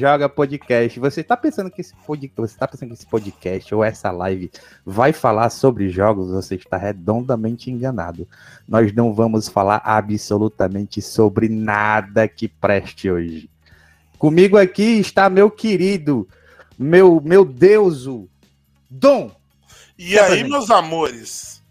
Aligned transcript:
Joga 0.00 0.26
Podcast. 0.26 0.98
Você 0.98 1.20
está 1.20 1.36
pensando 1.36 1.70
que 1.70 1.82
esse 1.82 1.94
podcast, 1.94 2.34
você 2.34 2.58
tá 2.58 2.66
pensando 2.66 2.88
que 2.88 2.94
esse 2.94 3.06
podcast 3.06 3.74
ou 3.74 3.84
essa 3.84 4.10
live 4.10 4.50
vai 4.86 5.12
falar 5.12 5.50
sobre 5.50 5.90
jogos? 5.90 6.30
Você 6.30 6.54
está 6.54 6.78
redondamente 6.78 7.70
enganado. 7.70 8.26
Nós 8.66 8.94
não 8.94 9.12
vamos 9.12 9.50
falar 9.50 9.82
absolutamente 9.84 11.02
sobre 11.02 11.46
nada 11.50 12.26
que 12.26 12.48
preste 12.48 13.10
hoje. 13.10 13.50
Comigo 14.16 14.56
aqui 14.56 14.98
está 14.98 15.28
meu 15.28 15.50
querido, 15.50 16.26
meu 16.78 17.20
meu 17.20 17.44
deuso, 17.44 18.30
Dom. 18.88 19.30
E 19.98 20.18
aí, 20.18 20.42
meus 20.42 20.70
amores? 20.70 21.62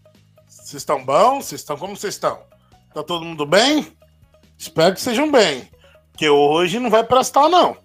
Vocês 0.48 0.84
estão 0.84 1.04
bons? 1.04 1.46
Vocês 1.46 1.62
estão 1.62 1.76
como 1.76 1.98
vocês 1.98 2.14
estão? 2.14 2.40
Tá 2.94 3.02
todo 3.02 3.26
mundo 3.26 3.48
bem? 3.48 3.88
Espero 4.56 4.94
que 4.94 5.02
sejam 5.02 5.32
bem. 5.32 5.68
Porque 6.12 6.30
hoje 6.30 6.78
não 6.78 6.92
vai 6.92 7.04
prestar, 7.04 7.50
não. 7.50 7.82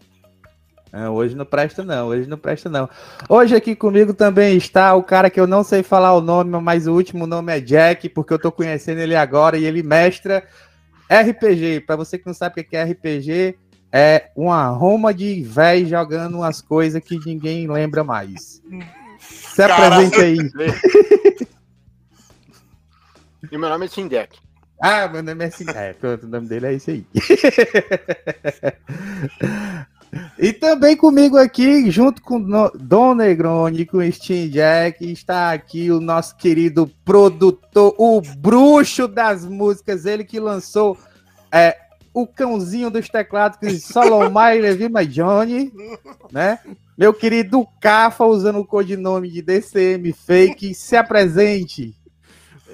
É, 0.97 1.11
hoje 1.11 1.37
não 1.37 1.45
presta, 1.45 1.85
não. 1.85 2.07
Hoje 2.07 2.27
não 2.27 2.39
presta, 2.39 2.71
não. 2.71 2.89
Hoje 3.29 3.55
aqui 3.55 3.77
comigo 3.77 4.15
também 4.15 4.57
está 4.57 4.95
o 4.95 5.03
cara 5.03 5.29
que 5.29 5.39
eu 5.39 5.47
não 5.47 5.63
sei 5.63 5.83
falar 5.83 6.15
o 6.15 6.23
nome, 6.23 6.59
mas 6.59 6.87
o 6.87 6.95
último 6.95 7.27
nome 7.27 7.55
é 7.55 7.61
Jack, 7.61 8.09
porque 8.09 8.33
eu 8.33 8.39
tô 8.39 8.51
conhecendo 8.51 9.01
ele 9.01 9.15
agora 9.15 9.59
e 9.59 9.67
ele 9.67 9.83
mestra 9.83 10.43
RPG. 11.11 11.81
Para 11.81 11.97
você 11.97 12.17
que 12.17 12.27
não 12.27 12.33
sabe 12.33 12.63
o 12.63 12.65
que 12.65 12.75
é 12.75 12.83
RPG, 12.83 13.59
é 13.93 14.31
uma 14.35 14.69
Roma 14.69 15.13
de 15.13 15.43
véi 15.43 15.85
jogando 15.85 16.39
umas 16.39 16.63
coisas 16.63 17.05
que 17.05 17.21
ninguém 17.27 17.71
lembra 17.71 18.03
mais. 18.03 18.63
Se 19.21 19.63
apresente 19.63 20.19
aí. 20.19 20.39
e 23.53 23.59
meu 23.59 23.69
nome 23.69 23.85
é 23.85 23.89
Sindek. 23.89 24.39
Ah, 24.81 25.07
meu 25.09 25.23
nome 25.23 25.45
é 25.45 25.51
Sindek. 25.51 25.79
É, 25.79 25.93
pronto, 25.93 26.25
o 26.25 26.29
nome 26.29 26.49
dele 26.49 26.69
é 26.69 26.73
isso 26.73 26.91
aí. 26.91 27.05
E 30.39 30.53
também 30.53 30.97
comigo 30.97 31.37
aqui, 31.37 31.91
junto 31.91 32.23
com 32.23 32.41
Dom 32.75 33.15
Negroni, 33.15 33.87
com 33.87 34.11
Steam 34.11 34.49
Jack, 34.49 35.11
está 35.11 35.53
aqui 35.53 35.91
o 35.91 36.01
nosso 36.01 36.37
querido 36.37 36.91
produtor, 37.05 37.95
o 37.99 38.21
bruxo 38.21 39.09
das 39.09 39.45
músicas, 39.45 40.07
ele 40.07 40.25
que 40.25 40.39
lançou 40.39 40.97
é, 41.51 41.77
o 42.13 42.27
cãozinho 42.27 42.91
dos 42.91 43.09
teclados, 43.09 43.59
que 43.59 43.79
Solomai 43.79 44.59
Levi 44.61 44.89
My 44.89 45.07
Johnny, 45.07 45.73
né? 46.33 46.59
Meu 46.97 47.13
querido 47.13 47.67
Cafa, 47.79 48.25
usando 48.25 48.59
o 48.59 48.65
codinome 48.65 49.31
de 49.31 49.43
DCM 49.43 50.13
Fake, 50.15 50.75
se 50.75 50.97
apresente. 50.97 51.95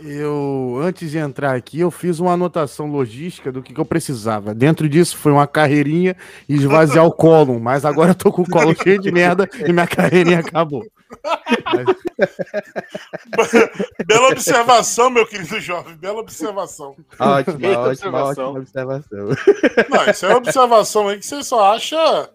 Eu, 0.05 0.81
antes 0.83 1.11
de 1.11 1.19
entrar 1.19 1.55
aqui, 1.55 1.79
eu 1.81 1.91
fiz 1.91 2.19
uma 2.19 2.33
anotação 2.33 2.87
logística 2.91 3.53
do 3.53 3.63
que, 3.63 3.73
que 3.73 3.81
eu 3.81 3.85
precisava. 3.85 4.55
Dentro 4.55 4.89
disso 4.89 5.17
foi 5.17 5.31
uma 5.31 5.47
carreirinha 5.47 6.17
e 6.49 6.55
esvaziar 6.55 7.07
o 7.07 7.13
colo, 7.13 7.61
mas 7.61 7.85
agora 7.85 8.11
eu 8.11 8.15
tô 8.15 8.33
com 8.33 8.43
o 8.43 8.49
colo 8.49 8.75
cheio 8.83 9.01
de 9.01 9.13
merda 9.13 9.49
e 9.67 9.73
minha 9.73 9.87
carreirinha 9.87 10.41
acabou. 10.41 10.85
Mas... 11.73 11.87
Bela 14.07 14.29
observação, 14.29 15.11
meu 15.11 15.27
querido 15.27 15.61
jovem. 15.61 15.97
Bela 15.97 16.21
observação. 16.21 16.97
Ótima, 17.19 17.79
ótima, 17.79 17.87
observação. 17.87 18.49
ótima 18.49 18.61
observação. 18.61 19.29
Não, 19.89 20.11
isso 20.11 20.27
é 20.27 20.37
observação 20.37 21.09
aí 21.09 21.19
que 21.19 21.27
você 21.27 21.43
só 21.43 21.75
acha 21.75 22.31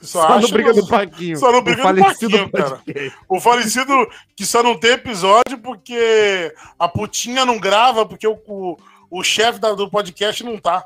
só, 0.00 0.26
só 0.26 0.40
no 0.40 0.48
Briga 0.48 0.72
do 0.72 0.86
Paquinho. 0.86 1.36
Só 1.36 1.52
no 1.52 1.62
Briga 1.62 1.92
do 1.92 2.00
Paquinho, 2.00 2.50
cara. 2.50 2.80
O 3.28 3.40
falecido 3.40 3.92
que 4.36 4.46
só 4.46 4.62
não 4.62 4.78
tem 4.78 4.92
episódio 4.92 5.58
porque 5.62 6.54
a 6.78 6.88
putinha 6.88 7.44
não 7.44 7.58
grava, 7.58 8.06
porque 8.06 8.26
o, 8.26 8.38
o, 8.46 8.78
o 9.10 9.24
chefe 9.24 9.58
do 9.58 9.90
podcast 9.90 10.44
não 10.44 10.58
tá. 10.58 10.84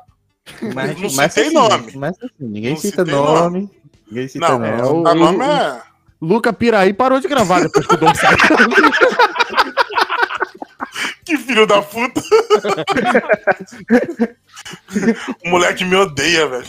Mas, 0.73 0.99
não 0.99 1.13
mas 1.13 1.33
citei 1.33 1.47
assim, 1.47 1.53
nome. 1.53 1.93
Mas 1.95 2.17
assim, 2.17 2.29
ninguém 2.39 2.71
não 2.71 2.79
cita 2.79 3.05
nome. 3.05 3.39
nome. 3.39 3.69
Ninguém 4.09 4.27
cita 4.27 4.49
não, 4.49 4.59
nome. 4.59 4.81
O, 4.81 5.01
o 5.01 5.15
nome 5.15 5.45
é... 5.45 5.81
Luca 6.21 6.51
Piraí 6.51 6.93
parou 6.93 7.19
de 7.19 7.27
gravar 7.27 7.61
depois 7.61 7.85
que 7.85 7.93
o 7.93 7.97
Dom 7.97 8.15
saiu. 8.15 8.37
que 11.23 11.37
filho 11.37 11.67
da 11.67 11.81
puta. 11.81 12.21
o 15.45 15.49
moleque 15.49 15.83
me 15.85 15.95
odeia, 15.95 16.47
velho. 16.47 16.67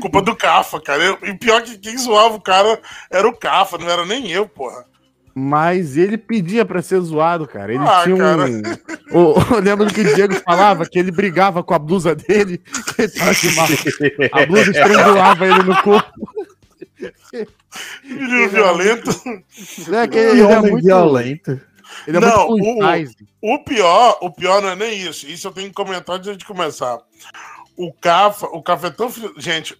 Culpa 0.00 0.22
do 0.22 0.36
Cafa, 0.36 0.80
cara. 0.80 1.18
e 1.22 1.34
pior 1.34 1.62
que 1.62 1.78
quem 1.78 1.96
zoava 1.96 2.36
o 2.36 2.40
cara 2.40 2.80
era 3.10 3.26
o 3.28 3.36
Cafa, 3.36 3.78
não 3.78 3.88
era 3.88 4.04
nem 4.04 4.30
eu, 4.30 4.48
porra. 4.48 4.84
Mas 5.34 5.96
ele 5.96 6.18
pedia 6.18 6.64
pra 6.64 6.82
ser 6.82 7.00
zoado, 7.00 7.46
cara. 7.46 7.72
Ele 7.72 7.82
ah, 7.82 8.02
tinha 8.04 8.16
cara. 8.16 8.44
um. 9.12 9.32
O, 9.32 9.54
eu 9.54 9.60
lembro 9.60 9.86
que 9.86 10.02
o 10.02 10.14
Diego 10.14 10.34
falava 10.34 10.84
que 10.84 10.98
ele 10.98 11.10
brigava 11.10 11.62
com 11.62 11.72
a 11.72 11.78
blusa 11.78 12.14
dele. 12.14 12.60
Que 12.94 13.02
ele 13.02 14.30
a 14.32 14.46
blusa 14.46 14.70
estrangulava 14.70 15.46
ele 15.46 15.62
no 15.62 15.82
corpo. 15.82 16.12
Menino 18.04 18.48
violento. 18.50 19.10
É 19.92 20.06
que 20.06 20.18
ele 20.18 20.42
é 20.42 20.60
muito 20.60 20.84
violento. 20.84 21.60
Ele 22.06 22.16
é 22.16 22.20
não, 22.20 22.48
muito 22.48 22.64
o, 23.40 23.54
o, 23.54 23.64
pior, 23.64 24.18
o 24.20 24.30
pior 24.30 24.62
não 24.62 24.70
é 24.70 24.76
nem 24.76 25.00
isso. 25.00 25.26
Isso 25.26 25.46
eu 25.46 25.52
tenho 25.52 25.68
que 25.68 25.74
comentar 25.74 26.16
antes 26.16 26.36
de 26.36 26.44
começar. 26.44 27.00
O 27.76 27.92
Cafa, 27.92 28.46
o 28.46 28.62
Cafa 28.62 28.88
é 28.88 28.90
tão. 28.90 29.12
Gente, 29.36 29.76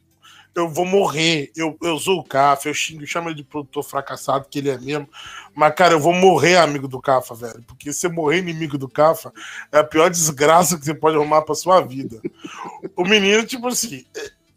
eu 0.54 0.68
vou 0.68 0.84
morrer. 0.84 1.50
Eu, 1.56 1.76
eu 1.82 1.98
sou 1.98 2.18
o 2.18 2.24
Cafa, 2.24 2.68
eu 2.68 2.74
xingo, 2.74 3.06
chamo 3.06 3.28
ele 3.28 3.36
de 3.36 3.44
produtor 3.44 3.82
fracassado, 3.82 4.46
que 4.50 4.58
ele 4.58 4.70
é 4.70 4.78
mesmo. 4.78 5.08
Mas, 5.54 5.74
cara, 5.74 5.94
eu 5.94 6.00
vou 6.00 6.12
morrer 6.12 6.56
amigo 6.56 6.86
do 6.86 7.00
Cafa, 7.00 7.34
velho. 7.34 7.62
Porque 7.66 7.92
você 7.92 8.08
morrer 8.08 8.38
inimigo 8.38 8.76
do 8.78 8.88
Cafa 8.88 9.32
é 9.70 9.78
a 9.78 9.84
pior 9.84 10.10
desgraça 10.10 10.78
que 10.78 10.84
você 10.84 10.94
pode 10.94 11.16
arrumar 11.16 11.42
pra 11.42 11.54
sua 11.54 11.80
vida. 11.80 12.20
o 12.96 13.04
menino, 13.04 13.44
tipo 13.44 13.68
assim. 13.68 14.04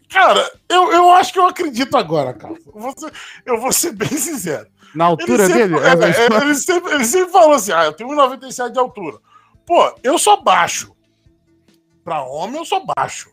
Cara, 0.09 0.49
eu, 0.69 0.91
eu 0.91 1.11
acho 1.11 1.33
que 1.33 1.39
eu 1.39 1.47
acredito 1.47 1.97
agora, 1.97 2.33
Cafa. 2.33 2.59
Eu 2.65 2.79
vou 2.79 2.93
ser, 2.97 3.13
eu 3.45 3.59
vou 3.59 3.71
ser 3.71 3.91
bem 3.93 4.09
sincero. 4.09 4.67
Na 4.95 5.05
altura 5.05 5.43
ele 5.43 5.53
sempre, 5.53 5.79
dele? 5.79 5.85
É, 5.85 5.89
é, 5.89 6.41
ele, 6.41 6.55
sempre, 6.55 6.93
ele 6.93 7.05
sempre 7.05 7.31
falou 7.31 7.53
assim: 7.53 7.73
ah, 7.73 7.85
eu 7.85 7.93
tenho 7.93 8.09
1,97 8.09 8.71
de 8.71 8.79
altura. 8.79 9.17
Pô, 9.65 9.93
eu 10.01 10.17
sou 10.17 10.41
baixo. 10.41 10.95
Pra 12.03 12.23
homem, 12.23 12.57
eu 12.57 12.65
sou 12.65 12.85
baixo. 12.85 13.29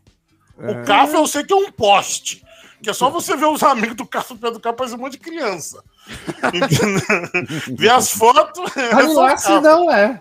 O 0.59 0.71
é. 0.71 0.83
Café 0.85 1.17
eu 1.17 1.27
sei 1.27 1.45
que 1.45 1.53
é 1.53 1.57
um 1.57 1.71
poste. 1.71 2.43
Que 2.83 2.91
é 2.91 2.93
só 2.93 3.09
você 3.11 3.37
ver 3.37 3.47
os 3.47 3.63
amigos 3.63 3.97
do 3.97 4.07
Café 4.07 4.35
Pedro 4.35 4.59
Café, 4.59 4.77
parece 4.77 4.95
um 4.97 4.99
monte 4.99 5.13
de 5.13 5.19
criança. 5.19 5.83
ver 7.79 7.91
as 7.91 8.11
fotos. 8.11 8.77
É 8.77 9.37
só 9.39 9.61
não 9.61 9.91
é. 9.91 10.21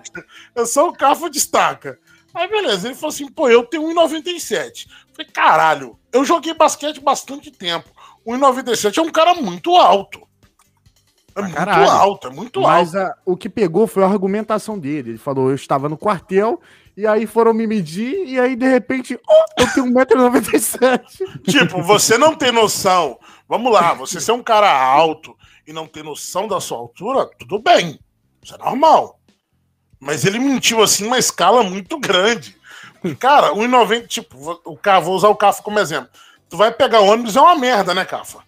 É 0.56 0.66
só 0.66 0.90
o 0.90 0.94
Café 0.94 1.30
destaca. 1.30 1.98
Aí 2.34 2.48
beleza, 2.48 2.88
ele 2.88 2.96
falou 2.96 3.10
assim: 3.10 3.28
pô, 3.28 3.50
eu 3.50 3.64
tenho 3.64 3.84
1,97. 3.84 4.88
Falei, 5.12 5.32
caralho, 5.32 6.00
eu 6.14 6.24
joguei 6.24 6.54
basquete 6.54 7.00
bastante 7.00 7.50
tempo. 7.52 7.90
1,97 8.26 8.98
é 8.98 9.02
um 9.02 9.12
cara 9.12 9.34
muito 9.34 9.76
alto. 9.76 10.28
É 11.36 11.42
muito 11.42 11.56
caralho. 11.56 11.90
alto, 11.90 12.28
é 12.28 12.30
muito 12.32 12.62
Mas 12.62 12.96
alto. 12.96 13.08
Mas 13.08 13.24
o 13.26 13.38
que 13.38 13.50
pegou 13.50 13.88
foi 13.88 14.04
a 14.04 14.08
argumentação 14.08 14.78
dele. 14.78 15.12
Ele 15.12 15.18
falou: 15.18 15.50
eu 15.50 15.56
estava 15.56 15.88
no 15.88 15.98
quartel, 15.98 16.60
e 16.96 17.08
aí 17.08 17.26
foram 17.26 17.54
me 17.54 17.66
medir, 17.66 18.28
e 18.28 18.40
aí 18.40 18.56
de 18.56 18.68
repente, 18.68 19.20
oh, 19.28 19.62
eu 19.62 19.74
tenho 19.74 19.86
1,97m. 19.88 21.02
tipo, 21.50 21.82
você 21.82 22.18
não 22.18 22.36
tem 22.36 22.52
noção. 22.52 23.18
Vamos 23.48 23.72
lá, 23.72 23.94
você 23.94 24.20
ser 24.20 24.32
um 24.34 24.44
cara 24.44 24.72
alto 24.72 25.36
e 25.66 25.74
não 25.74 25.88
ter 25.88 26.04
noção 26.04 26.48
da 26.48 26.60
sua 26.60 26.78
altura, 26.78 27.30
tudo 27.40 27.60
bem. 27.60 28.00
Isso 28.44 28.56
é 28.56 28.58
normal. 28.58 29.20
Mas 30.00 30.26
ele 30.26 30.40
mentiu 30.40 30.82
assim 30.82 31.06
uma 31.06 31.20
escala 31.20 31.64
muito 31.64 32.00
grande. 32.00 32.56
Cara, 33.20 33.54
1,90, 33.54 34.08
tipo, 34.08 34.60
o 34.66 34.78
Cafa, 34.78 35.02
vou 35.02 35.16
usar 35.16 35.30
o 35.30 35.36
Cafa 35.36 35.64
como 35.64 35.80
exemplo. 35.80 36.10
Tu 36.50 36.58
vai 36.58 36.72
pegar 36.72 37.00
ônibus, 37.00 37.36
é 37.36 37.42
uma 37.42 37.56
merda, 37.56 37.94
né, 37.94 38.04
Cafa? 38.06 38.40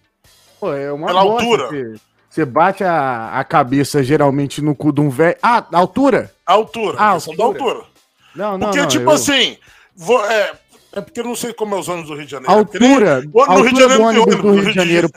Pô, 0.60 0.72
é 0.72 0.92
uma 0.92 1.06
Pela 1.06 1.20
altura. 1.20 1.68
Que... 1.68 1.94
Você 2.34 2.44
bate 2.44 2.82
a, 2.82 3.38
a 3.38 3.44
cabeça 3.44 4.02
geralmente 4.02 4.60
no 4.60 4.74
cu 4.74 4.92
de 4.92 5.00
um 5.00 5.08
velho. 5.08 5.36
Ah, 5.40 5.64
altura? 5.72 6.34
Altura. 6.44 6.96
Ah, 6.98 7.10
altura. 7.10 7.36
da 7.36 7.44
altura. 7.44 7.80
Não, 8.34 8.58
não, 8.58 8.66
Porque, 8.66 8.80
não, 8.80 8.88
tipo 8.88 9.04
eu... 9.04 9.10
assim, 9.10 9.56
vou, 9.94 10.20
é, 10.26 10.52
é 10.94 11.00
porque 11.00 11.20
eu 11.20 11.24
não 11.24 11.36
sei 11.36 11.52
como 11.52 11.76
é 11.76 11.78
os 11.78 11.88
ônibus 11.88 12.10
do 12.10 12.16
Rio 12.16 12.24
de 12.24 12.32
Janeiro. 12.32 12.52
Altura, 12.52 13.20
nem, 13.20 13.30
no 13.30 13.40
altura 13.40 13.62
Rio 13.62 13.72
de 13.72 13.80
Janeiro, 13.80 14.02
do 14.02 14.02
ônibus 14.02 14.42
do 14.42 14.50
Rio 14.50 14.64
de 14.64 14.72
Janeiro. 14.72 15.10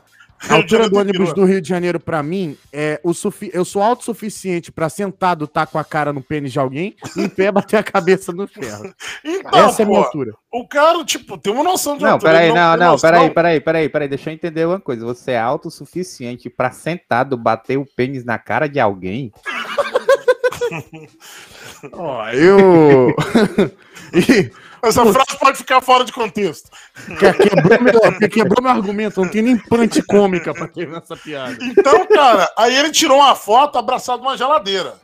A 0.50 0.56
altura 0.56 0.89
do 0.89 0.98
ônibus 0.98 1.34
do 1.34 1.45
Rio 1.45 1.62
de 1.62 1.68
Janeiro, 1.68 2.00
para 2.00 2.22
mim, 2.22 2.56
é 2.72 3.00
o 3.04 3.13
sufi 3.13 3.50
eu 3.54 3.66
sou 3.66 3.81
autossuficiente 3.81 4.72
para 4.72 4.88
sentado 4.88 5.45
estar 5.45 5.66
tá 5.66 5.72
com 5.72 5.80
a 5.80 5.84
cara 5.84 6.13
no 6.13 6.22
pênis 6.22 6.51
de 6.51 6.60
alguém 6.60 6.95
e 7.16 7.22
em 7.22 7.30
pé 7.30 7.51
bater 7.51 7.78
a 7.78 7.84
cabeça 7.84 8.31
no 8.31 8.48
ferro. 8.48 8.94
Então, 9.24 9.68
Essa 9.68 9.78
pô, 9.78 9.81
é 9.81 9.86
a 9.86 9.88
minha 9.88 10.00
altura. 10.00 10.34
O 10.51 10.68
cara, 10.68 11.04
tipo, 11.04 11.38
tem 11.38 11.51
uma 11.51 11.63
noção 11.63 11.98
de 11.98 12.04
não, 12.04 12.12
altura. 12.12 12.31
Peraí, 12.31 12.50
não, 12.50 12.78
não, 12.78 12.92
não, 12.92 13.00
peraí, 13.00 13.30
peraí, 13.30 13.60
peraí, 13.60 13.89
peraí, 13.89 14.07
deixa 14.07 14.30
eu 14.30 14.34
entender 14.34 14.66
uma 14.66 14.80
coisa. 14.80 15.06
Você 15.06 15.31
é 15.31 15.39
autossuficiente 15.39 16.50
para 16.50 16.72
sentado 16.72 17.38
bater 17.38 17.78
o 17.78 17.86
pênis 17.86 18.24
na 18.24 18.38
cara 18.38 18.68
de 18.68 18.80
alguém? 18.80 19.31
Ó, 21.94 22.24
oh, 22.24 22.29
eu. 22.29 23.15
e... 24.13 24.51
Essa 24.81 25.03
Pô, 25.03 25.12
frase 25.12 25.39
pode 25.39 25.57
ficar 25.57 25.81
fora 25.81 26.06
de 26.06 26.12
contexto. 26.12 26.69
Quebrou 27.18 27.81
meu, 27.81 28.29
quebrou 28.29 28.63
meu 28.63 28.71
argumento, 28.71 29.21
não 29.21 29.29
tem 29.29 29.41
nem 29.41 29.57
punch 29.57 30.01
cômica 30.03 30.53
pra 30.53 30.68
quebrar 30.68 31.00
essa 31.00 31.15
piada. 31.18 31.57
Então, 31.62 32.06
cara, 32.06 32.51
aí 32.56 32.75
ele 32.75 32.91
tirou 32.91 33.18
uma 33.18 33.35
foto 33.35 33.77
abraçado 33.77 34.21
numa 34.21 34.38
geladeira. 34.38 34.95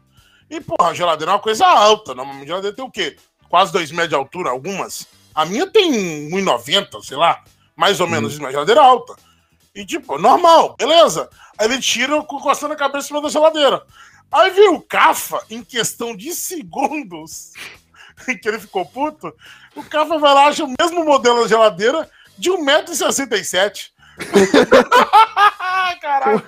E, 0.50 0.62
porra, 0.62 0.92
a 0.92 0.94
geladeira 0.94 1.32
é 1.32 1.36
uma 1.36 1.42
coisa 1.42 1.66
alta. 1.66 2.14
Normalmente 2.14 2.46
a 2.46 2.48
geladeira 2.48 2.76
tem 2.76 2.86
o 2.86 2.92
quê? 2.92 3.18
Quase 3.50 3.74
dois 3.74 3.92
metros 3.92 4.10
de 4.10 4.16
altura, 4.16 4.52
algumas. 4.52 5.08
A 5.34 5.46
minha 5.46 5.66
tem 5.68 6.30
1,90, 6.30 7.02
sei 7.04 7.18
lá. 7.18 7.44
Mais 7.76 8.00
ou 8.00 8.08
menos, 8.08 8.38
hum. 8.38 8.40
uma 8.42 8.52
geladeira 8.52 8.82
alta. 8.82 9.16
E 9.74 9.84
tipo, 9.84 10.20
normal, 10.20 10.76
beleza. 10.78 11.28
Aí 11.58 11.68
ele 11.68 11.80
tira 11.80 12.16
encostando 12.18 12.74
a 12.74 12.78
cabeça 12.78 13.06
em 13.06 13.08
cima 13.08 13.22
da 13.22 13.30
geladeira. 13.30 13.82
Aí 14.34 14.50
veio 14.50 14.74
o 14.74 14.82
Cafa, 14.82 15.44
em 15.50 15.64
questão 15.64 16.16
de 16.16 16.34
segundos, 16.34 17.52
que 18.42 18.48
ele 18.48 18.60
ficou 18.60 18.84
puto, 18.86 19.32
o 19.76 19.84
Cafa 19.84 20.18
vai 20.18 20.34
lá, 20.34 20.48
acha 20.48 20.64
o 20.64 20.74
mesmo 20.80 21.06
modelo 21.06 21.44
da 21.44 21.48
geladeira 21.48 22.10
de 22.38 22.50
1,67m. 22.50 23.90
Caralho. 26.02 26.44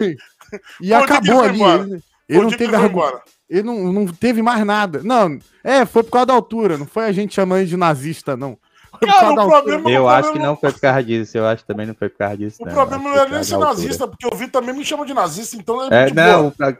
E 0.81 0.89
Pô, 0.89 0.95
acabou 0.95 1.41
ali. 1.41 1.61
Ele, 1.61 2.03
ele 2.27 2.41
não 2.41 2.51
teve 2.51 2.75
agora. 2.75 3.21
Ele 3.47 3.63
não, 3.63 3.93
não 3.93 4.07
teve 4.07 4.41
mais 4.41 4.65
nada. 4.65 5.01
Não, 5.03 5.37
é, 5.63 5.85
foi 5.85 6.03
por 6.03 6.11
causa 6.11 6.25
da 6.27 6.33
altura. 6.33 6.77
Não 6.77 6.87
foi 6.87 7.05
a 7.05 7.11
gente 7.11 7.35
chamando 7.35 7.59
ele 7.59 7.69
de 7.69 7.77
nazista, 7.77 8.35
não. 8.35 8.57
Cara, 8.99 9.31
o 9.31 9.35
problema, 9.35 9.91
eu 9.91 10.07
acho 10.07 10.31
que 10.31 10.39
não 10.39 10.55
foi 10.55 10.71
por 10.71 10.79
causa 10.79 11.03
disso. 11.03 11.37
Eu 11.37 11.45
acho 11.45 11.63
que 11.63 11.67
também 11.67 11.85
não 11.85 11.93
foi 11.93 12.09
por 12.09 12.17
causa 12.17 12.37
disso. 12.37 12.63
O 12.63 12.65
não. 12.65 12.73
problema 12.73 13.09
não 13.09 13.17
é 13.17 13.29
nem 13.29 13.43
ser 13.43 13.57
nazista, 13.57 14.07
porque 14.07 14.25
eu 14.25 14.35
vi 14.35 14.47
também 14.47 14.73
me 14.73 14.85
chama 14.85 15.05
de 15.05 15.13
nazista, 15.13 15.55
então 15.57 15.91
é, 15.91 16.09
é 16.09 16.13
não, 16.13 16.53
boa. 16.57 16.77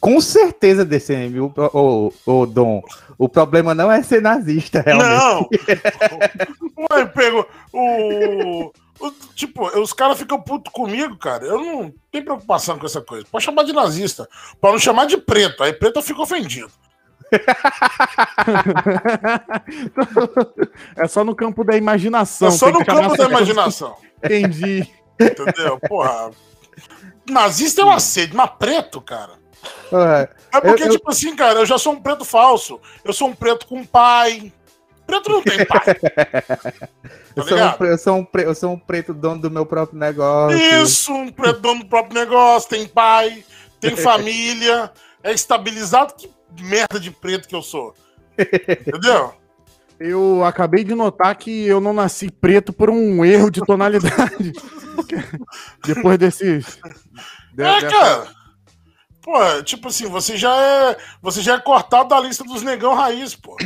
Com 0.00 0.20
certeza, 0.20 0.84
DCM, 0.84 1.40
o, 1.40 1.52
o, 1.56 2.12
o 2.24 2.46
Dom. 2.46 2.80
O 3.18 3.28
problema 3.28 3.74
não 3.74 3.90
é 3.92 4.02
ser 4.02 4.22
nazista, 4.22 4.80
realmente. 4.80 5.10
Não! 5.10 5.46
Ué, 6.90 7.04
pego 7.04 7.46
o, 7.70 8.72
o. 8.98 9.10
Tipo, 9.34 9.66
os 9.78 9.92
caras 9.92 10.18
ficam 10.18 10.40
putos 10.40 10.72
comigo, 10.72 11.18
cara. 11.18 11.44
Eu 11.44 11.58
não 11.58 11.92
tenho 12.10 12.24
preocupação 12.24 12.78
com 12.78 12.86
essa 12.86 13.02
coisa. 13.02 13.26
Pode 13.30 13.44
chamar 13.44 13.64
de 13.64 13.74
nazista. 13.74 14.26
Pode 14.58 14.72
não 14.72 14.80
chamar 14.80 15.04
de 15.04 15.18
preto. 15.18 15.62
Aí 15.62 15.74
preto 15.74 15.98
eu 15.98 16.02
fico 16.02 16.22
ofendido. 16.22 16.70
é 20.96 21.06
só 21.06 21.22
no 21.22 21.34
campo 21.34 21.62
da 21.62 21.76
imaginação. 21.76 22.48
É 22.48 22.52
só 22.52 22.70
no 22.70 22.82
campo 22.84 23.16
da 23.16 23.26
imaginação. 23.26 23.94
Entendi. 24.24 24.88
Entendeu? 25.20 25.78
Porra. 25.78 26.30
Nazista 27.28 27.82
é 27.82 27.84
um 27.84 27.90
aceito, 27.90 28.34
mas 28.34 28.50
preto, 28.58 28.98
cara. 29.00 29.39
É, 29.92 30.28
é 30.56 30.60
porque, 30.60 30.84
eu, 30.84 30.90
tipo 30.90 31.10
assim, 31.10 31.34
cara, 31.34 31.60
eu 31.60 31.66
já 31.66 31.78
sou 31.78 31.92
um 31.92 32.00
preto 32.00 32.24
falso. 32.24 32.80
Eu 33.04 33.12
sou 33.12 33.28
um 33.28 33.34
preto 33.34 33.66
com 33.66 33.84
pai. 33.84 34.52
Preto 35.06 35.30
não 35.30 35.42
tem 35.42 35.64
pai. 35.64 35.80
Tá 37.32 37.42
eu, 37.42 37.46
sou 37.46 37.58
um, 37.58 37.86
eu, 37.86 37.98
sou 37.98 38.16
um 38.16 38.24
pre, 38.24 38.42
eu 38.42 38.54
sou 38.56 38.72
um 38.72 38.78
preto 38.78 39.14
dono 39.14 39.40
do 39.40 39.50
meu 39.50 39.64
próprio 39.64 39.96
negócio. 39.96 40.58
Isso, 40.58 41.12
um 41.12 41.30
preto 41.30 41.60
dono 41.60 41.80
do 41.80 41.86
próprio 41.86 42.18
negócio. 42.18 42.68
Tem 42.68 42.88
pai, 42.88 43.44
tem 43.80 43.94
família, 43.96 44.90
é 45.22 45.32
estabilizado. 45.32 46.14
Que 46.14 46.28
merda 46.60 46.98
de 46.98 47.12
preto 47.12 47.48
que 47.48 47.54
eu 47.54 47.62
sou. 47.62 47.94
Entendeu? 48.36 49.32
Eu 50.00 50.42
acabei 50.44 50.82
de 50.82 50.94
notar 50.94 51.36
que 51.36 51.66
eu 51.66 51.80
não 51.80 51.92
nasci 51.92 52.30
preto 52.30 52.72
por 52.72 52.90
um 52.90 53.24
erro 53.24 53.50
de 53.50 53.60
tonalidade. 53.60 54.52
Depois 55.84 56.18
desses. 56.18 56.78
É, 57.58 57.80
cara. 57.82 58.39
Pô, 59.22 59.62
tipo 59.62 59.88
assim, 59.88 60.06
você 60.06 60.36
já 60.36 60.54
é. 60.54 60.96
Você 61.20 61.42
já 61.42 61.54
é 61.54 61.60
cortado 61.60 62.08
da 62.08 62.20
lista 62.20 62.44
dos 62.44 62.62
negão 62.62 62.94
raiz, 62.94 63.34
pô. 63.34 63.56
É, 63.60 63.64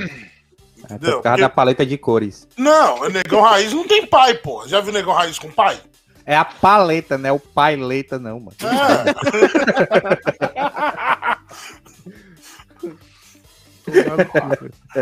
Entendeu? 0.94 1.16
por 1.16 1.22
causa 1.22 1.22
Porque... 1.22 1.40
da 1.40 1.48
paleta 1.48 1.86
de 1.86 1.96
cores. 1.96 2.48
Não, 2.56 3.08
negão 3.08 3.40
raiz 3.40 3.72
não 3.72 3.86
tem 3.86 4.06
pai, 4.06 4.34
pô. 4.34 4.66
Já 4.66 4.80
viu 4.80 4.92
negão 4.92 5.14
raiz 5.14 5.38
com 5.38 5.50
pai? 5.50 5.80
É 6.26 6.36
a 6.36 6.44
paleta, 6.44 7.16
né? 7.18 7.30
O 7.30 7.38
pai 7.38 7.76
leita, 7.76 8.18
não, 8.18 8.40
mano. 8.40 8.56
É. 8.62 9.14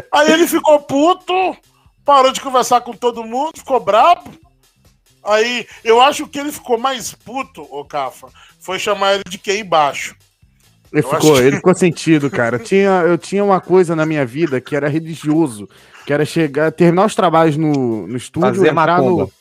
Aí 0.12 0.32
ele 0.32 0.48
ficou 0.48 0.80
puto, 0.80 1.56
parou 2.04 2.32
de 2.32 2.40
conversar 2.40 2.80
com 2.80 2.92
todo 2.92 3.24
mundo, 3.24 3.52
ficou 3.58 3.78
brabo. 3.78 4.32
Aí 5.24 5.66
eu 5.84 6.00
acho 6.00 6.26
que 6.26 6.40
ele 6.40 6.50
ficou 6.50 6.76
mais 6.76 7.12
puto, 7.14 7.62
ô 7.70 7.84
Cafa, 7.84 8.28
foi 8.58 8.78
chamar 8.78 9.14
ele 9.14 9.24
de 9.28 9.38
QI 9.38 9.62
baixo. 9.62 10.16
Ele 10.92 11.02
ficou, 11.02 11.34
que... 11.34 11.40
ele 11.40 11.56
ficou 11.56 11.74
sentido, 11.74 12.30
cara. 12.30 12.58
Tinha, 12.60 13.02
eu 13.02 13.16
tinha 13.16 13.42
uma 13.42 13.60
coisa 13.60 13.96
na 13.96 14.04
minha 14.04 14.26
vida 14.26 14.60
que 14.60 14.76
era 14.76 14.88
religioso, 14.88 15.68
que 16.04 16.12
era 16.12 16.24
chegar, 16.24 16.70
terminar 16.70 17.06
os 17.06 17.14
trabalhos 17.14 17.56
no, 17.56 18.06
no 18.06 18.16
estúdio, 18.16 18.48
Fazer 18.48 18.68
entrar 18.68 19.00
macumba. 19.00 19.22
no. 19.24 19.32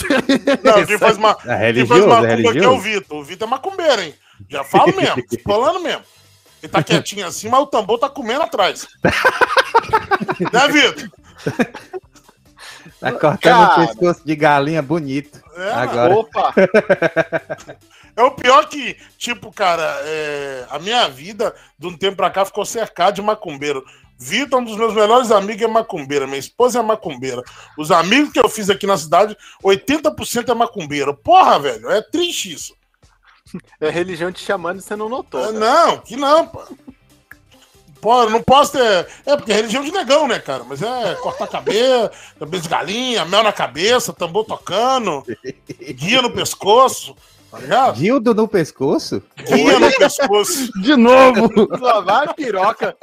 Não, 0.64 0.86
quem 0.86 0.98
faz, 0.98 1.18
ma... 1.18 1.36
é 1.44 1.72
quem 1.72 1.86
faz 1.86 2.04
macumba 2.04 2.28
é 2.28 2.34
aqui 2.34 2.58
é 2.58 2.68
o 2.68 2.78
Vitor. 2.78 3.18
O 3.18 3.24
Vitor 3.24 3.48
é 3.48 3.50
macumbeiro, 3.50 4.02
hein? 4.02 4.14
Já 4.48 4.64
falo 4.64 4.94
mesmo, 4.96 5.22
falando 5.44 5.80
mesmo. 5.80 6.02
Ele 6.62 6.72
tá 6.72 6.82
quietinho 6.82 7.26
assim, 7.26 7.48
mas 7.48 7.60
o 7.60 7.66
tambor 7.66 7.98
tá 7.98 8.08
comendo 8.08 8.42
atrás. 8.42 8.86
né, 9.02 10.68
Vitor? 10.68 11.10
Tá 13.00 13.12
cortando 13.12 13.62
o 13.62 13.86
pescoço 13.86 14.20
de 14.24 14.36
galinha 14.36 14.82
bonito. 14.82 15.40
É, 15.56 15.72
agora. 15.72 16.14
Opa! 16.14 16.54
É 18.16 18.22
o 18.22 18.30
pior 18.30 18.68
que, 18.68 18.96
tipo, 19.16 19.52
cara, 19.52 19.82
é... 20.04 20.66
a 20.70 20.78
minha 20.78 21.08
vida, 21.08 21.54
de 21.78 21.86
um 21.86 21.96
tempo 21.96 22.16
pra 22.16 22.30
cá, 22.30 22.44
ficou 22.44 22.64
cercada 22.64 23.12
de 23.12 23.22
macumbeiro. 23.22 23.84
Vitor, 24.18 24.60
um 24.60 24.64
dos 24.64 24.76
meus 24.76 24.94
melhores 24.94 25.30
amigos, 25.30 25.62
é 25.62 25.66
macumbeira. 25.66 26.26
Minha 26.26 26.38
esposa 26.38 26.78
é 26.78 26.82
macumbeira. 26.82 27.42
Os 27.78 27.90
amigos 27.90 28.32
que 28.32 28.38
eu 28.38 28.50
fiz 28.50 28.68
aqui 28.68 28.86
na 28.86 28.98
cidade, 28.98 29.34
80% 29.64 30.50
é 30.50 30.54
macumbeiro. 30.54 31.16
Porra, 31.16 31.58
velho, 31.58 31.90
é 31.90 32.02
triste 32.02 32.52
isso. 32.52 32.74
É 33.80 33.88
religião 33.88 34.30
te 34.30 34.44
chamando 34.44 34.78
e 34.78 34.82
você 34.82 34.94
não 34.94 35.08
notou. 35.08 35.42
É, 35.42 35.52
não, 35.52 35.98
que 35.98 36.16
não, 36.16 36.46
pô. 36.46 36.62
Pô, 38.00 38.28
não 38.30 38.42
posso 38.42 38.72
ter. 38.72 39.06
É, 39.26 39.36
porque 39.36 39.52
é 39.52 39.56
religião 39.56 39.84
de 39.84 39.92
negão, 39.92 40.26
né, 40.26 40.38
cara? 40.38 40.64
Mas 40.64 40.80
é 40.82 41.14
cortar 41.16 41.46
cabeça, 41.46 42.10
cabeça 42.38 42.62
de 42.62 42.68
galinha, 42.68 43.24
mel 43.26 43.42
na 43.42 43.52
cabeça, 43.52 44.12
tambor 44.12 44.46
tocando, 44.46 45.22
guia 45.94 46.22
no 46.22 46.30
pescoço. 46.30 47.14
Tá 47.50 47.58
ligado? 47.58 47.96
Dildo 47.96 48.32
no 48.32 48.46
pescoço? 48.46 49.20
Guia 49.36 49.78
no 49.80 49.90
pescoço. 49.92 50.70
De 50.80 50.94
novo. 50.94 51.50
Lá 51.80 52.00
vai 52.00 52.32
piroca. 52.34 52.96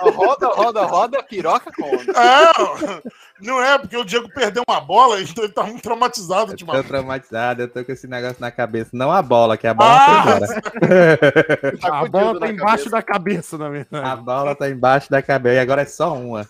Roda, 0.00 0.48
roda, 0.48 0.84
roda, 0.84 1.22
piroca 1.22 1.70
com 1.72 1.86
É, 1.86 3.02
não 3.42 3.62
é, 3.62 3.78
porque 3.78 3.96
o 3.96 4.04
Diego 4.04 4.28
perdeu 4.32 4.62
uma 4.68 4.80
bola, 4.80 5.20
então 5.22 5.44
ele 5.44 5.52
tá 5.52 5.62
muito 5.62 5.82
traumatizado. 5.82 6.52
Eu 6.52 6.56
tô 6.56 6.82
traumatizado, 6.84 7.62
eu 7.62 7.68
tô 7.68 7.84
com 7.84 7.92
esse 7.92 8.06
negócio 8.06 8.36
na 8.40 8.50
cabeça. 8.50 8.90
Não 8.92 9.10
a 9.10 9.22
bola, 9.22 9.56
que 9.56 9.66
a 9.66 9.74
bola 9.74 9.90
ah! 9.90 10.40
tá 10.40 12.00
A 12.00 12.08
bola 12.08 12.38
tá 12.40 12.48
embaixo 12.48 12.84
cabeça. 12.84 12.90
da 12.90 13.02
cabeça, 13.02 13.58
na 13.58 13.68
verdade. 13.68 14.06
A 14.06 14.16
bola 14.16 14.54
tá 14.54 14.70
embaixo 14.70 15.10
da 15.10 15.22
cabeça, 15.22 15.56
e 15.56 15.58
agora 15.58 15.82
é 15.82 15.86
só 15.86 16.14
uma. 16.14 16.48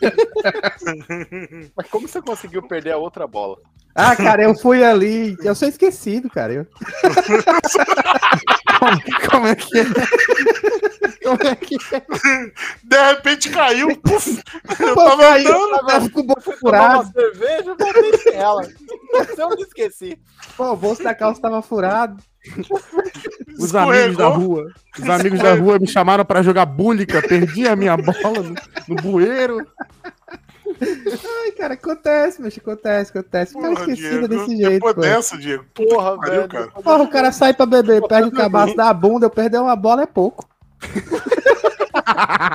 Mas 1.76 1.88
como 1.90 2.08
você 2.08 2.20
conseguiu 2.20 2.62
perder 2.62 2.92
a 2.92 2.98
outra 2.98 3.26
bola? 3.26 3.58
Ah, 3.94 4.14
cara, 4.14 4.42
eu 4.42 4.54
fui 4.54 4.84
ali. 4.84 5.36
Eu 5.42 5.54
sou 5.54 5.66
esquecido, 5.66 6.28
cara. 6.28 6.52
Eu... 6.52 6.66
como, 8.78 9.30
como, 9.30 9.46
é 9.46 9.54
que 9.54 9.78
é? 9.78 9.84
Como 11.26 11.42
é 11.42 11.56
que 11.56 11.76
é? 11.92 12.02
De 12.84 13.02
repente 13.08 13.50
caiu. 13.50 13.96
Puf, 13.96 14.40
eu 14.78 14.94
tava 14.94 15.22
caiu, 15.22 15.64
andando. 15.64 15.86
Tava 15.86 16.10
com 16.10 16.20
o 16.20 16.22
bolso 16.22 16.52
furado. 16.52 16.94
Uma 16.94 17.12
cerveja, 17.12 17.64
eu 17.64 17.76
voltei 17.76 18.32
ela. 18.32 18.62
Eu 19.36 19.48
me 19.50 19.62
esqueci. 19.62 20.18
Pô, 20.56 20.70
o 20.70 20.76
bolso 20.76 21.02
da 21.02 21.14
calça 21.16 21.40
tava 21.40 21.60
furado. 21.62 22.22
Os 23.58 23.74
amigos 23.74 24.16
da 24.16 24.28
rua. 24.28 24.72
Os 24.96 25.10
amigos 25.10 25.40
da 25.40 25.54
rua 25.54 25.80
me 25.80 25.88
chamaram 25.88 26.24
para 26.24 26.42
jogar 26.42 26.64
búlica, 26.64 27.20
perdi 27.20 27.66
a 27.66 27.74
minha 27.74 27.96
bola 27.96 28.42
no, 28.42 28.54
no 28.86 29.02
bueiro. 29.02 29.66
Ai, 30.80 31.52
cara, 31.52 31.74
acontece, 31.74 32.40
mas 32.40 32.56
acontece, 32.56 33.10
acontece. 33.10 33.52
Porra, 33.52 33.74
cara 33.74 33.80
esquecido 33.80 34.10
Diego, 34.10 34.28
desse 34.28 34.56
jeito. 34.56 34.72
Depois 34.74 34.94
pô. 34.94 35.00
dessa, 35.00 35.38
Diego. 35.38 35.64
Porra, 35.74 36.20
velho. 36.20 36.48
Cara. 36.48 36.66
Porra, 36.68 37.02
o 37.02 37.08
cara 37.08 37.32
sai 37.32 37.52
pra 37.52 37.66
beber, 37.66 38.06
perde 38.06 38.28
o 38.28 38.32
cabaço 38.32 38.76
da 38.76 38.92
bunda, 38.94 39.26
eu 39.26 39.30
perder 39.30 39.58
uma 39.58 39.74
bola 39.74 40.02
é 40.02 40.06
pouco. 40.06 40.46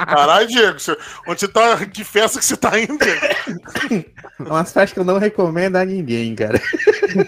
Caralho, 0.08 0.48
Diego, 0.48 0.80
você, 0.80 0.98
onde 1.28 1.40
você 1.40 1.48
tá? 1.48 1.86
Que 1.86 2.04
festa 2.04 2.40
que 2.40 2.46
você 2.46 2.58
tá 2.58 2.80
indo, 2.80 2.98
Diego? 2.98 4.06
Umas 4.40 4.72
festas 4.72 4.94
que 4.94 5.00
eu 5.00 5.04
não 5.04 5.18
recomendo 5.18 5.76
a 5.76 5.86
ninguém, 5.86 6.34
cara. 6.36 6.60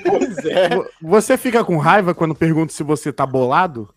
Pois 0.05 0.37
é. 0.45 0.69
Você 1.01 1.37
fica 1.37 1.63
com 1.63 1.77
raiva 1.77 2.13
quando 2.13 2.35
pergunto 2.35 2.73
se 2.73 2.83
você 2.83 3.11
tá 3.11 3.25
bolado? 3.25 3.89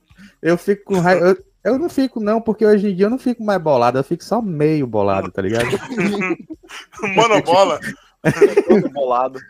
Eu 0.42 0.58
fico 0.58 0.84
com 0.84 0.98
raiva. 1.00 1.26
Eu, 1.26 1.36
eu 1.64 1.78
não 1.78 1.88
fico, 1.88 2.20
não, 2.20 2.40
porque 2.40 2.64
hoje 2.64 2.88
em 2.88 2.94
dia 2.94 3.06
eu 3.06 3.10
não 3.10 3.18
fico 3.18 3.42
mais 3.42 3.60
bolado, 3.60 3.98
eu 3.98 4.04
fico 4.04 4.22
só 4.22 4.40
meio 4.40 4.86
bolado, 4.86 5.30
tá 5.30 5.42
ligado? 5.42 5.66
Monobola. 7.14 7.80
bolado. 8.92 9.40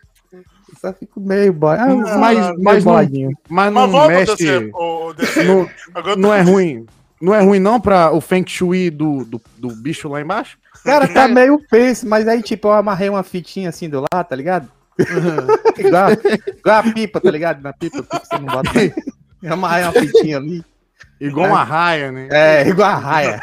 Só 0.80 0.92
fico 0.92 1.20
meio 1.20 1.52
bolado. 1.52 2.06
Ah, 2.08 2.18
mas, 2.18 2.38
mas, 2.38 2.56
mas, 2.58 2.84
boladinho. 2.84 3.30
Não, 3.30 3.36
mas 3.50 3.72
não 3.72 3.88
mas 3.88 4.08
mexe. 4.08 4.72
Não, 5.44 6.16
não 6.16 6.34
é 6.34 6.40
ruim. 6.40 6.86
Não 7.20 7.34
é 7.34 7.42
ruim, 7.42 7.58
não, 7.58 7.80
pra 7.80 8.12
o 8.12 8.20
Feng 8.20 8.44
Shui 8.46 8.90
do, 8.90 9.24
do, 9.24 9.40
do 9.56 9.68
bicho 9.70 10.08
lá 10.08 10.20
embaixo? 10.20 10.58
Cara, 10.84 11.08
tá 11.08 11.26
meio 11.26 11.58
peso, 11.70 12.06
mas 12.06 12.28
aí, 12.28 12.42
tipo, 12.42 12.68
eu 12.68 12.72
amarrei 12.72 13.08
uma 13.08 13.22
fitinha 13.22 13.70
assim 13.70 13.88
do 13.88 14.00
lado, 14.00 14.28
tá 14.28 14.36
ligado? 14.36 14.68
Uhum. 14.98 15.46
a 16.64 16.82
pipa, 16.82 17.20
tá 17.20 17.30
ligado? 17.30 17.62
Na 17.62 17.72
pipa, 17.72 18.02
pipa 18.02 18.22
você 18.24 18.38
não 18.38 18.46
bota. 18.46 18.70
Eu 19.42 19.52
amarrei 19.52 19.84
uma 19.84 19.92
fitinha 19.92 20.36
ali. 20.38 20.64
Igual 21.18 21.48
uma 21.48 21.64
raia, 21.64 22.12
né? 22.12 22.28
É, 22.30 22.68
igual 22.68 22.90
a 22.90 22.96
raia. 22.96 23.40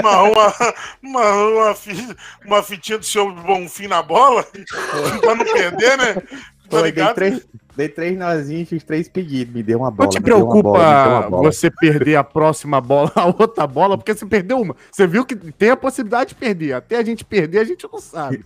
uma, 0.00 0.22
uma, 0.22 0.54
uma, 1.02 1.32
uma, 1.32 1.76
uma 2.44 2.62
fitinha 2.62 2.98
do 2.98 3.04
seu 3.04 3.32
Bonfim 3.32 3.86
na 3.86 4.02
bola, 4.02 4.46
pra 5.20 5.34
não 5.34 5.44
perder, 5.44 5.98
né? 5.98 6.22
Tá 6.72 6.78
Foi, 6.80 6.90
dei 6.90 7.02
ligado? 7.02 7.14
três, 7.14 7.46
dei 7.76 7.88
três 7.88 8.18
nozinhos, 8.18 8.68
fiz 8.68 8.82
três 8.82 9.08
pedidos. 9.08 9.54
Me 9.54 9.62
deu 9.62 9.78
uma 9.80 9.90
bola. 9.90 10.06
Não 10.06 10.10
te 10.10 10.20
preocupa 10.20 11.28
bola, 11.28 11.50
você 11.52 11.70
perder 11.70 12.16
a 12.16 12.24
próxima 12.24 12.80
bola, 12.80 13.12
a 13.16 13.26
outra 13.26 13.66
bola, 13.66 13.98
porque 13.98 14.14
você 14.14 14.24
perdeu 14.24 14.58
uma. 14.60 14.74
Você 14.90 15.06
viu 15.06 15.24
que 15.26 15.36
tem 15.36 15.70
a 15.70 15.76
possibilidade 15.76 16.30
de 16.30 16.34
perder. 16.34 16.72
Até 16.72 16.96
a 16.96 17.04
gente 17.04 17.24
perder, 17.24 17.58
a 17.58 17.64
gente 17.64 17.86
não 17.92 18.00
sabe. 18.00 18.40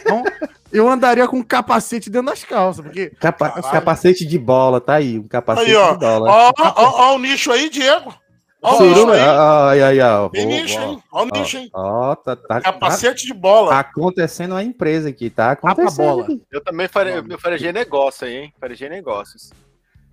Então, 0.00 0.24
eu 0.72 0.88
andaria 0.88 1.28
com 1.28 1.36
um 1.38 1.42
capacete 1.42 2.08
dentro 2.10 2.28
das 2.28 2.42
calças, 2.44 2.84
porque 2.84 3.10
Capa- 3.20 3.50
Caralho. 3.50 3.70
capacete 3.72 4.24
de 4.26 4.38
bola, 4.38 4.80
tá 4.80 4.94
aí. 4.94 5.18
Um 5.18 5.28
capacete 5.28 5.70
Aí, 5.70 5.76
ó. 5.76 5.92
de 5.92 5.98
bola. 5.98 6.30
Ó, 6.30 6.52
ó, 6.58 6.74
ó 6.76 7.14
o 7.16 7.18
nicho 7.18 7.50
aí, 7.52 7.68
Diego. 7.68 8.14
Ó 8.60 8.76
o 8.76 8.82
nicho 8.82 8.94
Suruba, 8.94 9.12
aí. 9.14 9.20
ai, 9.20 9.82
ai, 9.82 10.00
ai. 10.00 10.28
Tem 10.30 10.44
ó, 10.44 10.48
nicho, 10.48 10.80
hein? 10.80 11.02
Ó 11.12 11.22
o 11.22 11.26
nicho, 11.26 11.56
hein? 11.58 11.70
Ó, 11.72 12.14
tá, 12.16 12.34
tá, 12.34 12.46
tá, 12.48 12.60
Capacete 12.60 13.26
de 13.26 13.32
bola. 13.34 13.70
tá 13.70 13.78
acontecendo 13.80 14.52
uma 14.52 14.64
empresa 14.64 15.08
aqui, 15.08 15.30
tá 15.30 15.48
a 15.48 15.52
acontecendo. 15.52 15.96
bola. 15.96 16.26
Eu 16.50 16.60
também 16.62 16.88
farei, 16.88 17.14
eu 17.18 17.38
farei 17.38 17.58
G 17.58 17.70
negócio 17.72 18.26
aí, 18.26 18.34
hein? 18.36 18.54
Farei 18.60 18.76
G 18.76 18.88
negócios. 18.88 19.50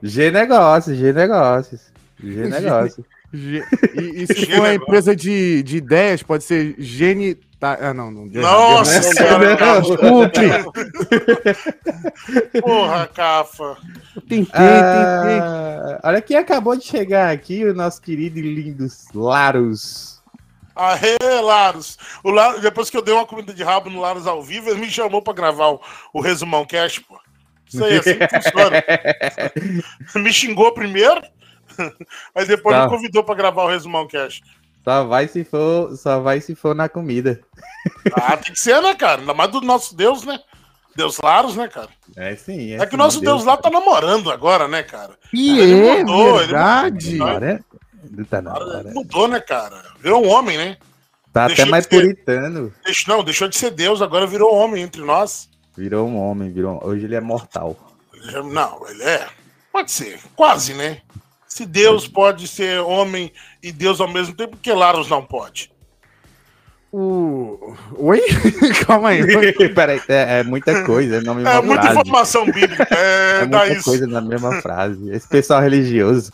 G 0.03 0.29
Negócios, 0.29 0.97
G 0.97 1.11
Negócios. 1.13 1.81
G 2.21 2.47
Negócios. 2.47 3.05
E, 3.33 4.23
e 4.23 4.27
se 4.27 4.45
for 4.45 4.59
uma 4.59 4.73
empresa 4.73 5.15
de, 5.15 5.63
de 5.63 5.77
ideias, 5.77 6.21
pode 6.21 6.43
ser 6.43 6.75
gene. 6.77 7.37
Tá, 7.65 7.79
ah, 7.81 7.93
não, 7.95 8.11
não. 8.11 8.27
deu 8.27 8.43
Nossa. 8.43 8.99
Desculpe. 8.99 10.39
Porra, 12.61 13.07
Cafa. 13.07 13.75
Tentei, 14.13 14.45
tentei. 14.45 15.39
Ah, 15.41 15.99
olha 16.03 16.21
quem 16.21 16.37
acabou 16.37 16.77
de 16.77 16.85
chegar 16.85 17.33
aqui, 17.33 17.65
o 17.65 17.73
nosso 17.73 17.99
querido 17.99 18.37
e 18.37 18.43
lindo 18.43 18.85
Larus. 19.15 20.21
Aê, 20.75 21.17
Laros. 21.41 21.97
O 22.23 22.29
Laros. 22.29 22.61
Depois 22.61 22.91
que 22.91 22.97
eu 22.97 23.01
dei 23.01 23.15
uma 23.15 23.25
comida 23.25 23.51
de 23.51 23.63
rabo 23.63 23.89
no 23.89 23.99
Laros 23.99 24.27
ao 24.27 24.43
vivo, 24.43 24.69
ele 24.69 24.81
me 24.81 24.91
chamou 24.91 25.23
pra 25.23 25.33
gravar 25.33 25.69
o, 25.69 25.81
o 26.13 26.21
resumão 26.21 26.67
cash, 26.67 26.99
pô. 26.99 27.19
Isso 27.67 27.83
aí, 27.83 27.97
assim 27.97 28.19
que 28.19 28.27
funciona. 28.29 28.83
me 30.23 30.31
xingou 30.31 30.71
primeiro, 30.71 31.19
aí 32.35 32.45
depois 32.45 32.75
Tá. 32.75 32.83
me 32.83 32.89
convidou 32.91 33.23
pra 33.23 33.33
gravar 33.33 33.63
o 33.63 33.69
resumão 33.69 34.07
cash. 34.07 34.41
Só 34.85 35.03
vai 35.03 35.27
se 35.27 35.43
for, 35.43 35.95
só 35.97 36.19
vai 36.19 36.39
se 36.39 36.53
for 36.55 36.73
na 36.75 36.87
comida. 36.87 37.41
Ah, 38.13 38.37
tem 38.37 38.53
que 38.53 38.59
ser, 38.59 38.79
né, 38.81 38.93
cara? 38.93 39.19
Ainda 39.21 39.33
mais 39.33 39.51
do 39.51 39.59
nosso 39.61 39.95
Deus, 39.95 40.23
né? 40.23 40.39
Deus 40.95 41.17
Laros, 41.21 41.55
né, 41.55 41.67
cara? 41.67 41.89
É 42.15 42.35
sim. 42.35 42.73
É, 42.73 42.85
que 42.85 42.95
o 42.95 42.97
nosso 42.97 43.19
Deus, 43.19 43.43
lá 43.43 43.57
tá 43.57 43.69
namorando 43.69 44.31
agora, 44.31 44.67
né, 44.67 44.81
cara? 44.83 45.13
E 45.33 45.59
Ele 45.59 45.87
é 45.87 46.03
mudou, 46.03 46.37
ele 46.37 46.45
verdade. 46.47 47.11
mudou. 47.13 47.27
Agora, 47.27 47.65
não 48.11 48.23
tá 48.23 48.41
não, 48.41 48.51
Agora 48.51 48.79
agora. 48.79 48.93
Mudou, 48.93 49.27
né, 49.27 49.39
cara? 49.41 49.83
Virou 49.99 50.23
um 50.23 50.29
homem, 50.29 50.57
né? 50.57 50.77
Tá 51.33 51.47
Deixa 51.47 51.63
até 51.63 51.71
mais 51.71 51.85
de 51.85 51.89
ser. 51.95 52.01
puritano. 52.01 52.73
Deixa- 52.85 53.11
Não, 53.11 53.23
deixou 53.23 53.47
de 53.49 53.57
ser 53.57 53.71
Deus, 53.71 54.01
agora 54.01 54.25
virou 54.25 54.55
homem 54.55 54.83
entre 54.83 55.01
nós. 55.01 55.49
Virou 55.75 56.07
um 56.07 56.17
homem, 56.17 56.49
virou. 56.53 56.79
Hoje 56.81 57.03
ele 57.05 57.15
é 57.15 57.19
mortal. 57.19 57.75
Não, 58.45 58.87
ele 58.87 59.03
é. 59.03 59.27
Pode 59.73 59.91
ser, 59.91 60.19
quase, 60.35 60.73
né? 60.73 61.01
Se 61.55 61.65
Deus 61.65 62.05
pode 62.05 62.49
ser 62.49 62.81
homem 62.81 63.31
e 63.63 63.71
Deus 63.71 64.01
ao 64.01 64.09
mesmo 64.09 64.35
tempo, 64.35 64.57
por 64.57 64.61
que 64.61 64.73
Laros 64.73 65.07
não 65.09 65.23
pode? 65.23 65.71
O... 66.91 67.73
Oi? 67.95 68.19
Calma 68.85 69.07
aí. 69.11 69.21
Peraí, 69.73 70.01
é, 70.09 70.39
é 70.39 70.43
muita 70.43 70.83
coisa 70.83 71.21
na 71.21 71.33
mesma 71.33 71.49
É 71.51 71.61
muita 71.61 71.81
frase. 71.83 71.99
informação 72.01 72.45
bíblica. 72.45 72.87
É, 72.93 73.39
É 73.43 73.45
dá 73.45 73.59
muita 73.59 73.73
isso. 73.73 73.83
coisa 73.85 74.05
na 74.05 74.19
mesma 74.19 74.61
frase. 74.61 75.09
Esse 75.11 75.29
pessoal 75.29 75.61
religioso. 75.61 76.33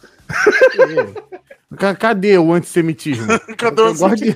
Ca- 1.78 1.94
Cadê 1.96 2.40
o 2.40 2.52
antissemitismo? 2.52 3.28
Cadê 3.58 3.82
o, 3.84 3.94
de- 4.16 4.34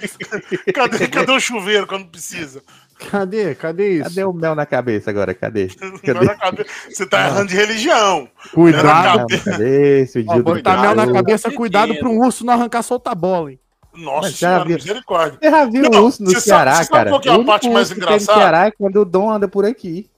cadê, 0.71 1.07
cadê 1.07 1.31
o 1.31 1.39
chuveiro 1.39 1.87
quando 1.87 2.05
precisa? 2.09 2.61
Cadê? 3.09 3.55
Cadê 3.55 3.95
isso? 3.99 4.03
Cadê 4.09 4.23
o 4.23 4.33
mel 4.33 4.55
na 4.55 4.65
cabeça 4.65 5.09
agora? 5.09 5.33
Cadê? 5.33 5.67
Cabe- 6.39 6.65
Você 6.89 7.05
tá 7.05 7.27
errando 7.27 7.47
de 7.49 7.55
religião. 7.55 8.27
Cuidado. 8.53 9.25
Cadê 9.43 10.01
esse 10.01 10.19
Ó, 10.19 10.21
idiota? 10.21 10.43
botar 10.43 10.77
mel 10.81 10.95
na 10.95 11.03
Cuidado. 11.05 11.13
cabeça, 11.13 11.51
cuidado 11.51 11.95
para 11.95 12.09
um 12.09 12.19
urso 12.19 12.45
não 12.45 12.53
arrancar 12.53 12.81
solta 12.83 13.11
a 13.11 13.15
bola, 13.15 13.51
hein? 13.51 13.59
Nossa 13.93 14.27
Mas 14.27 14.37
já 14.37 14.63
viu- 14.63 14.75
misericórdia. 14.75 15.39
Você 15.41 15.49
já 15.49 15.65
viu 15.65 15.81
Não, 15.89 16.01
o 16.01 16.05
urso 16.05 16.21
no 16.23 16.29
sabe- 16.31 16.41
Ceará, 16.41 16.73
sabe 16.75 16.89
cara? 16.89 17.09
qual 17.11 17.21
que 17.21 17.29
é 17.29 17.31
a 17.31 17.37
O 17.37 17.45
parte 17.45 17.69
mais 17.69 17.87
tem 17.89 17.97
no 17.97 18.03
engraçada? 18.03 18.39
Ceará 18.39 18.65
é 18.65 18.71
quando 18.71 19.01
o 19.01 19.05
Dom 19.05 19.31
anda 19.31 19.47
por 19.47 19.65
aqui. 19.65 20.09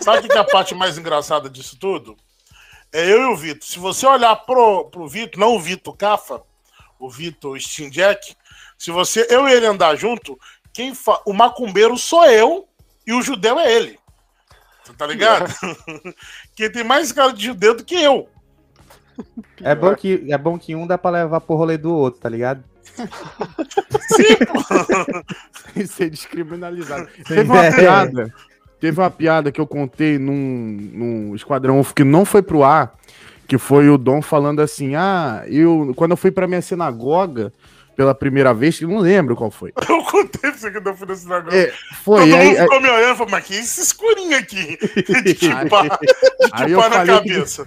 Sabe 0.00 0.18
o 0.18 0.22
que 0.22 0.28
que 0.28 0.36
é 0.38 0.40
a 0.40 0.44
parte 0.44 0.74
mais 0.74 0.96
engraçada 0.96 1.48
disso 1.50 1.76
tudo? 1.78 2.16
É 2.92 3.04
eu 3.12 3.22
e 3.22 3.24
o 3.26 3.36
Vitor. 3.36 3.62
Se 3.66 3.78
você 3.78 4.06
olhar 4.06 4.34
pro, 4.36 4.86
pro 4.86 5.06
Vitor, 5.06 5.38
não 5.38 5.54
o 5.54 5.60
Vitor 5.60 5.94
Cafa, 5.96 6.40
o 6.98 7.08
Vitor 7.10 7.58
Steam 7.60 7.90
Jack, 7.90 8.34
se 8.78 8.90
você, 8.90 9.26
eu 9.30 9.46
e 9.48 9.52
ele 9.52 9.66
andar 9.66 9.94
junto, 9.96 10.38
quem 10.72 10.94
fa... 10.94 11.20
o 11.26 11.32
macumbeiro 11.32 11.96
sou 11.96 12.24
eu 12.26 12.66
e 13.06 13.12
o 13.12 13.22
judeu 13.22 13.58
é 13.58 13.72
ele. 13.72 13.98
Tá 14.96 15.06
ligado? 15.06 15.52
quem 16.54 16.70
tem 16.70 16.84
mais 16.84 17.12
cara 17.12 17.32
de 17.32 17.44
judeu 17.44 17.76
do 17.76 17.84
que 17.84 17.94
eu. 17.94 18.28
É 19.62 19.74
bom, 19.74 19.94
que, 19.94 20.24
é 20.28 20.38
bom 20.38 20.58
que 20.58 20.74
um 20.74 20.86
dá 20.86 20.96
pra 20.96 21.10
levar 21.10 21.40
pro 21.40 21.56
rolê 21.56 21.76
do 21.76 21.94
outro, 21.94 22.20
tá 22.20 22.28
ligado? 22.28 22.64
Sem 25.74 25.86
ser 25.86 26.10
descriminalizado. 26.10 27.08
Teve 27.26 27.50
uma 27.50 27.64
É. 27.64 27.72
piada. 27.72 28.34
Teve 28.80 28.98
uma 28.98 29.10
piada 29.10 29.52
que 29.52 29.60
eu 29.60 29.66
contei 29.66 30.18
num, 30.18 30.32
num 30.92 31.34
Esquadrão 31.34 31.78
UF 31.78 31.92
que 31.92 32.02
não 32.02 32.24
foi 32.24 32.40
pro 32.40 32.64
ar, 32.64 32.94
que 33.46 33.58
foi 33.58 33.90
o 33.90 33.98
Dom 33.98 34.22
falando 34.22 34.60
assim: 34.60 34.94
Ah, 34.94 35.44
eu 35.46 35.92
quando 35.94 36.12
eu 36.12 36.16
fui 36.16 36.30
pra 36.30 36.48
minha 36.48 36.62
sinagoga 36.62 37.52
pela 38.00 38.14
primeira 38.14 38.54
vez, 38.54 38.78
que 38.78 38.84
eu 38.86 38.88
não 38.88 38.96
lembro 38.98 39.36
qual 39.36 39.50
foi. 39.50 39.74
Eu 39.86 40.02
contei 40.04 40.50
pra 40.50 40.52
você 40.58 40.70
que 40.70 40.78
eu 40.88 40.96
fui 40.96 41.06
nesse 41.06 41.28
negócio. 41.28 41.58
É, 41.58 41.70
foi, 42.02 42.20
Todo 42.20 42.34
aí, 42.34 42.46
mundo 42.46 42.56
aí, 42.56 42.62
ficou 42.62 42.80
me 42.80 42.88
olhando 42.88 43.12
e 43.12 43.16
falou, 43.18 43.30
mas 43.30 43.44
que 43.44 43.54
esse 43.54 43.80
escurinho 43.82 44.38
aqui? 44.38 44.78
De 45.22 45.34
tipar, 45.36 45.82
de 45.84 45.90
Aí 46.52 46.68
tipar 46.68 46.88
na 46.90 46.96
falei 46.96 47.20
que- 47.20 47.28
cabeça. 47.34 47.66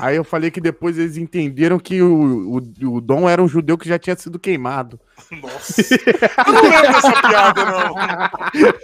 aí 0.00 0.16
eu 0.16 0.22
falei 0.24 0.50
que 0.52 0.60
depois 0.60 0.96
eles 0.96 1.16
entenderam 1.16 1.78
que 1.80 2.00
o, 2.00 2.56
o, 2.56 2.94
o 2.96 3.00
Dom 3.00 3.28
era 3.28 3.42
um 3.42 3.48
judeu 3.48 3.76
que 3.76 3.88
já 3.88 3.98
tinha 3.98 4.14
sido 4.16 4.38
queimado. 4.38 5.00
Nossa. 5.42 5.82
Eu 6.46 6.52
não 6.52 6.62
lembro 6.62 6.92
dessa 6.92 7.22
piada, 7.28 7.64
não. 7.64 7.94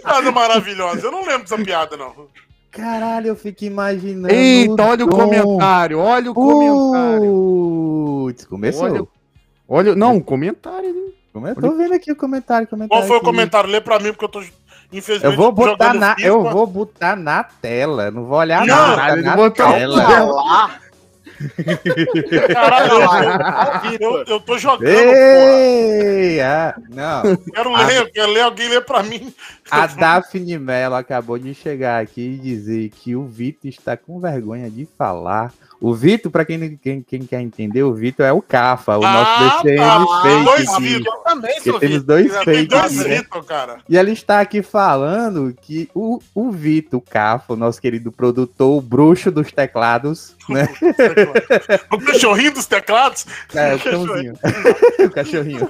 Piada 0.03 0.31
maravilhosa. 0.33 1.07
Eu 1.07 1.11
não 1.11 1.21
lembro 1.25 1.43
dessa 1.43 1.57
piada, 1.57 1.95
não. 1.95 2.27
Caralho, 2.71 3.27
eu 3.27 3.35
fico 3.37 3.63
imaginando. 3.63 4.33
Eita, 4.33 4.83
olha 4.83 5.05
o 5.05 5.07
Dom. 5.07 5.17
comentário, 5.17 5.97
olha 5.99 6.29
o 6.31 6.33
comentário. 6.33 7.31
Putz, 8.25 8.45
começou. 8.45 8.83
Olha, 8.83 9.07
olha, 9.69 9.95
não, 9.95 10.15
um 10.15 10.21
comentário. 10.21 10.93
né? 10.93 11.11
Como 11.31 11.47
eu 11.47 11.55
tô 11.55 11.71
vendo 11.77 11.93
aqui 11.93 12.11
o 12.11 12.15
comentário, 12.15 12.67
comentário. 12.67 12.89
Qual 13.01 13.07
foi 13.07 13.15
o 13.15 13.19
aqui. 13.19 13.25
comentário? 13.25 13.69
Lê 13.69 13.79
pra 13.79 13.99
mim, 13.99 14.11
porque 14.11 14.25
eu 14.25 14.29
tô, 14.29 14.41
infelizmente, 14.91 15.23
Eu 15.31 15.35
vou 15.37 15.51
botar 15.51 15.93
na, 15.93 16.15
FIFA. 16.15 16.27
eu 16.27 16.43
vou 16.43 16.65
botar 16.67 17.15
na 17.15 17.43
tela, 17.43 18.09
não 18.11 18.25
vou 18.25 18.39
olhar 18.39 18.65
Não, 18.65 18.95
nada, 18.95 19.15
na 19.21 19.51
tela. 19.51 20.25
lá, 20.25 20.79
Caralho, 22.53 22.99
lá, 22.99 23.81
eu, 23.99 24.11
eu, 24.19 24.23
eu 24.25 24.39
tô 24.41 24.57
jogando. 24.57 24.87
Ei, 24.89 26.41
ah, 26.41 26.75
não. 26.89 27.35
Quero 27.53 27.73
ler, 27.73 27.97
eu 27.97 28.11
quero 28.11 28.31
ler, 28.31 28.41
alguém 28.41 28.67
lê 28.69 28.81
pra 28.81 29.03
mim. 29.03 29.33
A 29.69 29.87
Daphne 29.87 30.57
Mello 30.57 30.95
acabou 30.95 31.37
de 31.39 31.53
chegar 31.53 32.01
aqui 32.01 32.21
e 32.21 32.37
dizer 32.37 32.89
que 32.89 33.15
o 33.15 33.25
Vitor 33.25 33.69
está 33.69 33.95
com 33.95 34.19
vergonha 34.19 34.69
de 34.69 34.87
falar. 34.97 35.53
O 35.81 35.93
Vitor, 35.93 36.29
para 36.31 36.43
quem, 36.43 36.77
quem, 36.77 37.01
quem 37.01 37.21
quer 37.21 37.39
entender, 37.41 37.83
o 37.83 37.93
Vitor 37.93 38.25
é 38.25 38.33
o 38.33 38.41
Cafa, 38.41 38.97
o 38.97 39.05
Ah, 39.05 39.13
nosso 39.13 39.57
DCM 39.63 39.77
tá. 39.77 40.21
fake. 40.21 40.43
Dois. 40.43 40.77
Vitor. 40.79 41.13
Eu 41.15 41.23
também 41.23 41.61
sou 41.61 41.79
temos 41.79 42.03
dois 42.03 42.35
fakes, 42.43 42.67
dois 42.67 42.95
né? 42.97 43.17
Vitor, 43.17 43.43
cara. 43.45 43.77
E 43.87 43.97
ela 43.97 44.09
está 44.09 44.41
aqui 44.41 44.61
falando 44.61 45.55
que 45.61 45.89
o, 45.95 46.19
o 46.35 46.51
Vitor 46.51 47.01
Cafa, 47.01 47.53
o 47.53 47.55
nosso 47.55 47.79
querido 47.81 48.11
produtor, 48.11 48.77
o 48.77 48.81
bruxo 48.81 49.31
dos 49.31 49.51
teclados, 49.51 50.35
né? 50.49 50.67
O 51.91 51.97
cachorrinho 52.03 52.53
dos 52.53 52.65
teclados. 52.65 53.25
É, 53.53 53.75
o 53.75 53.79
cãozinho. 53.79 54.33
o 55.05 55.09
cachorrinho. 55.09 55.69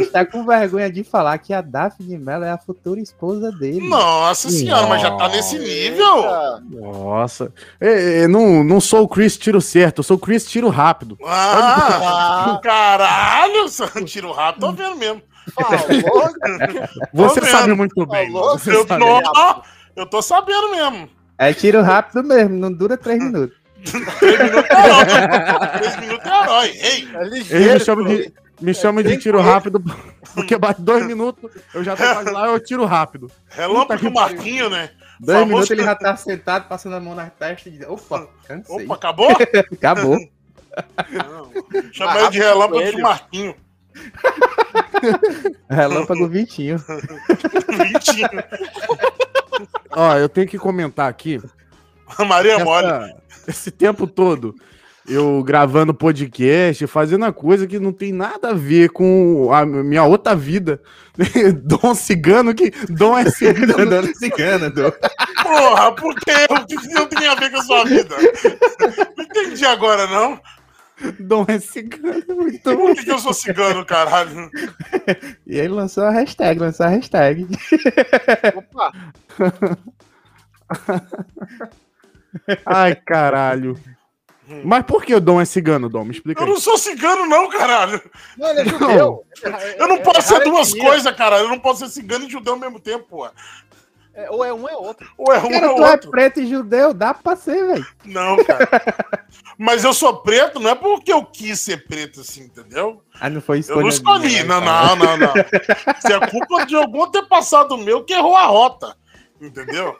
está 0.00 0.24
com 0.26 0.44
vergonha 0.46 0.90
de 0.90 1.04
falar 1.04 1.38
que 1.38 1.52
a 1.52 1.60
Daphne 1.60 2.18
Mello 2.18 2.44
é 2.44 2.50
a 2.50 2.58
futura 2.58 3.00
esposa 3.00 3.50
dele. 3.52 3.88
Nossa 3.88 4.50
senhora, 4.50 4.86
mas 4.86 5.02
já 5.02 5.10
tá 5.16 5.28
nesse 5.28 5.58
nível. 5.58 6.16
Eita. 6.16 6.62
Nossa. 6.70 7.52
É, 7.80 8.22
é, 8.22 8.28
não, 8.28 8.62
não 8.64 8.80
sou 8.80 9.02
o 9.04 9.08
Chris 9.08 9.36
tiro 9.36 9.60
certo, 9.60 9.98
eu 9.98 10.04
sou 10.04 10.16
o 10.16 10.20
Chris 10.20 10.44
tiro 10.46 10.68
rápido. 10.68 11.18
Ah, 11.24 12.60
caralho, 12.62 13.66
tiro 14.04 14.32
rápido, 14.32 14.60
tô 14.60 14.72
vendo 14.72 14.96
mesmo. 14.96 15.22
Falou, 15.54 15.78
Você 17.12 17.40
vendo. 17.40 17.50
sabe 17.50 17.74
muito 17.74 18.06
bem. 18.06 18.32
Falou, 18.32 18.52
Eu, 18.66 18.86
sabe. 18.86 19.04
não, 19.04 19.62
eu 19.94 20.06
tô 20.06 20.20
sabendo 20.20 20.70
mesmo. 20.70 21.08
É 21.38 21.52
tiro 21.52 21.82
rápido 21.82 22.24
mesmo, 22.24 22.56
não 22.56 22.72
dura 22.72 22.96
três 22.96 23.22
minutos. 23.22 23.56
Três 23.90 24.38
minutos 24.42 24.70
é 24.70 24.86
herói. 24.86 25.78
Três 25.78 25.96
minutos 26.00 26.26
é 26.30 26.42
herói. 26.42 26.68
Ei, 26.68 27.08
é 27.14 27.20
Eles 27.22 27.30
me 27.30 27.38
ligeiro. 27.38 27.84
chamam 27.84 28.04
de, 28.04 28.32
me 28.60 28.74
chamam 28.74 29.02
de 29.02 29.16
tiro 29.18 29.40
rápido, 29.40 29.82
porque 30.34 30.56
bate 30.58 30.80
dois 30.82 31.06
minutos, 31.06 31.50
eu 31.74 31.84
já 31.84 31.94
tô 31.96 32.02
quase 32.02 32.30
lá, 32.30 32.46
eu 32.48 32.60
tiro 32.60 32.84
rápido. 32.84 33.30
relâmpago 33.48 34.10
Marquinho, 34.10 34.68
né? 34.70 34.90
Dois 35.20 35.38
Famoso 35.38 35.46
minutos 35.48 35.70
ele 35.70 35.82
já 35.84 35.94
tá 35.94 36.16
sentado, 36.16 36.68
passando 36.68 36.96
a 36.96 37.00
mão 37.00 37.14
na 37.14 37.26
testa 37.30 37.68
e 37.68 37.72
diz, 37.72 37.86
opa, 37.88 38.28
cansei. 38.46 38.84
Opa, 38.84 38.94
acabou? 38.94 39.30
Acabou. 39.72 40.18
Não. 41.10 41.50
Chama 41.92 42.18
ele 42.20 42.30
de 42.30 42.38
relâmpago 42.38 42.78
de 42.84 42.90
Coelho. 42.90 43.02
Marquinho. 43.02 43.54
Relâmpago 45.70 46.28
Vitinho. 46.28 46.76
Vitinho. 47.68 48.28
Ó, 49.90 50.14
eu 50.16 50.28
tenho 50.28 50.46
que 50.46 50.58
comentar 50.58 51.08
aqui 51.08 51.40
A 52.18 52.24
Maria 52.24 52.54
essa- 52.56 52.64
Mole. 52.64 53.14
esse 53.48 53.70
tempo 53.70 54.06
todo 54.06 54.54
eu 55.08 55.42
gravando 55.42 55.94
podcast, 55.94 56.84
fazendo 56.86 57.24
a 57.24 57.32
coisa 57.32 57.66
que 57.66 57.78
não 57.78 57.92
tem 57.92 58.12
nada 58.12 58.50
a 58.50 58.54
ver 58.54 58.90
com 58.90 59.52
a 59.52 59.64
minha 59.64 60.04
outra 60.04 60.34
vida. 60.34 60.80
Dom 61.62 61.94
cigano, 61.94 62.54
que 62.54 62.70
Dom 62.88 63.16
é 63.16 63.30
cigano. 63.30 63.86
Dona 63.88 64.14
cigana, 64.14 64.70
do... 64.70 64.92
Porra, 65.42 65.92
por 65.94 66.14
quê? 66.16 66.32
O 66.50 66.66
que 66.66 66.88
não 66.88 67.06
tem 67.06 67.26
a 67.28 67.34
ver 67.34 67.50
com 67.50 67.58
a 67.58 67.62
sua 67.62 67.84
vida? 67.84 68.16
Não 69.16 69.24
entendi 69.24 69.64
agora, 69.64 70.06
não. 70.08 70.40
Dom 71.20 71.44
é 71.46 71.58
cigano, 71.58 72.24
muito 72.28 72.62
Por 72.62 72.94
que, 72.94 73.04
que 73.04 73.12
eu 73.12 73.18
sou 73.18 73.34
cigano, 73.34 73.84
caralho? 73.84 74.50
E 75.46 75.58
ele 75.58 75.68
lançou 75.68 76.04
a 76.04 76.10
hashtag, 76.10 76.58
lançou 76.58 76.86
a 76.86 76.88
hashtag. 76.88 77.46
Opa, 78.56 78.92
Ai, 82.64 82.94
caralho. 82.94 83.78
Mas 84.64 84.84
por 84.84 85.04
que 85.04 85.12
o 85.14 85.20
Dom 85.20 85.40
é 85.40 85.44
cigano, 85.44 85.88
Dom? 85.88 86.04
Me 86.04 86.12
explica 86.12 86.40
Eu 86.40 86.46
aí. 86.46 86.52
não 86.52 86.60
sou 86.60 86.78
cigano, 86.78 87.26
não, 87.26 87.48
caralho. 87.48 88.00
não, 88.38 88.48
ele 88.50 88.60
é 88.60 88.64
judeu. 88.64 89.24
Eu 89.76 89.88
não 89.88 89.96
É- 89.96 90.00
posso 90.02 90.18
é 90.18 90.22
ser 90.22 90.44
duas 90.44 90.68
heresia. 90.68 90.84
coisas, 90.88 91.16
caralho. 91.16 91.44
Eu 91.44 91.48
não 91.48 91.58
posso 91.58 91.84
ser 91.84 91.92
cigano 91.92 92.26
e 92.26 92.30
judeu 92.30 92.52
ao 92.54 92.58
mesmo 92.60 92.78
tempo, 92.78 93.04
pô. 93.08 93.28
É, 94.14 94.30
ou 94.30 94.42
é 94.44 94.54
um, 94.54 94.66
é 94.68 94.74
outro. 94.74 95.06
Ou 95.18 95.30
é 95.34 95.38
um 95.38 95.50
Cara, 95.50 95.70
ou 95.72 95.76
tu 95.76 95.84
é 95.84 95.90
outro. 95.90 96.10
preto 96.10 96.40
e 96.40 96.46
judeu, 96.48 96.94
dá 96.94 97.12
pra 97.12 97.36
ser, 97.36 97.66
velho. 97.66 97.86
Não, 98.04 98.36
cara. 98.44 98.68
Mas 99.58 99.84
eu 99.84 99.92
sou 99.92 100.22
preto, 100.22 100.58
não 100.60 100.70
é 100.70 100.74
porque 100.74 101.12
eu 101.12 101.22
quis 101.24 101.60
ser 101.60 101.84
preto 101.86 102.20
assim, 102.20 102.44
entendeu? 102.44 103.02
Ah, 103.20 103.28
não 103.28 103.42
foi 103.42 103.56
Eu 103.56 103.60
escolha 103.60 103.80
não 103.82 103.88
escolhi. 103.88 104.26
minha, 104.28 104.44
Não, 104.44 104.62
cara. 104.64 104.96
não, 104.96 104.96
não, 104.96 105.16
não. 105.18 105.32
Se 106.00 106.12
é 106.12 106.26
culpa 106.30 106.64
de 106.64 106.74
algum 106.76 107.02
antepassado 107.04 107.76
meu 107.76 108.04
que 108.04 108.14
errou 108.14 108.36
a 108.36 108.46
rota. 108.46 108.96
Entendeu? 109.40 109.98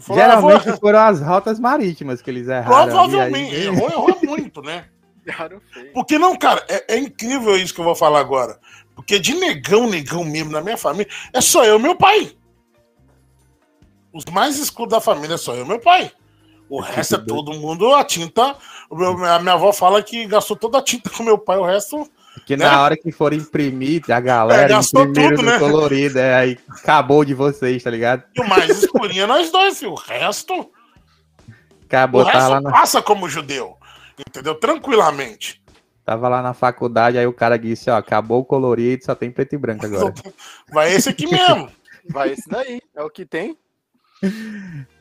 Falou, 0.00 0.22
ah, 0.22 0.36
vou- 0.40 0.50
Geralmente 0.50 0.80
foram 0.80 0.98
as 1.00 1.20
rotas 1.20 1.60
marítimas 1.60 2.22
que 2.22 2.30
eles 2.30 2.48
erraram. 2.48 2.86
Provavelmente. 2.88 3.54
Aí- 3.56 3.64
Errou, 3.66 3.90
errou 3.90 4.18
muito, 4.24 4.62
né? 4.62 4.86
Porque 5.94 6.18
não, 6.18 6.36
cara, 6.36 6.64
é, 6.68 6.94
é 6.94 6.98
incrível 6.98 7.56
isso 7.56 7.72
que 7.74 7.80
eu 7.80 7.84
vou 7.84 7.94
falar 7.94 8.20
agora. 8.20 8.58
Porque 8.94 9.18
de 9.18 9.34
negão, 9.34 9.88
negão 9.88 10.24
mesmo 10.24 10.50
na 10.50 10.60
minha 10.60 10.76
família, 10.76 11.10
é 11.32 11.40
só 11.40 11.64
eu 11.64 11.78
e 11.78 11.82
meu 11.82 11.94
pai. 11.96 12.32
Os 14.12 14.24
mais 14.26 14.58
escuros 14.58 14.90
da 14.92 15.00
família 15.00 15.34
é 15.34 15.38
só 15.38 15.54
eu 15.54 15.64
e 15.64 15.68
meu 15.68 15.78
pai. 15.80 16.10
O 16.68 16.80
resto 16.80 17.14
é 17.16 17.18
todo 17.18 17.52
mundo 17.54 17.94
a 17.94 18.04
tinta. 18.04 18.56
o 18.90 18.96
meu- 18.96 19.24
A 19.24 19.38
minha 19.38 19.54
avó 19.54 19.72
fala 19.72 20.02
que 20.02 20.26
gastou 20.26 20.56
toda 20.56 20.78
a 20.78 20.82
tinta 20.82 21.08
com 21.08 21.22
meu 21.22 21.38
pai, 21.38 21.56
o 21.58 21.64
resto. 21.64 22.06
Porque 22.34 22.56
né? 22.56 22.64
na 22.64 22.82
hora 22.82 22.96
que 22.96 23.12
for 23.12 23.32
imprimir, 23.32 24.02
a 24.10 24.20
galera 24.20 24.72
É, 24.72 24.76
imprimiram 24.76 25.36
tudo, 25.36 25.42
no 25.42 25.50
né? 25.50 25.58
colorido, 25.58 26.18
é, 26.18 26.34
aí 26.34 26.58
acabou 26.68 27.24
de 27.24 27.34
vocês, 27.34 27.82
tá 27.82 27.90
ligado? 27.90 28.24
E 28.34 28.40
o 28.40 28.48
mais 28.48 28.70
escurinho 28.70 29.24
é 29.24 29.26
nós 29.26 29.50
dois, 29.50 29.78
filho. 29.78 29.92
O 29.92 29.94
resto. 29.94 30.70
Acabou, 31.84 32.22
o 32.22 32.24
tava 32.24 32.38
lá, 32.48 32.54
resto 32.54 32.62
na, 32.64 32.70
passa 32.72 33.02
como 33.02 33.28
judeu. 33.28 33.76
Entendeu? 34.18 34.54
Tranquilamente. 34.54 35.62
tava 36.04 36.28
lá 36.28 36.42
na 36.42 36.54
faculdade, 36.54 37.18
aí 37.18 37.26
o 37.26 37.32
cara 37.32 37.58
disse, 37.58 37.90
ó, 37.90 37.96
acabou 37.96 38.40
o 38.40 38.44
colorido, 38.44 39.04
só 39.04 39.14
tem 39.14 39.30
preto 39.30 39.54
e 39.54 39.58
branco 39.58 39.86
agora. 39.86 40.14
Vai 40.72 40.92
esse 40.92 41.08
aqui 41.08 41.26
mesmo. 41.26 41.70
Vai 42.10 42.32
esse 42.32 42.48
daí. 42.48 42.80
É 42.94 43.02
o 43.02 43.10
que 43.10 43.24
tem. 43.24 43.56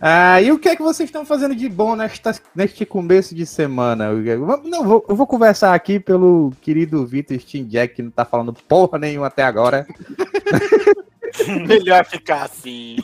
Ah, 0.00 0.40
e 0.40 0.52
o 0.52 0.58
que 0.58 0.68
é 0.68 0.76
que 0.76 0.82
vocês 0.82 1.08
estão 1.08 1.26
fazendo 1.26 1.54
de 1.54 1.68
bom 1.68 1.96
nesta, 1.96 2.34
neste 2.54 2.86
começo 2.86 3.34
de 3.34 3.44
semana? 3.44 4.04
Eu, 4.06 4.62
não, 4.64 4.84
vou, 4.84 5.04
eu 5.08 5.16
vou 5.16 5.26
conversar 5.26 5.74
aqui 5.74 5.98
pelo 5.98 6.52
querido 6.60 7.04
Vitor 7.04 7.38
Steam 7.40 7.66
Jack, 7.66 7.96
que 7.96 8.02
não 8.02 8.10
tá 8.10 8.24
falando 8.24 8.52
porra 8.52 8.98
nenhuma 8.98 9.26
até 9.26 9.42
agora. 9.42 9.86
Melhor 11.66 12.04
ficar 12.04 12.44
assim. 12.44 12.96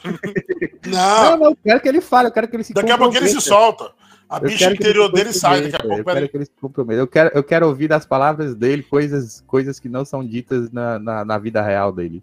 Não, 0.86 1.30
Não, 1.30 1.36
não, 1.36 1.46
eu 1.50 1.58
quero 1.62 1.80
que 1.80 1.88
ele 1.88 2.00
fale, 2.00 2.28
eu 2.28 2.32
quero 2.32 2.48
que 2.48 2.56
ele 2.56 2.64
se 2.64 2.72
daqui 2.72 2.90
a 2.90 2.98
pouco 2.98 3.16
ele 3.16 3.28
se 3.28 3.40
solta. 3.40 3.92
A 4.34 4.38
Eu 4.38 4.48
bicha 4.48 4.72
interior 4.72 5.12
dele 5.12 5.32
sai. 5.32 5.62
Daqui 5.62 5.76
a 5.76 5.78
pouco 5.78 6.00
Eu 6.00 6.04
quero 6.04 6.28
que 6.28 6.36
ele 6.36 6.44
se 6.44 6.50
comprometa. 6.60 7.00
Eu 7.00 7.06
quero, 7.06 7.30
eu 7.34 7.44
quero 7.44 7.66
ouvir 7.68 7.88
das 7.88 8.04
palavras 8.04 8.54
dele 8.54 8.82
coisas, 8.82 9.44
coisas 9.46 9.78
que 9.78 9.88
não 9.88 10.04
são 10.04 10.26
ditas 10.26 10.70
na, 10.72 10.98
na, 10.98 11.24
na 11.24 11.38
vida 11.38 11.62
real 11.62 11.92
dele. 11.92 12.22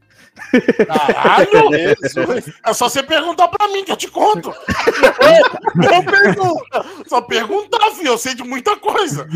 Caralho! 0.88 1.72
Jesus. 2.04 2.54
É 2.66 2.74
só 2.74 2.90
você 2.90 3.02
perguntar 3.02 3.48
pra 3.48 3.68
mim 3.70 3.86
que 3.86 3.92
eu 3.92 3.98
te 3.98 4.10
conto. 4.10 4.52
Eu 5.82 6.04
pergunto. 6.04 7.08
Só 7.08 7.22
perguntar, 7.22 7.92
filho. 7.92 8.10
Eu 8.10 8.18
sei 8.18 8.36
de 8.36 8.44
muita 8.44 8.76
coisa. 8.78 9.28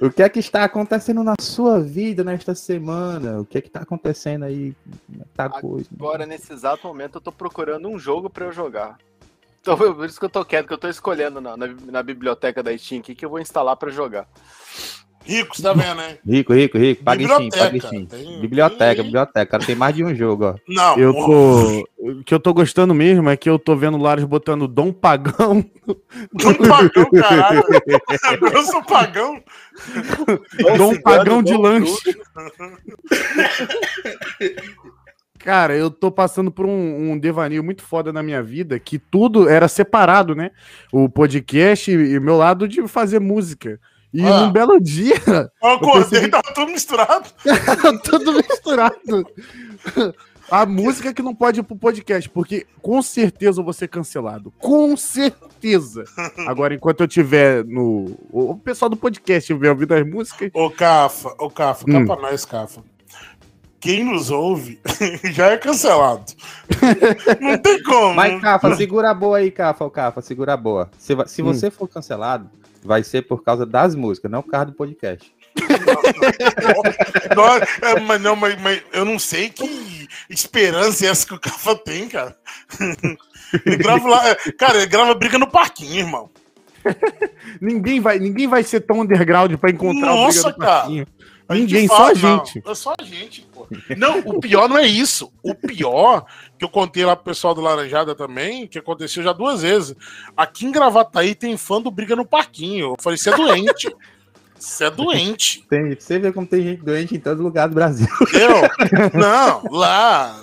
O 0.00 0.10
que 0.10 0.22
é 0.22 0.28
que 0.28 0.38
está 0.38 0.64
acontecendo 0.64 1.22
na 1.22 1.34
sua 1.38 1.80
vida 1.80 2.24
nesta 2.24 2.54
semana? 2.54 3.40
O 3.40 3.44
que 3.44 3.58
é 3.58 3.60
que 3.60 3.66
está 3.68 3.80
acontecendo 3.80 4.44
aí? 4.44 4.74
É 5.20 5.24
Tá 5.34 5.44
a 5.46 5.60
coisa. 5.60 5.88
Agora, 5.94 6.24
nesse 6.24 6.52
exato 6.52 6.86
momento, 6.86 7.16
eu 7.16 7.20
tô 7.20 7.30
procurando 7.30 7.88
um 7.88 7.98
jogo 7.98 8.30
pra 8.30 8.46
eu 8.46 8.52
jogar. 8.52 8.96
Então, 9.60 9.76
por 9.76 10.06
isso 10.06 10.18
que 10.18 10.24
eu 10.24 10.30
tô 10.30 10.44
quieto, 10.44 10.66
que 10.66 10.72
eu 10.72 10.78
tô 10.78 10.88
escolhendo 10.88 11.40
na, 11.40 11.56
na, 11.56 11.66
na 11.86 12.02
biblioteca 12.02 12.62
da 12.62 12.76
Steam 12.76 13.00
aqui 13.00 13.14
que 13.14 13.24
eu 13.24 13.30
vou 13.30 13.40
instalar 13.40 13.76
pra 13.76 13.90
jogar. 13.90 14.26
Rico, 15.22 15.54
você 15.54 15.62
tá 15.62 15.74
vendo, 15.74 15.96
né? 15.96 16.16
Rico, 16.26 16.54
rico, 16.54 16.78
rico. 16.78 17.04
Paga 17.04 17.22
Steam, 17.22 17.48
paga 17.50 17.64
Biblioteca, 17.70 17.86
Steam. 17.86 18.06
tem- 18.06 18.40
Biblioteca, 18.40 18.94
tem- 18.94 19.04
biblioteca. 19.04 19.46
Cara, 19.46 19.64
tem 19.66 19.74
mais 19.76 19.94
de 19.94 20.02
um 20.02 20.14
jogo, 20.14 20.44
ó. 20.46 20.54
Não, 20.66 20.98
Eu 20.98 21.12
tô. 21.12 21.86
O 21.98 22.24
que 22.24 22.32
eu 22.32 22.40
tô 22.40 22.54
gostando 22.54 22.94
mesmo 22.94 23.28
é 23.28 23.36
que 23.36 23.48
eu 23.50 23.58
tô 23.58 23.76
vendo 23.76 23.98
o 23.98 24.02
Laros 24.02 24.24
botando 24.24 24.66
Dom 24.66 24.90
Pagão. 24.94 25.62
Dom 26.32 26.54
Pagão, 26.66 27.10
caralho. 27.20 27.62
Eu 28.54 28.62
sou 28.64 28.82
pagão. 28.82 29.42
Dom 30.78 30.98
Pagão 31.02 31.42
de 31.42 31.52
Dom 31.52 31.60
lanche. 31.60 31.94
Cara, 35.44 35.74
eu 35.74 35.90
tô 35.90 36.10
passando 36.10 36.50
por 36.50 36.66
um, 36.66 37.12
um 37.12 37.18
devaneio 37.18 37.64
muito 37.64 37.82
foda 37.82 38.12
na 38.12 38.22
minha 38.22 38.42
vida, 38.42 38.78
que 38.78 38.98
tudo 38.98 39.48
era 39.48 39.68
separado, 39.68 40.34
né? 40.34 40.50
O 40.92 41.08
podcast 41.08 41.90
e 41.90 42.18
o 42.18 42.20
meu 42.22 42.36
lado 42.36 42.68
de 42.68 42.86
fazer 42.86 43.18
música. 43.20 43.80
E 44.12 44.22
Ah. 44.24 44.40
num 44.40 44.52
belo 44.52 44.78
dia, 44.80 45.14
Eu 45.62 45.70
acordei, 45.70 46.02
percebi- 46.10 46.30
tava 46.30 46.52
tudo 46.54 46.72
misturado. 46.72 47.28
tudo 48.04 48.32
misturado. 48.34 49.26
A 50.50 50.66
música 50.66 51.14
que 51.14 51.22
não 51.22 51.32
pode 51.34 51.60
ir 51.60 51.62
pro 51.62 51.76
podcast, 51.76 52.28
porque 52.28 52.66
com 52.82 53.00
certeza 53.00 53.60
eu 53.60 53.64
vou 53.64 53.72
ser 53.72 53.86
cancelado. 53.88 54.52
Com 54.58 54.96
certeza. 54.96 56.04
Agora, 56.46 56.74
enquanto 56.74 57.02
eu 57.02 57.08
tiver 57.08 57.64
no. 57.64 58.18
O 58.32 58.56
pessoal 58.56 58.88
do 58.88 58.96
podcast 58.96 59.46
tiver 59.46 59.70
ouvindo 59.70 59.94
as 59.94 60.04
músicas. 60.04 60.50
Ô, 60.52 60.68
Cafa, 60.70 61.32
ô, 61.38 61.48
Cafa, 61.48 61.84
Hum. 61.88 62.04
pra 62.04 62.16
nós, 62.16 62.44
Cafa. 62.44 62.82
Quem 63.80 64.04
nos 64.04 64.30
ouve 64.30 64.78
já 65.32 65.46
é 65.52 65.56
cancelado. 65.56 66.24
Não 67.40 67.56
tem 67.58 67.82
como. 67.82 68.14
Mas, 68.14 68.40
Cafa, 68.40 68.76
segura 68.76 69.10
a 69.10 69.14
boa 69.14 69.38
aí, 69.38 69.50
Cafa, 69.50 69.84
o 69.84 69.90
Cafa, 69.90 70.20
segura 70.20 70.52
a 70.52 70.56
boa. 70.56 70.90
Se, 70.98 71.16
se 71.26 71.42
Hum. 71.42 71.46
você 71.46 71.70
for 71.70 71.88
cancelado, 71.88 72.50
vai 72.84 73.02
ser 73.02 73.22
por 73.22 73.42
causa 73.42 73.64
das 73.64 73.94
músicas, 73.94 74.30
não 74.30 74.42
por 74.42 74.50
causa 74.50 74.66
do 74.66 74.72
podcast. 74.72 75.32
Não, 77.36 77.44
é, 77.88 78.00
mas 78.00 78.20
não, 78.20 78.36
mas, 78.36 78.60
mas 78.60 78.82
eu 78.92 79.04
não 79.04 79.18
sei 79.18 79.48
que 79.50 80.08
esperança 80.28 81.04
é 81.04 81.08
essa 81.08 81.26
que 81.26 81.34
o 81.34 81.40
Cafa 81.40 81.74
tem, 81.76 82.08
cara. 82.08 82.36
Ele 83.66 83.76
grava 83.76 84.08
lá. 84.08 84.28
é, 84.28 84.34
Cara, 84.52 84.76
ele 84.78 84.86
grava 84.86 85.12
briga 85.14 85.36
no 85.38 85.50
parquinho, 85.50 85.98
irmão. 85.98 86.30
Ninguém 87.60 88.00
vai, 88.00 88.18
ninguém 88.20 88.46
vai 88.46 88.62
ser 88.62 88.80
tão 88.80 89.00
underground 89.00 89.52
pra 89.56 89.70
encontrar 89.70 90.12
o 90.12 90.16
Nossa, 90.24 90.42
Briga 90.44 90.52
do 90.52 90.58
Parquinho. 90.64 91.06
A 91.50 91.56
gente 91.56 91.74
Ninguém, 91.74 91.88
fala, 91.88 92.14
só 92.14 92.26
a 92.26 92.30
não, 92.30 92.44
gente. 92.44 92.62
É 92.64 92.74
só 92.76 92.94
a 92.96 93.02
gente, 93.02 93.42
pô. 93.52 93.66
Não, 93.96 94.20
o 94.20 94.38
pior 94.38 94.68
não 94.68 94.78
é 94.78 94.86
isso. 94.86 95.32
O 95.42 95.52
pior, 95.52 96.24
que 96.56 96.64
eu 96.64 96.68
contei 96.68 97.04
lá 97.04 97.16
pro 97.16 97.24
pessoal 97.24 97.52
do 97.52 97.60
Laranjada 97.60 98.14
também, 98.14 98.68
que 98.68 98.78
aconteceu 98.78 99.20
já 99.20 99.32
duas 99.32 99.62
vezes. 99.62 99.96
Aqui 100.36 100.64
em 100.64 100.70
Gravataí 100.70 101.34
tem 101.34 101.56
fã 101.56 101.82
do 101.82 101.90
Briga 101.90 102.14
no 102.14 102.24
Parquinho. 102.24 102.90
Eu 102.90 102.96
falei, 103.00 103.18
você 103.18 103.30
é 103.30 103.36
doente. 103.36 103.92
Você 104.56 104.84
é 104.84 104.90
doente. 104.92 105.66
Tem, 105.68 105.92
você 105.98 106.20
vê 106.20 106.30
como 106.30 106.46
tem 106.46 106.62
gente 106.62 106.84
doente 106.84 107.16
em 107.16 107.18
todo 107.18 107.42
lugar 107.42 107.68
do 107.68 107.74
Brasil. 107.74 108.06
Entendeu? 108.20 108.60
Não, 109.18 109.62
lá. 109.72 110.40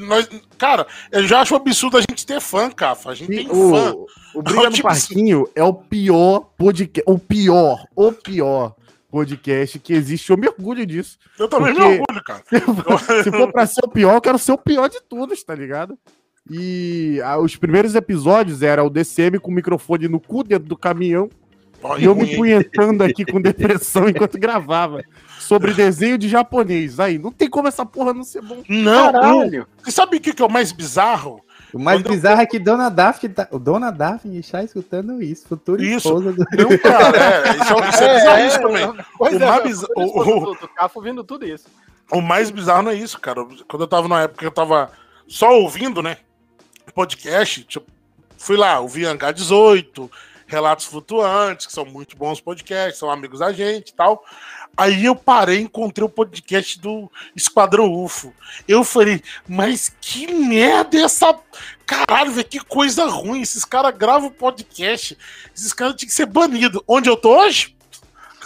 Nós, 0.00 0.28
cara, 0.58 0.86
eu 1.10 1.26
já 1.26 1.40
acho 1.40 1.54
absurdo 1.54 1.96
a 1.96 2.00
gente 2.00 2.26
ter 2.26 2.40
fã, 2.40 2.68
Cafa. 2.70 3.10
A 3.10 3.14
gente 3.14 3.34
tem 3.34 3.46
fã. 3.46 3.94
O, 3.94 4.06
o 4.34 4.42
Briga 4.42 4.64
no 4.68 4.72
Tipo 4.72 4.88
Parquinho 4.88 5.48
é 5.54 5.64
o 5.64 5.72
pior 5.72 6.40
podcast. 6.58 7.04
O 7.06 7.18
pior, 7.18 7.86
o 7.94 8.12
pior 8.12 8.74
podcast 9.10 9.78
que 9.78 9.92
existe. 9.92 10.30
Eu 10.30 10.36
me 10.36 10.48
orgulho 10.48 10.86
disso. 10.86 11.18
Eu 11.38 11.48
também 11.48 11.74
porque- 11.74 11.88
me 11.88 11.98
orgulho, 12.00 12.24
cara. 12.24 12.42
Se 13.24 13.30
for 13.30 13.52
pra 13.52 13.66
ser 13.66 13.84
o 13.84 13.88
pior, 13.88 14.14
eu 14.14 14.20
quero 14.20 14.38
ser 14.38 14.52
o 14.52 14.58
pior 14.58 14.88
de 14.88 15.00
todos, 15.02 15.42
tá 15.42 15.54
ligado? 15.54 15.98
E 16.50 17.20
ah, 17.24 17.38
os 17.38 17.56
primeiros 17.56 17.94
episódios 17.94 18.62
era 18.62 18.82
o 18.82 18.90
DCM 18.90 19.38
com 19.38 19.50
o 19.50 19.54
microfone 19.54 20.08
no 20.08 20.18
cu 20.18 20.42
dentro 20.42 20.68
do 20.68 20.76
caminhão 20.76 21.28
Olha, 21.82 22.00
e 22.00 22.04
eu 22.04 22.14
me 22.14 22.22
ruim, 22.24 22.50
hein? 22.50 22.62
punhetando 22.62 23.04
aqui 23.04 23.24
com 23.24 23.40
depressão 23.40 24.08
enquanto 24.08 24.38
gravava. 24.38 25.02
Sobre 25.38 25.72
desenho 25.74 26.16
de 26.18 26.28
japonês. 26.28 27.00
Aí, 27.00 27.18
não 27.18 27.32
tem 27.32 27.48
como 27.48 27.68
essa 27.68 27.84
porra 27.84 28.12
não 28.12 28.22
ser 28.22 28.42
bom. 28.42 28.62
Não, 28.68 29.12
não. 29.12 29.12
Caralho! 29.12 29.66
Você 29.82 29.90
sabe 29.90 30.16
o 30.16 30.20
que 30.20 30.32
que 30.32 30.42
é 30.42 30.46
o 30.46 30.50
mais 30.50 30.72
bizarro? 30.72 31.40
O 31.72 31.78
mais 31.78 31.98
Quando 32.00 32.06
eu- 32.06 32.12
bizarro 32.12 32.40
é 32.40 32.46
que 32.46 32.58
Dona 32.58 32.88
Daphne, 32.88 33.28
tá, 33.32 33.48
o 33.50 33.58
Dona 33.58 33.90
Daphne 33.90 34.38
está 34.38 34.62
escutando 34.64 35.22
isso, 35.22 35.46
futura 35.48 35.82
Isso. 35.82 36.08
esposa 36.08 36.32
do... 36.32 36.38
Não, 36.38 36.78
cara, 36.78 37.16
é, 37.16 37.50
isso 37.56 37.72
é, 37.74 37.88
isso 37.88 38.02
é 38.02 38.14
bizarro 38.14 38.62
também. 38.62 39.04
Pois 39.16 39.32
O 39.32 39.36
é, 39.36 39.38
mais 39.46 39.56
eu- 39.58 39.64
bizarro- 39.68 39.92
eu 39.96 40.06
o- 40.08 40.44
do, 40.54 40.60
do 40.60 40.68
Cafo 40.68 40.98
ouvindo 40.98 41.22
tudo 41.24 41.46
isso. 41.46 41.66
O 42.10 42.20
mais 42.20 42.50
bizarro 42.50 42.82
não 42.82 42.90
é 42.90 42.94
isso, 42.94 43.20
cara. 43.20 43.44
Quando 43.68 43.82
eu 43.82 43.88
tava 43.88 44.08
na 44.08 44.22
época 44.22 44.40
que 44.40 44.46
eu 44.46 44.50
tava 44.50 44.90
só 45.28 45.52
ouvindo, 45.60 46.02
né? 46.02 46.16
podcast, 46.94 47.62
tipo, 47.64 47.86
fui 48.36 48.56
lá, 48.56 48.80
ouvi 48.80 49.04
Hangar 49.06 49.32
18, 49.32 50.10
Relatos 50.50 50.84
Flutuantes, 50.86 51.66
que 51.66 51.72
são 51.72 51.84
muito 51.84 52.16
bons 52.16 52.40
podcasts, 52.40 52.98
são 52.98 53.08
amigos 53.08 53.38
da 53.38 53.52
gente 53.52 53.90
e 53.90 53.94
tal. 53.94 54.24
Aí 54.76 55.04
eu 55.04 55.14
parei 55.14 55.58
e 55.58 55.62
encontrei 55.62 56.04
o 56.04 56.08
podcast 56.08 56.80
do 56.80 57.10
Esquadrão 57.36 57.92
UFO. 57.92 58.34
Eu 58.66 58.82
falei, 58.82 59.22
mas 59.48 59.94
que 60.00 60.32
merda 60.32 60.98
é 60.98 61.02
essa. 61.02 61.38
Caralho, 61.86 62.32
velho, 62.32 62.48
que 62.48 62.58
coisa 62.60 63.06
ruim. 63.06 63.42
Esses 63.42 63.64
caras 63.64 63.96
gravam 63.96 64.30
podcast. 64.30 65.16
Esses 65.54 65.72
caras 65.72 65.94
tinham 65.94 66.08
que 66.08 66.14
ser 66.14 66.26
banidos. 66.26 66.82
Onde 66.86 67.08
eu 67.08 67.16
tô 67.16 67.40
hoje? 67.40 67.76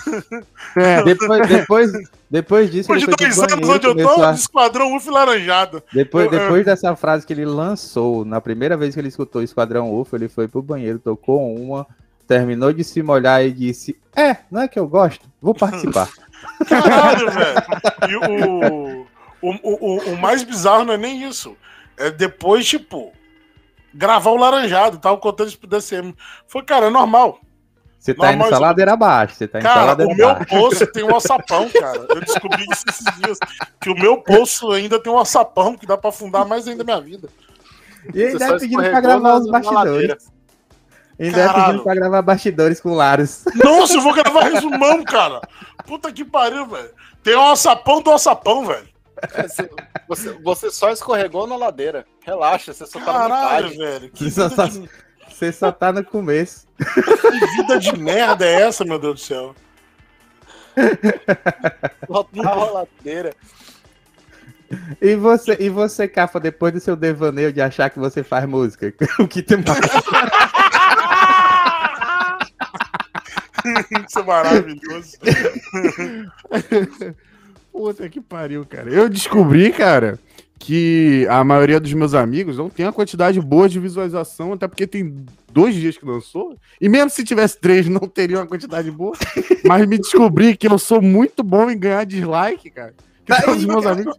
É. 0.76 1.02
Depois, 1.04 1.48
depois, 1.48 1.92
depois 2.28 2.70
disso. 2.70 2.92
Depois 2.92 3.00
de 3.02 3.16
dois 3.16 3.38
anos 3.38 3.68
onde 3.68 3.86
eu 3.86 3.96
tô, 3.96 4.22
a... 4.24 4.32
Esquadrão 4.32 4.96
UFO 4.96 5.10
laranjado. 5.10 5.80
Depois, 5.92 6.28
depois 6.28 6.64
dessa 6.64 6.96
frase 6.96 7.24
que 7.24 7.32
ele 7.32 7.44
lançou, 7.44 8.24
na 8.24 8.40
primeira 8.40 8.76
vez 8.76 8.92
que 8.92 9.00
ele 9.00 9.06
escutou 9.06 9.40
Esquadrão 9.40 9.94
UFO, 9.94 10.16
ele 10.16 10.28
foi 10.28 10.48
pro 10.48 10.60
banheiro, 10.60 10.98
tocou 10.98 11.54
uma 11.54 11.86
terminou 12.26 12.72
de 12.72 12.82
se 12.82 13.02
molhar 13.02 13.44
e 13.44 13.52
disse: 13.52 13.98
É, 14.16 14.38
não 14.50 14.62
é 14.62 14.68
que 14.68 14.78
eu 14.78 14.88
gosto, 14.88 15.28
vou 15.40 15.54
participar. 15.54 16.08
Caralho, 16.68 17.30
velho. 17.30 17.62
E 18.08 18.16
o, 18.16 19.06
o, 19.42 19.50
o, 19.62 20.12
o, 20.12 20.16
mais 20.18 20.42
bizarro 20.42 20.84
não 20.84 20.94
é 20.94 20.98
nem 20.98 21.22
isso. 21.22 21.56
É 21.96 22.10
depois, 22.10 22.66
tipo, 22.66 23.12
gravar 23.92 24.30
o 24.30 24.36
laranjado, 24.36 24.98
tal, 24.98 25.18
contando 25.18 25.48
isso 25.48 25.58
pro 25.58 25.68
DCM. 25.68 26.14
Foi, 26.46 26.62
cara, 26.62 26.86
é 26.86 26.90
normal. 26.90 27.40
Você 28.04 28.12
tá 28.12 28.26
normal, 28.26 28.48
indo 28.48 28.54
saladeira 28.54 28.92
abaixo. 28.92 29.34
Você 29.34 29.48
tá 29.48 29.60
cara, 29.60 30.06
o 30.06 30.14
meu 30.14 30.28
abaixo. 30.28 30.50
poço 30.50 30.86
tem 30.88 31.02
um 31.02 31.14
alçapão, 31.14 31.70
cara. 31.70 32.04
Eu 32.10 32.20
descobri 32.20 32.62
isso 32.70 32.84
esses 32.86 33.16
dias. 33.16 33.38
Que 33.80 33.88
o 33.88 33.94
meu 33.94 34.18
poço 34.18 34.70
ainda 34.72 35.00
tem 35.00 35.10
um 35.10 35.16
alçapão 35.16 35.74
que 35.74 35.86
dá 35.86 35.96
pra 35.96 36.10
afundar 36.10 36.46
mais 36.46 36.68
ainda 36.68 36.82
a 36.82 36.84
minha 36.84 37.00
vida. 37.00 37.30
E 38.12 38.22
ainda 38.22 38.44
é 38.44 38.58
pedindo 38.58 38.82
pra 38.82 39.00
gravar 39.00 39.36
os 39.38 39.50
bastidores. 39.50 40.30
Ainda 41.18 41.40
é 41.40 41.52
pedindo 41.54 41.82
pra 41.82 41.94
gravar 41.94 42.20
bastidores 42.20 42.78
com 42.78 42.92
Laros. 42.92 43.42
Nossa, 43.56 43.94
eu 43.94 44.02
vou 44.02 44.12
gravar 44.12 44.50
resumão, 44.50 45.02
cara. 45.02 45.40
Puta 45.86 46.12
que 46.12 46.26
pariu, 46.26 46.66
velho. 46.66 46.90
Tem 47.22 47.34
um 47.34 47.40
alçapão 47.40 48.02
do 48.02 48.10
alçapão, 48.10 48.66
velho. 48.66 48.86
Você, 50.08 50.38
você, 50.42 50.70
só 50.70 50.90
escorregou 50.90 51.46
na 51.46 51.56
ladeira. 51.56 52.04
Relaxa, 52.22 52.74
você 52.74 52.84
só 52.84 53.00
Caralho, 53.00 53.28
tá 53.28 53.28
na 53.28 53.52
metade. 53.52 53.78
velho. 53.78 54.10
Você 54.12 54.30
só, 54.30 54.50
tá, 54.50 54.66
de... 54.66 54.90
você 55.34 55.52
só 55.52 55.72
tá 55.72 55.92
no 55.92 56.04
começo. 56.04 56.66
Que 56.78 57.46
vida 57.56 57.78
de 57.78 57.98
merda 57.98 58.46
é 58.46 58.62
essa, 58.62 58.84
meu 58.84 58.98
Deus 58.98 59.20
do 59.20 59.20
céu? 59.20 59.54
Tá 60.74 62.26
na 62.32 62.54
ladeira. 62.54 63.34
E 65.00 65.16
você, 65.16 65.56
e 65.60 65.68
você, 65.68 66.08
Cafa, 66.08 66.40
depois 66.40 66.72
do 66.72 66.80
seu 66.80 66.96
devaneio 66.96 67.52
de 67.52 67.60
achar 67.60 67.90
que 67.90 67.98
você 67.98 68.22
faz 68.22 68.46
música, 68.46 68.92
o 69.18 69.26
que 69.26 69.42
tem 69.42 69.58
mais? 69.58 69.80
Isso 74.08 74.18
é 74.18 74.22
maravilhoso. 74.22 75.16
Puta 77.72 78.08
que 78.08 78.20
pariu, 78.20 78.64
cara. 78.66 78.90
Eu 78.90 79.08
descobri, 79.08 79.72
cara, 79.72 80.18
que 80.64 81.26
a 81.28 81.44
maioria 81.44 81.78
dos 81.78 81.92
meus 81.92 82.14
amigos 82.14 82.56
não 82.56 82.70
tem 82.70 82.86
uma 82.86 82.92
quantidade 82.92 83.38
boa 83.38 83.68
de 83.68 83.78
visualização, 83.78 84.54
até 84.54 84.66
porque 84.66 84.86
tem 84.86 85.26
dois 85.52 85.74
dias 85.74 85.98
que 85.98 86.06
lançou. 86.06 86.56
E 86.80 86.88
mesmo 86.88 87.10
se 87.10 87.22
tivesse 87.22 87.60
três, 87.60 87.86
não 87.86 88.08
teria 88.08 88.38
uma 88.38 88.46
quantidade 88.46 88.90
boa. 88.90 89.12
Mas 89.62 89.86
me 89.86 89.98
descobri 89.98 90.56
que 90.56 90.66
eu 90.66 90.78
sou 90.78 91.02
muito 91.02 91.42
bom 91.42 91.70
em 91.70 91.78
ganhar 91.78 92.06
dislike, 92.06 92.70
cara. 92.70 92.94
Que 93.26 93.42
todos 93.42 93.58
os 93.58 93.66
meus 93.66 93.84
amigos. 93.84 94.18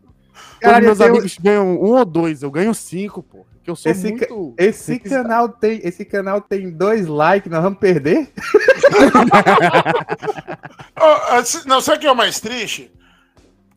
Cara, 0.61 0.81
meus 0.81 1.01
amigos 1.01 1.35
ganham 1.39 1.81
um 1.81 1.95
ou 1.95 2.05
dois, 2.05 2.43
eu 2.43 2.51
ganho 2.51 2.75
cinco, 2.75 3.23
pô. 3.23 3.43
Que 3.63 3.71
eu 3.71 3.75
sou 3.75 3.91
esse 3.91 4.11
muito. 4.11 4.53
Ca 4.55 4.63
esse 4.63 4.99
canal 4.99 5.49
tem, 5.49 5.81
esse 5.83 6.05
canal 6.05 6.41
tem 6.41 6.69
dois 6.69 7.07
likes, 7.07 7.51
nós 7.51 7.63
vamos 7.63 7.79
perder? 7.79 8.29
oh, 11.01 11.67
não, 11.67 11.81
sabe 11.81 11.97
o 11.97 12.01
que 12.01 12.05
é 12.05 12.11
o 12.11 12.15
mais 12.15 12.39
triste? 12.39 12.91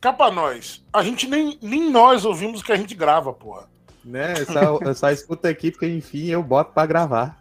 Cá 0.00 0.12
pra 0.12 0.30
nós. 0.30 0.84
A 0.92 1.02
gente 1.02 1.26
nem, 1.26 1.58
nem 1.60 1.90
nós 1.90 2.24
ouvimos 2.24 2.60
o 2.60 2.64
que 2.64 2.72
a 2.72 2.76
gente 2.76 2.94
grava, 2.94 3.32
porra. 3.32 3.68
Né? 4.04 4.34
Eu 4.38 4.46
só, 4.46 4.78
eu 4.80 4.94
só 4.94 5.10
escuto 5.10 5.46
aqui 5.46 5.70
porque, 5.70 5.86
enfim, 5.86 6.28
eu 6.28 6.42
boto 6.42 6.72
pra 6.72 6.86
gravar. 6.86 7.38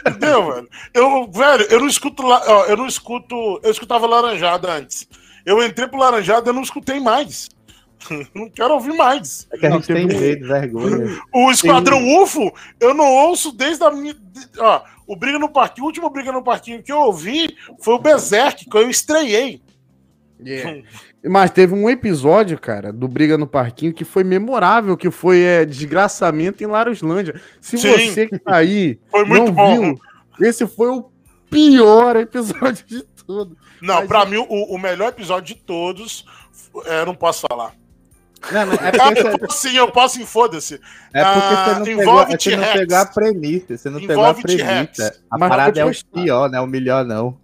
Entendeu, 0.00 0.52
velho? 0.52 0.68
Eu, 0.92 1.30
velho, 1.30 1.64
eu 1.70 1.80
não 1.80 1.86
escuto. 1.86 2.24
Ó, 2.26 2.64
eu 2.66 2.76
não 2.76 2.86
escuto. 2.86 3.60
Eu 3.62 3.70
escutava 3.70 4.06
laranjada 4.06 4.70
antes. 4.70 5.08
Eu 5.46 5.64
entrei 5.64 5.88
pro 5.88 5.98
laranjada 5.98 6.48
e 6.48 6.50
eu 6.50 6.54
não 6.54 6.62
escutei 6.62 7.00
mais. 7.00 7.48
não 8.34 8.50
quero 8.50 8.74
ouvir 8.74 8.92
mais. 8.94 9.46
É 9.52 9.58
que 9.58 9.66
a 9.66 9.70
gente 9.70 9.86
tem 9.86 10.06
medo, 10.06 10.46
vergonha. 10.46 11.20
O 11.32 11.50
Esquadrão 11.50 11.98
tem... 11.98 12.22
UFO, 12.22 12.52
eu 12.80 12.92
não 12.92 13.06
ouço 13.06 13.52
desde 13.52 13.82
a 13.84 13.90
minha. 13.90 14.14
Ó, 14.58 14.82
o 15.06 15.16
Briga 15.16 15.38
no 15.38 15.48
Parquinho, 15.48 15.84
o 15.84 15.86
último 15.86 16.10
Briga 16.10 16.32
no 16.32 16.42
Parquinho 16.42 16.82
que 16.82 16.92
eu 16.92 16.98
ouvi 16.98 17.56
foi 17.80 17.94
o 17.94 17.98
Berserk, 17.98 18.68
que 18.68 18.76
eu 18.76 18.90
estreiei. 18.90 19.62
Yeah. 20.40 20.82
Mas 21.24 21.50
teve 21.50 21.74
um 21.74 21.90
episódio, 21.90 22.58
cara, 22.60 22.92
do 22.92 23.08
Briga 23.08 23.36
no 23.36 23.46
Parquinho 23.46 23.92
que 23.92 24.04
foi 24.04 24.22
memorável, 24.22 24.96
que 24.96 25.10
foi 25.10 25.40
é, 25.40 25.64
desgraçamento 25.64 26.62
em 26.62 26.66
Laroslândia. 26.66 27.40
Se 27.60 27.76
Sim. 27.76 27.90
você 27.90 28.26
que 28.28 28.38
tá 28.38 28.56
aí 28.56 28.98
foi 29.10 29.24
muito 29.24 29.46
não 29.46 29.52
bom. 29.52 29.80
viu, 29.80 30.00
esse 30.40 30.66
foi 30.66 30.90
o 30.90 31.10
pior 31.50 32.14
episódio 32.16 32.86
de 32.86 33.02
tudo. 33.02 33.56
Não, 33.82 34.06
para 34.06 34.24
mim 34.26 34.36
o, 34.36 34.74
o 34.74 34.78
melhor 34.78 35.08
episódio 35.08 35.54
de 35.54 35.60
todos, 35.60 36.24
é, 36.86 37.04
não 37.04 37.14
posso 37.14 37.46
falar. 37.48 37.74
Não, 38.52 38.66
não, 38.66 38.74
é 38.74 38.92
porque 38.92 39.20
ah, 39.20 39.46
você... 39.48 39.68
Sim, 39.68 39.76
eu 39.76 39.90
posso, 39.90 40.24
foda-se. 40.26 40.80
É 41.12 41.24
porque 41.24 41.40
você 41.40 41.74
não, 41.74 41.82
ah, 41.82 41.84
pegou, 41.84 42.26
você 42.26 42.56
não 42.56 42.72
pegou 42.72 42.96
a 42.96 43.06
premissa. 43.06 43.76
Você 43.76 43.90
não 43.90 44.00
envolve 44.00 44.08
pegou 44.08 44.24
a 44.24 44.34
premissa. 44.34 45.20
A 45.30 45.38
Mas 45.38 45.48
parada 45.48 45.80
é 45.80 45.84
o 45.84 45.92
pior, 46.14 46.50
né? 46.50 46.60
O 46.60 46.66
melhor 46.66 47.04
não. 47.04 47.36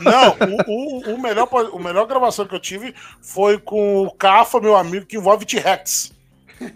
Não, 0.00 0.36
o, 0.66 1.10
o, 1.10 1.14
o, 1.14 1.20
melhor, 1.20 1.48
o 1.72 1.78
melhor 1.78 2.06
gravação 2.06 2.46
que 2.46 2.54
eu 2.54 2.60
tive 2.60 2.94
foi 3.20 3.58
com 3.58 4.02
o 4.02 4.10
Cafa, 4.12 4.60
meu 4.60 4.76
amigo, 4.76 5.06
que 5.06 5.16
envolve 5.16 5.44
T-Rex. 5.44 6.12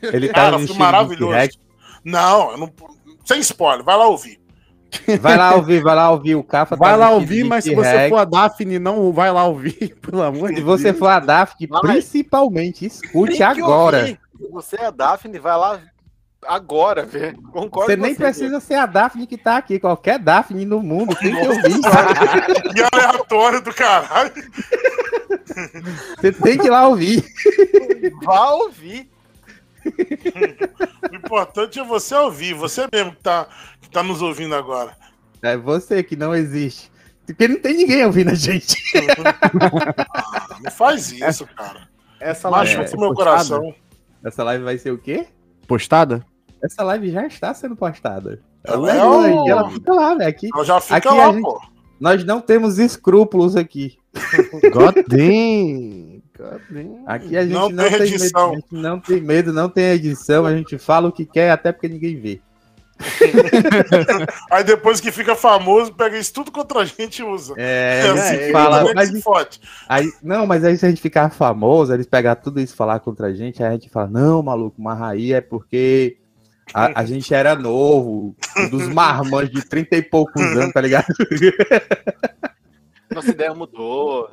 Ele 0.03 0.29
tá 0.29 0.35
Cara, 0.35 0.59
foi 0.59 0.77
maravilhoso. 0.77 1.59
Não, 2.05 2.53
eu 2.53 2.59
não, 2.59 2.73
sem 3.25 3.41
spoiler, 3.41 3.85
vai 3.85 3.97
lá 3.97 4.07
ouvir. 4.07 4.39
Vai 5.21 5.37
lá 5.37 5.55
ouvir, 5.55 5.83
vai 5.83 5.95
lá 5.95 6.11
ouvir 6.11 6.35
o 6.35 6.45
Cafa. 6.45 6.77
Vai 6.77 6.91
tá 6.91 6.97
lá 6.97 7.11
ouvir, 7.11 7.45
mas 7.45 7.65
se 7.65 7.75
você 7.75 8.09
for 8.09 8.17
a 8.17 8.25
Daphne, 8.25 8.79
não 8.79 9.13
vai 9.13 9.31
lá 9.31 9.45
ouvir, 9.45 9.97
pelo 10.01 10.23
amor 10.23 10.49
de 10.49 10.57
Deus. 10.57 10.81
Se 10.81 10.85
você 10.85 10.93
for 10.93 11.09
a 11.09 11.21
Daphne, 11.21 11.69
principalmente, 11.69 12.87
escute 12.87 13.43
agora. 13.43 14.07
Se 14.07 14.19
você 14.51 14.77
é 14.77 14.87
a 14.87 14.91
Daphne, 14.91 15.39
vai 15.39 15.57
lá 15.57 15.81
agora, 16.47 17.05
velho. 17.05 17.41
Concordo 17.51 17.91
Você 17.91 17.97
nem 17.97 18.15
você, 18.15 18.23
precisa 18.23 18.61
ser 18.61 18.75
a 18.75 18.87
Daphne 18.87 19.27
que 19.27 19.37
tá 19.37 19.57
aqui. 19.57 19.79
Qualquer 19.79 20.19
Daphne 20.19 20.65
no 20.65 20.81
mundo 20.81 21.15
tem 21.17 21.35
que 21.35 21.47
ouvir. 21.47 21.81
que 21.81 22.83
aleatório 22.95 23.61
do 23.61 23.75
caralho. 23.75 24.33
Você 26.17 26.33
tem 26.33 26.59
que 26.59 26.67
ir 26.67 26.71
lá 26.71 26.87
ouvir. 26.89 27.25
Vá 28.23 28.51
ouvir. 28.51 29.11
o 31.13 31.17
importante 31.17 31.79
é 31.79 31.85
você 31.85 32.15
ouvir, 32.15 32.55
você 32.55 32.87
mesmo 32.93 33.13
que 33.13 33.23
tá, 33.23 33.47
tá 33.97 34.03
nos 34.03 34.21
ouvindo 34.21 34.55
agora. 34.55 34.95
É 35.41 35.57
você 35.57 36.03
que 36.03 36.17
não 36.17 36.35
existe. 36.35 36.91
Porque 37.25 37.49
não 37.49 37.59
tem 37.59 37.75
ninguém 37.75 38.05
ouvindo 38.05 38.31
a 38.31 38.35
gente. 38.35 38.77
Ah, 40.15 40.59
não 40.63 40.71
faz 40.71 41.13
isso, 41.13 41.47
cara. 41.57 41.89
Essa 42.21 42.49
live 42.51 42.77
Machuca 42.77 42.97
é, 42.97 43.01
meu 43.01 43.15
coração. 43.15 43.75
Essa 44.23 44.45
live 44.45 44.65
vai 44.65 44.79
ser 44.79 44.91
o 44.91 44.99
quê? 44.99 45.27
Postada? 45.67 46.25
Essa 46.63 46.83
live 46.85 47.11
já 47.11 47.27
está 47.27 47.55
sendo 47.55 47.75
postada. 47.75 48.43
Ela, 48.65 48.93
é, 48.93 48.99
ela, 48.99 49.49
ela 49.49 49.71
fica 49.71 49.93
lá, 49.93 50.15
né? 50.15 50.27
Aqui, 50.27 50.49
ela 50.55 50.65
já 50.65 50.81
fica 50.81 50.97
aqui 50.97 51.09
lá, 51.09 51.33
gente, 51.33 51.43
pô. 51.43 51.61
Nós 51.99 52.25
não 52.25 52.41
temos 52.41 52.79
escrúpulos 52.79 53.57
aqui. 53.57 53.99
God 54.73 54.97
damn. 55.09 56.23
Aqui 57.07 57.37
a 57.37 57.43
gente 57.43 57.53
não, 57.55 57.71
não 57.71 57.85
tem, 57.85 57.91
tem 57.91 58.01
medo, 58.01 58.55
gente 58.55 58.67
não 58.73 59.01
tem 59.01 59.21
medo, 59.23 59.53
não 59.53 59.69
tem 59.71 59.85
edição, 59.93 60.45
a 60.45 60.55
gente 60.55 60.77
fala 60.77 61.09
o 61.09 61.13
que 61.13 61.25
quer 61.25 61.51
até 61.51 61.73
porque 61.73 61.89
ninguém 61.89 62.21
vê. 62.21 62.41
aí 64.51 64.65
depois 64.65 65.01
que 65.01 65.13
fica 65.13 65.35
famoso, 65.35 65.93
pega 65.93 66.19
isso 66.19 66.33
tudo 66.33 66.51
contra 66.51 66.81
a 66.81 66.85
gente 66.85 67.21
e 67.21 67.23
usa. 67.23 67.55
É, 67.57 68.03
é 68.07 68.49
é, 68.49 68.53
fala, 68.53 68.93
mas, 68.95 69.11
aí, 69.89 70.11
não, 70.23 70.47
mas 70.47 70.65
aí 70.65 70.77
se 70.77 70.87
a 70.87 70.89
gente 70.89 71.03
ficar 71.03 71.31
famoso, 71.31 71.93
eles 71.93 72.07
pegar 72.07 72.37
tudo 72.37 72.61
isso 72.61 72.75
e 72.75 72.77
falar 72.77 73.01
contra 73.01 73.29
a 73.29 73.35
gente, 73.35 73.63
aí 73.63 73.69
a 73.69 73.73
gente 73.73 73.91
fala, 73.91 74.09
não, 74.09 74.43
maluco, 74.43 74.81
Marraí 74.81 75.33
é 75.33 75.41
porque 75.41 76.17
a, 76.73 77.01
a 77.01 77.05
gente 77.05 77.33
era 77.33 77.55
novo, 77.55 78.35
dos 78.71 78.89
marmãs 78.89 79.51
de 79.51 79.63
30 79.63 79.97
e 79.97 80.03
poucos 80.03 80.43
anos, 80.43 80.73
tá 80.73 80.81
ligado? 80.81 81.07
Nossa 83.17 83.31
ideia 83.31 83.55
mudou. 83.55 84.29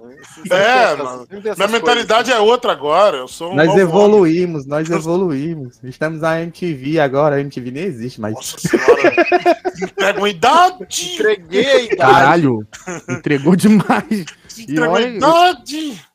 É, 0.51 0.93
mano. 0.97 1.25
Minha 1.31 1.67
mentalidade 1.69 2.33
é 2.33 2.37
outra 2.37 2.73
agora. 2.73 3.17
Eu 3.19 3.29
sou 3.29 3.53
um 3.53 3.55
nós 3.55 3.73
evoluímos, 3.77 4.65
homem. 4.65 4.69
nós 4.69 4.89
evoluímos. 4.89 5.81
Estamos 5.85 6.19
na 6.19 6.41
MTV 6.41 6.99
agora. 6.99 7.37
A 7.37 7.39
MTV 7.39 7.71
nem 7.71 7.85
existe 7.85 8.19
mais. 8.19 8.35
Nossa 8.35 8.57
senhora. 8.59 9.13
Entrega 9.81 10.19
uma 10.19 10.29
idade. 10.29 11.13
Entreguei 11.13 11.65
a 11.65 11.81
idade. 11.81 11.95
Caralho. 11.95 12.67
Entregou 13.09 13.55
demais. 13.55 14.25
Entregou 14.59 14.95
a 14.95 15.01
idade. 15.01 16.05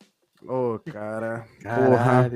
Ô, 0.46 0.74
oh, 0.74 0.92
cara. 0.92 1.46
Porra. 1.62 2.30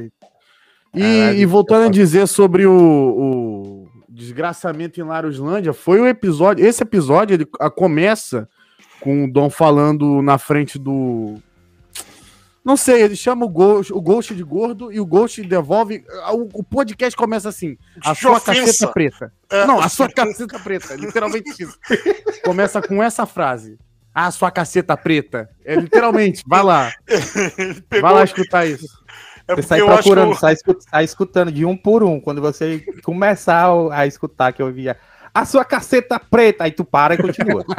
E, 0.95 1.41
e, 1.41 1.45
voltando 1.45 1.87
a 1.87 1.91
dizer 1.91 2.27
sobre 2.27 2.67
o, 2.67 2.73
o 2.73 3.89
Desgraçamento 4.09 4.99
em 4.99 5.05
Laruslândia 5.05 5.75
foi 5.75 6.01
o 6.01 6.07
episódio. 6.07 6.65
Esse 6.65 6.83
episódio 6.83 7.35
ele 7.35 7.47
a, 7.61 7.71
começa 7.71 8.49
com 9.03 9.25
o 9.25 9.31
Dom 9.31 9.51
falando 9.51 10.23
na 10.23 10.39
frente 10.39 10.79
do. 10.79 11.37
Não 12.65 12.77
sei, 12.77 13.03
ele 13.03 13.17
chama 13.17 13.45
o 13.45 13.49
Ghost, 13.49 13.93
o 13.93 14.01
Ghost 14.01 14.33
de 14.33 14.43
gordo 14.45 14.93
e 14.93 15.01
o 15.01 15.05
Ghost 15.05 15.43
devolve. 15.43 16.05
O, 16.33 16.61
o 16.61 16.65
podcast 16.65 17.17
começa 17.17 17.49
assim: 17.49 17.77
a 18.05 18.15
sua 18.15 18.41
caceta 18.41 18.89
preta. 18.93 19.33
É. 19.51 19.67
Não, 19.67 19.81
a 19.81 19.89
sua 19.89 20.09
caceta 20.09 20.59
preta, 20.61 20.95
literalmente 20.95 21.51
isso. 21.61 21.77
Começa 22.45 22.81
com 22.81 23.03
essa 23.03 23.27
frase. 23.27 23.77
A 24.15 24.31
sua 24.31 24.51
caceta 24.51 24.97
preta. 24.97 25.51
É 25.65 25.75
literalmente, 25.75 26.45
vai 26.47 26.63
lá. 26.63 26.93
Vai 28.01 28.13
lá 28.13 28.25
escutar 28.25 28.67
isso. 28.67 28.87
É 29.49 29.57
você 29.57 29.63
sai 29.63 29.83
procurando, 29.83 30.35
sai, 30.37 30.53
escutando, 30.53 30.91
sai 30.91 31.05
escutando 31.05 31.53
de 31.53 31.65
um 31.65 31.77
por 31.77 32.05
um. 32.05 32.21
Quando 32.21 32.41
você 32.41 32.85
começar 33.03 33.69
a 33.91 34.07
escutar, 34.07 34.53
que 34.53 34.63
eu 34.63 34.73
via 34.73 34.97
a 35.35 35.45
sua 35.45 35.65
caceta 35.65 36.19
preta, 36.19 36.65
aí 36.65 36.73
tu 36.73 36.85
para 36.85 37.15
e 37.15 37.19
continua. 37.19 37.65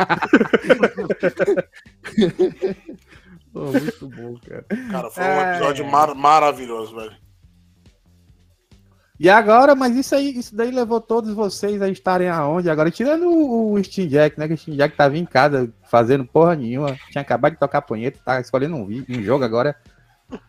oh, 3.53 3.65
muito 3.71 4.09
bom, 4.09 4.35
cara. 4.47 4.65
Cara, 4.91 5.09
foi 5.11 5.23
um 5.23 5.41
episódio 5.41 5.85
é... 5.85 5.89
mar 5.89 6.15
maravilhoso, 6.15 6.95
velho. 6.95 7.15
E 9.19 9.29
agora, 9.29 9.75
mas 9.75 9.95
isso 9.95 10.15
aí, 10.15 10.37
isso 10.37 10.55
daí 10.55 10.71
levou 10.71 10.99
todos 10.99 11.33
vocês 11.33 11.81
a 11.81 11.87
estarem 11.87 12.27
aonde? 12.27 12.69
Agora, 12.69 12.89
tirando 12.91 13.29
o, 13.29 13.73
o 13.73 13.83
Steam 13.83 14.07
Jack, 14.07 14.39
né? 14.39 14.47
Que 14.47 14.55
o 14.55 14.57
Steam 14.57 14.75
Jack 14.75 14.97
tava 14.97 15.17
em 15.17 15.25
casa 15.25 15.71
fazendo 15.83 16.25
porra 16.25 16.55
nenhuma, 16.55 16.97
tinha 17.11 17.21
acabado 17.21 17.53
de 17.53 17.59
tocar 17.59 17.83
punheta, 17.83 18.19
tá 18.25 18.41
escolhendo 18.41 18.75
um, 18.75 19.05
um 19.07 19.23
jogo 19.23 19.43
agora 19.43 19.75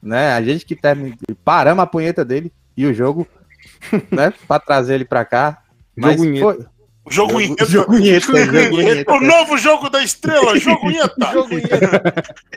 né? 0.02 0.32
A 0.32 0.42
gente 0.42 0.64
que 0.64 0.76
termina, 0.76 1.16
paramos 1.44 1.82
a 1.82 1.86
punheta 1.86 2.24
dele 2.24 2.52
e 2.76 2.86
o 2.86 2.94
jogo, 2.94 3.26
né? 4.10 4.32
Para 4.46 4.60
trazer 4.60 4.94
ele 4.94 5.04
para 5.04 5.24
cá. 5.24 5.62
Mas 5.96 6.16
foi... 6.16 6.66
O 7.04 7.10
jogo 7.10 7.40
Inheta. 7.40 7.66
Jogo 7.66 7.94
Inheta, 7.98 9.12
O 9.12 9.20
novo 9.20 9.58
jogo 9.58 9.90
da 9.90 10.02
estrela, 10.02 10.56
jogo 10.58 10.90
Inheta. 10.90 11.32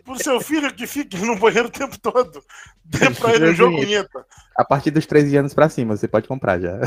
Pro 0.06 0.18
seu 0.24 0.40
filho 0.40 0.74
que 0.74 0.88
fique 0.88 1.18
no 1.18 1.38
banheiro 1.38 1.68
o 1.68 1.72
tempo 1.72 2.00
todo. 2.00 2.42
Dê 2.86 3.10
pra 3.10 3.36
ele 3.36 3.50
o 3.50 3.56
jogo 3.56 3.78
Inheta. 3.78 4.26
A 4.56 4.64
partir 4.64 4.92
dos 4.92 5.06
13 5.06 5.38
anos 5.38 5.54
pra 5.54 5.68
cima, 5.68 5.98
você 5.98 6.08
pode 6.08 6.28
comprar 6.28 6.60
já. 6.60 6.80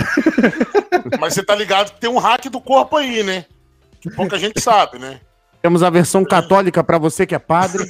Mas 1.20 1.34
você 1.34 1.44
tá 1.44 1.54
ligado 1.54 1.92
que 1.92 2.00
tem 2.00 2.08
um 2.08 2.18
hack 2.18 2.46
do 2.46 2.60
corpo 2.60 2.96
aí, 2.96 3.22
né? 3.22 3.44
Que 4.00 4.10
pouca 4.10 4.38
gente 4.38 4.60
sabe, 4.60 4.98
né? 4.98 5.20
Temos 5.60 5.82
a 5.82 5.90
versão 5.90 6.24
católica 6.24 6.82
para 6.82 6.96
você 6.96 7.26
que 7.26 7.34
é 7.34 7.38
padre. 7.38 7.84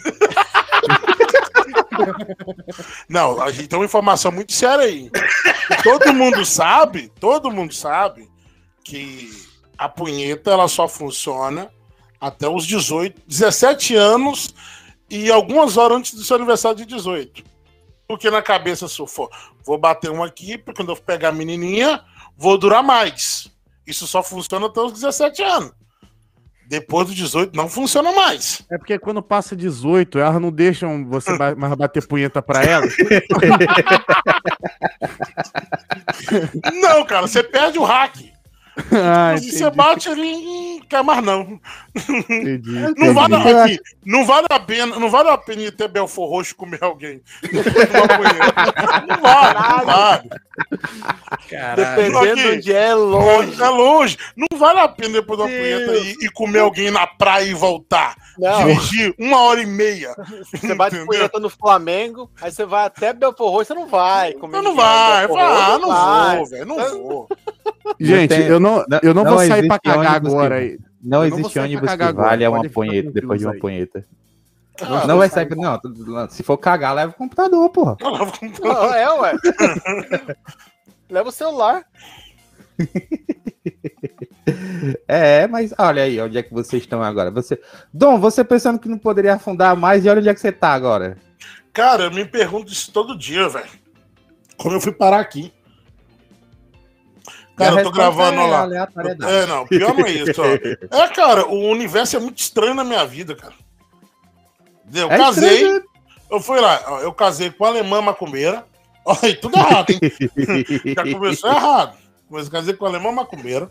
Não, 3.09 3.40
a 3.40 3.52
gente 3.52 3.68
tem 3.68 3.78
uma 3.78 3.85
informação 3.85 4.33
muito 4.33 4.52
séria 4.52 4.85
aí. 4.85 5.09
Todo 5.85 6.12
mundo 6.12 6.44
sabe, 6.44 7.12
todo 7.20 7.50
mundo 7.50 7.72
sabe 7.72 8.28
que 8.83 9.30
a 9.80 9.88
punheta 9.88 10.50
ela 10.50 10.68
só 10.68 10.86
funciona 10.86 11.70
até 12.20 12.46
os 12.46 12.66
18, 12.66 13.22
17 13.26 13.96
anos 13.96 14.54
e 15.08 15.32
algumas 15.32 15.78
horas 15.78 15.96
antes 15.96 16.12
do 16.12 16.22
seu 16.22 16.36
aniversário 16.36 16.76
de 16.76 16.84
18. 16.84 17.42
Porque 18.06 18.30
na 18.30 18.42
cabeça, 18.42 18.86
se 18.86 19.00
eu 19.00 19.06
for, 19.06 19.30
vou 19.64 19.78
bater 19.78 20.10
um 20.10 20.22
aqui, 20.22 20.58
porque 20.58 20.82
quando 20.82 20.90
eu 20.90 20.96
pegar 20.96 21.30
a 21.30 21.32
menininha, 21.32 22.04
vou 22.36 22.58
durar 22.58 22.82
mais. 22.82 23.50
Isso 23.86 24.06
só 24.06 24.22
funciona 24.22 24.66
até 24.66 24.82
os 24.82 24.92
17 24.92 25.42
anos. 25.42 25.72
Depois 26.68 27.08
do 27.08 27.14
18 27.14 27.56
não 27.56 27.66
funciona 27.66 28.12
mais. 28.12 28.62
É 28.70 28.76
porque 28.76 28.98
quando 28.98 29.22
passa 29.22 29.56
18, 29.56 30.18
elas 30.18 30.42
não 30.42 30.52
deixam 30.52 31.06
você 31.06 31.32
mais 31.56 31.74
bater 31.74 32.06
punheta 32.06 32.42
pra 32.42 32.62
elas. 32.62 32.94
não, 36.82 37.02
cara, 37.06 37.26
você 37.26 37.42
perde 37.42 37.78
o 37.78 37.84
hack. 37.84 38.39
Ah, 38.92 39.36
se 39.38 39.52
você 39.52 39.70
bate 39.70 40.08
ali, 40.08 40.80
quer 40.88 41.02
mais 41.02 41.22
não. 41.22 41.60
Entendi, 41.94 42.70
não, 42.70 42.90
entendi. 42.90 43.12
Vale 43.12 43.34
a, 43.34 43.66
não 44.04 44.24
vale 44.24 44.46
a 44.50 44.60
pena, 44.60 44.98
não 44.98 45.10
vale 45.10 45.28
a 45.28 45.38
pena 45.38 45.62
ir 45.62 45.72
ter 45.72 45.88
Belfor 45.88 46.28
Roxo 46.28 46.54
comer 46.54 46.82
alguém. 46.82 47.20
não 49.08 49.20
vale, 49.20 49.58
não 49.78 49.86
vale. 49.86 50.30
Dependendo 51.76 52.18
aqui, 52.18 52.48
onde 52.48 52.72
é 52.72 52.94
longe. 52.94 53.62
É 53.62 53.68
longe. 53.68 54.18
Não 54.36 54.58
vale 54.58 54.80
a 54.80 54.88
pena 54.88 55.14
depois 55.14 55.38
da 55.38 55.46
punheta 55.46 55.96
ir 55.96 56.16
e 56.20 56.28
comer 56.30 56.60
alguém 56.60 56.90
na 56.90 57.06
praia 57.06 57.44
e 57.44 57.54
voltar. 57.54 58.16
Não. 58.38 58.66
Dirigir 58.66 59.14
uma 59.18 59.38
hora 59.40 59.60
e 59.60 59.66
meia. 59.66 60.14
Você 60.52 60.74
bate 60.74 61.04
punheta 61.04 61.38
no 61.38 61.50
Flamengo, 61.50 62.30
aí 62.40 62.50
você 62.50 62.64
vai 62.64 62.86
até 62.86 63.12
Belfor 63.12 63.50
Roxo, 63.50 63.66
você 63.66 63.74
não 63.74 63.86
vai 63.86 64.32
comer. 64.34 64.56
Não, 64.56 64.62
não 64.62 64.76
vai. 64.76 65.24
Ah, 65.24 65.78
não, 65.78 65.88
não 65.88 66.36
vou, 66.36 66.46
velho. 66.46 66.66
Não 66.66 66.76
vou. 66.76 67.28
Gente, 67.98 68.35
eu 68.35 68.61
não, 68.61 68.85
eu 69.02 69.14
não, 69.14 69.24
não 69.24 69.33
vou 69.33 69.46
sair 69.46 69.66
pra 69.66 69.78
cagar 69.78 70.14
agora 70.14 70.56
aí. 70.56 70.78
Não, 71.02 71.24
existe 71.24 71.59
ônibus 71.59 71.90
que 71.90 72.12
vale 72.12 72.46
uma 72.46 72.68
punheta 72.68 73.11
depois 73.11 73.40
de 73.40 73.46
uma 73.46 73.59
punheta. 73.59 74.04
Ah, 74.83 75.06
não 75.06 75.18
vai 75.18 75.28
sair. 75.28 75.48
Não, 75.56 75.80
se 76.30 76.42
for 76.42 76.56
cagar, 76.56 76.94
leva 76.94 77.12
o 77.12 77.16
computador, 77.16 77.68
porra. 77.70 77.96
Não, 78.00 78.14
é, 78.94 79.20
ué. 79.20 79.33
leva 81.11 81.28
o 81.28 81.33
celular. 81.33 81.85
é, 85.06 85.46
mas 85.46 85.74
olha 85.78 86.02
aí, 86.02 86.20
onde 86.20 86.38
é 86.38 86.42
que 86.42 86.52
vocês 86.52 86.83
estão 86.83 87.02
agora? 87.02 87.30
Você, 87.30 87.61
Dom, 87.92 88.18
você 88.18 88.42
pensando 88.42 88.78
que 88.78 88.88
não 88.88 88.98
poderia 88.98 89.35
afundar 89.35 89.76
mais, 89.76 90.04
e 90.04 90.09
olha 90.09 90.20
onde 90.20 90.28
é 90.28 90.35
que 90.35 90.40
você 90.40 90.52
tá 90.52 90.72
agora? 90.72 91.18
Cara, 91.72 92.04
eu 92.04 92.11
me 92.11 92.24
pergunto 92.24 92.72
isso 92.72 92.92
todo 92.92 93.18
dia, 93.18 93.48
velho. 93.48 93.70
Como 94.56 94.76
eu 94.76 94.80
fui 94.80 94.92
parar 94.92 95.20
aqui? 95.20 95.52
Cara, 97.61 97.81
eu 97.81 97.85
tô 97.85 97.90
gravando 97.90 98.40
é 98.40 98.46
lá. 98.46 98.68
É, 99.29 99.46
não, 99.46 99.66
pior 99.66 99.94
não 99.94 100.07
é 100.07 100.11
isso. 100.11 100.40
Ó. 100.40 100.46
É, 100.96 101.09
cara, 101.09 101.46
o 101.46 101.68
universo 101.68 102.16
é 102.16 102.20
muito 102.20 102.38
estranho 102.38 102.75
na 102.75 102.83
minha 102.83 103.05
vida, 103.05 103.37
cara. 103.37 103.53
Eu 104.92 105.11
é 105.11 105.16
casei, 105.16 105.55
estranho. 105.55 105.85
eu 106.31 106.40
fui 106.40 106.59
lá, 106.59 106.81
eu 107.03 107.12
casei 107.12 107.51
com 107.51 107.64
a 107.66 107.68
alemã 107.68 108.01
macumbeira. 108.01 108.64
Olha, 109.05 109.37
tudo 109.37 109.57
errado, 109.57 109.90
hein? 109.90 110.01
Já 110.94 111.03
começou 111.12 111.51
errado. 111.51 111.96
Mas 112.29 112.49
casei 112.49 112.75
com 112.75 112.87
a 112.87 112.88
alemã 112.88 113.12
macumbeira. 113.12 113.70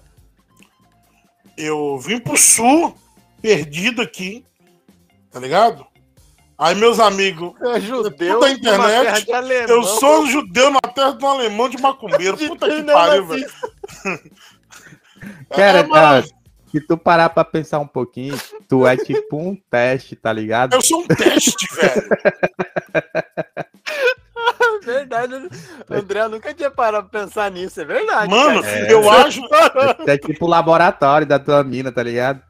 Eu 1.57 1.97
vim 1.99 2.19
pro 2.19 2.37
sul, 2.37 2.95
perdido 3.41 4.01
aqui, 4.01 4.45
tá 5.31 5.39
ligado? 5.39 5.85
Aí 6.59 6.75
meus 6.75 6.99
amigos, 6.99 7.53
é 7.61 7.79
judeu 7.79 8.37
da 8.41 8.51
internet, 8.51 9.25
eu 9.69 9.81
sou 9.81 10.27
judeu 10.27 10.69
na 10.69 10.81
terra 10.81 11.13
de 11.13 11.23
um 11.23 11.29
alemão 11.29 11.69
de 11.69 11.81
macumbeiro. 11.81 12.35
Puta 12.49 12.69
que 12.69 12.83
pariu, 12.83 13.25
velho. 13.27 13.49
Cara, 15.55 15.79
é, 15.79 15.83
tá, 15.83 16.23
se 16.69 16.81
tu 16.81 16.97
parar 16.97 17.29
pra 17.29 17.45
pensar 17.45 17.79
um 17.79 17.87
pouquinho, 17.87 18.37
tu 18.67 18.85
é 18.85 18.97
tipo 18.97 19.37
um 19.37 19.55
teste, 19.71 20.17
tá 20.17 20.33
ligado? 20.33 20.73
Eu 20.73 20.81
sou 20.81 20.99
um 20.99 21.07
teste, 21.07 21.65
velho. 21.73 22.09
verdade. 24.83 25.49
André 25.89 26.27
nunca 26.27 26.53
tinha 26.53 26.69
parado 26.69 27.07
pra 27.07 27.21
pensar 27.21 27.49
nisso, 27.51 27.79
é 27.79 27.85
verdade. 27.85 28.29
Mano, 28.29 28.65
é, 28.65 28.91
eu 28.91 29.09
acho. 29.09 29.41
É 30.05 30.17
tipo 30.17 30.45
o 30.45 30.49
laboratório 30.49 31.25
da 31.25 31.39
tua 31.39 31.63
mina, 31.63 31.89
tá 31.89 32.03
ligado? 32.03 32.41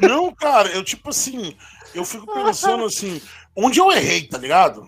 Não, 0.00 0.34
cara, 0.34 0.68
eu 0.70 0.82
tipo 0.82 1.10
assim, 1.10 1.56
eu 1.94 2.04
fico 2.04 2.32
pensando 2.32 2.84
assim, 2.84 3.20
onde 3.56 3.78
eu 3.78 3.90
errei, 3.90 4.22
tá 4.26 4.38
ligado? 4.38 4.86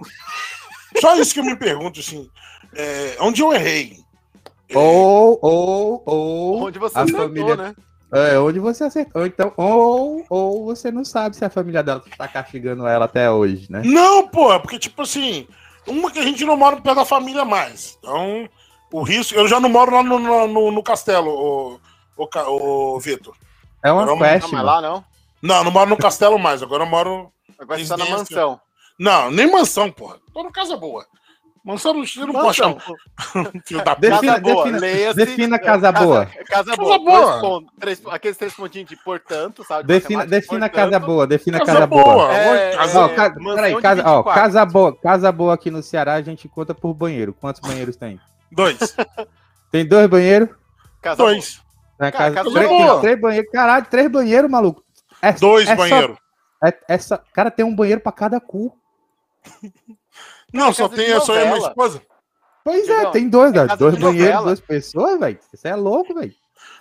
Só 1.01 1.17
isso 1.17 1.35
que 1.35 1.41
eu 1.41 1.45
me 1.45 1.57
pergunto, 1.57 2.01
assim, 2.01 2.29
é, 2.75 3.17
onde 3.21 3.43
eu 3.43 3.53
errei? 3.53 3.99
Ou, 4.75 5.39
ou, 5.41 6.03
ou. 6.05 6.63
Onde 6.65 6.79
você 6.79 6.99
a 6.99 7.07
família, 7.07 7.57
né? 7.57 7.75
É, 8.13 8.39
onde 8.39 8.61
você 8.61 8.85
acertou. 8.85 9.27
Então, 9.27 9.53
ou, 9.57 10.25
ou 10.29 10.65
você 10.67 10.91
não 10.91 11.05
sabe 11.05 11.37
se 11.37 11.45
a 11.45 11.51
família 11.51 11.83
dela 11.83 12.03
tá 12.17 12.29
castigando 12.29 12.87
ela 12.87 13.07
até 13.07 13.31
hoje, 13.31 13.67
né? 13.69 13.83
Não, 13.85 14.29
pô, 14.29 14.59
porque, 14.61 14.79
tipo 14.79 15.03
assim, 15.03 15.49
uma 15.87 16.11
que 16.11 16.19
a 16.19 16.23
gente 16.23 16.45
não 16.45 16.57
mora 16.57 16.81
perto 16.81 16.97
da 16.97 17.05
família 17.05 17.45
mais. 17.45 17.99
Então, 17.99 18.49
o 18.93 19.03
risco. 19.03 19.35
Eu 19.35 19.49
já 19.49 19.59
não 19.59 19.69
moro 19.69 19.93
lá 19.93 20.03
no, 20.03 20.47
no, 20.47 20.71
no 20.71 20.83
castelo, 20.83 21.29
o, 21.29 21.81
o, 22.17 22.95
o 22.95 23.01
Vitor. 23.01 23.35
É 23.83 23.91
uma 23.91 24.17
festa. 24.17 24.57
Não, 24.57 24.65
lá, 24.65 24.81
não? 24.81 25.05
Não, 25.45 25.63
não 25.63 25.71
moro 25.71 25.91
no 25.91 25.97
castelo 25.99 26.39
mais, 26.39 26.63
agora 26.63 26.85
eu 26.85 26.89
moro. 26.89 27.31
Agora 27.59 27.79
você 27.79 27.87
tá 27.87 27.99
na 27.99 28.09
mansão. 28.09 28.59
Não, 28.99 29.31
nem 29.31 29.47
mansão, 29.51 29.93
porra. 29.93 30.17
Tô 30.33 30.43
no 30.43 30.51
casa 30.51 30.75
boa. 30.75 31.05
Mansão 31.63 31.93
não, 31.93 32.03
não 32.27 32.33
pode 32.33 32.57
chamar. 32.57 32.83
Filho 33.67 33.85
da 33.85 33.95
defina, 33.95 34.21
casa 34.21 34.41
boa. 34.41 34.65
Defina, 34.65 35.15
defina 35.15 35.59
casa 35.59 35.93
boa. 35.93 36.27
Casa, 36.27 36.45
casa 36.47 36.77
boa. 36.77 36.99
boa. 36.99 37.41
Pontos, 37.41 37.71
três, 37.79 38.03
aqueles 38.07 38.37
três 38.39 38.55
pontinhos 38.55 38.89
de 38.89 38.97
portanto, 38.97 39.63
sabe? 39.65 39.87
Defina, 39.87 40.27
defina 40.27 40.69
portanto. 40.69 40.73
casa 40.73 40.99
boa. 40.99 41.27
Defina 41.27 41.59
casa, 41.59 41.73
casa 41.73 41.87
boa. 41.87 42.05
boa. 42.05 42.35
É, 42.35 42.77
casa, 42.77 43.01
ó, 43.01 43.09
ca, 43.11 43.31
peraí, 43.31 43.81
casa, 43.83 44.03
ó, 44.07 44.23
casa 44.23 44.65
boa. 44.65 44.97
Casa 44.97 45.33
boa 45.33 45.55
aqui 45.55 45.71
no 45.71 45.83
Ceará 45.83 46.15
a 46.15 46.23
gente 46.23 46.49
conta 46.49 46.75
por 46.75 46.95
banheiro. 46.95 47.35
Quantos 47.39 47.61
banheiros 47.61 47.97
tem? 47.97 48.19
Dois. 48.51 48.79
Tem 49.71 49.87
dois 49.87 50.07
banheiros? 50.07 50.49
Casa 51.03 51.17
dois. 51.17 51.61
Boa. 51.99 52.13
casa, 52.13 52.35
casa 52.35 52.51
três, 52.51 52.69
boa. 52.69 53.01
três 53.01 53.21
banheiros. 53.21 53.51
Caralho, 53.51 53.87
três 53.87 54.11
banheiros, 54.11 54.51
maluco. 54.51 54.84
É, 55.25 55.33
Dois 55.33 55.69
é 55.69 55.75
banheiros. 55.75 56.19
É, 56.65 56.79
essa, 56.89 57.19
cara, 57.33 57.51
tem 57.51 57.65
um 57.65 57.75
banheiro 57.75 58.01
pra 58.01 58.13
cada 58.13 58.41
cu. 58.41 58.77
Não, 60.53 60.73
só 60.73 60.89
tem 60.89 61.13
a 61.13 61.21
sua 61.21 61.45
minha 61.45 61.59
esposa. 61.59 62.01
Pois 62.65 62.89
é, 62.89 63.11
tem 63.11 63.29
dois, 63.29 63.53
é 63.53 63.77
dois 63.77 63.99
banheiros, 63.99 64.43
duas 64.43 64.61
pessoas, 64.61 65.21
velho. 65.21 65.39
Você 65.53 65.69
é 65.69 65.77
louco, 65.77 66.15
velho. 66.15 66.33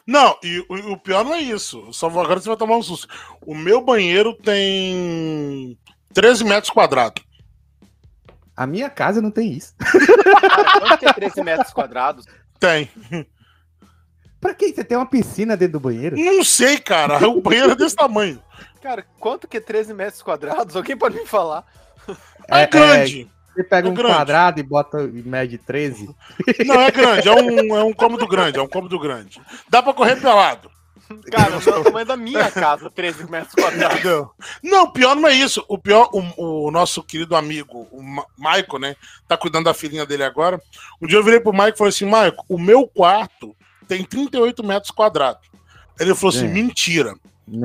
Não, 0.05 0.37
e 0.43 0.59
o, 0.69 0.93
o, 0.93 0.97
pior 0.97 1.25
não 1.25 1.33
é 1.33 1.39
isso. 1.39 1.91
Só 1.91 2.07
agora 2.07 2.39
você 2.39 2.47
vai 2.47 2.57
tomar 2.57 2.77
um 2.77 2.83
susto. 2.83 3.07
O 3.45 3.55
meu 3.55 3.81
banheiro 3.81 4.33
tem 4.35 5.77
13 6.13 6.43
metros 6.45 6.69
quadrados. 6.69 7.23
A 8.55 8.67
minha 8.67 8.89
casa 8.89 9.21
não 9.21 9.31
tem 9.31 9.51
isso. 9.51 9.73
Cara, 9.79 10.99
é 11.01 11.13
13 11.13 11.43
metros 11.43 11.73
quadrados? 11.73 12.25
Tem. 12.59 12.89
Pra 14.43 14.53
que 14.53 14.73
você 14.73 14.83
tem 14.83 14.97
uma 14.97 15.05
piscina 15.05 15.55
dentro 15.55 15.73
do 15.73 15.79
banheiro? 15.79 16.17
Não 16.17 16.43
sei, 16.43 16.77
cara. 16.77 17.29
O 17.29 17.39
banheiro 17.39 17.71
é 17.71 17.75
desse 17.75 17.95
tamanho. 17.95 18.43
Cara, 18.81 19.05
quanto 19.17 19.47
que 19.47 19.55
é 19.55 19.61
13 19.61 19.93
metros 19.93 20.21
quadrados? 20.21 20.75
Alguém 20.75 20.97
pode 20.97 21.15
me 21.15 21.25
falar? 21.25 21.65
É, 22.51 22.63
é 22.63 22.67
grande. 22.67 23.21
É, 23.21 23.53
você 23.53 23.63
pega 23.63 23.87
é 23.87 23.91
um 23.91 23.93
grande. 23.93 24.15
quadrado 24.15 24.59
e 24.59 24.63
bota 24.63 25.01
em 25.01 25.21
média 25.21 25.57
13. 25.65 26.13
Não, 26.65 26.81
é 26.81 26.91
grande. 26.91 27.29
É 27.29 27.31
um, 27.31 27.77
é 27.77 27.83
um 27.85 27.93
cômodo 27.93 28.27
grande. 28.27 28.59
É 28.59 28.61
um 28.61 28.67
cômodo 28.67 28.99
grande. 28.99 29.41
Dá 29.69 29.81
pra 29.81 29.93
correr 29.93 30.17
pelado. 30.17 30.69
Cara, 31.31 31.55
é 31.55 31.79
o 31.79 31.83
tamanho 31.85 32.05
da 32.05 32.17
minha 32.17 32.51
casa, 32.51 32.89
13 32.89 33.31
metros 33.31 33.55
quadrados. 33.55 34.03
Não, 34.03 34.29
não 34.61 34.91
pior 34.91 35.15
não 35.15 35.29
é 35.29 35.33
isso. 35.33 35.63
O 35.69 35.77
pior, 35.77 36.09
o, 36.11 36.65
o 36.67 36.71
nosso 36.71 37.01
querido 37.01 37.37
amigo, 37.37 37.87
o 37.93 38.01
Maico, 38.37 38.77
né? 38.77 38.97
Tá 39.25 39.37
cuidando 39.37 39.65
da 39.65 39.73
filhinha 39.73 40.05
dele 40.05 40.25
agora. 40.25 40.61
Um 41.01 41.07
dia 41.07 41.17
eu 41.17 41.23
virei 41.23 41.39
pro 41.39 41.53
Maico 41.53 41.77
e 41.77 41.79
falei 41.79 41.89
assim: 41.89 42.05
Maico, 42.05 42.43
o 42.49 42.59
meu 42.59 42.85
quarto 42.85 43.55
tem 43.87 44.03
38 44.03 44.63
metros 44.63 44.91
quadrados. 44.91 45.47
Ele 45.99 46.15
falou 46.15 46.35
assim: 46.35 46.47
é. 46.47 46.49
mentira. 46.49 47.15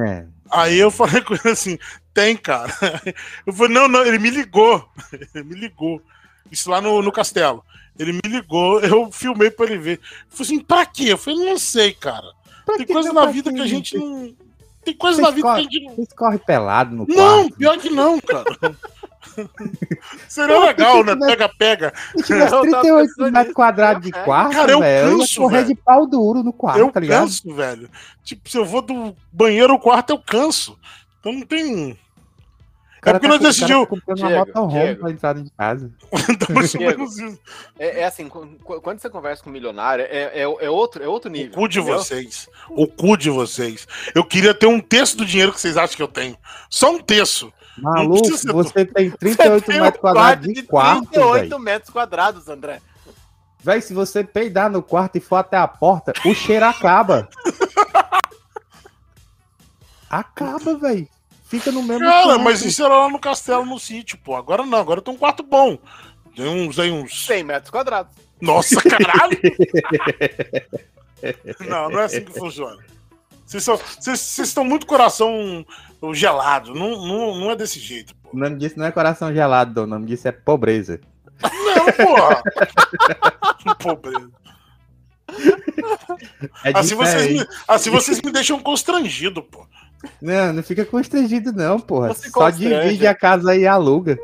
É. 0.07 0.27
Aí 0.51 0.79
eu 0.79 0.91
falei 0.91 1.21
com 1.23 1.35
ele 1.35 1.51
assim: 1.51 1.79
tem, 2.13 2.37
cara. 2.37 2.73
Eu 3.47 3.53
falei: 3.53 3.73
não, 3.73 3.89
não, 3.89 4.05
ele 4.05 4.19
me 4.19 4.31
ligou. 4.31 4.89
Ele 5.35 5.45
me 5.45 5.55
ligou. 5.55 6.03
Isso 6.51 6.71
lá 6.71 6.81
no, 6.81 7.01
no 7.03 7.13
castelo. 7.13 7.65
Ele 7.99 8.13
me 8.13 8.21
ligou, 8.25 8.81
eu 8.85 9.11
filmei 9.11 9.51
pra 9.51 9.67
ele 9.67 9.79
ver. 9.79 9.99
Eu 9.99 10.37
falei 10.37 10.53
assim: 10.53 10.61
pra 10.61 10.87
quê? 10.87 11.05
Eu 11.09 11.19
falei: 11.19 11.45
não 11.45 11.59
sei, 11.59 11.93
cara. 11.93 12.27
Pra 12.65 12.77
tem 12.77 12.87
coisa 12.87 13.13
na 13.13 13.27
vida 13.27 13.53
que 13.53 13.61
a 13.61 13.67
gente 13.67 13.97
não. 13.97 14.35
Tem 14.85 14.95
coisa 14.95 15.21
na 15.21 15.31
vida 15.31 15.49
corre, 15.49 15.67
que 15.67 15.69
a 15.69 15.71
gente 15.71 15.87
não. 15.87 15.95
Vocês 15.97 16.13
corre 16.13 16.39
pelado 16.39 16.95
no 16.95 17.07
quarto. 17.07 17.19
Não, 17.19 17.51
pior 17.51 17.79
que 17.79 17.91
não, 17.91 18.21
cara. 18.21 18.45
Seria 20.29 20.59
legal, 20.59 21.05
né? 21.05 21.16
Pega-pega. 21.16 21.92
Se 22.16 22.22
tivesse 22.24 22.61
38 22.61 23.33
metros 23.33 23.55
quadrados 23.55 24.03
de 24.03 24.12
quarto, 24.12 24.53
cara, 24.53 24.72
eu 24.72 24.81
velho, 24.81 25.18
canso, 25.18 25.38
eu 25.38 25.42
correr 25.42 25.57
velho. 25.59 25.68
de 25.68 25.74
pau 25.74 26.07
duro 26.07 26.42
no 26.42 26.53
quarto, 26.53 26.79
eu 26.79 26.90
tá 26.90 27.01
ligado? 27.01 27.20
canso, 27.20 27.55
velho. 27.55 27.90
Tipo, 28.24 28.48
se 28.48 28.57
eu 28.57 28.64
vou 28.64 28.83
do 28.83 29.16
banheiro 29.33 29.72
ao 29.72 29.79
quarto, 29.79 30.11
eu 30.11 30.18
canso. 30.18 30.79
Então 31.20 31.33
não 31.33 31.42
tem... 31.42 31.98
É 33.05 33.12
porque 33.12 33.29
tá, 33.29 33.35
nós 33.35 33.40
decidimos. 33.40 33.88
Tá. 33.88 34.64
Diego, 36.77 37.07
é, 37.79 38.01
é, 38.01 38.05
assim, 38.05 38.29
quando 38.29 38.98
você 38.98 39.09
conversa 39.09 39.42
com 39.42 39.51
um 39.51 39.53
milionário, 39.53 40.05
é, 40.05 40.24
é, 40.35 40.42
é, 40.42 40.70
outro, 40.70 41.03
é 41.03 41.09
outro 41.09 41.31
nível. 41.31 41.53
O 41.53 41.55
cu 41.55 41.68
de 41.68 41.79
entendeu? 41.79 41.98
vocês. 41.98 42.48
O 42.70 42.87
cu 42.87 43.16
de 43.16 43.31
vocês. 43.31 43.87
Eu 44.14 44.24
queria 44.24 44.53
ter 44.53 44.66
um 44.66 44.81
terço 44.81 45.16
do 45.16 45.24
dinheiro 45.24 45.53
que 45.53 45.61
vocês 45.61 45.77
acham 45.77 45.96
que 45.96 46.03
eu 46.03 46.09
tenho. 46.09 46.37
Só 46.68 46.90
um 46.90 46.98
terço. 46.98 47.53
Maluco, 47.81 48.37
você 48.53 48.85
tem 48.85 49.11
38 49.11 49.64
você 49.64 49.81
metros 49.81 50.01
quadrados 50.01 50.55
de 50.55 50.62
quarto. 50.62 51.11
38 51.11 51.49
véio. 51.49 51.59
metros 51.61 51.91
quadrados, 51.91 52.49
André. 52.49 52.81
Véi, 53.61 53.81
se 53.81 53.93
você 53.93 54.23
peidar 54.23 54.71
no 54.71 54.83
quarto 54.83 55.17
e 55.17 55.21
for 55.21 55.37
até 55.37 55.57
a 55.57 55.67
porta, 55.67 56.12
o 56.25 56.35
cheiro 56.35 56.64
acaba. 56.64 57.29
acaba, 60.09 60.77
velho. 60.77 61.09
Fica 61.45 61.73
no 61.73 61.83
mesmo 61.83 62.05
Cara, 62.05 62.25
quarto. 62.25 62.43
mas 62.43 62.62
isso 62.62 62.85
era 62.85 62.95
lá 62.95 63.09
no 63.09 63.19
castelo, 63.19 63.64
no 63.64 63.79
sítio, 63.79 64.19
pô. 64.19 64.37
Agora 64.37 64.64
não, 64.64 64.79
agora 64.79 65.01
tem 65.01 65.12
um 65.12 65.17
quarto 65.17 65.43
bom. 65.43 65.79
Tem 66.37 66.47
uns 66.47 66.79
aí 66.79 66.91
uns. 66.91 67.27
100 67.27 67.45
metros 67.45 67.71
quadrados. 67.71 68.12
Nossa, 68.41 68.81
caralho! 68.83 69.38
não, 71.69 71.91
não 71.91 72.01
é 72.01 72.05
assim 72.05 72.25
que 72.25 72.33
funciona. 72.33 72.79
Vocês, 73.49 74.39
estão 74.39 74.63
muito 74.63 74.87
coração 74.87 75.65
gelado. 76.13 76.75
Não, 76.75 76.91
não, 77.07 77.35
não 77.35 77.51
é 77.51 77.57
desse 77.57 77.81
jeito, 77.81 78.15
pô. 78.17 78.29
O 78.35 78.37
nome 78.37 78.57
disso 78.57 78.79
não 78.79 78.85
é 78.85 78.93
coração 78.93 79.33
gelado, 79.33 79.85
o 79.85 79.87
nome 79.87 80.07
disso 80.07 80.29
é 80.29 80.33
pobreza. 80.33 81.01
Não, 81.43 82.07
porra! 82.07 82.43
pobreza. 83.81 84.31
É 86.63 86.79
assim, 86.79 86.95
vocês 86.95 87.33
me, 87.33 87.47
assim 87.67 87.91
vocês 87.91 88.21
me 88.21 88.31
deixam 88.31 88.61
constrangido, 88.61 89.43
pô. 89.43 89.67
Não, 90.21 90.53
não 90.53 90.63
fica 90.63 90.85
constrangido, 90.85 91.51
não, 91.51 91.81
porra. 91.81 92.09
Você 92.09 92.29
Só 92.29 92.51
divide 92.51 93.07
a 93.07 93.15
casa 93.15 93.57
e 93.57 93.67
aluga. 93.67 94.19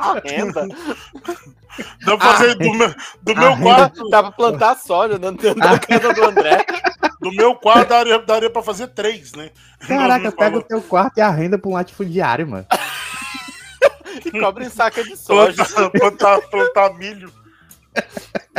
a 0.00 0.14
renda. 0.20 0.68
Dá 2.04 2.16
pra 2.16 2.32
fazer 2.32 2.54
do 2.54 2.72
meu, 2.74 2.94
do 3.22 3.34
meu 3.34 3.56
quarto. 3.58 4.08
Dá 4.08 4.22
pra 4.22 4.32
plantar 4.32 4.76
soja 4.76 5.18
dentro 5.18 5.54
da 5.54 5.78
casa 5.78 6.12
do 6.12 6.24
André. 6.24 6.64
Do 7.20 7.32
meu 7.32 7.54
quarto 7.54 7.88
daria, 7.88 8.18
daria 8.18 8.50
pra 8.50 8.62
fazer 8.62 8.88
três, 8.88 9.32
né? 9.32 9.50
Caraca, 9.86 10.30
pega 10.30 10.58
o 10.58 10.62
teu 10.62 10.80
quarto 10.80 11.18
e 11.18 11.20
a 11.20 11.30
renda 11.30 11.58
pra 11.58 11.70
um 11.70 11.74
latifundiário, 11.74 12.46
mano. 12.46 12.66
e 14.24 14.30
cobre 14.30 14.66
em 14.66 14.70
saca 14.70 15.02
de 15.02 15.16
soja. 15.16 15.64
Plantar, 15.64 15.90
plantar, 15.90 16.40
plantar 16.48 16.94
milho. 16.94 17.32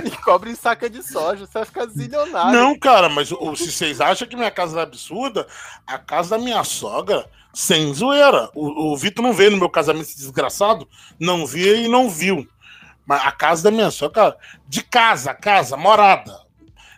E 0.03 0.11
cobre 0.11 0.51
em 0.51 0.55
saca 0.55 0.89
de 0.89 1.03
soja, 1.03 1.45
você 1.45 1.53
vai 1.53 1.65
ficar 1.65 1.85
zilionário. 1.87 2.51
Não, 2.51 2.77
cara, 2.77 3.09
mas 3.09 3.31
o, 3.31 3.55
se 3.55 3.71
vocês 3.71 4.01
acham 4.01 4.27
que 4.27 4.35
minha 4.35 4.51
casa 4.51 4.79
é 4.79 4.83
absurda, 4.83 5.47
a 5.85 5.97
casa 5.97 6.31
da 6.31 6.37
minha 6.37 6.63
sogra, 6.63 7.25
sem 7.53 7.93
zoeira. 7.93 8.49
O, 8.53 8.91
o 8.93 8.97
Vitor 8.97 9.23
não 9.23 9.33
veio 9.33 9.51
no 9.51 9.57
meu 9.57 9.69
casamento 9.69 10.07
desgraçado, 10.07 10.87
não 11.19 11.45
via 11.45 11.75
e 11.75 11.87
não 11.87 12.09
viu. 12.09 12.47
Mas 13.09 13.25
a 13.25 13.31
casa 13.31 13.63
da 13.63 13.71
minha 13.71 13.89
sogra, 13.89 14.37
de 14.67 14.83
casa, 14.83 15.33
casa, 15.33 15.75
morada, 15.75 16.31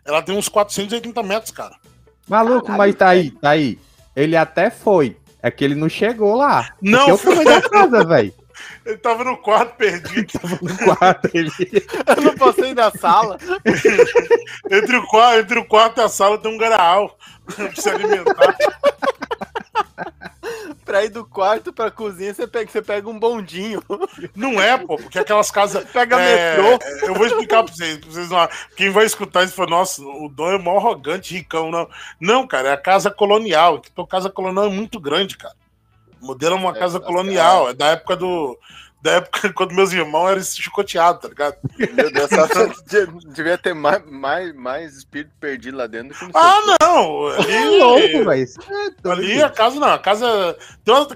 ela 0.04 0.22
tem 0.22 0.38
uns 0.38 0.50
480 0.50 1.24
metros, 1.24 1.52
cara. 1.52 1.78
Maluco, 2.28 2.64
Caralho, 2.64 2.78
mas 2.78 2.96
tá 2.96 3.08
aí, 3.08 3.32
tá 3.32 3.52
aí. 3.52 3.80
Ele 4.14 4.36
até 4.36 4.70
foi. 4.70 5.16
É 5.42 5.50
que 5.50 5.64
ele 5.64 5.74
não 5.74 5.88
chegou 5.88 6.36
lá. 6.36 6.74
Não, 6.82 7.08
eu 7.08 7.18
também 7.18 7.46
da 7.46 7.62
casa, 7.62 8.04
velho. 8.04 8.34
Ele 8.86 8.98
tava 8.98 9.24
no 9.24 9.38
quarto 9.38 9.78
perdido. 9.78 10.38
tava 10.38 10.60
no 10.62 10.78
quarto, 10.80 11.30
ele... 11.34 11.50
Eu 12.06 12.24
não 12.24 12.36
passei 12.36 12.74
da 12.74 12.92
sala. 12.92 13.38
entre, 14.70 14.98
o 14.98 15.08
quarto, 15.08 15.40
entre 15.40 15.60
o 15.60 15.66
quarto 15.66 16.02
e 16.02 16.04
a 16.04 16.10
sala 16.10 16.38
tem 16.38 16.54
um 16.54 16.58
garaal 16.58 17.18
pra 17.46 17.74
se 17.74 17.90
alimentar. 17.90 18.58
Pra 20.92 21.06
ir 21.06 21.10
do 21.10 21.26
quarto 21.26 21.72
pra 21.72 21.90
cozinha, 21.90 22.34
você 22.34 22.46
pega, 22.46 22.70
você 22.70 22.82
pega 22.82 23.10
um 23.10 23.18
bondinho. 23.18 23.82
Não 24.36 24.62
é, 24.62 24.78
pô, 24.78 24.98
porque 24.98 25.18
aquelas 25.18 25.50
casas. 25.50 25.90
Pega 25.90 26.20
é, 26.20 26.58
metrô. 26.58 26.80
Eu 27.08 27.14
vou 27.14 27.26
explicar 27.26 27.64
pra 27.64 27.74
vocês. 27.74 27.98
Pra 27.98 28.10
vocês 28.10 28.30
não, 28.30 28.50
quem 28.76 28.90
vai 28.90 29.06
escutar 29.06 29.44
isso 29.44 29.54
fala, 29.54 29.70
nossa, 29.70 30.02
o 30.02 30.28
Dom 30.28 30.52
é 30.52 30.58
mó 30.58 30.78
arrogante, 30.78 31.34
ricão. 31.34 31.72
Não, 31.72 31.90
não 32.20 32.46
cara, 32.46 32.70
é 32.70 32.74
a 32.74 32.78
casa 32.78 33.10
colonial. 33.10 33.82
A 33.98 34.08
casa 34.08 34.30
colonial 34.30 34.66
é 34.66 34.70
muito 34.70 35.00
grande, 35.00 35.38
cara. 35.38 35.56
O 36.22 36.26
modelo 36.26 36.56
é 36.56 36.60
uma 36.60 36.72
é, 36.72 36.80
casa 36.80 37.00
colonial, 37.00 37.70
é 37.70 37.74
da 37.74 37.88
época 37.88 38.18
do. 38.18 38.58
Da 39.02 39.14
época 39.14 39.52
quando 39.54 39.74
meus 39.74 39.92
irmãos 39.92 40.30
eram 40.30 40.44
chicoteados, 40.44 41.22
tá 41.22 41.28
ligado? 41.28 41.58
Meu 41.78 42.12
Deus, 42.12 42.30
devia 43.34 43.58
ter 43.58 43.74
mais, 43.74 44.04
mais, 44.06 44.56
mais 44.56 44.96
espírito 44.98 45.32
perdido 45.40 45.78
lá 45.78 45.88
dentro 45.88 46.18
que 46.18 46.32
Ah, 46.34 46.60
não! 46.80 47.28
Ali, 47.28 47.52
é 47.52 47.66
louco, 47.66 48.26
velho. 48.26 48.50
É 49.06 49.10
ali 49.10 49.44
a 49.44 49.50
casa 49.50 49.80
não, 49.80 49.88
a 49.88 50.00
casa. 50.00 50.58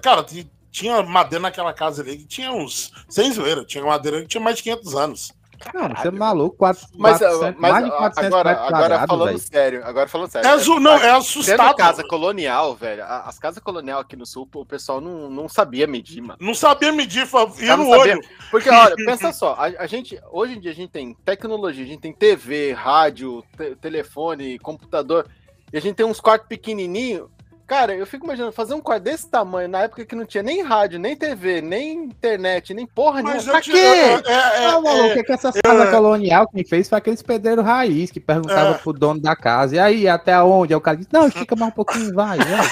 Cara, 0.02 0.26
tinha 0.72 1.02
madeira 1.04 1.44
naquela 1.44 1.74
casa 1.74 2.02
ali 2.02 2.18
que 2.18 2.26
tinha 2.26 2.52
uns. 2.52 2.92
Sem 3.08 3.32
zoeira, 3.32 3.64
tinha 3.64 3.84
madeira 3.84 4.22
que 4.22 4.28
tinha 4.28 4.42
mais 4.42 4.58
de 4.58 4.64
500 4.64 4.96
anos. 4.96 5.32
Não, 5.74 5.90
você 5.90 6.08
é 6.08 6.12
maluco, 6.12 6.58
4, 6.58 6.88
mas, 6.96 7.20
400, 7.20 7.60
mas 7.60 7.72
mais 7.72 7.86
de 7.86 7.92
400 7.92 8.26
agora, 8.26 8.62
agora 8.62 9.08
falando 9.08 9.28
véio. 9.28 9.40
sério, 9.40 9.86
agora 9.86 10.08
falando 10.08 10.32
sério. 10.32 10.48
É, 10.48 10.54
é, 10.54 10.80
não, 10.80 10.98
é 10.98 11.12
assustado. 11.12 11.76
casa 11.76 12.04
colonial, 12.04 12.76
velho, 12.76 13.04
as 13.04 13.40
casas 13.40 13.62
colonial 13.62 14.00
aqui 14.00 14.16
no 14.16 14.26
sul, 14.26 14.48
o 14.54 14.66
pessoal 14.66 15.02
não, 15.02 15.30
não 15.30 15.50
sabia 15.50 15.88
medir, 15.88 16.22
mano. 16.22 16.38
Não 16.40 16.54
sabia 16.54 16.92
medir, 16.92 17.28
ia 17.60 17.78
no 17.78 17.90
olho. 17.90 18.20
Porque, 18.52 18.70
olha, 18.70 18.96
pensa 18.96 19.32
só, 19.32 19.54
a, 19.54 19.66
a, 19.84 19.88
gente, 19.88 20.20
hoje 20.32 20.54
em 20.54 20.60
dia 20.60 20.72
a 20.72 20.76
gente 20.76 20.92
tem 20.92 21.14
tecnologia, 21.14 21.84
a 21.84 21.88
gente 21.88 22.02
tem 22.02 22.14
TV, 22.14 22.74
rádio, 22.74 23.44
te, 23.58 23.76
telefone, 23.76 24.60
computador, 24.60 25.28
e 25.72 25.78
a 25.78 25.82
gente 25.82 25.96
tem 25.96 26.06
uns 26.06 26.20
quartos 26.20 26.48
pequenininhos, 26.48 27.30
Cara, 27.68 27.96
eu 27.96 28.06
fico 28.06 28.26
imaginando 28.26 28.52
fazer 28.52 28.76
um 28.76 28.82
quarto 28.82 29.04
desse 29.04 29.28
tamanho 29.28 29.68
na 29.68 29.82
época 29.82 30.06
que 30.06 30.16
não 30.16 30.24
tinha 30.24 30.44
nem 30.44 30.62
rádio, 30.62 31.00
nem 31.00 31.16
TV, 31.16 31.62
nem 31.62 32.06
internet, 32.06 32.76
nem 32.76 32.86
porra 32.86 33.24
nenhuma. 33.24 33.42
Pra 33.42 33.60
quê? 33.60 33.72
É, 33.72 34.14
é, 34.14 34.68
não, 34.68 34.84
maluco, 34.84 35.06
é, 35.06 35.20
é 35.20 35.24
que 35.24 35.32
essa 35.32 35.52
casa 35.52 35.84
é, 35.84 35.92
colonial 35.92 36.48
que 36.48 36.64
fez 36.64 36.88
foi 36.88 37.00
aqueles 37.00 37.24
pedreiros 37.24 37.66
raiz 37.66 38.12
que 38.12 38.20
perguntavam 38.20 38.76
é. 38.76 38.78
pro 38.78 38.94
dono 38.94 39.20
da 39.20 39.36
casa. 39.36 39.76
E 39.76 39.80
aí, 39.80 40.08
até 40.08 40.40
onde? 40.44 40.74
Aí 40.74 40.78
o 40.78 40.82
cara 40.82 40.98
disse: 40.98 41.10
Não, 41.12 41.28
estica 41.28 41.56
mais 41.56 41.72
um 41.72 41.76
pouquinho, 41.76 42.14
vai, 42.14 42.38
vai. 42.38 42.70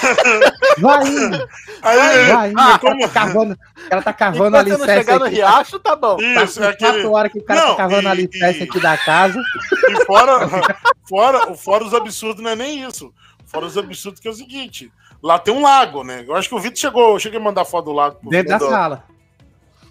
Vai 0.80 1.08
indo. 1.08 1.48
Aí, 1.82 2.32
vai, 2.32 2.50
indo. 2.50 2.60
Ah, 2.60 2.80
ela, 2.82 2.98
tá 3.00 3.08
cavando, 3.08 3.58
ela 3.90 4.02
tá 4.02 4.12
cavando 4.12 4.56
ali. 4.56 4.76
Se 4.76 4.84
chegar 4.84 5.18
no 5.18 5.26
riacho, 5.26 5.78
tá 5.80 5.96
bom. 5.96 6.16
Isso, 6.20 6.60
tá 6.60 6.66
é 6.66 6.68
aquele... 6.70 6.92
quatro 6.92 7.12
horas 7.12 7.32
que 7.32 7.38
o 7.40 7.44
cara 7.44 7.60
tá 7.60 7.66
não, 7.66 7.74
tá 7.74 7.82
cavando 7.82 8.08
ali 8.08 8.22
alicerce 8.22 8.62
aqui 8.62 8.80
da 8.80 8.96
casa. 8.96 9.40
E 9.88 10.04
fora, 10.04 10.48
fora, 11.08 11.54
fora 11.56 11.84
os 11.84 11.94
absurdos, 11.94 12.42
não 12.42 12.50
é 12.50 12.56
nem 12.56 12.84
isso. 12.84 13.12
Fora 13.54 13.66
os 13.66 13.78
absurdos 13.78 14.20
que 14.20 14.26
é 14.26 14.30
o 14.32 14.34
seguinte: 14.34 14.92
lá 15.22 15.38
tem 15.38 15.54
um 15.54 15.62
lago, 15.62 16.02
né? 16.02 16.24
Eu 16.26 16.34
acho 16.34 16.48
que 16.48 16.54
o 16.56 16.58
Vitor 16.58 16.76
chegou, 16.76 17.12
eu 17.12 17.20
cheguei 17.20 17.38
a 17.38 17.42
mandar 17.42 17.64
foto 17.64 17.84
do 17.84 17.92
lago. 17.92 18.18
Dentro 18.24 18.48
da 18.48 18.58
sala. 18.58 19.04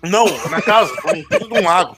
Não, 0.04 0.26
na 0.50 0.62
casa, 0.62 0.94
dentro 1.30 1.48
de 1.48 1.60
um 1.60 1.64
lago. 1.64 1.96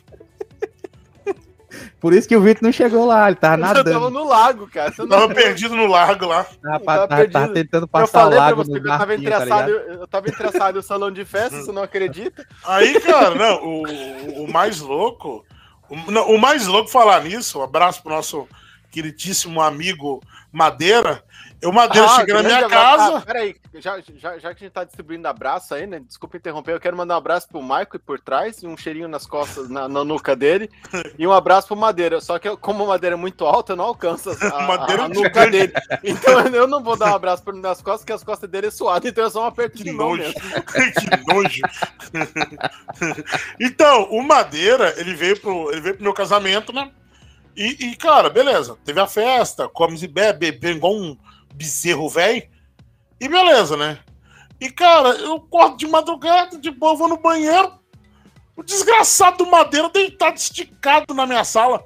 Por 1.99 2.13
isso 2.13 2.27
que 2.27 2.35
o 2.35 2.41
Vitor 2.41 2.61
não 2.61 2.71
chegou 2.71 3.03
lá, 3.03 3.25
ele 3.25 3.35
tava 3.35 3.57
nadando. 3.57 3.89
Eu 3.89 3.93
tava 3.95 4.09
no 4.11 4.27
lago, 4.27 4.67
cara. 4.67 4.91
Você 4.91 5.07
tava 5.07 5.33
perdido 5.33 5.75
no 5.75 5.87
lago 5.87 6.27
lá. 6.27 6.45
Rapaz, 6.63 7.09
tava, 7.09 7.29
tava, 7.29 7.53
tentando 7.53 7.87
passar 7.87 8.05
eu 8.05 8.11
falei 8.11 8.37
o 8.37 8.41
lago 8.41 8.55
pra 8.57 8.63
você 8.63 8.79
que 8.79 8.87
eu 8.87 8.97
tava, 8.97 9.15
interessado, 9.15 9.73
tá 9.73 9.81
eu 9.91 10.07
tava 10.07 10.29
interessado 10.29 10.75
no 10.75 10.83
salão 10.83 11.11
de 11.11 11.25
festa, 11.25 11.63
você 11.63 11.71
não 11.71 11.81
acredita? 11.81 12.47
Aí, 12.63 12.99
cara, 13.01 13.33
não, 13.33 13.65
o, 13.65 14.43
o 14.43 14.53
mais 14.53 14.81
louco, 14.81 15.43
o, 15.89 16.11
não, 16.11 16.29
o 16.29 16.37
mais 16.37 16.67
louco 16.67 16.91
falar 16.91 17.23
nisso, 17.23 17.57
um 17.57 17.63
abraço 17.63 18.03
pro 18.03 18.13
nosso 18.13 18.47
queridíssimo 18.91 19.59
amigo 19.59 20.21
Madeira, 20.51 21.23
eu, 21.61 21.71
Madeira, 21.71 22.07
ah, 22.07 22.15
cheguei 22.15 22.33
na 22.33 22.43
minha 22.43 22.67
casa. 22.67 23.17
Ah, 23.17 23.21
peraí, 23.21 23.55
já, 23.75 23.99
já, 23.99 24.37
já 24.37 24.53
que 24.53 24.63
a 24.63 24.65
gente 24.65 24.73
tá 24.73 24.83
distribuindo 24.83 25.27
abraço 25.27 25.73
aí, 25.73 25.87
né? 25.87 25.99
Desculpa 25.99 26.37
interromper, 26.37 26.73
eu 26.73 26.79
quero 26.79 26.95
mandar 26.95 27.15
um 27.15 27.17
abraço 27.17 27.47
pro 27.47 27.61
Michael 27.61 27.99
por 28.05 28.19
trás, 28.19 28.63
um 28.63 28.77
cheirinho 28.77 29.07
nas 29.07 29.25
costas, 29.25 29.69
na, 29.69 29.87
na 29.87 30.03
nuca 30.03 30.35
dele, 30.35 30.69
e 31.17 31.25
um 31.25 31.31
abraço 31.31 31.67
pro 31.67 31.77
Madeira. 31.77 32.21
Só 32.21 32.37
que 32.37 32.47
eu, 32.47 32.57
como 32.57 32.83
a 32.83 32.87
madeira 32.87 33.15
é 33.15 33.17
muito 33.17 33.45
alta, 33.45 33.73
eu 33.73 33.77
não 33.77 33.85
alcanço 33.85 34.29
a, 34.43 34.47
a, 34.47 35.03
a 35.05 35.09
nuca 35.09 35.49
dele. 35.49 35.73
Então 36.03 36.39
eu 36.47 36.67
não 36.67 36.83
vou 36.83 36.95
dar 36.95 37.11
um 37.11 37.15
abraço 37.15 37.43
nas 37.53 37.81
costas, 37.81 38.01
porque 38.01 38.13
as 38.13 38.23
costas 38.23 38.49
dele 38.49 38.67
é 38.67 38.71
suado, 38.71 39.07
então 39.07 39.25
é 39.25 39.29
só 39.29 39.43
um 39.43 39.47
aperto 39.47 39.83
de 39.83 39.91
nojo. 39.91 40.23
que 40.33 41.33
nojo. 41.33 41.61
então, 43.59 44.03
o 44.11 44.21
Madeira, 44.21 44.93
ele 44.97 45.15
veio 45.15 45.39
pro, 45.39 45.71
ele 45.71 45.81
veio 45.81 45.95
pro 45.95 46.03
meu 46.03 46.13
casamento, 46.13 46.73
né? 46.73 46.91
E, 47.55 47.87
e, 47.87 47.95
cara, 47.95 48.29
beleza, 48.29 48.77
teve 48.83 48.99
a 48.99 49.07
festa, 49.07 49.69
comes 49.69 50.03
e 50.03 50.07
bebe, 50.07 50.51
bebe 50.51 50.75
igual 50.75 50.93
um 50.93 51.17
bezerro 51.55 52.09
velho. 52.09 52.47
E 53.19 53.27
beleza, 53.27 53.77
né? 53.77 53.99
E, 54.59 54.69
cara, 54.69 55.09
eu 55.09 55.39
corto 55.39 55.77
de 55.77 55.87
madrugada, 55.87 56.57
de 56.57 56.71
boa, 56.71 56.95
vou 56.95 57.07
no 57.07 57.17
banheiro. 57.17 57.73
O 58.55 58.63
desgraçado 58.63 59.37
do 59.37 59.51
Madeira 59.51 59.89
deitado, 59.89 60.37
esticado 60.37 61.13
na 61.13 61.25
minha 61.25 61.43
sala. 61.43 61.83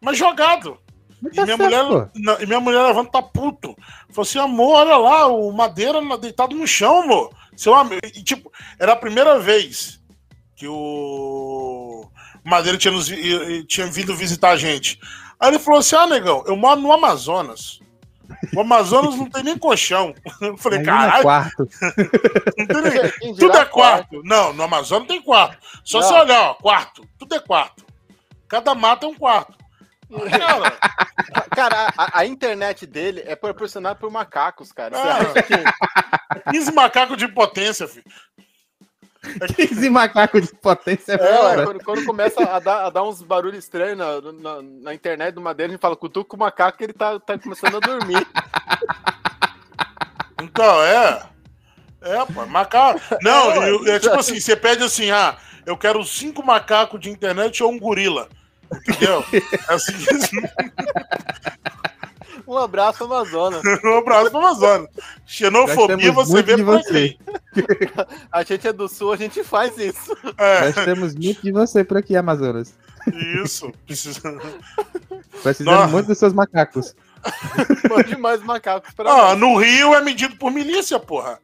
Mas 0.00 0.16
jogado. 0.16 0.78
Mas 1.20 1.34
tá 1.34 1.42
e, 1.42 1.44
minha 1.44 1.56
mulher, 1.56 2.10
e 2.40 2.46
minha 2.46 2.60
mulher 2.60 2.82
levanta 2.82 3.10
tá 3.10 3.22
puto. 3.22 3.74
Falou 4.10 4.22
assim, 4.22 4.38
amor, 4.38 4.76
olha 4.76 4.96
lá, 4.96 5.26
o 5.26 5.52
Madeira 5.52 6.00
deitado 6.18 6.54
no 6.54 6.66
chão, 6.66 7.02
amor. 7.02 7.34
Seu 7.56 7.74
amigo. 7.74 8.00
E, 8.04 8.22
tipo, 8.22 8.50
era 8.78 8.92
a 8.92 8.96
primeira 8.96 9.38
vez 9.38 10.00
que 10.56 10.66
o 10.68 12.08
Madeira 12.44 12.78
tinha, 12.78 12.92
nos, 12.92 13.10
tinha 13.66 13.86
vindo 13.86 14.16
visitar 14.16 14.50
a 14.50 14.56
gente. 14.56 15.00
Aí 15.38 15.48
ele 15.48 15.58
falou 15.58 15.80
assim: 15.80 15.96
ah, 15.96 16.06
negão, 16.06 16.44
eu 16.46 16.56
moro 16.56 16.80
no 16.80 16.92
Amazonas. 16.92 17.80
O 18.54 18.60
Amazonas 18.60 19.16
não 19.16 19.28
tem 19.28 19.42
nem 19.42 19.58
colchão. 19.58 20.14
Eu 20.40 20.56
falei, 20.56 20.82
caralho. 20.82 21.22
quarto. 21.22 21.68
nem... 23.20 23.34
Tudo 23.34 23.56
é 23.56 23.64
quarto. 23.64 23.70
quarto. 23.70 24.22
Não, 24.24 24.52
no 24.52 24.62
Amazonas 24.62 25.00
não 25.00 25.06
tem 25.06 25.22
quarto. 25.22 25.58
Só 25.84 26.02
se 26.02 26.12
olhar, 26.12 26.50
ó, 26.50 26.54
quarto. 26.54 27.06
Tudo 27.18 27.34
é 27.34 27.40
quarto. 27.40 27.84
Cada 28.48 28.74
mata 28.74 29.06
é 29.06 29.08
um 29.08 29.14
quarto. 29.14 29.58
Cara, 30.10 30.70
cara 31.54 31.92
a, 31.96 32.20
a, 32.20 32.26
internet 32.26 32.84
dele 32.84 33.22
é 33.26 33.36
proporcionada 33.36 33.94
por 33.94 34.10
macacos, 34.10 34.72
cara. 34.72 34.96
Você 34.96 35.08
ah, 35.08 35.16
acha 35.18 35.42
que... 35.42 36.50
15 36.50 36.72
macacos 36.72 37.16
de 37.16 37.28
potência, 37.28 37.86
filho. 37.86 38.04
15 39.54 39.90
macacos 39.90 40.46
de 40.46 40.54
potência 40.54 41.12
é, 41.12 41.64
quando, 41.64 41.84
quando, 41.84 42.04
começa 42.06 42.42
a 42.42 42.58
dar, 42.58 42.86
a 42.86 42.90
dar 42.90 43.02
uns 43.02 43.20
barulhos 43.20 43.58
estranhos 43.58 43.98
na, 43.98 44.20
na, 44.32 44.62
na, 44.62 44.94
internet 44.94 45.34
do 45.34 45.42
Madeira, 45.42 45.70
a 45.70 45.74
gente 45.74 45.80
fala, 45.80 45.94
cutuca 45.94 46.34
o 46.34 46.38
macaco 46.38 46.78
que 46.78 46.84
ele 46.84 46.92
tá, 46.94 47.20
tá 47.20 47.38
começando 47.38 47.76
a 47.76 47.80
dormir. 47.80 48.26
Então, 50.42 50.82
é. 50.82 51.22
É, 52.00 52.24
pô, 52.24 52.46
macaco. 52.46 52.98
Não, 53.20 53.62
é, 53.62 53.90
é 53.90 53.98
tipo 53.98 54.18
assim, 54.18 54.40
você 54.40 54.56
pede 54.56 54.82
assim, 54.82 55.10
ah, 55.10 55.36
eu 55.66 55.76
quero 55.76 56.02
cinco 56.02 56.42
macacos 56.42 56.98
de 56.98 57.10
internet 57.10 57.62
ou 57.62 57.70
um 57.70 57.78
gorila. 57.78 58.26
Entendeu? 58.72 59.24
É 59.32 59.40
assim. 59.74 59.92
Um 62.50 62.58
abraço, 62.58 63.04
Amazonas. 63.04 63.62
um 63.84 63.98
abraço, 63.98 64.36
Amazonas. 64.36 64.88
Xenofobia 65.24 66.10
você 66.10 66.42
vê 66.42 66.64
por 66.64 66.78
aqui. 66.78 67.16
A 68.32 68.42
gente 68.42 68.66
é 68.66 68.72
do 68.72 68.88
sul, 68.88 69.12
a 69.12 69.16
gente 69.16 69.44
faz 69.44 69.78
isso. 69.78 70.16
É. 70.36 70.66
Nós 70.66 70.84
temos 70.84 71.14
muito 71.14 71.42
de 71.42 71.52
você 71.52 71.84
por 71.84 71.98
aqui, 71.98 72.16
Amazonas. 72.16 72.74
Isso. 73.44 73.72
Precisando, 73.86 74.40
Precisamos 75.44 75.92
muito 75.92 76.06
dos 76.08 76.18
seus 76.18 76.32
macacos. 76.32 76.96
Mande 77.88 78.16
mais 78.16 78.42
macacos 78.42 78.92
pra 78.94 79.12
ah, 79.12 79.36
No 79.36 79.56
Rio 79.56 79.94
é 79.94 80.00
medido 80.00 80.34
por 80.36 80.50
milícia, 80.50 80.98
porra. 80.98 81.38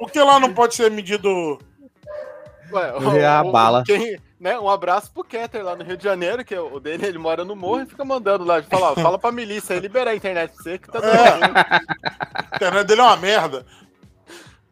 Por 0.00 0.10
que 0.10 0.18
lá 0.18 0.40
não 0.40 0.52
pode 0.52 0.74
ser 0.74 0.90
medido. 0.90 1.58
Ué, 2.72 2.92
o, 2.98 3.16
é 3.16 3.26
a 3.26 3.44
bala. 3.44 3.84
Quem, 3.84 4.18
né, 4.42 4.58
um 4.58 4.68
abraço 4.68 5.12
pro 5.12 5.22
Keter 5.22 5.64
lá 5.64 5.76
no 5.76 5.84
Rio 5.84 5.96
de 5.96 6.02
Janeiro, 6.02 6.44
que 6.44 6.52
é 6.52 6.60
o 6.60 6.80
dele, 6.80 7.06
ele 7.06 7.16
mora 7.16 7.44
no 7.44 7.54
morro 7.54 7.82
e 7.82 7.86
fica 7.86 8.04
mandando 8.04 8.42
lá, 8.44 8.60
fala, 8.64 8.92
fala 8.96 9.16
pra 9.16 9.30
milícia 9.30 9.72
aí 9.72 9.78
liberar 9.80 10.10
a 10.10 10.16
internet 10.16 10.52
pra 10.52 10.62
você 10.64 10.78
que 10.78 10.90
tá 10.90 10.98
dando. 10.98 11.14
É. 11.14 11.60
a 12.50 12.56
internet 12.56 12.86
dele 12.88 13.00
é 13.00 13.04
uma 13.04 13.16
merda. 13.16 13.64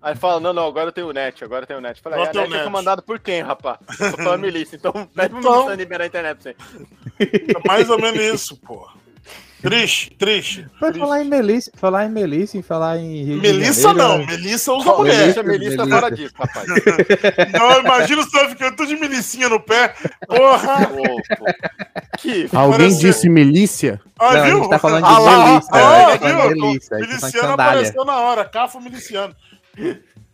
Aí 0.02 0.16
fala, 0.16 0.40
não, 0.40 0.52
não, 0.52 0.66
agora 0.66 0.88
eu 0.88 0.92
tenho 0.92 1.12
net, 1.12 1.44
agora 1.44 1.62
eu 1.62 1.66
tenho 1.68 1.80
net. 1.80 2.00
Fala, 2.00 2.16
é, 2.16 2.22
a 2.22 2.24
net, 2.24 2.36
net 2.36 2.54
é 2.56 2.64
comandado 2.64 3.00
por 3.00 3.20
quem, 3.20 3.42
rapaz? 3.42 3.78
Pela 4.16 4.36
milícia, 4.38 4.74
então 4.74 4.92
pede 4.92 5.28
pra 5.28 5.38
então... 5.38 5.52
milícia 5.52 5.74
liberar 5.76 6.02
a 6.02 6.06
internet 6.08 6.36
pra 6.36 6.52
você. 6.52 6.56
É 7.54 7.68
mais 7.68 7.88
ou 7.88 8.00
menos 8.00 8.20
isso, 8.20 8.56
porra. 8.56 8.94
Triste, 9.62 10.16
triste. 10.16 10.66
Pode 10.80 10.98
falar 10.98 11.22
em 11.22 11.28
Melissa, 11.28 11.70
falar 11.74 12.06
em 12.06 12.08
Melissa 12.08 12.56
e 12.56 12.62
falar 12.62 12.96
em 12.96 13.24
Rio 13.24 13.42
Melissa 13.42 13.92
não, 13.92 14.18
né? 14.18 14.26
Melissa 14.26 14.72
usa 14.72 14.94
mulher. 14.94 15.18
Melissa, 15.18 15.42
Melissa 15.42 15.76
tá 15.76 15.86
fora 15.86 16.10
disso, 16.10 16.34
rapaz. 16.38 16.66
não, 17.52 17.80
imagina 17.80 18.22
o 18.22 18.30
senhor 18.30 18.48
ficando 18.48 18.76
tudo 18.76 18.88
de 18.88 18.96
melicinha 18.96 19.50
no 19.50 19.60
pé. 19.60 19.94
Porra! 20.26 20.88
que 22.18 22.48
Alguém 22.56 22.78
parece... 22.78 23.00
disse 23.00 23.28
milícia? 23.28 24.00
Ah, 24.18 24.34
não, 24.34 24.44
viu? 24.44 24.56
A 24.56 24.60
gente 24.60 24.70
tá 24.70 24.78
falando 24.78 25.04
de 25.04 25.10
ah, 25.10 25.46
Melissa. 25.46 25.70
Ah, 25.72 26.18
né? 26.18 26.52
viu? 26.54 26.66
Melissa, 26.66 26.96
miliciano 26.96 27.52
apareceu 27.52 28.04
na 28.06 28.18
hora, 28.18 28.44
Cafo 28.46 28.80
miliciano. 28.80 29.36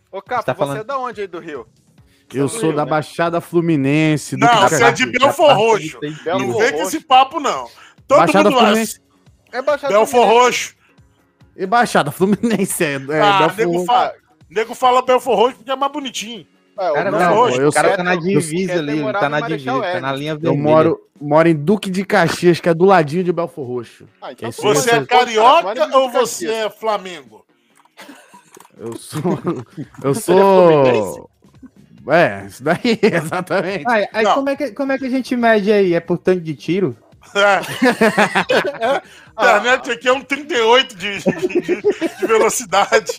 Ô, 0.09 0.21
Cafo, 0.21 0.45
tá 0.45 0.53
você 0.53 0.59
falando... 0.59 0.79
é 0.79 0.83
da 0.85 0.97
onde 0.97 1.19
aí 1.19 1.27
do 1.27 1.39
Rio? 1.39 1.67
Eu 2.33 2.47
sou 2.47 2.69
Rio, 2.69 2.75
da 2.75 2.85
né? 2.85 2.91
Baixada 2.91 3.41
Fluminense. 3.41 4.37
não, 4.37 4.61
você 4.69 4.83
é 4.85 4.91
de 4.91 5.05
Belfor 5.05 5.53
Roxo. 5.53 5.99
Não 6.25 6.57
vem 6.57 6.71
com 6.71 6.83
esse 6.83 7.01
papo, 7.01 7.41
não. 7.41 7.67
Todo 8.07 8.19
Baixada 8.19 8.49
mundo 8.49 8.59
Fluminense. 8.59 9.06
É 9.51 9.61
Baixada 9.61 9.93
Belfor 9.93 10.25
Roxo. 10.25 10.75
E 11.55 11.65
Baixada 11.65 12.11
Fluminense. 12.11 12.83
É, 12.83 12.93
é 12.93 13.21
ah, 13.21 13.47
Belfor 13.47 13.65
nego, 13.65 13.85
fala, 13.85 14.13
nego 14.49 14.75
fala 14.75 15.01
Belfor 15.01 15.35
Roxo 15.35 15.57
porque 15.57 15.71
é 15.71 15.75
mais 15.75 15.91
bonitinho. 15.91 16.45
É, 16.79 16.93
cara, 16.93 17.09
não, 17.11 17.19
não, 17.19 17.49
eu, 17.49 17.69
o 17.69 17.71
cara 17.71 17.97
tá 17.97 18.03
na 18.03 18.15
divisa 18.15 18.73
ali, 18.73 19.01
tá 19.11 19.27
na 19.27 19.41
divisa, 19.41 19.81
tá 19.81 19.99
na 19.99 20.13
linha 20.13 20.35
vermelha. 20.35 20.55
Eu 20.55 20.63
moro, 20.63 21.09
moro 21.19 21.49
em 21.49 21.55
Duque 21.55 21.89
de 21.89 22.05
Caxias, 22.05 22.59
que 22.59 22.69
é 22.69 22.73
do 22.73 22.85
ladinho 22.85 23.23
de 23.23 23.33
Belfor 23.33 23.65
Roxo. 23.65 24.07
Ah, 24.21 24.31
então 24.31 24.51
você 24.51 24.91
é 24.91 25.03
carioca 25.03 25.97
ou 25.97 26.11
você 26.11 26.47
é 26.47 26.69
Flamengo? 26.69 27.43
Eu 28.77 28.95
sou. 28.95 29.21
Eu 30.03 30.13
sou. 30.13 31.29
É, 32.09 32.45
isso 32.45 32.63
daí, 32.63 32.79
exatamente. 33.01 33.83
Aí, 33.87 34.07
aí 34.13 34.25
como, 34.25 34.49
é 34.49 34.55
que, 34.55 34.71
como 34.71 34.91
é 34.91 34.97
que 34.97 35.05
a 35.05 35.09
gente 35.09 35.35
mede 35.35 35.71
aí? 35.71 35.93
É 35.93 35.99
por 35.99 36.17
tanto 36.17 36.41
de 36.41 36.55
tiro? 36.55 36.95
É. 37.35 39.01
A 39.35 39.57
internet 39.57 39.91
aqui 39.91 40.07
é 40.07 40.13
um 40.13 40.21
38 40.21 40.95
de, 40.95 41.19
de, 41.19 41.81
de 42.19 42.27
velocidade. 42.27 43.17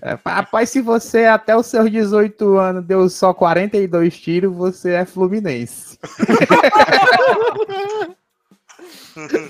É, 0.00 0.16
rapaz, 0.24 0.70
se 0.70 0.80
você 0.80 1.26
até 1.26 1.54
os 1.54 1.66
seus 1.66 1.90
18 1.90 2.56
anos 2.56 2.82
deu 2.84 3.06
só 3.10 3.34
42 3.34 4.18
tiros, 4.18 4.54
você 4.54 4.92
é 4.92 5.04
fluminense. 5.04 5.98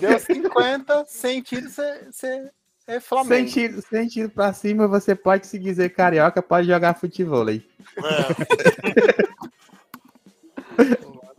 Deu 0.01 0.19
50, 0.19 1.05
100 1.07 1.43
tiros, 1.43 1.77
você 2.11 2.51
é 2.89 2.99
Flamengo. 2.99 3.49
Sem 3.49 3.57
tiro, 3.69 3.81
sem 3.89 4.09
tiro 4.09 4.29
pra 4.29 4.53
cima, 4.53 4.89
você 4.89 5.15
pode 5.15 5.47
se 5.47 5.57
dizer 5.57 5.91
carioca, 5.91 6.43
pode 6.43 6.67
jogar 6.67 6.95
futebol 6.95 7.47
aí. 7.47 7.65
É. 7.97 8.03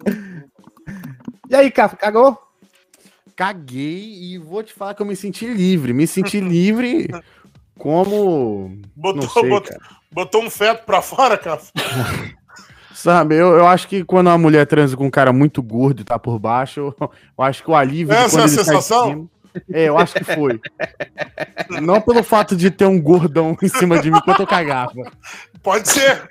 E 1.54 1.56
aí, 1.56 1.70
Cafa, 1.70 1.95
cagou? 1.95 2.36
Caguei 3.36 4.18
e 4.24 4.39
vou 4.39 4.64
te 4.64 4.74
falar 4.74 4.95
que 4.95 5.04
eu 5.04 5.06
me 5.06 5.16
senti 5.16 5.45
livre. 5.45 5.93
Me 5.93 6.08
senti 6.08 6.39
livre 6.39 7.08
como. 7.78 8.76
Botou, 8.95 9.30
sei, 9.30 9.49
botou, 9.49 9.78
botou, 10.12 10.43
um 10.43 10.49
feto 10.49 10.84
pra 10.84 10.99
fora, 10.99 11.38
Cafa? 11.38 11.72
Sabe, 12.95 13.36
eu, 13.36 13.49
eu 13.56 13.68
acho 13.68 13.88
que 13.88 14.04
quando 14.04 14.28
uma 14.28 14.38
mulher 14.38 14.66
transa 14.66 14.97
com 14.97 15.06
um 15.06 15.12
cara 15.12 15.32
muito 15.32 15.62
gordo 15.62 16.01
e 16.01 16.04
tá 16.04 16.18
por 16.18 16.39
baixo, 16.39 16.80
eu, 16.80 16.95
eu 17.38 17.43
acho 17.43 17.64
que 17.64 17.70
o 17.70 17.76
alívio. 17.76 18.16
Essa 18.16 18.41
é 18.41 18.43
a 18.45 18.47
sensação? 18.47 19.30
É, 19.72 19.89
eu 19.89 19.97
acho 19.97 20.14
que 20.14 20.24
foi. 20.24 20.60
Não 21.82 22.01
pelo 22.01 22.24
fato 22.24 22.56
de 22.56 22.72
ter 22.72 22.86
um 22.86 22.99
gordão 22.99 23.56
em 23.62 23.68
cima 23.68 23.99
de 23.99 24.12
mim 24.12 24.18
enquanto 24.18 24.41
eu 24.41 24.47
cagava. 24.47 25.12
Pode 25.62 25.88
ser. 25.89 26.28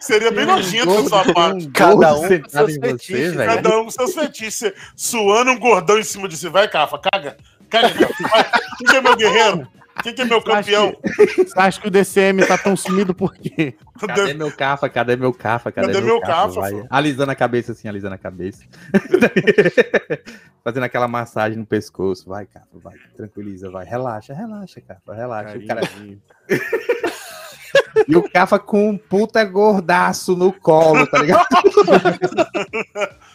Seria 0.00 0.30
bem 0.30 0.44
nojento 0.44 1.02
da 1.02 1.08
sua 1.08 1.32
parte. 1.32 1.68
Cada 1.68 2.14
um 2.14 2.40
com 2.40 2.48
seus 2.48 2.74
fetiches. 2.74 3.36
Cada 3.36 3.78
um 3.78 3.84
com 3.84 3.90
seus 3.90 4.14
fetiches. 4.14 4.72
Suando 4.94 5.52
um 5.52 5.58
gordão 5.58 5.98
em 5.98 6.04
cima 6.04 6.28
de 6.28 6.36
si. 6.36 6.48
Vai, 6.48 6.68
Cafa, 6.68 6.98
caga. 6.98 7.36
Caga, 7.70 7.90
Cafa. 7.90 8.28
Vai. 8.28 8.96
é 8.96 9.00
meu 9.00 9.16
guerreiro. 9.16 9.68
Quem 10.04 10.14
que 10.14 10.20
é 10.20 10.24
meu 10.26 10.42
campeão? 10.42 10.94
Você 11.02 11.58
acha 11.58 11.80
que 11.80 11.88
o 11.88 11.90
DCM 11.90 12.46
tá 12.46 12.58
tão 12.58 12.76
sumido 12.76 13.14
por 13.14 13.32
quê? 13.32 13.74
Cadê 13.98 14.34
meu 14.34 14.54
cafa? 14.54 14.86
Cadê 14.86 15.16
meu 15.16 15.32
cafa? 15.32 15.72
Cadê, 15.72 15.86
Cadê 15.86 16.02
meu 16.02 16.20
cafa, 16.20 16.60
Vai. 16.60 16.72
pô? 16.72 16.86
Alisando 16.90 17.32
a 17.32 17.34
cabeça 17.34 17.72
assim, 17.72 17.88
alisando 17.88 18.14
a 18.14 18.18
cabeça. 18.18 18.62
Fazendo 20.62 20.82
aquela 20.82 21.08
massagem 21.08 21.58
no 21.58 21.64
pescoço. 21.64 22.28
Vai, 22.28 22.44
cafa, 22.44 22.66
vai. 22.74 22.94
Tranquiliza, 23.16 23.70
vai. 23.70 23.86
Relaxa, 23.86 24.34
relaxa, 24.34 24.78
cafa, 24.82 25.14
relaxa. 25.14 25.56
O 25.56 25.66
cara... 25.66 25.80
E 28.08 28.16
o 28.16 28.28
cafa 28.28 28.58
com 28.58 28.90
um 28.90 28.98
puta 28.98 29.44
gordaço 29.44 30.36
no 30.36 30.52
colo, 30.52 31.06
tá 31.06 31.18
ligado? 31.18 31.46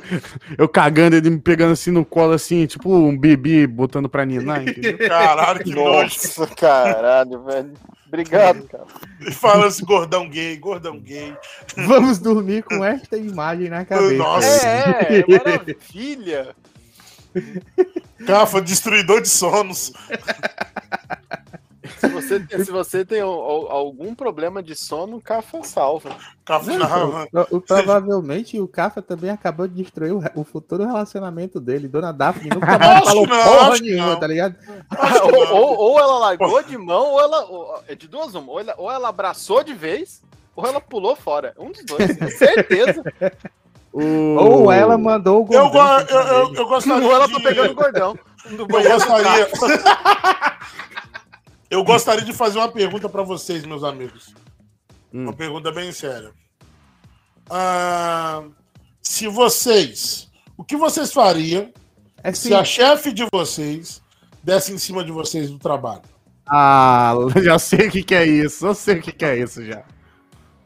Eu 0.56 0.68
cagando, 0.68 1.16
ele 1.16 1.30
me 1.30 1.40
pegando 1.40 1.72
assim 1.72 1.90
no 1.90 2.04
colo, 2.04 2.32
assim, 2.32 2.66
tipo 2.66 2.94
um 2.94 3.16
bebê 3.16 3.66
botando 3.66 4.08
pra 4.08 4.24
ninar, 4.24 4.62
entendeu? 4.62 4.98
Caralho, 5.08 5.64
que 5.64 5.74
nojo. 5.74 6.02
Nossa, 6.02 6.46
caralho, 6.48 7.44
velho. 7.44 7.72
Obrigado, 8.06 8.68
cara. 8.68 8.84
E 9.20 9.32
fala 9.32 9.66
assim, 9.66 9.84
gordão 9.84 10.28
gay, 10.28 10.56
gordão 10.56 11.00
gay. 11.00 11.34
Vamos 11.86 12.18
dormir 12.18 12.62
com 12.62 12.84
esta 12.84 13.16
imagem 13.16 13.70
na 13.70 13.84
cabeça. 13.84 14.14
Nossa. 14.14 14.66
É, 14.66 15.20
é 15.20 15.24
maravilha. 15.26 16.54
Cafa, 18.26 18.60
destruidor 18.60 19.22
de 19.22 19.28
sonos. 19.28 19.92
Se 22.02 22.08
você, 22.08 22.40
tem- 22.40 22.64
se 22.64 22.70
você 22.72 23.04
tem 23.04 23.20
al- 23.20 23.30
al- 23.30 23.70
algum 23.70 24.12
problema 24.14 24.60
de 24.60 24.74
sono, 24.74 25.20
Cafa 25.20 25.62
salva. 25.62 26.10
Cafa, 26.44 26.72
Não, 26.76 27.44
pro- 27.44 27.60
provavelmente 27.60 28.60
o 28.60 28.66
Cafa 28.66 29.00
também 29.00 29.30
acabou 29.30 29.68
de 29.68 29.74
destruir 29.82 30.12
o, 30.12 30.20
o 30.34 30.42
futuro 30.44 30.84
relacionamento 30.84 31.60
dele. 31.60 31.86
Dona 31.86 32.12
Daphne 32.12 32.50
nunca 32.50 32.66
mais 32.78 33.04
falou 33.04 33.26
não, 33.26 33.42
porra 33.44 33.78
nenhuma, 33.78 34.06
não. 34.14 34.20
tá 34.20 34.26
ligado? 34.26 34.56
ou, 35.32 35.56
ou- 35.56 35.78
ou 35.92 35.98
ela 36.00 36.18
largou 36.18 36.60
de 36.64 36.76
mão, 36.76 37.12
ou 37.12 37.20
ela. 37.20 37.44
ou- 37.46 37.82
é 37.86 37.94
de 37.94 38.08
duas 38.08 38.34
uma. 38.34 38.50
Ou 38.52 38.58
ela, 38.60 38.74
ou 38.76 38.90
ela 38.90 39.08
abraçou 39.08 39.62
de 39.62 39.72
vez, 39.72 40.20
ou 40.56 40.66
ela 40.66 40.80
pulou 40.80 41.14
fora. 41.14 41.54
Um 41.56 41.70
dos 41.70 41.84
dois, 41.84 42.16
com 42.18 42.28
certeza. 42.36 43.00
O- 43.92 44.36
Ou 44.36 44.72
ela 44.72 44.98
mandou 44.98 45.46
o 45.48 45.54
eu, 45.54 45.64
go- 45.68 45.72
gordão 45.72 46.06
eu, 46.08 46.26
eu, 46.48 46.54
eu 46.54 46.66
gostaria 46.66 47.06
Ou 47.06 47.12
ela 47.14 47.28
tá 47.28 47.38
pegando 47.40 47.70
o 47.70 47.74
gordão. 47.74 48.18
Do 48.50 48.62
Eu 48.62 48.66
gostaria... 48.66 49.48
Eu 51.72 51.82
gostaria 51.82 52.22
de 52.22 52.34
fazer 52.34 52.58
uma 52.58 52.70
pergunta 52.70 53.08
pra 53.08 53.22
vocês, 53.22 53.64
meus 53.64 53.82
amigos. 53.82 54.34
Hum. 55.10 55.22
Uma 55.22 55.32
pergunta 55.32 55.72
bem 55.72 55.90
séria. 55.90 56.30
Ah, 57.48 58.44
se 59.00 59.26
vocês... 59.26 60.30
O 60.54 60.62
que 60.62 60.76
vocês 60.76 61.10
fariam 61.10 61.72
É 62.22 62.30
se 62.34 62.52
a 62.52 62.62
chefe 62.62 63.10
de 63.10 63.26
vocês 63.32 64.02
desse 64.42 64.70
em 64.70 64.76
cima 64.76 65.02
de 65.02 65.10
vocês 65.10 65.50
do 65.50 65.58
trabalho? 65.58 66.02
Ah, 66.46 67.14
já 67.42 67.58
sei 67.58 67.88
o 67.88 67.90
que, 67.90 68.02
que 68.02 68.14
é 68.14 68.26
isso. 68.26 68.66
Eu 68.66 68.74
sei 68.74 68.98
o 68.98 69.02
que, 69.02 69.10
que 69.10 69.24
é 69.24 69.38
isso 69.38 69.64
já. 69.64 69.82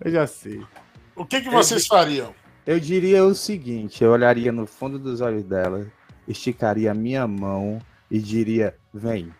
Eu 0.04 0.11
já 0.11 0.26
sei. 0.26 0.61
O 1.14 1.24
que, 1.24 1.40
que 1.40 1.48
vocês 1.48 1.86
fariam? 1.86 2.34
Eu 2.66 2.80
diria 2.80 3.24
o 3.24 3.32
seguinte: 3.32 4.02
eu 4.02 4.11
olharia 4.11 4.50
no 4.50 4.66
fundo 4.66 4.98
dos 4.98 5.20
olhos 5.20 5.44
dela, 5.44 5.86
esticaria 6.26 6.90
a 6.90 6.94
minha 6.94 7.28
mão 7.28 7.80
e 8.11 8.18
diria: 8.18 8.76
vem. 8.92 9.32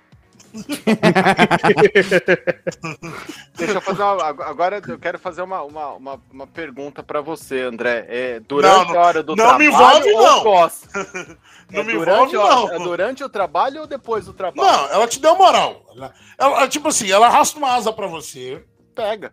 Deixa 3.57 3.75
eu 3.75 3.81
fazer 3.81 4.03
uma. 4.03 4.25
Agora 4.29 4.83
eu 4.87 4.99
quero 4.99 5.19
fazer 5.19 5.43
uma, 5.43 5.63
uma, 5.63 5.93
uma, 5.95 6.21
uma 6.33 6.47
pergunta 6.47 7.03
pra 7.03 7.21
você, 7.21 7.63
André. 7.63 8.05
É, 8.09 8.41
durante 8.41 8.87
Não, 8.89 8.95
não- 8.95 9.01
a 9.01 9.07
hora 9.07 9.23
do 9.23 9.35
não 9.37 9.45
trabalho 9.45 9.59
me 9.59 9.67
envolve, 9.67 10.13
ou 10.13 10.23
não. 10.23 10.43
pós? 10.43 10.83
Não 11.69 11.81
É 11.81 11.83
me 11.85 11.95
durante, 11.95 12.33
envolve, 12.37 12.37
a- 12.37 12.55
não. 12.55 12.73
é 12.75 12.79
durante 12.79 13.25
o 13.25 13.29
trabalho 13.29 13.81
ou 13.81 13.87
depois 13.89 14.25
do 14.27 14.33
trabalho? 14.33 14.71
Não, 14.71 14.89
ela 14.89 15.09
te 15.09 15.19
deu 15.21 15.35
moral. 15.37 15.85
Ela, 15.97 16.15
ela- 16.39 16.69
tipo 16.69 16.87
assim, 16.87 17.11
ela 17.11 17.27
arrasta 17.27 17.59
uma 17.59 17.75
asa 17.75 17.93
pra 17.93 18.07
você. 18.07 18.63
Pega. 18.95 19.33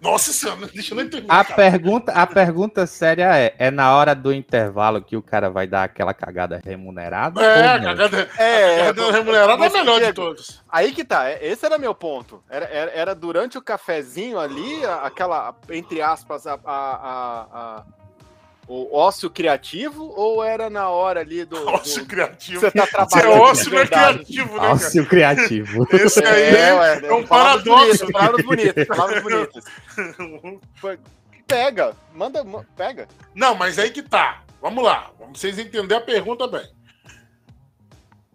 Nossa 0.00 0.32
senhora, 0.32 0.66
deixa 0.72 0.92
eu 0.92 0.96
não 0.96 1.04
entender. 1.04 1.26
A 1.28 1.44
cara. 1.44 1.54
pergunta, 1.56 2.12
a 2.12 2.26
pergunta 2.26 2.86
séria 2.86 3.36
é: 3.36 3.54
é 3.58 3.70
na 3.70 3.94
hora 3.94 4.14
do 4.14 4.32
intervalo 4.32 5.02
que 5.02 5.16
o 5.16 5.22
cara 5.22 5.50
vai 5.50 5.66
dar 5.66 5.84
aquela 5.84 6.14
cagada 6.14 6.60
remunerada? 6.64 7.42
É, 7.42 7.68
a 7.68 7.80
cagada, 7.80 8.28
É, 8.38 8.74
a 8.74 8.78
cagada 8.86 9.12
remunerada 9.12 9.64
é 9.64 9.68
a 9.68 9.70
melhor 9.70 10.00
de 10.00 10.12
todos. 10.12 10.62
Aí 10.68 10.92
que 10.92 11.04
tá, 11.04 11.28
é- 11.28 11.38
esse 11.46 11.66
era 11.66 11.76
meu 11.78 11.94
ponto. 11.94 12.42
Era, 12.48 12.64
era, 12.66 12.90
era 12.92 13.14
durante 13.14 13.58
o 13.58 13.62
cafezinho 13.62 14.38
ali, 14.38 14.84
aquela, 15.02 15.54
entre 15.70 16.00
aspas, 16.00 16.46
a- 16.46 16.58
a- 16.64 17.46
a- 17.52 17.84
o 18.72 18.96
ócio 18.96 19.28
criativo, 19.28 20.12
ou 20.16 20.44
era 20.44 20.70
na 20.70 20.88
hora 20.88 21.20
ali 21.20 21.44
do. 21.44 21.56
do- 21.60 21.68
Ócio 21.70 22.06
criativo. 22.06 22.60
Você 22.60 22.70
tá 22.70 22.86
Você 22.86 22.88
é 22.88 23.06
trabalhando. 23.22 23.40
ócio, 23.42 23.64
de 23.64 23.70
não 23.70 23.78
é 23.80 23.86
criativo, 23.86 24.52
né, 24.54 24.58
cara? 24.60 24.72
Ócio 24.72 25.06
criativo. 25.06 25.86
Esse 25.92 26.24
aí 26.24 26.42
É, 26.42 26.60
é, 26.68 26.74
ué, 26.74 27.06
é 27.06 27.12
um 27.14 27.26
paradoxo. 27.26 28.12
Palavras 28.12 28.44
bonitas, 28.44 28.86
palavras 28.86 29.22
bonitas. 29.22 29.64
Pega, 31.46 31.96
manda, 32.14 32.44
ma- 32.44 32.64
pega. 32.76 33.08
Não, 33.34 33.56
mas 33.56 33.76
aí 33.78 33.90
que 33.90 34.02
tá. 34.02 34.42
Vamos 34.62 34.84
lá. 34.84 35.10
Vamos 35.18 35.40
vocês 35.40 35.58
entenderem 35.58 35.96
a 35.98 36.00
pergunta 36.00 36.46
bem. 36.46 36.68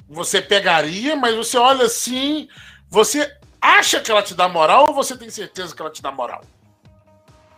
Você 0.09 0.41
pegaria, 0.41 1.15
mas 1.15 1.33
você 1.33 1.57
olha 1.57 1.85
assim. 1.85 2.49
Você 2.89 3.33
acha 3.61 4.01
que 4.01 4.11
ela 4.11 4.21
te 4.21 4.33
dá 4.35 4.49
moral 4.49 4.87
ou 4.87 4.93
você 4.93 5.17
tem 5.17 5.29
certeza 5.29 5.73
que 5.73 5.81
ela 5.81 5.89
te 5.91 6.01
dá 6.01 6.11
moral? 6.11 6.43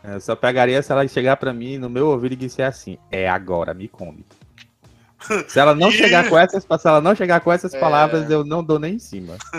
Eu 0.04 0.20
só 0.22 0.36
pegaria 0.36 0.82
se 0.82 0.92
ela 0.92 1.08
chegar 1.08 1.38
pra 1.38 1.54
mim 1.54 1.78
no 1.78 1.90
meu 1.90 2.08
ouvido 2.08 2.34
e 2.34 2.36
disser 2.38 2.66
assim: 2.68 2.98
é 3.12 3.28
agora, 3.28 3.74
me 3.74 3.88
come. 3.88 4.26
Se 5.50 5.60
ela 5.60 5.74
não 5.74 5.90
chegar 5.90 6.30
com 6.30 6.38
essas, 6.38 6.64
se 6.64 6.88
ela 6.88 7.02
não 7.02 7.16
chegar 7.16 7.40
com 7.42 7.52
essas 7.52 7.74
É. 7.74 7.80
palavras, 7.80 8.30
eu 8.30 8.46
não 8.46 8.64
dou 8.64 8.78
nem 8.78 8.94
em 8.96 9.00
cima. 9.00 9.36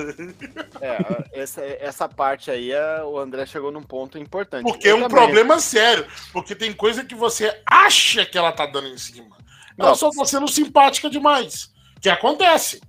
É, 0.80 1.24
essa, 1.32 1.61
essa 1.64 2.09
parte 2.09 2.49
aí, 2.53 2.70
é- 2.70 3.03
o 3.03 3.18
André 3.18 3.45
chegou 3.45 3.72
num 3.72 3.82
ponto 3.82 4.16
importante. 4.16 4.62
Porque 4.62 4.89
é 4.89 4.95
um 4.95 5.03
também. 5.03 5.16
problema 5.16 5.59
sério. 5.59 6.07
Porque 6.32 6.55
tem 6.55 6.72
coisa 6.72 7.05
que 7.05 7.16
você 7.16 7.61
acha 7.66 8.24
que 8.24 8.39
ela 8.39 8.53
tá 8.53 8.64
dando 8.64 8.86
em 8.86 8.97
cima. 8.97 9.36
Ela 9.76 9.89
Não. 9.89 9.95
só 9.97 10.11
tá 10.11 10.24
sendo 10.24 10.47
simpática 10.47 11.11
demais. 11.11 11.72
Que 12.01 12.09
acontece. 12.09 12.80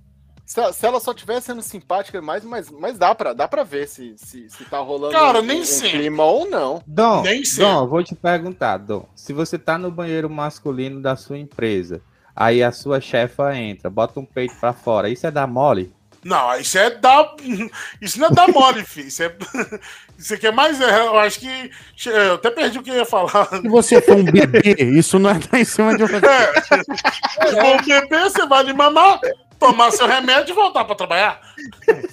Se, 0.50 0.72
se 0.72 0.84
ela 0.84 0.98
só 0.98 1.12
estiver 1.12 1.40
sendo 1.40 1.62
simpática, 1.62 2.20
mas, 2.20 2.42
mas, 2.44 2.68
mas 2.72 2.98
dá, 2.98 3.14
pra, 3.14 3.32
dá 3.32 3.46
pra 3.46 3.62
ver 3.62 3.86
se, 3.86 4.14
se, 4.16 4.50
se 4.50 4.64
tá 4.64 4.78
rolando 4.80 5.12
Cara, 5.12 5.38
um, 5.38 5.42
nem 5.42 5.60
um 5.60 5.64
sempre. 5.64 6.00
clima 6.00 6.24
ou 6.24 6.50
não. 6.50 6.82
Dom, 6.84 7.22
Nem 7.22 7.44
sei. 7.44 7.64
Dom, 7.64 7.86
vou 7.86 8.02
te 8.02 8.16
perguntar, 8.16 8.78
Dom. 8.78 9.08
Se 9.14 9.32
você 9.32 9.56
tá 9.56 9.78
no 9.78 9.92
banheiro 9.92 10.28
masculino 10.28 11.00
da 11.00 11.14
sua 11.14 11.38
empresa, 11.38 12.02
aí 12.34 12.64
a 12.64 12.72
sua 12.72 13.00
chefa 13.00 13.54
entra, 13.56 13.88
bota 13.88 14.18
um 14.18 14.24
peito 14.24 14.56
pra 14.58 14.72
fora, 14.72 15.08
isso 15.08 15.24
é 15.24 15.30
dar 15.30 15.46
mole? 15.46 15.94
Não, 16.24 16.58
isso 16.58 16.76
é 16.76 16.90
dar. 16.90 17.36
Isso 18.02 18.18
não 18.18 18.26
é 18.26 18.30
dar 18.30 18.48
mole, 18.48 18.84
filho. 18.84 19.06
Isso, 19.06 19.22
é... 19.22 19.34
isso 20.18 20.34
aqui 20.34 20.48
é 20.48 20.52
mais. 20.52 20.78
é, 20.80 21.00
Eu 21.06 21.18
acho 21.18 21.38
que. 21.40 21.70
Eu 22.06 22.34
até 22.34 22.50
perdi 22.50 22.78
o 22.78 22.82
que 22.82 22.90
eu 22.90 22.96
ia 22.96 23.06
falar. 23.06 23.46
Se 23.46 23.68
você 23.68 24.02
for 24.02 24.16
um 24.16 24.24
bebê, 24.24 24.60
isso 24.98 25.18
não 25.18 25.30
é 25.30 25.60
em 25.60 25.64
cima 25.64 25.96
de 25.96 26.04
você. 26.04 26.26
É. 26.26 26.60
Se 26.60 27.54
for 27.54 27.80
um 27.80 27.82
bebê, 27.86 28.18
você 28.24 28.44
vai 28.46 28.58
ali 28.58 28.74
mamar, 28.74 29.18
tomar 29.60 29.92
seu 29.92 30.06
remédio 30.08 30.52
e 30.52 30.54
voltar 30.54 30.84
pra 30.84 30.96
trabalhar. 30.96 31.40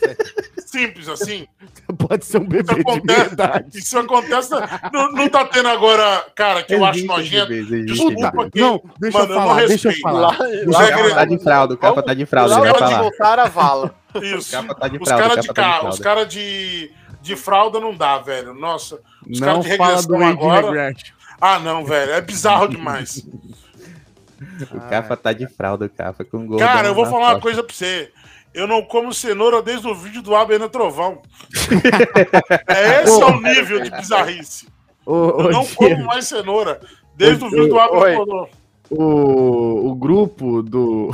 Simples 0.67 1.07
assim. 1.07 1.47
Pode 1.97 2.25
ser 2.25 2.39
um 2.39 2.45
bebê 2.45 2.73
de 2.75 2.81
acontece. 2.81 3.19
verdade. 3.21 3.77
Isso 3.79 3.97
acontece. 3.97 4.49
Não, 4.91 5.11
não 5.13 5.29
tá 5.29 5.45
tendo 5.45 5.69
agora, 5.69 6.25
cara, 6.35 6.61
que 6.61 6.75
eu 6.75 6.83
acho 6.83 6.99
Existem 6.99 7.15
nojento. 7.17 7.47
bebês, 7.47 7.85
Desculpa, 7.85 8.31
bebês. 8.31 8.49
quem- 8.51 8.61
Não, 8.61 8.81
deixa 8.99 9.17
Mano, 9.19 9.31
eu 9.31 9.35
eu 9.35 9.39
não 9.39 9.47
falar, 9.47 9.65
deixa 9.65 9.87
eu 9.87 9.91
respeito. 9.91 10.01
falar. 10.01 10.19
Lá, 10.19 10.37
O 10.37 10.69
Os 10.69 10.75
lá, 10.75 10.87
capa 10.91 11.15
tá 11.15 11.25
de 11.25 11.39
fralda, 11.43 11.73
o 11.73 11.77
capa 11.77 12.03
tá 12.03 12.13
de 12.13 12.25
fralda, 12.25 12.59
vai 12.59 12.69
onde 12.69 12.79
falar. 12.79 13.01
voltar 13.01 13.39
a 13.39 13.45
vala. 13.47 13.95
Isso. 14.21 14.51
Tá 14.75 14.87
de 14.89 14.97
Os 15.01 15.09
caras 15.09 15.41
de, 15.41 15.47
capa 15.47 15.53
tá 15.53 15.79
de 15.79 15.87
os 15.87 15.99
cara 15.99 16.25
de, 16.25 16.91
de 17.21 17.35
fralda 17.37 17.79
não 17.79 17.95
dá, 17.95 18.17
velho. 18.19 18.53
Nossa. 18.53 18.99
Os 19.27 19.39
Não 19.39 19.47
caras 19.47 19.63
de 19.63 19.69
regressão 19.69 20.27
agora. 20.27 20.93
Ah, 21.39 21.59
não, 21.59 21.85
velho. 21.85 22.11
É 22.11 22.21
bizarro 22.21 22.67
demais. 22.67 23.25
O 24.73 24.79
capa 24.89 25.17
tá 25.17 25.33
de 25.33 25.47
fralda, 25.47 25.85
o 25.85 25.89
capa 25.89 26.23
com 26.23 26.45
gol. 26.45 26.59
Cara, 26.59 26.87
eu 26.87 26.95
vou 26.95 27.05
falar 27.05 27.33
uma 27.33 27.41
coisa 27.41 27.63
pra 27.63 27.73
você. 27.73 28.11
Eu 28.53 28.67
não 28.67 28.81
como 28.81 29.13
cenoura 29.13 29.61
desde 29.61 29.87
o 29.87 29.95
vídeo 29.95 30.21
do 30.21 30.35
Abner 30.35 30.69
Trovão. 30.69 31.21
é 32.67 33.03
esse 33.03 33.21
é 33.21 33.25
o 33.25 33.41
nível 33.41 33.81
de 33.81 33.91
bizarrice. 33.91 34.67
Ô, 35.05 35.13
Eu 35.13 35.37
ô, 35.37 35.43
não 35.49 35.61
Diego, 35.61 35.75
como 35.75 36.05
mais 36.05 36.27
cenoura 36.27 36.79
desde 37.15 37.43
o 37.43 37.49
vídeo 37.49 37.69
do. 37.69 37.79
Abner 37.79 38.15
Trovão. 38.15 38.49
o, 38.89 39.89
o 39.89 39.95
grupo 39.95 40.61
do, 40.61 41.11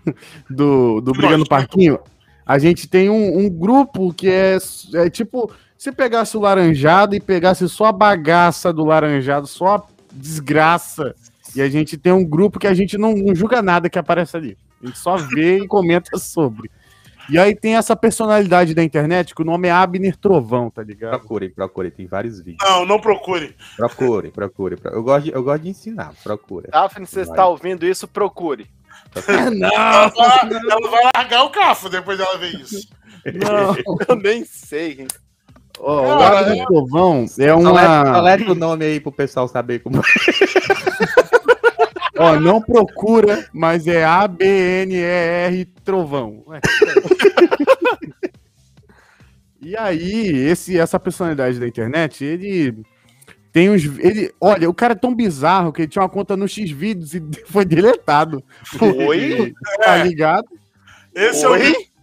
do, 0.48 1.00
do 1.00 1.12
Briga 1.12 1.32
no 1.32 1.38
Nós, 1.38 1.48
Parquinho, 1.48 1.98
a 2.46 2.58
gente 2.58 2.86
tem 2.86 3.10
um, 3.10 3.40
um 3.40 3.50
grupo 3.50 4.14
que 4.14 4.30
é, 4.30 4.56
é 4.94 5.10
tipo, 5.10 5.50
se 5.76 5.92
pegasse 5.92 6.36
o 6.36 6.40
laranjado 6.40 7.14
e 7.14 7.20
pegasse 7.20 7.68
só 7.68 7.86
a 7.86 7.92
bagaça 7.92 8.72
do 8.72 8.84
laranjado, 8.84 9.46
só 9.46 9.76
a 9.76 9.82
desgraça, 10.12 11.14
e 11.56 11.62
a 11.62 11.68
gente 11.68 11.96
tem 11.96 12.12
um 12.12 12.24
grupo 12.24 12.58
que 12.58 12.66
a 12.66 12.74
gente 12.74 12.96
não, 12.98 13.14
não 13.14 13.34
julga 13.34 13.62
nada 13.62 13.88
que 13.90 13.98
aparece 13.98 14.36
ali. 14.36 14.56
A 14.82 14.86
gente 14.86 14.98
só 14.98 15.16
vê 15.16 15.58
e 15.58 15.66
comenta 15.66 16.18
sobre. 16.18 16.70
E 17.28 17.38
aí 17.38 17.56
tem 17.56 17.74
essa 17.76 17.96
personalidade 17.96 18.72
da 18.72 18.84
internet 18.84 19.34
que 19.34 19.42
o 19.42 19.44
nome 19.44 19.66
é 19.66 19.72
Abner 19.72 20.16
Trovão, 20.16 20.70
tá 20.70 20.82
ligado? 20.82 21.18
Procure, 21.18 21.48
procure, 21.48 21.90
tem 21.90 22.06
vários 22.06 22.38
vídeos. 22.40 22.58
Não, 22.62 22.86
não 22.86 23.00
procure. 23.00 23.56
Procure, 23.76 24.30
procure. 24.30 24.76
pro- 24.76 24.92
Eu 24.92 25.02
gosto 25.02 25.24
de, 25.24 25.32
eu 25.32 25.42
gosto 25.42 25.62
de 25.62 25.70
ensinar, 25.70 26.12
procura. 26.22 26.68
Daphne, 26.70 27.04
você 27.06 27.22
está 27.22 27.46
ouvindo 27.48 27.84
isso, 27.84 28.06
procure. 28.06 28.68
Ela 29.28 30.08
vai, 30.08 30.52
ela 30.52 30.90
vai 30.90 31.10
largar 31.14 31.44
o 31.44 31.50
cafo 31.50 31.88
depois 31.88 32.18
dela 32.18 32.36
ver 32.38 32.54
isso. 32.54 32.88
Não, 33.24 33.76
eu 34.08 34.16
nem 34.16 34.44
sei. 34.44 35.06
Oh, 35.78 36.00
o 36.02 36.10
Abner 36.22 36.62
é... 36.62 36.64
Trovão 36.64 37.26
é 37.38 37.54
uma. 37.54 38.12
Colete 38.14 38.50
o 38.50 38.54
nome 38.54 38.84
aí 38.84 39.00
pro 39.00 39.12
pessoal 39.12 39.48
saber 39.48 39.80
como. 39.80 40.00
Ó, 42.18 42.40
não 42.40 42.60
procura, 42.60 43.48
mas 43.52 43.86
é 43.86 44.04
A-B-N-E-R 44.04 45.64
Trovão. 45.84 46.44
e 49.60 49.76
aí, 49.76 50.28
esse, 50.28 50.78
essa 50.78 50.98
personalidade 50.98 51.58
da 51.58 51.66
internet, 51.68 52.24
ele 52.24 52.82
tem 53.56 53.70
uns. 53.70 53.84
Ele, 53.98 54.30
olha, 54.38 54.68
o 54.68 54.74
cara 54.74 54.92
é 54.92 54.96
tão 54.96 55.14
bizarro 55.14 55.72
que 55.72 55.82
ele 55.82 55.88
tinha 55.88 56.02
uma 56.02 56.10
conta 56.10 56.36
no 56.36 56.46
X-Vídeos 56.46 57.14
e 57.14 57.22
foi 57.48 57.64
deletado. 57.64 58.44
Foi? 58.64 59.54
Tá 59.82 59.96
ligado? 60.04 60.46
Esse 61.14 61.46
Oi? 61.46 61.68
é 61.68 61.70
o. 61.70 61.96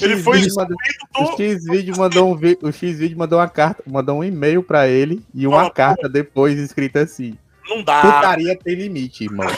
Ele 0.00 0.16
foi 0.18 0.40
mandou, 0.40 0.66
do... 0.66 0.76
O 1.18 1.36
X-Vídeo 1.36 1.96
mandou, 1.96 2.32
um, 2.32 2.38
o 2.62 2.72
X-Vídeo 2.72 3.18
mandou 3.18 3.38
uma 3.38 3.48
carta, 3.48 3.82
mandou 3.86 4.18
um 4.18 4.24
e-mail 4.24 4.62
pra 4.62 4.86
ele 4.86 5.24
e 5.34 5.46
uma 5.46 5.66
oh, 5.66 5.70
carta 5.70 6.02
pô. 6.02 6.08
depois 6.08 6.58
escrita 6.58 7.00
assim. 7.00 7.36
Não 7.68 7.82
dá. 7.82 8.00
Putaria 8.00 8.56
tem 8.56 8.74
limite, 8.74 9.24
irmão. 9.24 9.46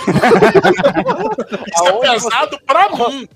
Isso 1.73 1.87
é 1.87 1.93
pesado 2.01 2.57
você... 2.57 2.65
pra 2.65 2.89
mim. 3.09 3.29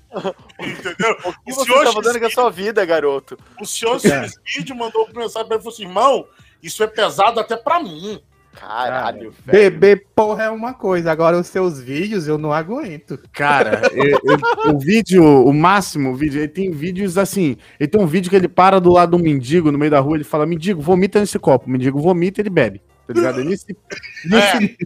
Entendeu? 0.59 1.17
O 1.23 1.33
que 1.33 1.51
o 1.51 1.55
você 1.55 1.65
senhor 1.65 1.85
tá 1.85 1.93
fazendo 1.93 2.19
com 2.19 2.25
a 2.25 2.29
sua 2.29 2.49
vida, 2.49 2.85
garoto? 2.85 3.37
O 3.61 3.65
senhor 3.65 3.99
X-Vídeo 3.99 4.75
mandou 4.75 5.07
mensagem 5.15 5.47
pra 5.47 5.55
ele 5.55 5.61
e 5.61 5.63
falou 5.63 5.73
assim: 5.73 5.83
irmão, 5.83 6.27
isso 6.61 6.83
é 6.83 6.87
pesado 6.87 7.39
até 7.39 7.55
pra 7.55 7.81
mim. 7.81 8.21
Caralho, 8.55 9.33
velho. 9.45 9.71
Beber 9.71 10.07
porra 10.15 10.45
é 10.45 10.49
uma 10.49 10.73
coisa, 10.73 11.11
agora 11.11 11.37
os 11.37 11.47
seus 11.47 11.79
vídeos 11.79 12.25
eu 12.25 12.37
não 12.37 12.53
aguento. 12.53 13.19
Cara, 13.33 13.81
eu, 13.91 14.17
eu, 14.23 14.73
o 14.73 14.79
vídeo, 14.79 15.23
o 15.23 15.53
máximo, 15.53 16.11
o 16.11 16.15
vídeo, 16.15 16.39
ele 16.39 16.47
tem 16.47 16.71
vídeos 16.71 17.17
assim. 17.17 17.57
Ele 17.77 17.89
tem 17.89 17.99
um 18.01 18.07
vídeo 18.07 18.29
que 18.29 18.35
ele 18.35 18.47
para 18.47 18.79
do 18.79 18.91
lado 18.91 19.17
do 19.17 19.23
mendigo 19.23 19.71
no 19.71 19.77
meio 19.77 19.91
da 19.91 19.99
rua, 19.99 20.15
ele 20.15 20.23
fala: 20.23 20.45
Mendigo, 20.45 20.81
vomita 20.81 21.19
nesse 21.19 21.37
copo. 21.37 21.67
O 21.67 21.69
mendigo 21.69 21.99
vomita 21.99 22.41
ele 22.41 22.49
bebe. 22.49 22.81
Tá 23.07 23.13
ligado? 23.13 23.41
É 23.41 23.43
nesse, 23.43 23.77
nesse, 24.25 24.77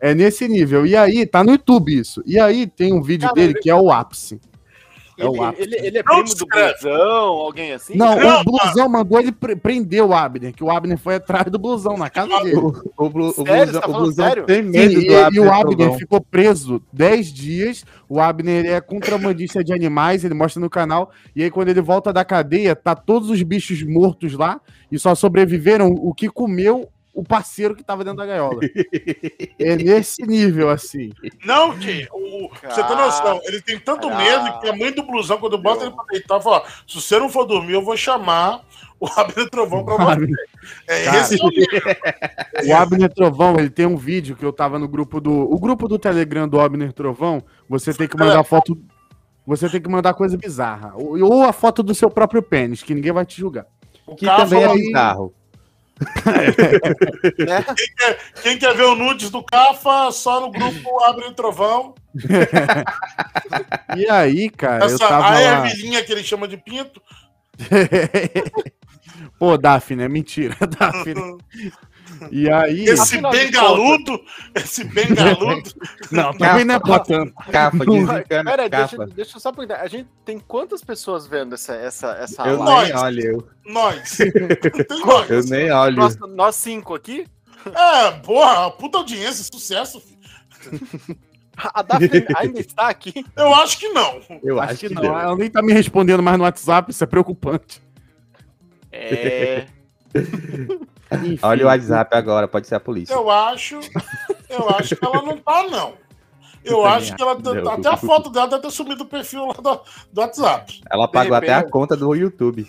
é. 0.00 0.10
é 0.10 0.14
nesse 0.14 0.48
nível. 0.48 0.86
E 0.86 0.96
aí, 0.96 1.26
tá 1.26 1.44
no 1.44 1.52
YouTube 1.52 1.98
isso. 1.98 2.22
E 2.26 2.38
aí 2.38 2.66
tem 2.66 2.92
um 2.92 3.02
vídeo 3.02 3.28
Caramba. 3.28 3.40
dele 3.40 3.54
que 3.60 3.70
é 3.70 3.74
o 3.74 3.90
ápice. 3.90 4.40
É 5.20 5.26
ele, 5.26 5.38
o 5.38 5.54
ele, 5.58 5.86
ele, 5.86 5.98
é 5.98 6.02
primo 6.02 6.34
do 6.34 6.46
Blusão, 6.46 7.28
alguém 7.28 7.72
assim? 7.72 7.94
Não, 7.94 8.18
não 8.18 8.40
o 8.40 8.44
Blusão 8.44 8.88
mandou 8.88 9.20
ele 9.20 9.32
prender 9.32 10.02
o 10.02 10.14
Abner, 10.14 10.54
que 10.54 10.64
o 10.64 10.70
Abner 10.70 10.96
foi 10.96 11.16
atrás 11.16 11.50
do 11.50 11.58
Blusão, 11.58 11.96
na 11.98 12.08
casa 12.08 12.40
dele. 12.42 12.56
O, 12.56 12.68
o, 12.96 13.06
o, 13.06 13.32
sério, 13.32 13.72
Blusão, 13.72 13.80
tá 13.80 13.88
o 13.88 13.92
Blusão 13.92 14.44
tem 14.46 14.62
medo 14.62 15.00
Sim, 15.00 15.06
do 15.06 15.12
e, 15.12 15.16
Abner. 15.16 15.44
E 15.44 15.46
o 15.46 15.52
Abner 15.52 15.98
ficou 15.98 16.20
preso 16.22 16.82
10 16.92 17.32
dias. 17.32 17.84
O 18.08 18.18
Abner 18.18 18.64
é 18.64 18.80
contrabandista 18.80 19.62
de 19.62 19.74
animais, 19.74 20.24
ele 20.24 20.34
mostra 20.34 20.60
no 20.60 20.70
canal. 20.70 21.10
E 21.36 21.42
aí, 21.42 21.50
quando 21.50 21.68
ele 21.68 21.82
volta 21.82 22.12
da 22.12 22.24
cadeia, 22.24 22.74
tá 22.74 22.94
todos 22.94 23.28
os 23.28 23.42
bichos 23.42 23.82
mortos 23.82 24.32
lá 24.32 24.58
e 24.90 24.98
só 24.98 25.14
sobreviveram 25.14 25.88
o 25.88 26.14
que 26.14 26.30
comeu 26.30 26.88
o 27.12 27.24
parceiro 27.24 27.74
que 27.74 27.82
tava 27.82 28.04
dentro 28.04 28.18
da 28.18 28.26
gaiola. 28.26 28.60
é 29.58 29.76
nesse 29.76 30.22
nível, 30.22 30.70
assim. 30.70 31.10
Não, 31.44 31.76
que 31.76 32.06
o, 32.12 32.48
você 32.48 32.82
tem 32.82 32.96
noção, 32.96 33.40
ele 33.44 33.60
tem 33.60 33.78
tanto 33.78 34.08
medo 34.08 34.60
que 34.60 34.68
a 34.68 34.76
mãe 34.76 34.92
do 34.92 35.02
blusão, 35.02 35.38
quando 35.38 35.58
bota 35.58 35.84
ele 35.84 35.94
pra 35.94 36.04
deitar, 36.10 36.40
fala: 36.40 36.64
se 36.86 37.00
você 37.00 37.18
não 37.18 37.28
for 37.28 37.44
dormir, 37.44 37.74
eu 37.74 37.84
vou 37.84 37.96
chamar 37.96 38.62
o 38.98 39.06
Abner 39.06 39.48
Trovão 39.50 39.84
pra 39.84 39.96
você. 40.16 40.26
É 40.86 41.04
Cara, 41.04 41.18
esse 41.18 41.36
o 41.36 42.68
O 42.68 42.76
Abner 42.76 43.12
Trovão, 43.12 43.58
ele 43.58 43.70
tem 43.70 43.86
um 43.86 43.96
vídeo 43.96 44.36
que 44.36 44.44
eu 44.44 44.52
tava 44.52 44.78
no 44.78 44.86
grupo 44.86 45.20
do. 45.20 45.32
O 45.32 45.58
grupo 45.58 45.88
do 45.88 45.98
Telegram 45.98 46.48
do 46.48 46.60
Abner 46.60 46.92
Trovão, 46.92 47.42
você 47.68 47.92
tem 47.92 48.06
que 48.06 48.16
mandar 48.16 48.40
é. 48.40 48.44
foto. 48.44 48.78
Você 49.46 49.68
tem 49.68 49.80
que 49.80 49.88
mandar 49.88 50.14
coisa 50.14 50.36
bizarra. 50.36 50.92
Ou, 50.94 51.18
ou 51.24 51.42
a 51.42 51.52
foto 51.52 51.82
do 51.82 51.94
seu 51.94 52.10
próprio 52.10 52.42
pênis, 52.42 52.82
que 52.82 52.94
ninguém 52.94 53.10
vai 53.10 53.26
te 53.26 53.40
julgar. 53.40 53.66
O 54.06 54.14
que 54.14 54.26
também 54.26 54.62
é 54.62 54.72
bizarro. 54.74 55.34
Né? 57.38 57.62
quem, 57.76 57.94
quer, 57.94 58.18
quem, 58.42 58.58
quer, 58.58 58.74
ver 58.74 58.84
o 58.84 58.94
nudes 58.94 59.30
do 59.30 59.42
Cafa, 59.42 60.10
só 60.12 60.40
no 60.40 60.50
grupo 60.50 61.04
Abre 61.04 61.26
o 61.26 61.34
Trovão. 61.34 61.94
e 63.96 64.08
aí, 64.08 64.48
cara, 64.50 64.84
Essa, 64.84 64.94
eu 64.94 64.98
tava 64.98 65.30
a 65.30 65.40
ervilhinha 65.40 66.02
que 66.02 66.12
ele 66.12 66.24
chama 66.24 66.48
de 66.48 66.56
pinto. 66.56 67.02
Pô, 69.38 69.56
Daphne, 69.58 70.04
é 70.04 70.08
mentira, 70.08 70.56
Daphne. 70.66 71.38
E 72.30 72.50
aí. 72.50 72.84
Esse 72.84 73.20
bengaludo, 73.20 74.20
esse 74.54 74.84
bengaludo. 74.84 75.70
Não, 76.10 76.32
também 76.36 76.64
não 76.64 76.74
é 76.74 76.80
pra 76.80 76.98
tanto. 76.98 77.32
Capa, 77.50 77.78
Pera, 78.28 78.68
deixa, 78.68 79.06
deixa 79.06 79.36
eu 79.36 79.40
só 79.40 79.52
perguntar. 79.52 79.80
A 79.80 79.86
gente 79.86 80.08
tem 80.24 80.38
quantas 80.38 80.82
pessoas 80.82 81.26
vendo 81.26 81.54
essa, 81.54 81.74
essa, 81.74 82.12
essa 82.12 82.42
eu 82.48 82.58
live? 82.58 82.92
Nem 82.92 83.02
olho, 83.02 83.22
eu. 83.22 83.48
Nós. 83.66 84.18
nós. 85.06 85.30
Eu 85.30 85.44
nem 85.44 85.70
olho. 85.70 85.96
Nós, 85.96 86.16
nós 86.16 86.56
cinco 86.56 86.94
aqui? 86.94 87.26
É, 87.66 88.10
porra, 88.22 88.70
puta 88.72 88.98
audiência, 88.98 89.44
sucesso, 89.52 90.00
filho. 90.00 91.18
A 91.56 91.82
Daphne 91.82 92.26
ainda 92.36 92.60
está 92.60 92.88
aqui? 92.88 93.24
Eu 93.36 93.54
acho 93.54 93.78
que 93.78 93.88
não. 93.90 94.20
Eu 94.42 94.60
acho, 94.60 94.72
acho 94.72 94.80
que, 94.80 94.88
que, 94.88 94.94
não. 94.94 95.18
Ela 95.18 95.36
nem 95.36 95.50
tá 95.50 95.62
me 95.62 95.72
respondendo 95.72 96.22
mais 96.22 96.38
no 96.38 96.44
WhatsApp, 96.44 96.90
isso 96.90 97.04
é 97.04 97.06
preocupante. 97.06 97.82
É. 98.90 99.66
Enfim. 101.12 101.38
Olha 101.42 101.64
o 101.64 101.68
WhatsApp 101.68 102.16
agora, 102.16 102.48
pode 102.48 102.66
ser 102.66 102.76
a 102.76 102.80
polícia. 102.80 103.14
Eu 103.14 103.30
acho, 103.30 103.80
eu 104.48 104.68
acho 104.70 104.96
que 104.96 105.04
ela 105.04 105.22
não 105.22 105.36
tá, 105.36 105.64
não. 105.64 105.94
Eu, 106.62 106.84
acho 106.84 107.16
que 107.16 107.22
ela 107.22 107.32
até 107.72 107.88
a 107.88 107.96
foto 107.96 108.28
dela 108.28 108.46
deve 108.46 108.62
ter 108.62 108.70
sumido 108.70 108.96
do 108.96 109.06
perfil 109.06 109.46
lá 109.46 109.54
do, 109.54 109.80
do 110.12 110.20
WhatsApp. 110.20 110.82
Ela 110.90 111.08
pagou 111.08 111.34
até 111.34 111.54
a 111.54 111.62
conta 111.62 111.96
do 111.96 112.14
YouTube. 112.14 112.68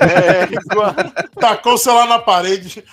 é, 0.00 0.48
tacou 1.40 1.74
o 1.74 1.78
celular 1.78 2.08
na 2.08 2.18
parede. 2.18 2.84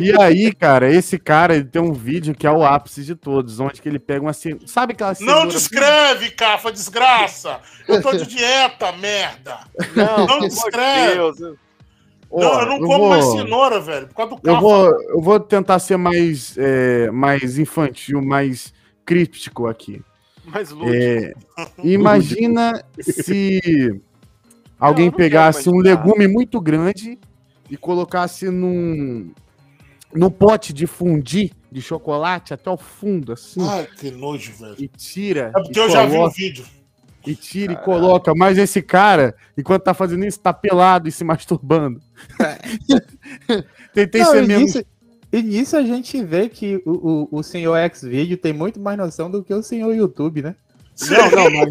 E 0.00 0.12
aí, 0.20 0.52
cara, 0.52 0.90
esse 0.90 1.18
cara 1.18 1.54
ele 1.54 1.64
tem 1.64 1.80
um 1.80 1.92
vídeo 1.92 2.34
que 2.34 2.46
é 2.46 2.50
o 2.50 2.64
ápice 2.64 3.04
de 3.04 3.14
todos, 3.14 3.60
onde 3.60 3.80
que 3.80 3.88
ele 3.88 3.98
pega 3.98 4.22
uma 4.22 4.32
sabe 4.32 4.92
aquela 4.92 5.14
Não 5.20 5.46
descreve, 5.46 6.30
Cafa, 6.30 6.72
desgraça. 6.72 7.60
Eu 7.86 8.02
tô 8.02 8.12
de 8.12 8.26
dieta, 8.26 8.92
merda. 8.92 9.58
Não, 9.94 10.26
não 10.26 10.40
descreve. 10.40 11.14
Deus. 11.14 11.38
Não, 12.32 12.60
eu 12.60 12.66
não 12.66 12.76
eu 12.76 12.80
como 12.80 12.98
vou... 12.98 13.08
mais 13.10 13.24
cenoura, 13.26 13.80
velho, 13.80 14.08
por 14.08 14.14
causa 14.14 14.36
do 14.36 14.48
eu 14.48 14.60
vou, 14.60 15.02
eu 15.02 15.20
vou 15.20 15.38
tentar 15.38 15.78
ser 15.78 15.96
mais, 15.96 16.56
é, 16.56 17.10
mais 17.10 17.58
infantil, 17.58 18.22
mais 18.22 18.72
críptico 19.04 19.66
aqui. 19.66 20.02
Mais 20.44 20.70
lúdico. 20.70 20.94
É, 20.94 21.32
imagina 21.84 22.84
se 23.00 24.00
alguém 24.78 25.06
não, 25.06 25.12
não 25.12 25.18
pegasse 25.18 25.68
um 25.68 25.78
legume 25.78 26.26
muito 26.26 26.60
grande 26.60 27.18
e 27.70 27.76
colocasse 27.76 28.48
num, 28.50 29.30
num 30.12 30.30
pote 30.30 30.72
de 30.72 30.86
fundir 30.86 31.52
de 31.70 31.80
chocolate 31.80 32.52
até 32.52 32.70
o 32.70 32.76
fundo, 32.76 33.32
assim. 33.32 33.66
Ai, 33.66 33.86
que 33.98 34.10
nojo, 34.10 34.52
velho. 34.52 34.76
E 34.78 34.88
tira. 34.88 35.52
É 35.54 35.62
porque 35.62 35.78
eu 35.78 35.86
coloca. 35.86 35.92
já 35.92 36.06
vi 36.06 36.16
o 36.18 36.30
vídeo 36.30 36.64
e 37.26 37.34
tira 37.34 37.74
Caralho. 37.74 37.82
e 37.82 37.84
coloca, 37.84 38.34
mas 38.34 38.58
esse 38.58 38.82
cara, 38.82 39.34
enquanto 39.56 39.84
tá 39.84 39.94
fazendo 39.94 40.24
isso, 40.24 40.40
tá 40.40 40.52
pelado 40.52 41.08
e 41.08 41.12
se 41.12 41.24
masturbando. 41.24 42.00
É. 42.40 43.62
Tentei 43.94 44.22
Não, 44.22 44.30
ser 44.30 44.46
mesmo. 44.46 44.64
Nisso, 44.64 44.84
e 45.32 45.42
nisso 45.42 45.76
a 45.76 45.82
gente 45.82 46.22
vê 46.22 46.48
que 46.48 46.82
o, 46.84 47.28
o, 47.32 47.38
o 47.38 47.42
senhor 47.42 47.76
X-Video 47.76 48.36
tem 48.36 48.52
muito 48.52 48.80
mais 48.80 48.98
noção 48.98 49.30
do 49.30 49.42
que 49.42 49.52
o 49.52 49.62
senhor 49.62 49.94
YouTube, 49.94 50.42
né? 50.42 50.54
Não, 51.08 51.30
não, 51.30 51.50
mas, 51.50 51.70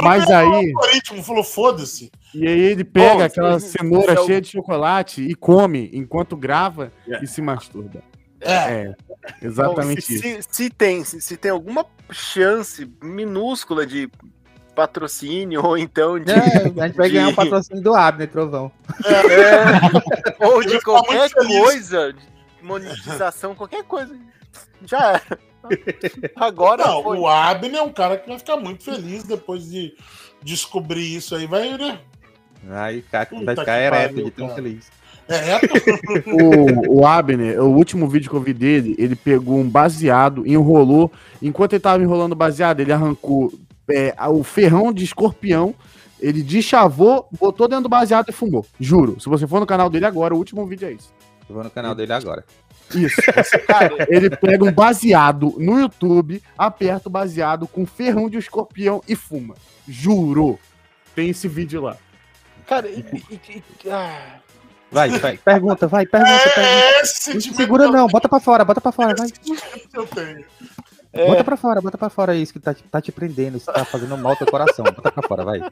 mas 0.26 0.30
aí. 0.30 0.72
O 1.12 1.22
falou, 1.22 1.44
foda-se. 1.44 2.10
E 2.34 2.46
aí 2.46 2.60
ele 2.60 2.84
pega 2.84 3.14
Bom, 3.14 3.22
aquela 3.22 3.60
cenoura 3.60 4.12
é 4.14 4.24
cheia 4.24 4.40
de 4.40 4.48
chocolate 4.48 5.22
e 5.22 5.34
come 5.34 5.90
enquanto 5.92 6.36
grava 6.36 6.90
é. 7.06 7.22
e 7.22 7.26
se 7.26 7.42
masturba. 7.42 8.02
É, 8.40 8.54
é 8.54 8.94
exatamente 9.42 10.00
Bom, 10.00 10.06
se, 10.06 10.14
isso. 10.14 10.22
Se, 10.22 10.64
se, 10.64 10.70
tem, 10.70 11.04
se, 11.04 11.20
se, 11.20 11.36
tem 11.36 11.50
alguma 11.50 11.84
chance 12.10 12.90
minúscula 13.02 13.86
de 13.86 14.10
patrocínio, 14.80 15.64
ou 15.64 15.76
então 15.76 16.18
de. 16.18 16.32
É, 16.32 16.36
a 16.82 16.86
gente 16.86 16.96
vai 16.96 17.08
de... 17.08 17.14
ganhar 17.14 17.28
um 17.28 17.34
patrocínio 17.34 17.82
do 17.82 17.94
Abner, 17.94 18.28
Trovão. 18.28 18.72
É, 19.04 20.44
ou 20.44 20.64
de 20.64 20.80
qualquer 20.80 21.30
coisa, 21.30 22.12
de 22.14 22.22
monetização, 22.62 23.54
qualquer 23.54 23.84
coisa. 23.84 24.16
Já 24.86 25.12
era. 25.12 25.38
Agora. 26.36 26.86
Não, 26.86 27.02
foi. 27.02 27.18
o 27.18 27.28
Abner 27.28 27.80
é 27.80 27.82
um 27.82 27.92
cara 27.92 28.16
que 28.16 28.26
vai 28.26 28.38
ficar 28.38 28.56
muito 28.56 28.82
feliz 28.82 29.24
depois 29.24 29.68
de 29.70 29.94
descobrir 30.42 31.14
isso 31.14 31.34
aí. 31.34 31.46
Vai, 31.46 31.76
né? 31.76 31.98
Aí 32.70 33.04
vai 33.44 33.56
ficar 33.56 33.80
ereto 33.80 34.24
de 34.24 34.30
tão 34.30 34.48
feliz. 34.54 34.90
É, 35.28 35.60
o, 36.26 37.00
o 37.00 37.06
Abner, 37.06 37.62
o 37.62 37.68
último 37.68 38.08
vídeo 38.08 38.30
que 38.30 38.34
eu 38.34 38.40
vi 38.40 38.52
dele, 38.52 38.96
ele 38.98 39.14
pegou 39.14 39.58
um 39.58 39.68
baseado, 39.68 40.46
enrolou. 40.46 41.12
Enquanto 41.40 41.74
ele 41.74 41.80
tava 41.80 42.02
enrolando 42.02 42.34
baseado, 42.34 42.80
ele 42.80 42.92
arrancou 42.92 43.52
é, 43.90 44.14
o 44.28 44.42
ferrão 44.42 44.92
de 44.92 45.04
escorpião, 45.04 45.74
ele 46.20 46.42
deschavou, 46.42 47.28
botou 47.38 47.66
dentro 47.68 47.84
do 47.84 47.88
baseado 47.88 48.28
e 48.28 48.32
fumou. 48.32 48.66
Juro. 48.78 49.18
Se 49.20 49.28
você 49.28 49.46
for 49.46 49.60
no 49.60 49.66
canal 49.66 49.88
dele 49.88 50.06
agora, 50.06 50.34
o 50.34 50.38
último 50.38 50.66
vídeo 50.66 50.88
é 50.88 50.92
esse. 50.92 51.08
Eu 51.48 51.54
vou 51.54 51.64
no 51.64 51.70
canal 51.70 51.94
dele 51.94 52.12
agora. 52.12 52.44
Isso. 52.94 53.20
Cara, 53.66 54.06
ele 54.08 54.30
pega 54.30 54.64
um 54.64 54.72
baseado 54.72 55.54
no 55.58 55.80
YouTube, 55.80 56.42
aperta 56.56 57.08
o 57.08 57.12
baseado 57.12 57.66
com 57.66 57.86
ferrão 57.86 58.28
de 58.28 58.38
escorpião 58.38 59.02
e 59.08 59.14
fuma. 59.16 59.54
Juro. 59.88 60.58
Tem 61.14 61.30
esse 61.30 61.48
vídeo 61.48 61.82
lá. 61.82 61.96
Cara, 62.66 62.88
e, 62.88 63.04
e, 63.30 63.62
e, 63.84 63.90
ah. 63.90 64.38
Vai, 64.92 65.08
vai, 65.10 65.36
pergunta, 65.36 65.86
vai, 65.86 66.04
pergunta, 66.04 66.32
É 66.32 66.48
pergunta. 66.48 67.00
esse 67.02 67.28
Não 67.28 67.34
sentimento 67.40 67.56
segura 67.56 67.88
não, 67.88 68.08
bota 68.08 68.28
pra 68.28 68.40
fora, 68.40 68.64
bota 68.64 68.80
pra 68.80 68.90
fora, 68.90 69.14
vai. 69.16 69.28
eu 69.94 70.06
tenho. 70.06 70.44
É, 71.12 71.26
Bota 71.26 71.44
pra 71.44 71.56
fora, 71.56 71.80
bota 71.80 71.98
pra 71.98 72.08
fora 72.10 72.36
isso 72.36 72.52
que 72.52 72.60
tá, 72.60 72.72
te- 72.72 72.84
tá 72.84 73.00
te 73.00 73.10
prendendo, 73.10 73.56
isso 73.56 73.66
tá 73.72 73.84
fazendo 73.84 74.16
mal 74.16 74.32
ao 74.32 74.36
teu 74.38 74.46
coração. 74.46 74.84
Bota 74.84 75.10
pra 75.10 75.26
fora, 75.26 75.44
vai. 75.44 75.60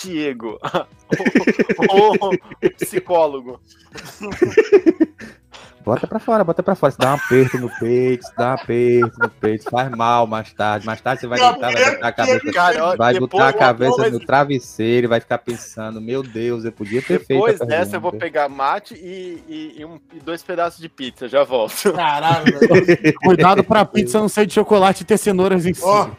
Diego, 0.00 0.58
o, 1.90 2.26
o 2.66 2.70
psicólogo. 2.76 3.60
Bota 5.84 6.06
pra 6.06 6.18
fora, 6.18 6.44
bota 6.44 6.62
pra 6.62 6.74
fora. 6.74 6.90
Isso 6.90 6.98
dá 6.98 7.12
um 7.12 7.14
aperto 7.14 7.58
no 7.58 7.70
peito, 7.78 8.24
isso 8.24 8.32
dá 8.36 8.50
um 8.50 8.52
aperto 8.52 9.18
no 9.18 9.30
peito, 9.30 9.70
faz 9.70 9.90
mal 9.90 10.26
mais 10.26 10.52
tarde. 10.52 10.86
Mais 10.86 11.00
tarde 11.00 11.22
você 11.22 11.26
vai 11.26 11.38
deitar, 11.40 11.72
vai 11.72 11.94
botar 11.94 12.08
a 12.08 12.12
cabeça, 12.12 12.52
Cara, 12.52 12.84
ó, 12.84 12.96
vai 12.96 13.18
botar 13.18 13.48
a 13.48 13.52
cabeça 13.52 14.10
no 14.10 14.20
travesseiro 14.20 15.06
e 15.06 15.08
vai 15.08 15.20
ficar 15.20 15.38
pensando, 15.38 16.00
meu 16.00 16.22
Deus, 16.22 16.64
eu 16.64 16.72
podia 16.72 17.00
ter 17.00 17.24
feito. 17.24 17.44
Depois 17.46 17.58
dessa 17.60 17.96
eu 17.96 18.00
vou 18.00 18.12
pegar 18.12 18.48
mate 18.48 18.94
e, 18.94 19.42
e- 19.48 19.74
e 19.80 19.84
um- 19.84 19.98
e 20.12 20.20
dois 20.20 20.42
pedaços 20.42 20.80
de 20.80 20.88
pizza, 20.88 21.28
já 21.28 21.44
volto. 21.44 21.92
Caralho. 21.94 22.58
Cuidado 23.24 23.64
pra 23.64 23.84
pizza 23.84 24.18
não 24.20 24.28
ser 24.28 24.46
de 24.46 24.54
chocolate 24.54 25.02
e 25.02 25.06
ter 25.06 25.16
cenouras 25.18 25.64
em 25.64 25.72
cima. 25.74 26.16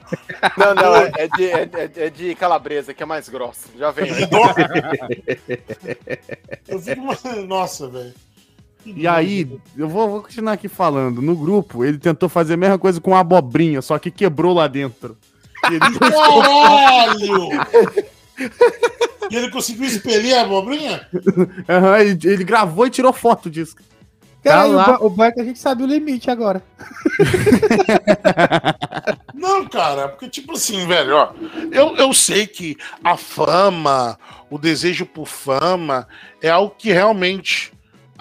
Não, 0.57 0.73
não, 0.75 0.95
é 0.95 1.11
é 1.17 1.27
de, 1.27 1.45
é, 1.51 1.69
é- 1.73 1.91
é 2.05 2.09
de 2.09 2.33
calabresa, 2.35 2.93
que 2.93 3.03
é 3.03 3.05
mais 3.05 3.29
grossa. 3.29 3.67
Já 3.77 3.91
vem. 3.91 4.11
eu 6.67 6.79
fico. 6.79 7.01
Nossa, 7.47 7.87
velho. 7.87 8.13
E 8.85 9.07
aí, 9.07 9.47
eu 9.77 9.87
vou, 9.87 10.09
vou 10.09 10.21
continuar 10.21 10.53
aqui 10.53 10.67
falando. 10.67 11.21
No 11.21 11.35
grupo, 11.35 11.85
ele 11.85 11.97
tentou 11.97 12.27
fazer 12.27 12.55
a 12.55 12.57
mesma 12.57 12.77
coisa 12.79 12.99
com 12.99 13.15
a 13.15 13.19
abobrinha, 13.19 13.81
só 13.81 13.97
que 13.99 14.09
quebrou 14.11 14.53
lá 14.55 14.67
dentro. 14.67 15.15
Ele- 15.69 15.79
Caralho! 15.99 17.49
E 19.29 19.35
ele 19.35 19.51
conseguiu 19.51 19.85
expelir 19.85 20.35
a 20.35 20.41
abobrinha? 20.41 21.07
Aham, 21.69 21.99
ele, 21.99 22.19
ele 22.27 22.43
gravou 22.43 22.87
e 22.87 22.89
tirou 22.89 23.13
foto 23.13 23.51
disso. 23.51 23.75
Cara, 24.43 24.83
Tá 24.83 24.97
o 24.99 25.05
o 25.05 25.09
bom 25.11 25.23
é 25.23 25.31
que 25.31 25.39
a 25.39 25.43
gente 25.43 25.59
sabe 25.59 25.83
o 25.83 25.85
limite 25.85 26.29
agora. 26.31 26.61
Não, 29.33 29.67
cara, 29.67 30.09
porque, 30.09 30.29
tipo 30.29 30.53
assim, 30.53 30.85
velho, 30.87 31.15
ó. 31.15 31.31
Eu, 31.71 31.95
eu 31.95 32.13
sei 32.13 32.45
que 32.47 32.77
a 33.03 33.17
fama, 33.17 34.17
o 34.49 34.57
desejo 34.57 35.05
por 35.05 35.27
fama, 35.27 36.07
é 36.41 36.49
algo 36.49 36.73
que 36.77 36.91
realmente 36.91 37.71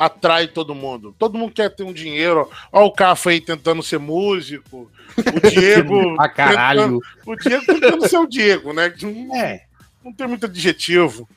atrai 0.01 0.48
todo 0.48 0.74
mundo. 0.74 1.14
Todo 1.18 1.36
mundo 1.38 1.53
quer 1.53 1.68
ter 1.74 1.82
um 1.84 1.92
dinheiro. 1.92 2.48
Ó, 2.72 2.86
o 2.86 2.92
Cafa 2.92 3.30
aí 3.30 3.40
tentando 3.40 3.82
ser 3.82 3.98
músico. 3.98 4.90
O 5.16 5.40
Diego. 5.51 6.16
Ah, 6.18 6.28
caralho. 6.28 7.01
tentando- 7.01 7.01
o 7.26 7.36
Diego 7.36 7.66
tentando 7.66 8.09
ser 8.09 8.16
o 8.18 8.26
Diego, 8.26 8.72
né? 8.72 8.92
Não- 9.03 9.36
É. 9.36 9.64
não 10.05 10.12
tem 10.12 10.26
muito 10.26 10.46
adjetivo. 10.46 11.28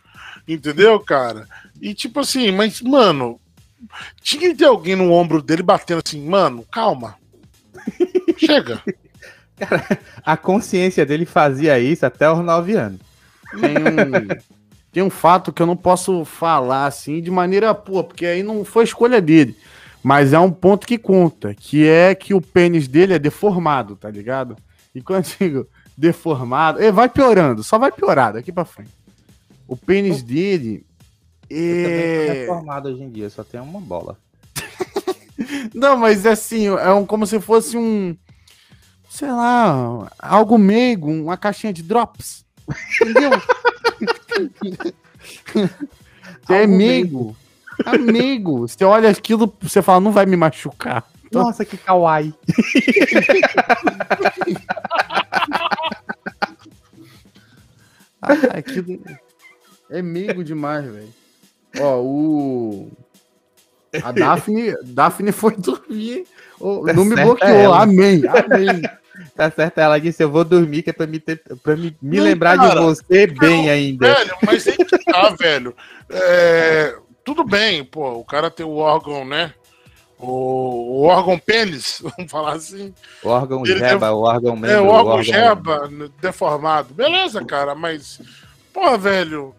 Entendeu, 0.47 0.99
cara? 0.99 1.47
E 1.81 1.93
tipo 1.93 2.19
assim, 2.21 2.51
mas, 2.51 2.81
mano, 2.81 3.39
tinha 4.21 4.49
que 4.49 4.55
ter 4.55 4.65
alguém 4.65 4.95
no 4.95 5.11
ombro 5.11 5.41
dele 5.41 5.61
batendo 5.63 6.01
assim, 6.05 6.25
mano, 6.25 6.65
calma. 6.71 7.15
Chega. 8.37 8.81
A 10.25 10.35
consciência 10.37 11.05
dele 11.05 11.25
fazia 11.25 11.77
isso 11.79 12.05
até 12.05 12.29
os 12.31 12.39
9 12.39 12.73
anos. 12.75 12.99
Tem 13.51 13.69
um, 13.77 14.27
tem 14.93 15.01
um 15.01 15.09
fato 15.09 15.51
que 15.51 15.61
eu 15.61 15.65
não 15.65 15.75
posso 15.75 16.23
falar 16.23 16.85
assim 16.85 17.19
de 17.19 17.31
maneira 17.31 17.73
pô, 17.73 18.03
porque 18.03 18.27
aí 18.27 18.43
não 18.43 18.63
foi 18.63 18.83
escolha 18.83 19.19
dele. 19.19 19.57
Mas 20.03 20.33
é 20.33 20.39
um 20.39 20.51
ponto 20.51 20.85
que 20.85 20.97
conta, 20.97 21.55
que 21.55 21.87
é 21.87 22.13
que 22.13 22.33
o 22.33 22.41
pênis 22.41 22.87
dele 22.87 23.13
é 23.13 23.19
deformado, 23.19 23.95
tá 23.95 24.09
ligado? 24.11 24.55
E 24.93 25.01
quando 25.01 25.25
eu 25.25 25.47
digo 25.47 25.67
deformado, 25.97 26.79
ele 26.79 26.91
vai 26.91 27.09
piorando, 27.09 27.63
só 27.63 27.79
vai 27.79 27.91
piorar 27.91 28.33
daqui 28.33 28.51
pra 28.51 28.65
frente. 28.65 28.91
O 29.67 29.75
pênis 29.75 30.21
dele 30.21 30.85
Eu 31.49 31.83
tô 31.83 31.89
é. 31.89 32.33
reformado 32.33 32.89
hoje 32.89 33.01
em 33.01 33.09
dia, 33.09 33.29
só 33.29 33.43
tem 33.43 33.59
uma 33.59 33.79
bola. 33.79 34.17
Não, 35.73 35.97
mas 35.97 36.25
é 36.25 36.31
assim, 36.31 36.67
é 36.67 36.93
um, 36.93 37.05
como 37.05 37.25
se 37.25 37.39
fosse 37.39 37.77
um. 37.77 38.15
Sei 39.09 39.31
lá, 39.31 40.11
algo 40.19 40.57
meigo, 40.57 41.09
uma 41.09 41.37
caixinha 41.37 41.73
de 41.73 41.81
drops. 41.81 42.45
Entendeu? 43.01 43.31
é. 46.49 46.63
É 46.63 46.67
meigo. 47.97 48.67
Você 48.67 48.83
olha 48.85 49.09
aquilo, 49.09 49.53
você 49.61 49.81
fala, 49.81 49.99
não 49.99 50.11
vai 50.11 50.25
me 50.25 50.35
machucar. 50.35 51.03
Então- 51.25 51.43
Nossa, 51.43 51.65
que 51.65 51.77
kawaii. 51.77 52.33
Ah, 58.21 58.33
aquilo 58.57 59.01
é 59.89 60.01
meigo 60.01 60.43
demais, 60.43 60.85
velho. 60.85 61.13
Ó, 61.79 62.01
o. 62.01 62.91
A 64.03 64.11
Daphne, 64.11 64.73
Daphne 64.83 65.31
foi 65.31 65.55
dormir. 65.57 66.25
Tá 66.57 66.93
não 66.93 67.05
me 67.05 67.15
bloqueou. 67.15 67.73
Amém, 67.73 68.21
amém. 68.27 68.81
Tá 69.35 69.49
certo, 69.49 69.79
ela 69.79 69.99
disse, 69.99 70.23
eu 70.23 70.29
vou 70.29 70.43
dormir, 70.43 70.83
que 70.83 70.91
é 70.91 70.93
pra 70.93 71.07
me, 71.07 71.19
ter, 71.19 71.41
pra 71.63 71.75
me, 71.75 71.95
me 71.99 72.17
Não, 72.17 72.23
lembrar 72.23 72.55
cara, 72.57 72.79
de 72.79 72.85
você 72.85 73.25
bem 73.25 73.69
ainda. 73.69 74.13
Velho, 74.13 74.37
mas 74.45 74.67
aí 74.67 74.77
que 74.77 75.05
tá, 75.05 75.29
velho. 75.39 75.75
É, 76.09 76.95
tudo 77.23 77.43
bem, 77.43 77.83
pô, 77.83 78.11
o 78.11 78.23
cara 78.23 78.51
tem 78.51 78.65
o 78.65 78.75
órgão, 78.75 79.25
né? 79.25 79.53
O, 80.19 81.01
o 81.01 81.03
órgão 81.03 81.39
pênis, 81.39 81.99
vamos 82.15 82.31
falar 82.31 82.53
assim. 82.53 82.93
O 83.23 83.29
órgão 83.29 83.65
Ele 83.65 83.79
jeba, 83.79 84.11
o 84.11 84.21
órgão 84.21 84.55
membro. 84.55 84.69
é, 84.71 84.79
o 84.79 84.87
órgão 84.87 85.23
jeba 85.23 85.89
deformado. 86.21 86.93
Beleza, 86.93 87.43
cara, 87.43 87.73
mas. 87.73 88.21
Pô, 88.71 88.97
velho, 88.99 89.55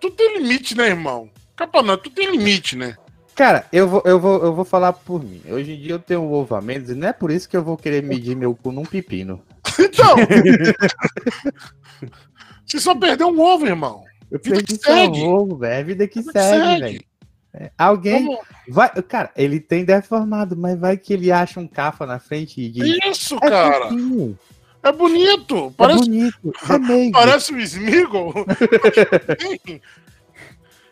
tu 0.00 0.08
tem 0.10 0.38
limite, 0.38 0.76
né, 0.76 0.86
irmão? 0.86 1.28
Capa 1.56 1.82
não, 1.82 1.96
tu 1.96 2.10
tem 2.10 2.30
limite, 2.30 2.76
né? 2.76 2.96
Cara, 3.36 3.66
eu 3.70 3.86
vou, 3.86 4.02
eu, 4.06 4.18
vou, 4.18 4.42
eu 4.42 4.54
vou 4.54 4.64
falar 4.64 4.94
por 4.94 5.22
mim. 5.22 5.42
Hoje 5.46 5.72
em 5.72 5.78
dia 5.78 5.92
eu 5.92 5.98
tenho 5.98 6.22
um 6.22 6.32
ovo 6.32 6.54
a 6.54 6.60
menos 6.62 6.88
e 6.88 6.94
não 6.94 7.06
é 7.06 7.12
por 7.12 7.30
isso 7.30 7.46
que 7.48 7.56
eu 7.56 7.62
vou 7.62 7.76
querer 7.76 8.02
medir 8.02 8.34
meu 8.34 8.54
cu 8.54 8.72
num 8.72 8.84
pepino. 8.84 9.42
Então. 9.78 10.16
você 12.64 12.80
só 12.80 12.94
perdeu 12.94 13.28
um 13.28 13.38
ovo, 13.40 13.66
irmão. 13.66 14.02
Eu 14.30 14.40
Vida 14.42 14.56
perdi 14.56 14.80
só 14.82 14.92
um 15.06 15.34
ovo, 15.34 15.56
velho. 15.58 15.72
É 15.74 15.80
a 15.80 15.84
vida 15.84 16.08
que 16.08 16.20
Vida 16.20 16.42
segue, 16.42 16.80
velho. 16.80 17.04
É, 17.52 17.70
Alguém 17.78 18.24
Vamos- 18.24 18.40
vai. 18.68 18.88
Cara, 19.02 19.30
ele 19.36 19.60
tem 19.60 19.84
deformado, 19.84 20.56
mas 20.56 20.78
vai 20.78 20.96
que 20.96 21.12
ele 21.12 21.30
acha 21.30 21.60
um 21.60 21.68
cafa 21.68 22.06
na 22.06 22.18
frente 22.18 22.60
e 22.60 22.70
diz. 22.70 22.98
Isso, 23.04 23.36
É 23.42 23.50
cara. 23.50 23.88
fofinho, 23.88 24.38
É 24.82 24.92
bonito. 24.92 25.66
é 25.68 25.72
Parece, 25.76 26.00
bonito, 26.00 26.52
é 26.70 26.78
meio. 26.80 27.12
parece 27.12 27.52
o 27.52 27.58
Smigol. 27.60 28.32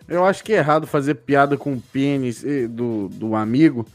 Eu 0.08 0.24
acho 0.24 0.44
que 0.44 0.52
é 0.52 0.56
errado 0.58 0.86
fazer 0.86 1.14
piada 1.14 1.56
com 1.56 1.72
o 1.74 1.80
pênis 1.80 2.44
eh, 2.44 2.66
do, 2.68 3.08
do 3.08 3.34
amigo, 3.34 3.86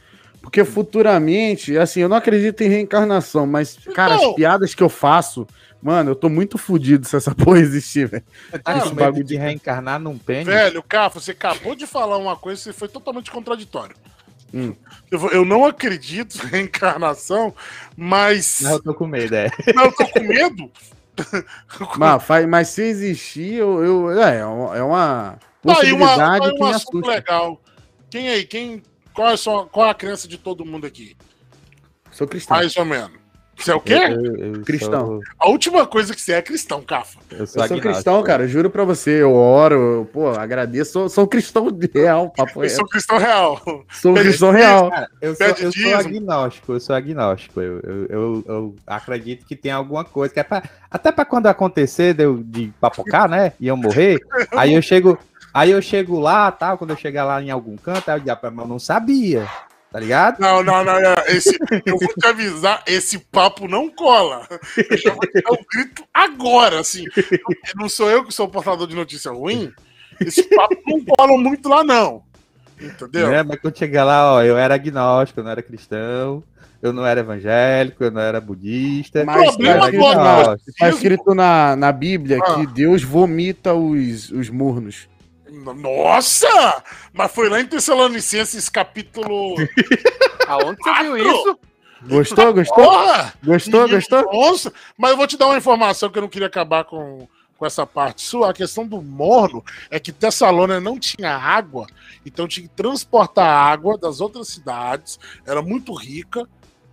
porque 0.41 0.63
futuramente, 0.65 1.77
assim, 1.77 1.99
eu 2.01 2.09
não 2.09 2.17
acredito 2.17 2.61
em 2.61 2.67
reencarnação, 2.69 3.45
mas, 3.45 3.77
cara, 3.93 4.15
Então- 4.15 4.29
as 4.31 4.35
piadas 4.35 4.73
que 4.73 4.81
eu 4.81 4.89
faço, 4.89 5.45
mano, 5.81 6.11
eu 6.11 6.15
tô 6.15 6.27
muito 6.29 6.57
fudido 6.57 7.07
se 7.07 7.15
essa 7.15 7.33
porra 7.35 7.59
existir, 7.59 8.07
velho. 8.07 8.23
Tá 8.51 8.59
Cara, 8.59 8.79
esse 8.79 8.93
bagulho 8.93 9.23
de 9.23 9.35
reencarnar 9.35 9.99
num 9.99 10.17
pênis? 10.17 10.47
Velho, 10.47 10.81
Cafa, 10.81 11.19
você 11.19 11.31
acabou 11.31 11.75
de 11.75 11.85
falar 11.85 12.17
uma 12.17 12.35
coisa 12.35 12.71
que 12.71 12.77
foi 12.77 12.87
totalmente 12.87 13.29
contraditório. 13.31 13.95
Hum. 14.51 14.73
Eu, 15.11 15.29
eu 15.29 15.45
não 15.45 15.63
acredito 15.63 16.41
em 16.43 16.49
reencarnação, 16.49 17.53
mas. 17.95 18.61
Não, 18.61 18.71
eu 18.71 18.79
tô 18.81 18.93
com 18.95 19.05
medo, 19.05 19.35
é. 19.35 19.47
Não, 19.75 19.85
eu 19.85 19.91
tô 19.91 20.07
com 20.07 20.21
medo. 20.21 20.71
Mas, 21.97 22.23
faz- 22.23 22.47
mas 22.47 22.67
se 22.69 22.81
existir, 22.81 23.53
eu, 23.55 23.83
eu- 23.83 24.21
é, 24.23 24.39
é 24.39 24.45
uma- 24.45 24.77
é 24.77 24.81
uma 24.81 25.37
Tá 25.65 25.79
aí, 25.81 25.91
uma, 25.91 26.15
tá 26.15 26.33
aí 26.33 26.39
que 26.55 26.63
um 26.63 26.67
me 26.67 26.73
assunto 26.73 27.05
legal. 27.07 27.61
Quem 28.09 28.29
aí? 28.29 28.43
Quem, 28.45 28.81
qual, 29.13 29.29
é 29.29 29.33
a 29.33 29.37
sua- 29.37 29.65
qual 29.67 29.87
é 29.87 29.89
a 29.91 29.93
crença 29.93 30.27
de 30.27 30.37
todo 30.37 30.65
mundo 30.65 30.85
aqui? 30.87 31.15
Sou 32.11 32.27
cristão. 32.27 32.57
Mais 32.57 32.75
ou 32.77 32.85
menos. 32.85 33.19
Você 33.57 33.71
é 33.71 33.75
o 33.75 33.81
quê? 33.81 33.93
Eu, 33.93 34.25
eu- 34.25 34.55
eu 34.55 34.61
Cristão. 34.63 35.05
sou- 35.05 35.21
A 35.37 35.49
última 35.49 35.85
coisa 35.85 36.15
que 36.15 36.21
você 36.21 36.31
é 36.31 36.41
cristão, 36.41 36.81
Cafa. 36.81 37.19
eu 37.29 37.45
sou, 37.45 37.61
Eu 37.61 37.67
sou 37.67 37.79
cristão, 37.81 38.23
cara, 38.23 38.47
juro 38.47 38.69
pra 38.69 38.85
você, 38.85 39.21
eu 39.21 39.33
oro, 39.33 39.75
eu, 39.75 40.05
pô, 40.05 40.29
agradeço, 40.29 40.93
sou, 40.93 41.09
sou 41.09 41.27
cristão 41.27 41.67
real, 41.93 42.29
papo 42.37 42.63
Eu 42.63 42.69
sou 42.69 42.87
cristão 42.87 43.17
real. 43.17 43.61
sou 43.91 44.11
um 44.11 44.15
cristão 44.15 44.51
real. 44.51 44.89
Cara, 44.89 45.09
eu 45.21 45.35
sou, 45.35 45.45
eu 45.47 45.71
sou 45.73 45.95
agnóstico, 45.95 46.71
eu 46.71 46.79
sou 46.79 46.95
agnóstico. 46.95 47.59
Eu, 47.59 47.79
eu, 47.81 48.05
eu, 48.09 48.43
eu 48.47 48.75
acredito 48.87 49.45
que 49.45 49.57
tem 49.57 49.73
alguma 49.73 50.05
coisa 50.05 50.33
que 50.33 50.39
é 50.39 50.43
pra, 50.43 50.63
até 50.89 51.11
pra 51.11 51.25
quando 51.25 51.47
acontecer 51.47 52.13
de, 52.13 52.23
eu- 52.23 52.41
de 52.41 52.71
papocar, 52.79 53.27
né? 53.29 53.51
E 53.59 53.67
eu 53.67 53.75
morrer, 53.75 54.19
aí 54.57 54.73
eu 54.73 54.81
chego, 54.81 55.19
aí 55.59 55.71
eu 55.71 55.81
chego 55.81 56.19
lá, 56.19 56.51
tal, 56.51 56.77
quando 56.77 56.91
eu 56.91 56.97
chegar 56.97 57.25
lá 57.25 57.41
em 57.41 57.49
algum 57.49 57.75
canto, 57.75 58.09
aí 58.09 58.15
eu 58.15 58.19
digo, 58.19 58.31
"Ah, 58.31 58.51
mas 58.51 58.65
eu 58.65 58.67
não 58.67 58.79
sabia, 58.79 59.47
tá 59.91 59.99
ligado? 59.99 60.39
Não, 60.39 60.63
não, 60.63 60.83
não. 60.83 61.01
não. 61.01 61.15
Esse, 61.27 61.57
eu 61.85 61.97
vou 61.97 62.13
te 62.13 62.25
avisar, 62.25 62.83
esse 62.87 63.19
papo 63.19 63.67
não 63.67 63.89
cola. 63.89 64.47
Eu 64.89 64.97
já 64.97 65.13
vou 65.13 65.27
te 65.27 65.41
dar 65.41 65.51
um 65.51 65.65
grito 65.71 66.03
agora, 66.13 66.79
assim. 66.79 67.03
Não 67.75 67.89
sou 67.89 68.09
eu 68.09 68.23
que 68.23 68.33
sou 68.33 68.45
o 68.47 68.49
portador 68.49 68.87
de 68.87 68.95
notícia 68.95 69.31
ruim. 69.31 69.71
Esse 70.19 70.43
papo 70.43 70.77
não 70.87 71.03
cola 71.03 71.37
muito 71.37 71.67
lá, 71.67 71.83
não. 71.83 72.23
Entendeu? 72.79 73.29
Né? 73.29 73.43
Mas 73.43 73.59
quando 73.59 73.77
chegar 73.77 74.05
lá, 74.05 74.35
ó, 74.35 74.43
eu 74.43 74.57
era 74.57 74.75
agnóstico, 74.75 75.41
eu 75.41 75.43
não 75.43 75.51
era 75.51 75.61
cristão, 75.61 76.41
eu 76.81 76.93
não 76.93 77.05
era 77.05 77.19
evangélico, 77.19 78.03
eu 78.03 78.11
não 78.11 78.21
era 78.21 78.39
budista. 78.39 79.25
Mas 79.25 79.55
problema 79.55 79.81
tá 79.81 79.89
escrito, 79.89 80.77
tá 80.77 80.89
escrito 80.89 81.35
na, 81.35 81.75
na 81.75 81.91
Bíblia 81.91 82.39
ah. 82.41 82.55
que 82.55 82.67
Deus 82.67 83.03
vomita 83.03 83.73
os, 83.73 84.31
os 84.31 84.49
mornos. 84.49 85.09
Nossa! 85.51 86.83
Mas 87.13 87.31
foi 87.31 87.49
lá 87.49 87.59
em 87.59 87.65
Tessalonicenses, 87.65 88.69
capítulo. 88.69 89.55
Aonde 90.47 90.81
você 90.81 91.03
viu 91.03 91.17
isso? 91.17 91.59
Gostou, 92.03 92.53
gostou? 92.53 92.83
Porra! 92.83 93.33
Gostou, 93.43 93.89
gostou? 93.89 94.23
Nossa! 94.31 94.73
Mas 94.97 95.11
eu 95.11 95.17
vou 95.17 95.27
te 95.27 95.37
dar 95.37 95.47
uma 95.47 95.57
informação 95.57 96.09
que 96.09 96.17
eu 96.17 96.21
não 96.21 96.29
queria 96.29 96.47
acabar 96.47 96.85
com, 96.85 97.27
com 97.57 97.65
essa 97.65 97.85
parte 97.85 98.21
sua. 98.21 98.51
A 98.51 98.53
questão 98.53 98.87
do 98.87 99.01
morno 99.01 99.63
é 99.91 99.99
que 99.99 100.11
Tessalônia 100.11 100.79
não 100.79 100.97
tinha 100.97 101.35
água, 101.35 101.87
então 102.25 102.47
tinha 102.47 102.67
que 102.67 102.73
transportar 102.73 103.45
água 103.45 103.97
das 103.97 104.21
outras 104.21 104.47
cidades, 104.47 105.19
era 105.45 105.61
muito 105.61 105.93
rica, 105.93 106.47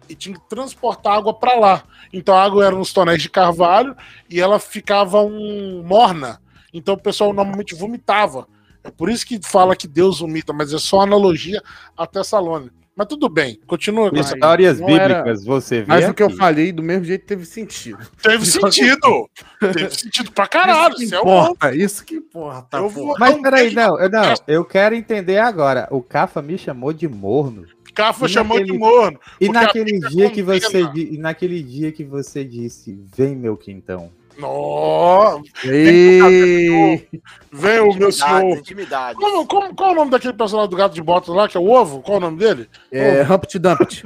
e 0.09 0.14
tinha 0.14 0.36
que 0.36 0.48
transportar 0.48 1.18
água 1.18 1.34
para 1.34 1.54
lá. 1.54 1.84
Então 2.12 2.34
a 2.34 2.42
água 2.42 2.64
era 2.64 2.74
nos 2.74 2.92
tonéis 2.92 3.22
de 3.22 3.28
carvalho 3.28 3.96
e 4.28 4.40
ela 4.40 4.59
ficava 4.59 5.20
um 5.22 5.82
morna. 5.84 6.40
Então 6.78 6.94
o 6.94 7.00
pessoal 7.00 7.32
normalmente 7.32 7.74
vomitava. 7.74 8.46
É 8.84 8.90
por 8.90 9.10
isso 9.10 9.26
que 9.26 9.40
fala 9.42 9.74
que 9.74 9.88
Deus 9.88 10.20
vomita, 10.20 10.52
mas 10.52 10.72
é 10.72 10.78
só 10.78 11.00
analogia 11.00 11.62
a 11.96 12.06
Tessalônia. 12.06 12.70
Mas 12.94 13.08
tudo 13.08 13.28
bem, 13.28 13.60
continua. 13.66 14.08
Com 14.08 14.16
histórias 14.16 14.78
bíblicas, 14.78 15.42
era... 15.42 15.44
você 15.44 15.80
vê. 15.80 15.86
Mas 15.86 16.04
aqui. 16.04 16.12
o 16.12 16.14
que 16.14 16.22
eu 16.22 16.30
falei, 16.30 16.72
do 16.72 16.82
mesmo 16.82 17.04
jeito, 17.04 17.26
teve 17.26 17.44
sentido. 17.44 17.98
Teve 18.22 18.46
sentido. 18.46 19.28
teve 19.60 19.90
sentido 19.90 20.32
pra 20.32 20.46
caralho. 20.46 20.94
Isso 20.94 21.10
que 21.10 21.14
é 21.14 21.18
importa, 21.18 21.68
é 21.68 21.76
isso 21.76 22.04
que 22.06 22.14
importa. 22.14 22.78
Eu 22.78 22.88
vou, 22.88 23.14
Mas 23.18 23.38
peraí, 23.42 23.74
não, 23.74 24.00
eu, 24.00 24.08
não, 24.08 24.34
eu 24.46 24.64
quero 24.64 24.94
entender 24.94 25.38
agora. 25.38 25.86
O 25.90 26.00
Cafa 26.00 26.40
me 26.40 26.56
chamou 26.56 26.90
de 26.90 27.06
morno. 27.06 27.66
Cafa 27.94 28.28
chamou 28.28 28.58
naquele... 28.58 28.72
de 28.72 28.78
morno. 28.78 29.20
E 29.38 29.48
naquele 29.50 29.98
dia 30.08 30.30
que 30.30 30.42
você 30.42 30.82
e 30.94 31.18
naquele 31.18 31.62
dia 31.62 31.92
que 31.92 32.04
você 32.04 32.44
disse, 32.44 32.98
vem 33.14 33.36
meu 33.36 33.58
quintão. 33.58 34.10
Nossa! 34.39 35.43
Vem, 35.64 37.09
vem 37.53 37.80
o 37.80 37.95
meu 37.95 38.12
senhor. 38.12 38.59
Intimidade. 38.59 39.18
Como, 39.18 39.47
como, 39.47 39.74
qual 39.74 39.91
é 39.91 39.93
o 39.93 39.97
nome 39.97 40.11
daquele 40.11 40.34
personagem 40.34 40.70
do 40.70 40.76
gato 40.76 40.95
de 40.95 41.03
botas 41.03 41.34
lá, 41.34 41.49
que 41.49 41.57
é 41.57 41.61
o 41.61 41.70
ovo? 41.70 42.03
Qual 42.03 42.16
é 42.16 42.18
o 42.18 42.20
nome 42.20 42.39
dele? 42.39 42.68
É 42.93 43.22
Humpty 43.30 43.59
Dumpty. 43.59 44.05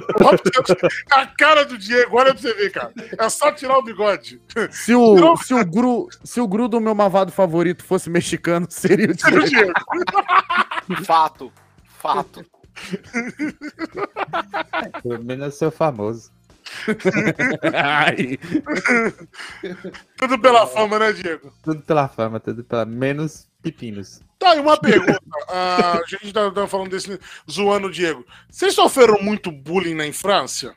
A 1.11 1.26
cara 1.26 1.64
do 1.64 1.76
Diego, 1.76 2.16
olha 2.16 2.33
pra 2.33 2.41
você 2.41 2.55
ver, 2.55 2.70
cara. 2.70 2.93
É 3.18 3.28
só 3.28 3.51
tirar 3.53 3.78
o 3.78 3.83
bigode. 3.83 4.41
Se 4.70 4.95
o, 4.95 5.37
se 5.37 5.55
o, 5.55 5.64
Gru, 5.64 6.09
se 6.24 6.41
o 6.41 6.47
Gru 6.47 6.68
do 6.68 6.81
meu 6.81 6.95
mavado 6.95 7.33
favorito 7.33 7.85
fosse 7.85 8.09
mexicano, 8.09 8.66
seria 8.70 9.11
o 9.11 9.14
Diego. 9.14 9.45
Diego. 9.45 9.72
Fato. 11.05 11.53
Fato. 11.99 12.45
Pelo 15.03 15.24
menos 15.24 15.55
seu 15.55 15.70
famoso. 15.70 16.31
tudo 20.16 20.39
pela 20.39 20.66
fama, 20.66 20.99
né, 20.99 21.12
Diego? 21.12 21.53
Tudo 21.62 21.83
pela 21.83 22.09
fama, 22.09 22.41
tudo 22.41 22.64
pela. 22.64 22.85
Menos 22.85 23.49
pepinos. 23.62 24.20
Tá, 24.39 24.57
e 24.57 24.61
uma 24.61 24.78
pergunta. 24.78 25.20
a 25.49 26.01
gente 26.07 26.33
tá, 26.33 26.51
tá, 26.51 26.66
falando 26.66 26.91
desse. 26.91 27.18
zoando 27.51 27.89
o 27.89 27.91
Diego. 27.91 28.24
Vocês 28.51 28.74
sofreram 28.74 29.22
muito 29.22 29.53
bullying 29.53 29.95
na 29.95 30.07
infância? 30.07 30.74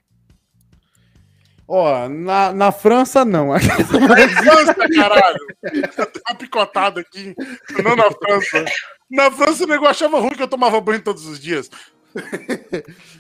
Ó, 1.67 2.09
na, 2.09 2.51
na 2.51 2.71
França 2.71 3.23
não. 3.23 3.53
Na 3.53 3.59
França, 3.59 4.75
caralho! 4.95 5.47
Tá 5.95 6.07
uma 6.29 6.37
picotada 6.37 7.01
aqui. 7.01 7.33
Não 7.83 7.95
na 7.95 8.11
França. 8.11 8.65
Na 9.09 9.31
França 9.31 9.63
o 9.63 9.67
negócio 9.67 10.05
achava 10.05 10.19
ruim 10.19 10.35
que 10.35 10.43
eu 10.43 10.47
tomava 10.47 10.79
banho 10.81 11.01
todos 11.01 11.25
os 11.25 11.39
dias. 11.39 11.69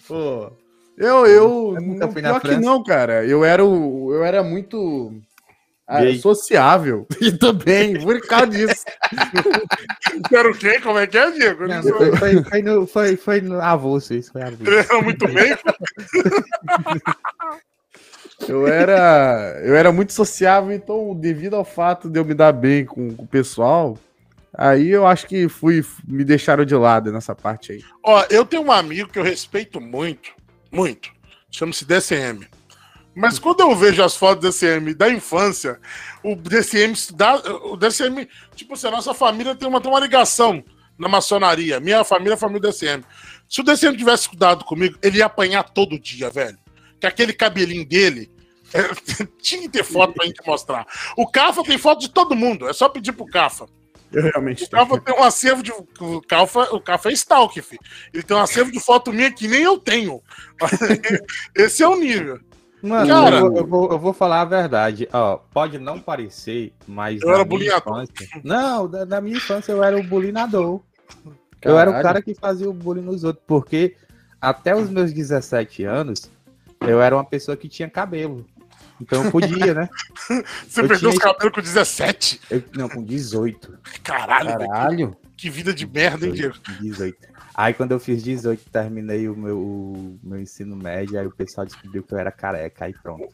Pô. 0.07 0.51
Eu, 0.97 1.25
eu. 1.25 1.77
Não, 1.81 2.11
pior 2.11 2.41
que 2.41 2.57
não, 2.57 2.83
cara. 2.83 3.25
Eu 3.25 3.43
era, 3.43 3.65
o, 3.65 4.13
eu 4.13 4.23
era 4.23 4.43
muito. 4.43 5.13
Ah, 5.87 6.01
sociável. 6.15 7.05
E 7.21 7.31
também, 7.31 7.99
por 8.03 8.19
causa 8.21 8.47
disso. 8.47 8.85
Era 10.31 10.49
o 10.49 10.57
quê? 10.57 10.79
Como 10.79 10.97
é 10.97 11.05
que 11.05 11.17
é, 11.17 11.31
Diego? 11.31 11.67
Não, 11.67 11.83
foi, 11.83 12.15
foi, 12.15 12.43
foi, 12.43 12.61
no, 12.61 12.87
foi, 12.87 13.17
foi 13.17 13.41
no 13.41 13.59
avulso 13.59 14.13
isso. 14.13 14.31
Foi 14.31 14.41
avulso. 14.41 14.71
Era 14.71 15.01
muito 15.01 15.27
bem. 15.27 15.57
eu 18.47 18.67
era, 18.67 19.61
eu 19.63 19.75
era 19.75 19.91
muito 19.91 20.13
sociável, 20.13 20.71
então, 20.71 21.13
devido 21.15 21.55
ao 21.55 21.65
fato 21.65 22.09
de 22.09 22.19
eu 22.19 22.25
me 22.25 22.33
dar 22.33 22.53
bem 22.53 22.85
com, 22.85 23.13
com 23.13 23.23
o 23.23 23.27
pessoal, 23.27 23.97
aí 24.53 24.89
eu 24.89 25.05
acho 25.05 25.27
que 25.27 25.49
fui, 25.49 25.83
me 26.07 26.23
deixaram 26.23 26.65
de 26.65 26.75
lado 26.75 27.11
nessa 27.11 27.35
parte 27.35 27.73
aí. 27.73 27.83
Ó, 28.03 28.25
eu 28.29 28.45
tenho 28.45 28.63
um 28.63 28.71
amigo 28.71 29.09
que 29.09 29.19
eu 29.19 29.23
respeito 29.23 29.81
muito, 29.81 30.31
muito. 30.73 31.11
Chama-se 31.51 31.85
DCM. 31.85 32.47
Mas 33.15 33.37
quando 33.37 33.59
eu 33.59 33.75
vejo 33.75 34.03
as 34.03 34.15
fotos 34.15 34.41
do 34.41 34.47
DCM 34.47 34.93
da 34.95 35.09
infância, 35.09 35.79
o 36.23 36.35
DCM 36.35 36.95
dá, 37.13 37.35
o 37.35 37.77
DCM, 37.77 38.27
tipo 38.55 38.73
assim, 38.73 38.87
a 38.87 38.91
nossa 38.91 39.13
família 39.13 39.55
tem 39.55 39.67
uma, 39.67 39.79
tem 39.79 39.91
uma 39.91 39.99
ligação 39.99 40.63
na 40.97 41.07
maçonaria. 41.07 41.79
Minha 41.79 42.03
família 42.03 42.31
é 42.31 42.33
a 42.33 42.37
família 42.37 42.61
do 42.61 42.67
DCM. 42.69 43.03
Se 43.47 43.61
o 43.61 43.63
DCM 43.63 43.95
tivesse 43.95 44.27
cuidado 44.27 44.65
comigo, 44.65 44.97
ele 45.01 45.19
ia 45.19 45.27
apanhar 45.27 45.63
todo 45.63 45.99
dia, 45.99 46.31
velho. 46.31 46.57
Que 46.99 47.05
aquele 47.05 47.33
cabelinho 47.33 47.85
dele 47.85 48.31
tinha 49.39 49.61
que 49.61 49.69
ter 49.69 49.83
foto 49.83 50.13
pra 50.13 50.25
gente 50.25 50.41
mostrar. 50.45 50.87
O 51.15 51.27
Cafa 51.27 51.63
tem 51.63 51.77
foto 51.77 52.01
de 52.01 52.09
todo 52.09 52.35
mundo, 52.35 52.67
é 52.67 52.73
só 52.73 52.89
pedir 52.89 53.11
pro 53.11 53.27
Cafa. 53.27 53.67
Eu 54.13 54.23
realmente 54.23 54.63
o 54.65 54.69
Cafa 54.69 55.01
tem 55.01 55.15
um 55.15 55.23
acervo 55.23 55.63
de. 55.63 55.71
O 55.71 56.21
Cafa, 56.21 56.75
o 56.75 56.79
Cafa 56.79 57.09
é 57.09 57.13
Stalk, 57.13 57.59
filho. 57.61 57.81
Ele 58.13 58.23
tem 58.23 58.37
um 58.37 58.39
acervo 58.39 58.71
de 58.71 58.79
foto 58.79 59.11
minha 59.11 59.31
que 59.31 59.47
nem 59.47 59.63
eu 59.63 59.79
tenho. 59.79 60.21
Esse 61.55 61.83
é 61.83 61.87
o 61.87 61.95
nível. 61.95 62.39
Mano, 62.81 63.07
Cara, 63.07 63.37
eu, 63.37 63.41
vou, 63.41 63.57
eu, 63.57 63.67
vou, 63.67 63.91
eu, 63.91 63.99
vou, 63.99 64.13
falar 64.13 64.41
a 64.41 64.45
verdade. 64.45 65.07
Ó, 65.13 65.37
pode 65.37 65.79
não 65.79 65.99
parecer, 65.99 66.73
mas. 66.85 67.21
Eu 67.21 67.33
era 67.33 67.45
bulinador. 67.45 68.03
Infância, 68.03 68.41
não, 68.43 68.87
da, 68.87 69.05
da, 69.05 69.21
minha 69.21 69.37
infância 69.37 69.71
eu 69.71 69.81
era 69.81 69.97
o 69.97 70.03
bulinador. 70.03 70.81
Eu 71.61 71.79
era 71.79 71.89
o 71.89 71.93
cara 71.93 72.21
que 72.21 72.35
fazia 72.35 72.69
o 72.69 72.73
bullying 72.73 73.01
nos 73.01 73.23
outros, 73.23 73.43
porque 73.47 73.95
até 74.41 74.75
os 74.75 74.89
meus 74.89 75.13
17 75.13 75.85
anos, 75.85 76.29
eu 76.81 77.01
era 77.01 77.15
uma 77.15 77.23
pessoa 77.23 77.55
que 77.55 77.69
tinha 77.69 77.89
cabelo. 77.89 78.45
Então 79.03 79.25
eu 79.25 79.31
podia, 79.31 79.73
né? 79.73 79.89
Você 80.67 80.81
eu 80.81 80.87
perdeu 80.87 80.97
tinha... 80.97 81.11
os 81.11 81.17
cabelos 81.17 81.53
com 81.53 81.61
17? 81.61 82.41
Eu... 82.49 82.63
Não, 82.73 82.89
com 82.89 83.03
18. 83.03 83.79
Caralho, 84.01 84.57
Caralho. 84.57 85.17
Que, 85.35 85.43
que 85.43 85.49
vida 85.49 85.73
de 85.73 85.85
merda, 85.85 86.29
18, 86.29 86.31
hein, 86.31 86.33
Diego? 86.33 86.81
18. 86.81 87.33
Aí 87.53 87.73
quando 87.73 87.91
eu 87.91 87.99
fiz 87.99 88.23
18, 88.23 88.69
terminei 88.71 89.27
o 89.27 89.35
meu, 89.35 89.59
o 89.59 90.19
meu 90.23 90.39
ensino 90.39 90.75
médio, 90.75 91.19
aí 91.19 91.27
o 91.27 91.31
pessoal 91.31 91.67
descobriu 91.67 92.01
que 92.01 92.13
eu 92.13 92.17
era 92.17 92.31
careca, 92.31 92.85
aí 92.85 92.93
pronto. 92.93 93.29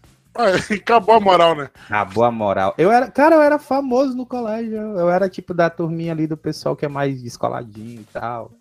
acabou 0.73 1.15
a 1.15 1.19
moral, 1.19 1.55
né? 1.55 1.69
Acabou 1.85 2.23
a 2.23 2.31
moral. 2.31 2.73
Eu 2.77 2.91
era, 2.91 3.09
cara, 3.09 3.35
eu 3.35 3.41
era 3.41 3.57
famoso 3.57 4.15
no 4.15 4.25
colégio. 4.25 4.75
Eu 4.75 5.09
era 5.09 5.29
tipo 5.29 5.53
da 5.53 5.69
turminha 5.69 6.11
ali 6.11 6.27
do 6.27 6.35
pessoal 6.35 6.75
que 6.75 6.85
é 6.85 6.89
mais 6.89 7.21
descoladinho 7.21 8.01
e 8.01 8.05
tal, 8.05 8.51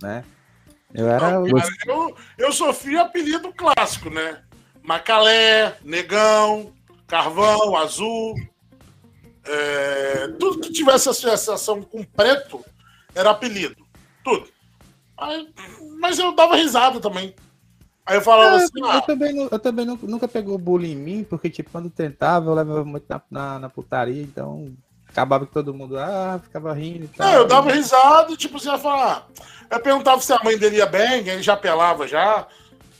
né? 0.00 0.24
Eu 0.94 1.08
era. 1.08 1.30
Não, 1.30 1.46
cara, 1.46 1.68
eu, 1.86 2.16
eu 2.38 2.52
sofri 2.52 2.96
apelido 2.96 3.52
clássico, 3.52 4.08
né? 4.08 4.42
Macalé, 4.86 5.76
Negão, 5.82 6.72
Carvão, 7.08 7.76
Azul. 7.76 8.34
É, 9.44 10.28
tudo 10.38 10.60
que 10.60 10.72
tivesse 10.72 11.08
associação 11.08 11.82
com 11.82 12.04
preto 12.04 12.64
era 13.14 13.30
apelido. 13.30 13.76
Tudo. 14.24 14.48
Aí, 15.18 15.48
mas 15.98 16.18
eu 16.18 16.32
dava 16.32 16.56
risada 16.56 17.00
também. 17.00 17.34
Aí 18.04 18.16
eu 18.16 18.22
falava 18.22 18.60
é, 18.60 18.64
assim. 18.64 18.78
Eu, 18.78 18.86
ah, 18.86 19.00
também, 19.00 19.36
eu 19.36 19.58
também 19.58 19.86
nunca 19.86 20.28
pegou 20.28 20.56
bullying 20.56 20.92
em 20.92 20.96
mim, 20.96 21.24
porque 21.24 21.50
tipo, 21.50 21.70
quando 21.70 21.90
tentava, 21.90 22.48
eu 22.48 22.54
levava 22.54 22.84
muito 22.84 23.06
na, 23.08 23.20
na, 23.28 23.58
na 23.58 23.68
putaria, 23.68 24.22
então 24.22 24.72
acabava 25.08 25.46
que 25.46 25.52
todo 25.52 25.74
mundo 25.74 25.98
ah, 25.98 26.38
ficava 26.42 26.72
rindo 26.72 27.06
e 27.06 27.08
tal. 27.08 27.28
É, 27.28 27.36
eu 27.36 27.46
dava 27.46 27.72
risada 27.72 28.30
e 28.32 28.36
tipo, 28.36 28.60
você 28.60 28.68
ia 28.68 28.78
falar. 28.78 29.26
Eu 29.68 29.80
perguntava 29.80 30.20
se 30.20 30.32
a 30.32 30.38
mãe 30.44 30.56
dele 30.56 30.76
ia 30.76 30.86
bem, 30.86 31.26
ele 31.26 31.42
já 31.42 31.56
pelava 31.56 32.06
já. 32.06 32.46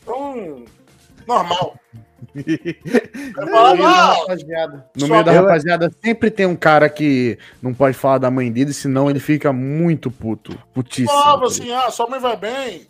Então, 0.03 0.65
normal. 1.27 1.79
no, 2.35 3.47
meio 3.47 3.77
da 3.77 4.15
rapaziada, 4.15 4.91
no 4.97 5.09
meio 5.09 5.25
da 5.25 5.33
rapaziada 5.33 5.91
sempre 6.03 6.31
tem 6.31 6.47
um 6.47 6.57
cara 6.57 6.89
que 6.89 7.39
não 7.61 7.75
pode 7.75 7.97
falar 7.97 8.19
da 8.19 8.31
mãe 8.31 8.51
dele, 8.51 8.73
senão 8.73 9.11
ele 9.11 9.21
fica 9.21 9.53
muito 9.53 10.11
puto. 10.11 10.59
Putíssimo. 10.73 11.09
Falava 11.09 11.47
assim, 11.47 11.73
ah, 11.73 11.91
sua 11.91 12.09
mãe 12.09 12.21
vai 12.21 12.37
bem. 12.37 12.87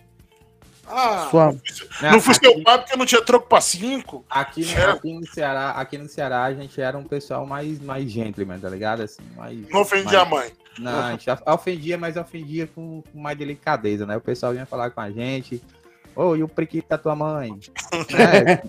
Ah, 0.89 1.27
Sua... 1.31 1.57
não 2.01 2.21
fui 2.21 2.35
seu 2.35 2.63
pai 2.63 2.79
porque 2.79 2.97
não 2.97 3.05
tinha 3.05 3.21
troco 3.21 3.49
pra 3.49 3.61
cinco. 3.61 4.25
Aqui, 4.31 4.65
no, 4.65 4.91
aqui, 4.91 5.13
no 5.13 5.27
Ceará, 5.27 5.71
aqui 5.71 5.99
no 5.99 6.09
Ceará 6.09 6.45
a 6.45 6.55
gente 6.55 6.81
era 6.81 6.97
um 6.97 7.03
pessoal 7.03 7.45
mais, 7.45 7.81
mais 7.81 8.09
gentleman, 8.09 8.61
tá 8.61 8.69
ligado? 8.69 9.03
Assim, 9.03 9.23
mais, 9.37 9.69
não 9.69 9.81
ofendia 9.81 10.25
mais... 10.25 10.27
a 10.27 10.31
mãe. 10.31 10.53
Não, 10.79 11.01
a 11.01 11.11
gente 11.13 11.27
ofendia, 11.47 11.99
mas 11.99 12.17
ofendia 12.17 12.69
com, 12.69 13.03
com 13.03 13.19
mais 13.19 13.37
delicadeza, 13.37 14.07
né? 14.07 14.17
O 14.17 14.21
pessoal 14.21 14.53
vinha 14.53 14.67
falar 14.67 14.91
com 14.91 15.01
a 15.01 15.11
gente, 15.11 15.61
Ô, 16.17 16.29
oh, 16.29 16.37
e 16.37 16.43
o 16.43 16.49
priquito 16.49 16.89
da 16.89 16.97
tua 16.97 17.15
mãe? 17.15 17.61
é. 18.19 18.63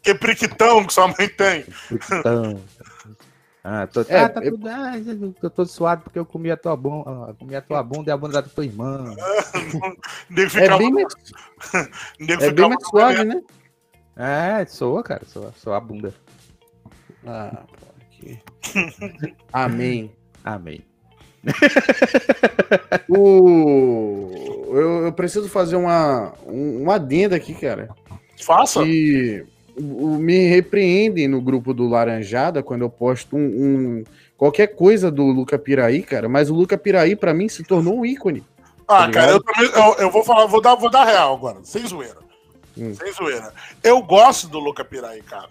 Que 0.00 0.14
priquitão 0.14 0.86
que 0.86 0.94
sua 0.94 1.08
mãe 1.08 1.28
tem. 1.28 1.64
Priquitão. 1.88 2.62
Ah, 3.68 3.84
tô, 3.88 4.02
é, 4.02 4.20
ah, 4.20 4.28
tá 4.28 4.40
tudo, 4.40 4.68
ah, 4.68 4.92
eu 5.42 5.50
tô 5.50 5.66
suado 5.66 6.04
porque 6.04 6.16
eu 6.16 6.24
comi 6.24 6.52
a 6.52 6.56
tua 6.56 6.76
bunda, 6.76 7.34
comi 7.36 7.56
a 7.56 7.60
tua 7.60 7.82
bunda 7.82 8.08
e 8.08 8.12
a 8.12 8.16
bunda 8.16 8.40
da 8.40 8.48
tua 8.48 8.64
irmã. 8.64 9.12
é 10.30 10.78
bem 10.78 10.92
mais, 10.92 11.12
é 12.40 12.50
bem 12.52 12.68
mais 12.68 12.86
suave, 12.86 13.24
né? 13.24 13.42
É, 14.14 14.64
soa, 14.66 15.02
cara, 15.02 15.24
soa, 15.26 15.52
soa 15.56 15.78
a 15.78 15.80
bunda. 15.80 16.14
Ah, 17.26 17.64
aqui. 18.06 18.40
Amém. 19.52 20.14
Amém. 20.44 20.84
o... 23.08 24.30
eu, 24.72 25.06
eu, 25.06 25.12
preciso 25.12 25.48
fazer 25.48 25.76
uma, 25.76 26.32
um, 26.46 26.82
uma 26.82 26.94
adenda 26.96 27.36
aqui, 27.36 27.54
cara. 27.54 27.88
Faça. 28.36 28.82
Que 28.82 29.44
me 29.78 30.48
repreendem 30.48 31.28
no 31.28 31.40
grupo 31.40 31.74
do 31.74 31.86
Laranjada 31.88 32.62
quando 32.62 32.82
eu 32.82 32.90
posto 32.90 33.36
um, 33.36 33.40
um, 33.40 34.04
qualquer 34.36 34.68
coisa 34.68 35.10
do 35.10 35.24
Luca 35.24 35.58
Piraí, 35.58 36.02
cara. 36.02 36.28
Mas 36.28 36.48
o 36.50 36.54
Luca 36.54 36.78
Piraí, 36.78 37.14
para 37.14 37.34
mim, 37.34 37.48
se 37.48 37.62
tornou 37.62 37.98
um 37.98 38.06
ícone. 38.06 38.42
Ah, 38.88 39.06
tá 39.06 39.10
cara, 39.10 39.32
eu, 39.32 39.42
também, 39.42 39.70
eu, 39.70 39.94
eu, 39.94 40.10
vou 40.10 40.24
falar, 40.24 40.46
vou 40.46 40.60
dar, 40.60 40.76
vou 40.76 40.90
dar 40.90 41.04
real 41.04 41.34
agora, 41.34 41.58
sem 41.62 41.86
zoeira. 41.86 42.18
Hum. 42.78 42.94
Sem 42.94 43.12
zoeira. 43.12 43.52
Eu 43.82 44.00
gosto 44.02 44.48
do 44.48 44.58
Luca 44.58 44.84
Piraí, 44.84 45.22
cara. 45.22 45.50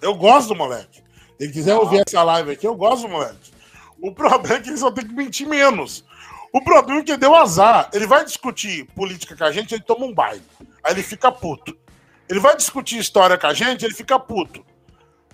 Eu 0.00 0.14
gosto 0.14 0.48
do 0.48 0.56
moleque. 0.56 1.02
Se 1.38 1.44
ele 1.44 1.52
quiser 1.52 1.72
ah. 1.72 1.80
ouvir 1.80 2.02
essa 2.06 2.22
live 2.22 2.52
aqui, 2.52 2.66
eu 2.66 2.74
gosto 2.74 3.02
do 3.02 3.08
moleque. 3.08 3.57
O 4.00 4.12
problema 4.12 4.56
é 4.56 4.60
que 4.60 4.68
ele 4.68 4.76
só 4.76 4.90
tem 4.90 5.06
que 5.06 5.14
mentir 5.14 5.46
menos. 5.46 6.04
O 6.52 6.62
problema 6.62 7.00
é 7.00 7.04
que 7.04 7.16
deu 7.16 7.34
azar. 7.34 7.90
Ele 7.92 8.06
vai 8.06 8.24
discutir 8.24 8.86
política 8.94 9.36
com 9.36 9.44
a 9.44 9.52
gente, 9.52 9.74
ele 9.74 9.82
toma 9.82 10.06
um 10.06 10.14
baile. 10.14 10.42
Aí 10.82 10.92
ele 10.92 11.02
fica 11.02 11.30
puto. 11.30 11.76
Ele 12.28 12.40
vai 12.40 12.56
discutir 12.56 12.98
história 12.98 13.38
com 13.38 13.46
a 13.46 13.54
gente, 13.54 13.84
ele 13.84 13.94
fica 13.94 14.18
puto. 14.18 14.64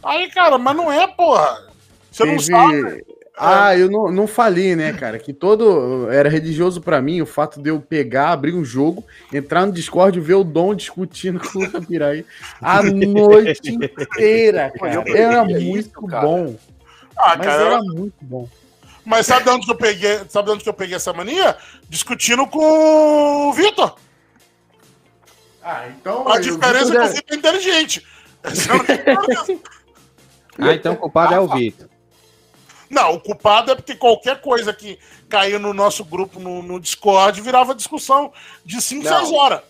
Aí, 0.03 0.31
cara, 0.31 0.59
mas 0.59 0.77
não 0.77 0.93
é, 0.93 1.07
porra. 1.07 1.69
Você 2.11 2.23
Teve... 2.23 2.33
não 2.33 2.39
sabe. 2.41 3.05
Ah, 3.37 3.77
eu 3.77 3.91
não, 3.91 4.12
não 4.12 4.27
falei, 4.29 4.77
né, 4.77 4.93
cara? 4.93 5.19
Que 5.19 5.33
todo. 5.33 6.09
Era 6.09 6.29
religioso 6.29 6.81
para 6.81 7.03
mim 7.03 7.21
o 7.21 7.27
fato 7.27 7.61
de 7.61 7.69
eu 7.69 7.81
pegar, 7.81 8.31
abrir 8.31 8.55
um 8.55 8.65
jogo, 8.65 9.05
entrar 9.33 9.67
no 9.67 9.73
Discord 9.73 10.17
e 10.17 10.23
ver 10.23 10.35
o 10.35 10.45
Dom 10.45 10.73
discutindo 10.73 11.41
com 11.51 11.59
o 11.59 11.62
Luca 11.62 11.83
Piraí 11.83 12.25
a 12.61 12.81
noite 12.85 13.73
inteira, 13.73 14.73
cara. 14.79 15.03
Era 15.09 15.45
muito 15.45 16.01
bom. 16.01 16.55
Ah, 17.17 17.37
Mas 17.37 17.47
cara, 17.47 17.62
era 17.62 17.83
muito 17.83 18.17
bom. 18.23 18.49
Mas 19.05 19.27
sabe 19.27 19.45
de 19.45 19.51
onde 19.51 19.67
que 19.67 19.73
eu 19.73 19.77
peguei? 19.77 20.21
Sabe 20.29 20.47
de 20.47 20.55
onde 20.55 20.65
que 20.65 20.69
eu 20.69 20.75
peguei 20.75 20.97
essa 20.97 21.12
mania? 21.12 21.57
Discutindo 21.89 22.47
com 22.47 23.49
o 23.49 23.53
Vitor. 23.53 23.97
Ah, 25.62 25.89
então. 25.89 26.27
A 26.29 26.41
diferença 26.41 26.95
é 26.95 26.97
que 26.97 27.03
o 27.03 27.15
Vitor 27.15 27.35
é 27.35 27.37
inteligente. 27.37 28.07
ah, 30.59 30.73
então 30.73 30.95
o 30.95 30.97
culpado 30.97 31.35
é 31.35 31.41
o 31.41 31.49
Vitor. 31.49 31.89
Não, 32.91 33.15
o 33.15 33.21
culpado 33.21 33.73
é 33.73 33.75
porque 33.75 33.95
qualquer 33.95 34.41
coisa 34.41 34.73
que 34.73 34.99
caía 35.29 35.59
no 35.59 35.75
nosso 35.75 36.05
grupo 36.05 36.39
no, 36.39 36.62
no 36.62 36.79
Discord 36.79 37.41
virava 37.41 37.75
discussão 37.75 38.33
de 38.65 38.81
5, 38.81 39.07
6 39.07 39.33
horas. 39.33 39.62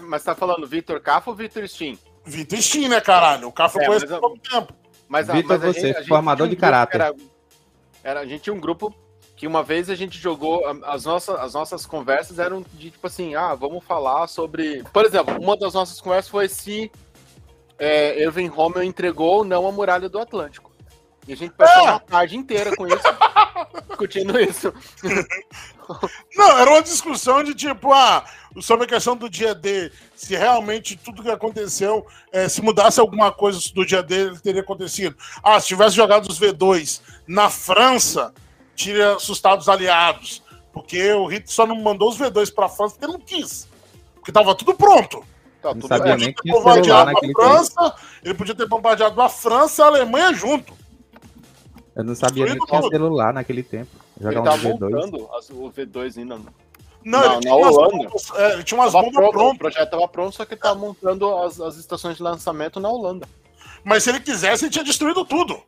Mas 0.00 0.24
tá 0.24 0.34
falando 0.34 0.66
Vitor 0.66 1.00
Cafo 1.00 1.30
ou 1.30 1.36
Vitor 1.36 1.66
Steam? 1.68 1.98
Vitor 2.24 2.60
Steam, 2.60 2.88
né, 2.88 3.00
caralho? 3.00 3.48
O 3.48 3.52
Cafo 3.52 3.80
é, 3.80 3.86
conhece 3.86 4.12
há 4.12 4.18
pouco 4.18 4.38
tempo. 4.38 4.72
Mas, 5.08 5.26
Vitor, 5.26 5.58
mas 5.58 5.62
você, 5.62 5.92
gente, 5.94 6.06
formador 6.06 6.48
de 6.48 6.56
caráter. 6.56 7.00
Era, 7.00 7.14
era, 8.04 8.20
a 8.20 8.26
gente 8.26 8.42
tinha 8.42 8.54
um 8.54 8.60
grupo 8.60 8.94
que 9.34 9.46
uma 9.46 9.62
vez 9.62 9.88
a 9.88 9.94
gente 9.94 10.18
jogou, 10.18 10.62
as 10.84 11.04
nossas, 11.04 11.38
as 11.38 11.54
nossas 11.54 11.86
conversas 11.86 12.38
eram 12.38 12.64
de 12.74 12.90
tipo 12.90 13.06
assim, 13.06 13.34
ah, 13.34 13.54
vamos 13.54 13.84
falar 13.84 14.26
sobre. 14.26 14.82
Por 14.92 15.04
exemplo, 15.04 15.40
uma 15.40 15.56
das 15.56 15.74
nossas 15.74 16.00
conversas 16.00 16.30
foi 16.30 16.48
se 16.48 16.90
é, 17.78 18.20
Irving 18.22 18.48
Romeo 18.48 18.82
entregou 18.82 19.38
ou 19.38 19.44
não 19.44 19.66
a 19.66 19.72
muralha 19.72 20.08
do 20.08 20.18
Atlântico. 20.18 20.67
E 21.28 21.32
a 21.34 21.36
gente 21.36 21.52
passou 21.52 21.82
é. 21.82 21.90
uma 21.90 22.00
tarde 22.00 22.38
inteira 22.38 22.74
com 22.74 22.86
isso, 22.86 23.02
discutindo 23.86 24.40
isso. 24.40 24.72
Não, 26.34 26.58
era 26.58 26.70
uma 26.70 26.82
discussão 26.82 27.42
de 27.44 27.54
tipo, 27.54 27.92
ah, 27.92 28.24
sobre 28.60 28.86
a 28.86 28.88
questão 28.88 29.14
do 29.14 29.28
dia 29.28 29.54
D, 29.54 29.92
se 30.16 30.34
realmente 30.34 30.96
tudo 30.96 31.22
que 31.22 31.30
aconteceu, 31.30 32.06
é, 32.32 32.48
se 32.48 32.62
mudasse 32.62 32.98
alguma 32.98 33.30
coisa 33.30 33.60
do 33.74 33.84
dia 33.84 34.02
D, 34.02 34.38
teria 34.40 34.62
acontecido. 34.62 35.16
Ah, 35.42 35.60
se 35.60 35.68
tivesse 35.68 35.94
jogado 35.94 36.26
os 36.26 36.40
V2 36.40 37.02
na 37.26 37.50
França, 37.50 38.32
teria 38.74 39.16
assustado 39.16 39.60
os 39.60 39.68
aliados. 39.68 40.42
Porque 40.72 41.12
o 41.12 41.26
Hitler 41.26 41.50
só 41.50 41.66
não 41.66 41.76
mandou 41.76 42.08
os 42.08 42.18
V2 42.18 42.54
para 42.54 42.66
a 42.66 42.68
França 42.70 42.96
porque 42.98 43.12
não 43.12 43.20
quis. 43.20 43.68
Porque 44.14 44.32
tava 44.32 44.54
tudo 44.54 44.74
pronto. 44.74 45.22
Tá, 45.60 45.70
tudo 45.70 45.88
sabia 45.88 46.16
nem 46.16 46.32
que 46.32 46.50
bombardeado 46.50 47.10
a 47.10 47.32
França, 47.34 47.94
ele 48.22 48.34
podia 48.34 48.54
ter 48.54 48.66
bombardeado 48.66 49.20
a 49.20 49.28
França 49.28 49.82
e 49.82 49.84
a 49.84 49.88
Alemanha 49.88 50.32
junto. 50.32 50.72
Eu 51.98 52.04
não 52.04 52.14
sabia 52.14 52.44
nem 52.46 52.56
que 52.56 52.64
tinha 52.64 52.80
celular 52.80 53.34
naquele 53.34 53.60
tempo. 53.60 53.90
Jogar 54.20 54.56
ele 54.56 54.68
um 54.68 54.78
V2. 54.78 54.90
montando 54.90 55.28
as, 55.34 55.50
o 55.50 55.68
V2 55.68 56.18
ainda. 56.18 56.36
Não, 56.36 56.44
não 57.04 57.32
ele, 57.32 57.40
tinha 57.40 57.54
na 57.54 57.60
Holanda. 57.60 57.90
Bombas, 57.90 58.30
é, 58.36 58.52
ele 58.52 58.62
tinha 58.62 58.80
umas 58.80 58.92
bombas 58.92 59.12
pronto, 59.12 59.32
prontas. 59.32 59.54
O 59.54 59.58
projeto 59.58 59.84
estava 59.84 60.08
pronto, 60.08 60.36
só 60.36 60.44
que 60.44 60.54
ele 60.54 60.58
estava 60.60 60.78
montando 60.78 61.36
as, 61.38 61.60
as 61.60 61.76
estações 61.76 62.16
de 62.16 62.22
lançamento 62.22 62.78
na 62.78 62.88
Holanda. 62.88 63.28
Mas 63.82 64.04
se 64.04 64.10
ele 64.10 64.20
quisesse, 64.20 64.64
ele 64.64 64.70
tinha 64.70 64.84
destruído 64.84 65.24
tudo. 65.24 65.60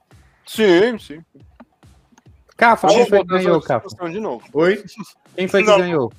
Sim, 0.47 0.97
sim. 1.01 1.20
Cafa, 2.57 2.87
quem 2.87 3.09
foi 3.09 3.18
que 3.20 3.26
ganhou, 3.26 3.61
Cafa? 3.61 3.89
De 4.09 4.20
novo. 4.20 4.45
Oi? 4.53 4.85
Quem 5.35 5.49
foi 5.49 5.62
que 5.62 5.68
não. 5.68 5.78
ganhou? 5.78 6.12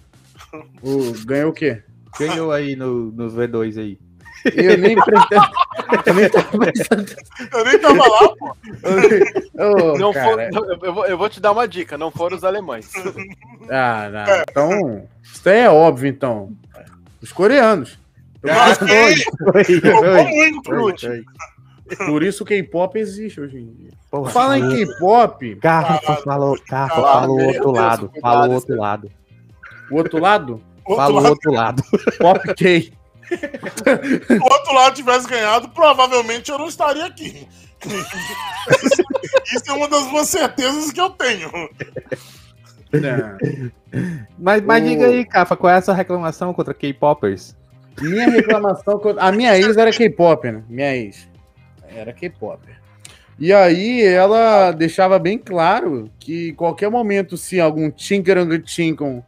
O, 0.83 1.25
ganhou 1.25 1.51
o 1.51 1.53
quê? 1.53 1.81
Ganhou 2.19 2.51
aí 2.51 2.75
no, 2.75 3.11
no 3.11 3.31
V2 3.31 3.79
aí. 3.79 3.99
Eu 4.55 4.77
nem 4.77 4.95
eu, 4.95 6.15
nem 6.15 6.29
tava 6.29 6.49
eu 7.53 7.65
nem 7.65 7.79
tava 7.79 8.07
lá, 8.07 8.35
pô. 8.35 8.55
Oh, 9.53 9.97
não 9.97 10.11
for, 10.11 10.39
eu, 10.81 10.93
vou, 10.93 11.05
eu 11.05 11.17
vou 11.17 11.29
te 11.29 11.39
dar 11.39 11.51
uma 11.51 11.67
dica: 11.67 11.97
não 11.97 12.09
foram 12.09 12.35
os 12.35 12.43
alemães. 12.43 12.91
Ah, 13.69 14.09
não. 14.11 14.33
É. 14.33 14.43
Então, 14.49 15.07
isso 15.21 15.47
é 15.47 15.69
óbvio, 15.69 16.09
então. 16.09 16.51
Os 17.21 17.31
coreanos. 17.31 17.99
Ah, 18.49 18.73
Por 22.07 22.23
isso 22.23 22.43
o 22.43 22.45
K-pop 22.45 22.97
existe 22.97 23.39
hoje 23.39 23.59
em 23.59 23.71
dia. 23.73 23.91
Porra, 24.09 24.31
Fala 24.31 24.57
em 24.57 24.67
K-pop. 24.67 25.55
Carfa 25.57 26.15
falou, 26.23 26.57
Carfa 26.67 27.01
falou 27.01 27.37
o 27.39 27.45
outro 27.45 27.71
lado. 27.71 28.11
Falou 28.19 28.49
o 28.49 28.53
outro 28.53 28.75
lado. 28.75 29.11
O 29.91 29.95
outro 29.95 30.19
lado? 30.19 30.63
Falou 30.87 31.21
o 31.21 31.27
outro 31.27 31.51
lado. 31.51 31.83
Pop 32.17 32.55
K 32.55 32.91
o 33.31 34.43
outro 34.43 34.73
lado 34.73 34.95
tivesse 34.95 35.27
ganhado, 35.27 35.69
provavelmente 35.69 36.51
eu 36.51 36.57
não 36.57 36.67
estaria 36.67 37.05
aqui. 37.05 37.47
Isso 39.53 39.69
é 39.69 39.73
uma 39.73 39.87
das 39.87 40.07
minhas 40.07 40.27
certezas 40.27 40.91
que 40.91 41.01
eu 41.01 41.09
tenho. 41.11 41.49
Mas, 44.37 44.61
mas 44.61 44.83
o... 44.83 44.87
diga 44.87 45.07
aí, 45.07 45.25
Cafa, 45.25 45.55
qual 45.55 45.73
é 45.73 45.77
a 45.77 45.81
sua 45.81 45.93
reclamação 45.93 46.53
contra 46.53 46.73
K-Popers? 46.73 47.55
Minha 47.99 48.29
reclamação 48.29 48.99
contra. 48.99 49.21
A 49.23 49.31
minha 49.31 49.57
ex 49.57 49.75
era 49.77 49.91
K-Pop, 49.91 50.51
né? 50.51 50.63
Minha 50.69 50.95
ex. 50.95 51.27
Era 51.87 52.13
K-Pop. 52.13 52.59
E 53.39 53.51
aí 53.51 54.03
ela 54.03 54.71
deixava 54.71 55.17
bem 55.17 55.37
claro 55.37 56.11
que 56.19 56.53
qualquer 56.53 56.89
momento, 56.89 57.35
se 57.37 57.59
algum 57.59 57.89
Tinkerang 57.89 58.61
Chinkon, 58.65 59.23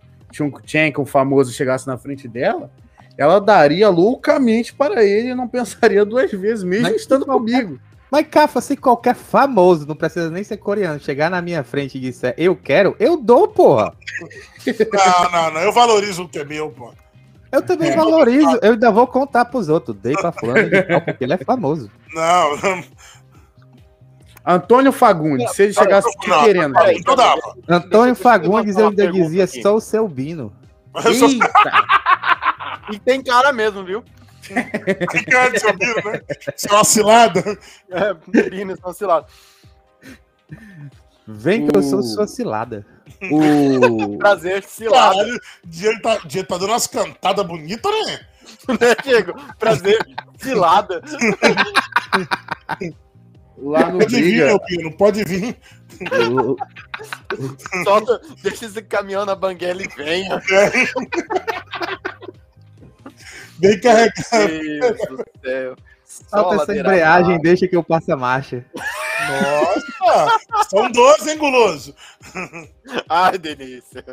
Chinkon 0.66 1.06
famoso 1.06 1.52
chegasse 1.52 1.88
na 1.88 1.98
frente 1.98 2.28
dela, 2.28 2.72
ela 3.18 3.40
daria 3.40 3.90
loucamente 3.90 4.74
para 4.74 5.04
ele 5.04 5.30
e 5.30 5.36
não 5.36 5.48
pensaria 5.48 6.04
duas 6.06 6.32
vezes, 6.32 6.64
mesmo 6.64 6.90
mas 6.90 7.02
estando 7.02 7.26
comigo. 7.26 7.80
Mas, 8.12 8.28
Cafa, 8.28 8.62
se 8.62 8.78
qualquer 8.78 9.16
famoso, 9.16 9.88
não 9.88 9.96
precisa 9.96 10.30
nem 10.30 10.44
ser 10.44 10.58
coreano, 10.58 11.00
chegar 11.00 11.32
na 11.32 11.42
minha 11.42 11.64
frente 11.64 11.98
e 11.98 12.02
disser 12.02 12.36
eu 12.38 12.56
quero, 12.56 12.96
eu 13.00 13.18
dou, 13.18 13.48
porra. 13.48 13.94
Não, 14.64 15.32
não, 15.32 15.54
não. 15.56 15.62
Eu 15.62 15.74
valorizo 15.74 16.24
o 16.24 16.30
que 16.30 16.40
é 16.40 16.46
meu, 16.46 16.70
porra. 16.70 16.94
Eu 17.52 17.62
também 17.62 17.90
é, 17.90 17.96
valorizo. 17.96 18.60
Eu 18.62 18.74
ainda 18.74 18.92
vou 18.92 19.06
contar 19.06 19.46
pros 19.46 19.68
outros. 19.68 19.98
Dei 19.98 20.14
pra 20.14 20.32
fulano 20.32 20.70
porque 21.04 21.24
ele 21.24 21.34
é 21.34 21.38
famoso. 21.38 21.92
Não, 22.14 22.58
não. 22.58 22.84
Antônio 24.46 24.92
Fagundes, 24.92 25.52
se 25.52 25.64
ele 25.64 25.74
chegasse 25.74 26.08
não, 26.28 26.44
querendo. 26.44 26.74
Não, 26.74 27.78
Antônio 27.78 28.16
Fagundes, 28.16 28.78
eu 28.78 28.88
ainda 28.88 29.12
dizia, 29.12 29.48
sou 29.48 29.78
o 29.78 29.82
seu 29.82 30.08
Bino. 30.08 30.54
Eita! 31.06 31.52
E 32.92 33.00
tem 33.00 33.24
cara 33.24 33.52
mesmo, 33.54 33.84
viu? 33.84 34.04
tem 35.12 35.24
cara 35.24 35.50
de 35.52 35.60
seu 35.60 35.74
Bino, 35.78 35.96
né? 35.96 36.22
Seu 36.56 36.84
cilada. 36.84 37.42
É, 37.90 38.14
Bino, 38.50 38.76
seu 38.78 38.94
cilada. 38.94 39.28
Vem 41.28 41.66
que 41.66 41.78
o... 41.78 41.80
eu 41.80 41.84
sou 41.84 42.04
sua 42.04 42.28
cilada. 42.28 42.86
O... 43.32 44.18
Prazer, 44.20 44.64
cilada. 44.64 45.16
Caralho, 45.16 45.40
Diego 45.64 46.02
tá, 46.02 46.18
tá 46.18 46.58
dando 46.58 46.68
umas 46.68 46.88
cantadas 46.88 47.46
bonitas, 47.46 47.92
né? 48.06 48.20
né, 48.80 48.96
Diego? 49.04 49.34
Prazer, 49.58 49.98
cilada. 50.38 51.02
Lá 53.58 53.90
no 53.90 54.00
pode 54.00 54.16
Briga. 54.16 54.28
vir, 54.28 54.46
meu 54.46 54.60
Pino, 54.60 54.98
pode 54.98 55.24
vir. 55.24 55.58
Solta, 57.84 58.20
deixa 58.42 58.66
esse 58.66 58.82
caminhão 58.82 59.26
na 59.26 59.36
banguela 59.36 59.82
e 59.82 59.88
venha. 59.88 60.42
Bem 63.58 63.80
carregado. 63.80 64.14
Meu 64.32 64.80
Deus 64.80 65.08
do 65.08 65.26
céu. 65.44 65.76
Solta 66.06 66.56
essa 66.62 66.78
embreagem, 66.78 67.42
deixa 67.42 67.68
que 67.68 67.76
eu 67.76 67.84
passe 67.84 68.12
a 68.12 68.16
marcha. 68.16 68.64
Nossa! 69.28 70.40
São 70.70 70.92
12, 70.92 71.32
hein, 71.32 71.38
guloso? 71.38 71.96
Ai, 73.10 73.38
delícia. 73.38 74.04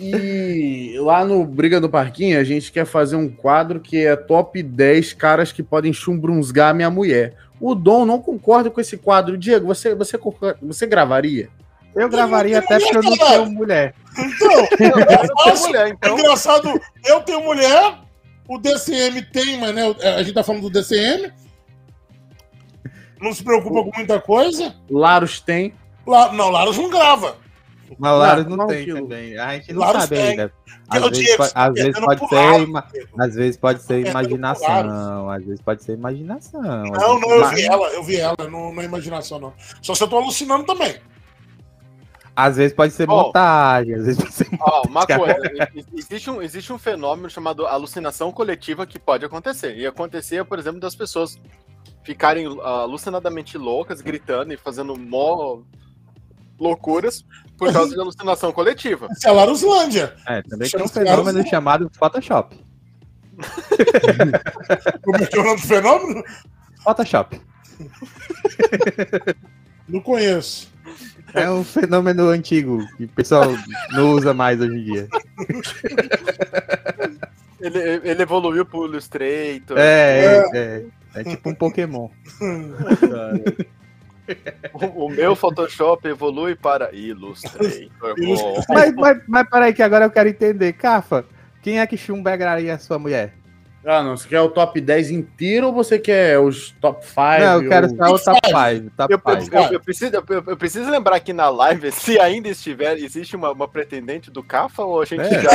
E 0.00 0.96
lá 0.98 1.24
no 1.24 1.44
Briga 1.44 1.80
do 1.80 1.88
Parquinho, 1.88 2.38
a 2.38 2.44
gente 2.44 2.72
quer 2.72 2.84
fazer 2.84 3.16
um 3.16 3.28
quadro 3.28 3.80
que 3.80 4.04
é 4.04 4.16
top 4.16 4.62
10 4.62 5.12
caras 5.14 5.52
que 5.52 5.62
podem 5.62 5.92
chumbrunzgar 5.92 6.74
minha 6.74 6.90
mulher. 6.90 7.34
O 7.60 7.74
Dom 7.74 8.04
não 8.04 8.20
concorda 8.20 8.70
com 8.70 8.80
esse 8.80 8.96
quadro. 8.96 9.38
Diego, 9.38 9.66
você, 9.66 9.94
você, 9.94 10.18
você 10.60 10.86
gravaria? 10.86 11.48
Eu 11.94 12.08
gravaria 12.08 12.58
até 12.58 12.78
porque 12.78 12.96
eu 12.96 13.02
não 13.02 13.16
tenho 13.16 13.46
mulher. 13.50 13.94
Então, 14.18 14.68
eu 15.46 15.58
mulher, 15.58 15.88
então. 15.88 16.18
engraçado, 16.18 16.80
eu 17.04 17.20
tenho 17.22 17.40
mulher, 17.42 17.98
o 18.48 18.58
DCM 18.58 19.22
tem, 19.22 19.58
mas 19.58 19.74
né, 19.74 19.82
a 20.16 20.22
gente 20.22 20.34
tá 20.34 20.42
falando 20.42 20.62
do 20.62 20.70
DCM. 20.70 21.32
Não 23.20 23.32
se 23.32 23.42
preocupa 23.42 23.82
com 23.82 23.96
muita 23.96 24.20
coisa. 24.20 24.74
Laros 24.90 25.40
tem. 25.40 25.74
La, 26.06 26.32
não, 26.32 26.50
Laros 26.50 26.76
não 26.76 26.90
grava. 26.90 27.36
Mas 27.98 28.18
Laros 28.18 28.46
não, 28.46 28.56
não 28.56 28.66
tem 28.66 28.82
aquilo. 28.82 29.00
também. 29.02 29.38
A 29.38 29.54
gente 29.54 29.72
não 29.72 29.80
Laros 29.80 30.02
sabe 30.02 30.16
tem. 30.16 30.26
ainda. 30.26 30.52
Às 30.86 31.02
vezes, 31.10 31.36
pode, 31.36 31.52
às 31.54 31.74
vezes 31.74 32.00
pode 32.00 32.28
ser, 32.28 32.66
às 33.18 33.34
vezes 33.34 33.56
pode 33.56 33.82
ser 33.82 34.06
imaginação, 34.06 35.30
às 35.30 35.44
vezes 35.44 35.60
pode 35.62 35.82
ser 35.82 35.92
imaginação. 35.94 36.60
Não, 36.62 37.18
não, 37.18 37.30
eu 37.30 37.48
vi 37.48 37.62
ela, 37.62 37.88
eu 37.88 38.02
vi 38.02 38.16
ela, 38.16 38.36
não, 38.50 38.72
não 38.72 38.82
é 38.82 38.84
imaginação 38.84 39.38
não. 39.38 39.54
Só 39.80 39.94
se 39.94 40.02
eu 40.02 40.08
tô 40.08 40.18
alucinando 40.18 40.64
também. 40.64 40.96
Às 42.36 42.56
vezes 42.56 42.74
pode 42.74 42.92
ser 42.92 43.08
oh, 43.08 43.16
montagem, 43.16 43.94
às 43.94 44.06
vezes 44.06 44.20
pode 44.20 44.34
ser 44.34 44.48
oh, 44.60 44.88
uma 44.88 45.06
coisa, 45.06 45.38
existe 45.94 46.30
um, 46.30 46.42
existe 46.42 46.72
um 46.72 46.78
fenômeno 46.78 47.30
chamado 47.30 47.66
alucinação 47.66 48.32
coletiva 48.32 48.86
que 48.86 48.98
pode 48.98 49.24
acontecer. 49.24 49.76
E 49.76 49.86
acontecer, 49.86 50.44
por 50.44 50.58
exemplo, 50.58 50.80
das 50.80 50.96
pessoas 50.96 51.40
ficarem 52.02 52.48
uh, 52.48 52.60
alucinadamente 52.60 53.56
loucas, 53.56 54.00
gritando 54.00 54.52
e 54.52 54.56
fazendo 54.56 54.98
mó 54.98 55.60
loucuras 56.58 57.24
por 57.56 57.72
causa 57.72 57.94
de 57.94 58.00
alucinação 58.00 58.52
coletiva. 58.52 59.08
Isso 59.12 59.28
é 59.28 59.30
Laruslândia. 59.30 60.14
É, 60.26 60.42
também 60.42 60.68
tem 60.68 60.82
um 60.82 60.88
fenômeno 60.88 61.46
chamado 61.46 61.90
Photoshop. 61.96 62.58
Como 65.02 65.16
é 65.16 65.26
que 65.26 65.36
é 65.36 65.40
o 65.40 65.44
nome 65.44 65.60
do 65.60 65.66
fenômeno? 65.66 66.22
Photoshop. 66.82 67.40
Não 69.88 70.00
conheço. 70.00 70.73
É 71.32 71.50
um 71.50 71.64
fenômeno 71.64 72.28
antigo 72.28 72.86
que 72.96 73.04
o 73.04 73.08
pessoal 73.08 73.50
não 73.92 74.12
usa 74.12 74.32
mais 74.34 74.60
hoje 74.60 74.76
em 74.76 74.84
dia. 74.84 75.08
Ele, 77.60 77.78
ele 78.04 78.22
evoluiu 78.22 78.66
pro 78.66 78.84
Illustrator. 78.84 79.78
É, 79.78 80.20
é, 80.20 80.44
é, 80.54 80.84
é 81.14 81.24
tipo 81.24 81.48
um 81.48 81.54
Pokémon. 81.54 82.10
o, 84.74 85.06
o, 85.06 85.08
meu 85.08 85.34
Photoshop 85.34 86.06
evolui 86.06 86.54
para 86.54 86.92
Illustrator. 86.94 88.14
mas, 88.68 88.94
mas, 88.94 89.22
mas 89.26 89.48
peraí, 89.48 89.72
que 89.72 89.82
agora 89.82 90.04
eu 90.04 90.10
quero 90.10 90.28
entender. 90.28 90.74
Cafa, 90.74 91.24
quem 91.62 91.80
é 91.80 91.86
que 91.86 91.96
chumbegraria 91.96 92.74
a 92.74 92.78
sua 92.78 92.98
mulher? 92.98 93.32
Ah, 93.86 94.02
não. 94.02 94.16
Você 94.16 94.28
quer 94.28 94.40
o 94.40 94.48
top 94.48 94.80
10 94.80 95.10
inteiro 95.10 95.66
ou 95.66 95.72
você 95.72 95.98
quer 95.98 96.38
os 96.38 96.70
top 96.80 97.04
5? 97.04 97.20
Não, 97.40 97.62
eu 97.62 97.68
quero 97.68 97.88
só 97.88 98.14
o 98.14 98.18
top 98.18 98.40
5. 98.46 98.90
Top 98.96 99.12
eu, 99.12 99.20
eu, 99.60 99.72
eu, 99.72 99.80
preciso, 99.80 100.12
eu, 100.46 100.56
preciso 100.56 100.90
lembrar 100.90 101.16
aqui 101.16 101.32
na 101.32 101.48
live 101.48 101.92
se 101.92 102.18
ainda 102.18 102.48
estiver, 102.48 102.96
existe 102.96 103.36
uma, 103.36 103.52
uma 103.52 103.68
pretendente 103.68 104.30
do 104.30 104.42
CAFA 104.42 104.82
ou 104.82 105.02
a 105.02 105.04
gente 105.04 105.22
é. 105.22 105.42
já. 105.42 105.50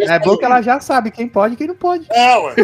É, 0.00 0.16
é 0.16 0.18
bom 0.18 0.36
que 0.36 0.44
ela 0.44 0.60
já 0.62 0.80
sabe 0.80 1.10
quem 1.10 1.28
pode 1.28 1.54
e 1.54 1.56
quem 1.56 1.68
não 1.68 1.76
pode. 1.76 2.06
É, 2.10 2.36
ué. 2.38 2.54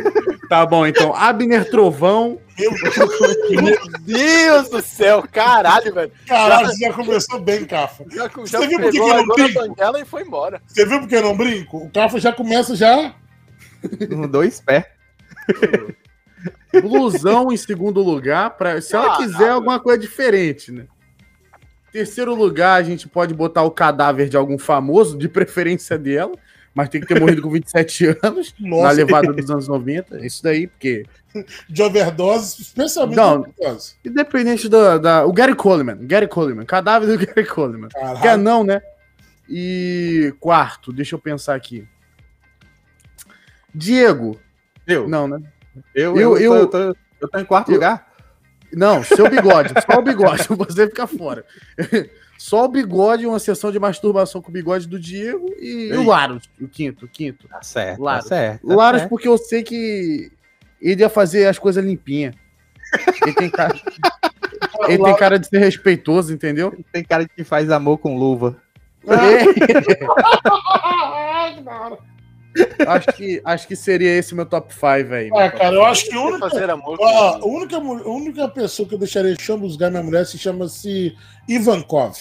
Tá 0.48 0.66
bom, 0.66 0.86
então. 0.86 1.14
Abner 1.14 1.70
Trovão. 1.70 2.38
Meu 2.58 3.78
Deus 4.00 4.68
do 4.68 4.80
céu, 4.80 5.24
caralho, 5.30 5.92
velho. 5.92 6.12
Caralho, 6.26 6.68
já, 6.78 6.88
já 6.88 6.92
começou 6.92 7.40
bem, 7.40 7.64
Cafa. 7.64 8.04
Já, 8.10 8.24
já 8.24 8.58
Você 8.58 8.66
viu 8.68 8.80
por 8.80 8.90
que 8.90 8.98
eu 8.98 9.08
não 9.08 9.26
brinco? 9.26 9.98
E 9.98 10.04
foi 10.04 10.22
embora. 10.22 10.62
Você 10.66 10.86
viu 10.86 11.00
por 11.00 11.08
que 11.08 11.16
eu 11.16 11.22
não 11.22 11.36
brinco? 11.36 11.78
O 11.78 11.90
Cafa 11.90 12.20
já 12.20 12.32
começa 12.32 12.76
já 12.76 13.14
no 14.10 14.28
dois 14.28 14.60
pés. 14.60 14.84
Blusão 16.80 17.52
em 17.52 17.56
segundo 17.56 18.02
lugar, 18.02 18.50
pra, 18.50 18.80
se 18.80 18.94
ela 18.94 19.14
ah, 19.14 19.16
quiser 19.16 19.50
alguma 19.50 19.80
coisa 19.80 19.98
diferente, 19.98 20.72
né? 20.72 20.86
Terceiro 21.92 22.34
lugar, 22.34 22.74
a 22.74 22.82
gente 22.82 23.08
pode 23.08 23.32
botar 23.32 23.62
o 23.62 23.70
cadáver 23.70 24.28
de 24.28 24.36
algum 24.36 24.58
famoso, 24.58 25.16
de 25.16 25.28
preferência 25.28 25.96
dela, 25.96 26.32
mas 26.74 26.88
tem 26.88 27.00
que 27.00 27.06
ter 27.06 27.20
morrido 27.20 27.40
com 27.40 27.50
27 27.50 28.18
anos, 28.20 28.52
Nossa. 28.58 28.82
na 28.82 28.90
levada 28.90 29.32
dos 29.32 29.48
anos 29.48 29.68
90. 29.68 30.26
Isso 30.26 30.42
daí, 30.42 30.66
porque. 30.66 31.06
De 31.68 31.82
overdose, 31.82 32.62
especialmente 32.62 33.16
Não, 33.16 33.40
overdose. 33.42 33.94
Independente 34.04 34.68
da, 34.68 34.98
da. 34.98 35.24
O 35.24 35.32
Gary 35.32 35.54
Coleman. 35.54 35.98
Gary 36.00 36.26
Coleman. 36.26 36.64
Cadáver 36.66 37.06
do 37.06 37.26
Gary 37.26 37.46
Coleman. 37.46 37.88
Caralho. 37.90 38.20
Quer 38.20 38.38
não, 38.38 38.64
né? 38.64 38.82
E 39.48 40.34
quarto, 40.40 40.92
deixa 40.92 41.14
eu 41.14 41.18
pensar 41.20 41.54
aqui. 41.54 41.86
Diego. 43.74 44.38
Eu? 44.86 45.08
Não, 45.08 45.26
né? 45.26 45.40
Eu, 45.94 46.16
eu, 46.16 46.36
eu, 46.36 46.38
eu, 46.38 46.54
eu, 46.54 46.66
tô, 46.66 46.78
eu 46.78 47.28
tô 47.28 47.38
em 47.38 47.44
quarto 47.44 47.70
eu, 47.70 47.74
lugar? 47.74 48.14
Não, 48.72 49.02
seu 49.02 49.28
bigode, 49.30 49.72
só 49.90 49.98
o 49.98 50.02
bigode, 50.02 50.42
você 50.48 50.86
fica 50.86 51.06
fora. 51.06 51.44
Só 52.36 52.64
o 52.64 52.68
bigode, 52.68 53.24
uma 53.26 53.38
sessão 53.38 53.70
de 53.70 53.78
masturbação 53.78 54.42
com 54.42 54.50
o 54.50 54.52
bigode 54.52 54.88
do 54.88 54.98
Diego 54.98 55.54
e, 55.56 55.90
e 55.92 55.96
o 55.96 56.04
Laros, 56.04 56.50
o 56.60 56.66
quinto, 56.66 57.06
o 57.06 57.08
quinto. 57.08 57.46
Tá 57.46 57.62
certo, 57.62 58.02
Laros. 58.02 58.24
tá 58.24 58.28
certo. 58.28 58.66
Tá 58.66 58.74
Laros, 58.74 59.00
certo. 59.02 59.10
porque 59.10 59.28
eu 59.28 59.38
sei 59.38 59.62
que 59.62 60.32
ele 60.82 61.00
ia 61.00 61.08
fazer 61.08 61.46
as 61.46 61.60
coisas 61.60 61.82
limpinhas. 61.82 62.34
Ele 63.22 63.34
tem 63.34 63.48
cara, 63.48 63.80
ele 64.88 65.02
tem 65.02 65.16
cara 65.16 65.38
de 65.38 65.46
ser 65.46 65.58
respeitoso, 65.58 66.34
entendeu? 66.34 66.72
Ele 66.74 66.84
tem 66.92 67.04
cara 67.04 67.22
de 67.22 67.30
que 67.30 67.44
faz 67.44 67.70
amor 67.70 67.98
com 67.98 68.18
luva. 68.18 68.56
É. 69.06 69.44
acho, 72.86 73.06
que, 73.12 73.42
acho 73.44 73.68
que 73.68 73.76
seria 73.76 74.10
esse 74.10 74.34
meu 74.34 74.46
top 74.46 74.72
5 74.72 74.86
aí. 74.86 75.30
É, 75.34 75.50
cara, 75.50 75.74
eu 75.74 75.84
acho 75.84 76.06
que 76.06 76.14
a 76.14 76.20
única, 76.20 76.46
a, 76.46 77.44
única, 77.44 77.76
a 77.76 78.08
única 78.08 78.48
pessoa 78.48 78.88
que 78.88 78.94
eu 78.94 78.98
deixaria 78.98 79.34
chambusgar 79.38 79.90
minha 79.90 80.02
mulher 80.02 80.24
se 80.26 80.38
chama-se 80.38 81.16
Ivankov. 81.48 82.16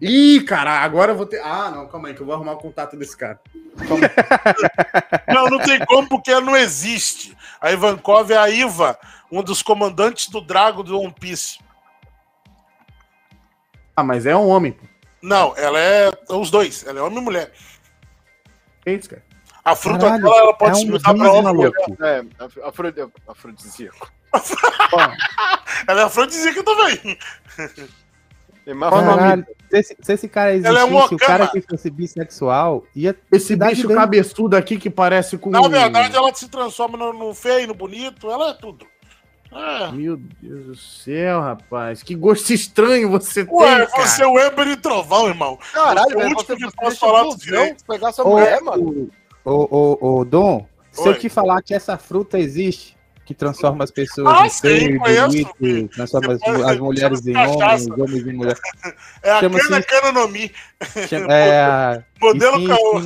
Ih, 0.00 0.42
cara, 0.42 0.80
agora 0.80 1.12
eu 1.12 1.16
vou 1.16 1.24
ter. 1.24 1.40
Ah, 1.40 1.70
não, 1.70 1.86
calma 1.86 2.08
aí, 2.08 2.14
que 2.14 2.20
eu 2.20 2.26
vou 2.26 2.34
arrumar 2.34 2.52
o 2.52 2.58
contato 2.58 2.96
desse 2.96 3.16
cara. 3.16 3.40
não, 5.32 5.46
não 5.46 5.58
tem 5.58 5.78
como, 5.86 6.08
porque 6.08 6.30
ela 6.30 6.40
não 6.40 6.56
existe. 6.56 7.36
A 7.60 7.72
Ivankov 7.72 8.30
é 8.30 8.36
a 8.36 8.50
Iva, 8.50 8.98
um 9.30 9.42
dos 9.42 9.62
comandantes 9.62 10.28
do 10.28 10.40
Drago 10.40 10.82
do 10.82 11.00
One 11.00 11.14
Piece. 11.18 11.58
Ah, 13.96 14.02
mas 14.02 14.26
é 14.26 14.36
um 14.36 14.48
homem. 14.48 14.76
Não, 15.22 15.54
ela 15.56 15.78
é 15.78 16.10
os 16.28 16.50
dois. 16.50 16.84
Ela 16.86 16.98
é 16.98 17.02
homem 17.02 17.18
e 17.18 17.22
mulher. 17.22 17.52
É 18.86 18.92
isso, 18.92 19.10
cara. 19.10 19.22
A 19.64 19.74
fruta 19.74 20.00
Caralho, 20.00 20.22
dela 20.22 20.36
ela 20.36 20.54
pode 20.54 20.72
é 20.72 20.74
se 20.74 20.86
mudar 20.86 21.14
pra 21.14 21.32
outra 21.32 21.52
mulher. 21.54 21.72
É, 22.02 22.24
afrodisíaco. 23.26 24.12
ela 25.88 26.02
é 26.02 26.04
afrodisíaca 26.04 26.62
também. 26.62 27.18
Caralho, 28.90 29.46
se 29.70 29.78
esse, 29.78 29.96
se 30.00 30.12
esse 30.12 30.28
cara 30.28 30.54
existisse, 30.54 30.80
é 30.80 30.84
o 30.84 31.16
cara 31.18 31.46
que 31.48 31.60
fosse 31.60 31.90
bissexual, 31.90 32.84
ia. 32.94 33.14
Esse 33.30 33.54
bicho 33.56 33.88
dele. 33.88 34.00
cabeçudo 34.00 34.56
aqui 34.56 34.78
que 34.78 34.88
parece 34.88 35.36
com. 35.36 35.50
Na 35.50 35.66
verdade, 35.68 36.16
ela 36.16 36.34
se 36.34 36.48
transforma 36.48 36.96
no, 36.96 37.12
no 37.12 37.34
feio, 37.34 37.68
no 37.68 37.74
bonito, 37.74 38.30
ela 38.30 38.50
é 38.50 38.54
tudo. 38.54 38.86
É. 39.54 39.92
Meu 39.92 40.16
Deus 40.16 40.66
do 40.66 40.76
céu, 40.76 41.40
rapaz. 41.40 42.02
Que 42.02 42.14
gosto 42.14 42.52
estranho 42.52 43.08
você 43.08 43.46
Ué, 43.48 43.86
tem, 43.86 44.02
você 44.02 44.24
é 44.24 44.26
o 44.26 44.38
Eber 44.38 44.66
e 44.66 44.76
Trovão, 44.76 45.28
irmão. 45.28 45.58
Caralho, 45.72 46.18
o 46.18 46.22
último 46.22 46.56
que 46.56 46.76
posso 46.76 46.98
falar 46.98 47.22
do 47.22 47.36
direito. 47.36 47.84
pegar 47.84 48.12
sua 48.12 48.26
ô, 48.26 48.30
mulher, 48.30 48.60
mano. 48.60 49.10
Ô, 49.44 49.50
ô, 49.52 50.18
ô, 50.18 50.24
Dom, 50.24 50.66
se 50.90 51.08
eu 51.08 51.16
te 51.16 51.28
falar 51.28 51.62
que 51.62 51.72
essa 51.72 51.96
fruta 51.96 52.38
existe, 52.38 52.96
que 53.24 53.32
transforma 53.32 53.84
as 53.84 53.90
pessoas 53.90 54.60
ah, 54.64 54.68
em 54.68 54.98
bonito, 54.98 55.88
transforma 55.94 56.34
as, 56.34 56.42
as 56.42 56.78
mulheres 56.78 57.26
em 57.26 57.36
homens, 57.36 57.82
os 57.82 57.98
homens 57.98 58.26
em 58.26 58.32
mulheres. 58.32 58.60
É 59.22 59.30
a 59.30 59.40
cana 59.40 59.82
canonomi. 59.82 60.52
É 61.30 61.62
a 61.62 62.02
modelo 62.20 62.66
caô. 62.66 63.00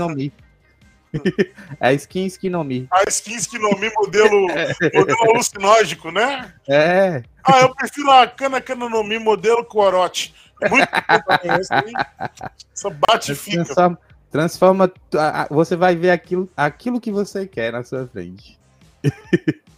É 1.81 1.89
a 1.89 1.93
skin 1.93 2.27
Skinomi. 2.27 2.87
A 2.91 3.09
skin 3.09 3.37
Skinomi, 3.37 3.91
modelo, 3.95 4.51
é. 4.51 4.75
modelo 4.95 5.31
alucinógico, 5.31 6.11
né? 6.11 6.53
É. 6.69 7.23
Ah, 7.45 7.61
eu 7.61 7.75
prefiro 7.75 8.11
a 8.11 8.27
Cana 8.27 8.61
Canonomi, 8.61 9.19
modelo 9.19 9.65
Corote. 9.65 10.35
Muito 10.69 10.89
bom 10.91 12.49
Só 12.75 12.91
bate 12.91 13.33
e 13.33 13.35
fica. 13.35 13.65
Transforma, 13.65 13.99
transforma, 14.31 14.93
você 15.51 15.77
vai 15.77 15.95
ver 15.95 16.11
aquilo, 16.11 16.49
aquilo 16.57 17.01
que 17.01 17.13
você 17.13 17.47
quer 17.47 17.73
na 17.73 17.85
sua 17.85 18.07
frente. 18.07 18.59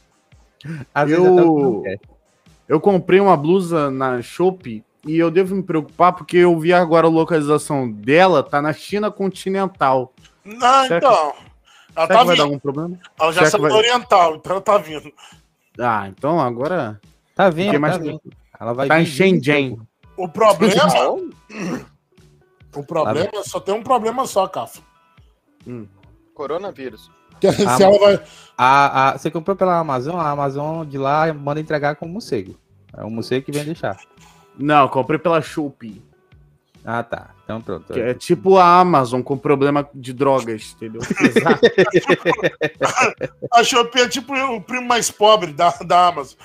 Às 0.94 1.10
eu, 1.10 1.82
eu 2.68 2.80
comprei 2.80 3.20
uma 3.20 3.36
blusa 3.36 3.90
na 3.90 4.20
Shopee 4.20 4.84
e 5.06 5.18
eu 5.18 5.30
devo 5.30 5.54
me 5.54 5.62
preocupar 5.62 6.12
porque 6.12 6.36
eu 6.36 6.58
vi 6.58 6.72
agora 6.72 7.06
a 7.06 7.10
localização 7.10 7.90
dela, 7.90 8.42
tá 8.42 8.60
na 8.60 8.72
China 8.72 9.10
continental. 9.10 10.12
Não, 10.58 10.84
será 10.86 10.98
então. 10.98 11.32
Que, 11.32 11.50
ela 11.96 12.06
tá 12.08 12.24
vai 12.24 12.36
dar 12.36 12.42
algum 12.44 12.58
problema? 12.58 12.98
Ela 13.18 13.32
já 13.32 13.46
saiu 13.46 13.62
vai... 13.62 13.72
oriental, 13.72 14.36
então 14.36 14.52
ela 14.52 14.60
tá 14.60 14.78
vindo. 14.78 15.12
Ah, 15.78 16.08
então 16.08 16.40
agora. 16.40 17.00
Tá 17.34 17.50
vendo? 17.50 17.78
mais- 17.80 17.96
Tá, 17.96 18.02
vendo. 18.02 18.20
Ela 18.58 18.72
vai 18.74 18.88
Tá 18.88 19.00
em 19.00 19.06
Shenzhen. 19.06 19.80
O 20.16 20.28
problema, 20.28 20.84
o 22.76 22.84
problema 22.84 23.42
só 23.44 23.58
tem 23.58 23.74
um 23.74 23.82
problema 23.82 24.26
só, 24.26 24.46
Cafa. 24.46 24.82
Coronavírus. 26.34 27.10
Que 27.40 27.46
é 27.46 27.50
Ah, 27.50 27.76
se 27.76 27.82
ela 27.82 27.98
vai. 27.98 28.22
A, 28.56 29.08
a, 29.10 29.18
você 29.18 29.30
comprou 29.30 29.56
pela 29.56 29.78
Amazon, 29.78 30.16
a 30.20 30.28
Amazon 30.30 30.86
de 30.86 30.98
lá 30.98 31.32
manda 31.32 31.60
entregar 31.60 31.96
com 31.96 32.06
morcego. 32.06 32.54
É 32.92 33.02
o 33.02 33.10
morcego 33.10 33.46
que 33.46 33.52
vem 33.52 33.64
deixar. 33.64 33.98
Não, 34.58 34.88
comprei 34.88 35.18
pela 35.18 35.40
Shopee. 35.40 36.02
Ah, 36.84 37.02
tá. 37.02 37.30
Então 37.50 37.60
pronto. 37.60 37.92
Que 37.92 38.00
é 38.00 38.14
tipo 38.14 38.58
a 38.58 38.78
Amazon 38.78 39.22
com 39.22 39.36
problema 39.36 39.88
de 39.92 40.12
drogas, 40.12 40.74
entendeu? 40.76 41.00
Exato. 41.20 41.60
A 43.52 43.64
Shopee 43.64 44.02
é 44.02 44.08
tipo 44.08 44.32
o 44.34 44.60
primo 44.60 44.86
mais 44.86 45.10
pobre 45.10 45.52
da, 45.52 45.70
da 45.84 46.08
Amazon. 46.08 46.38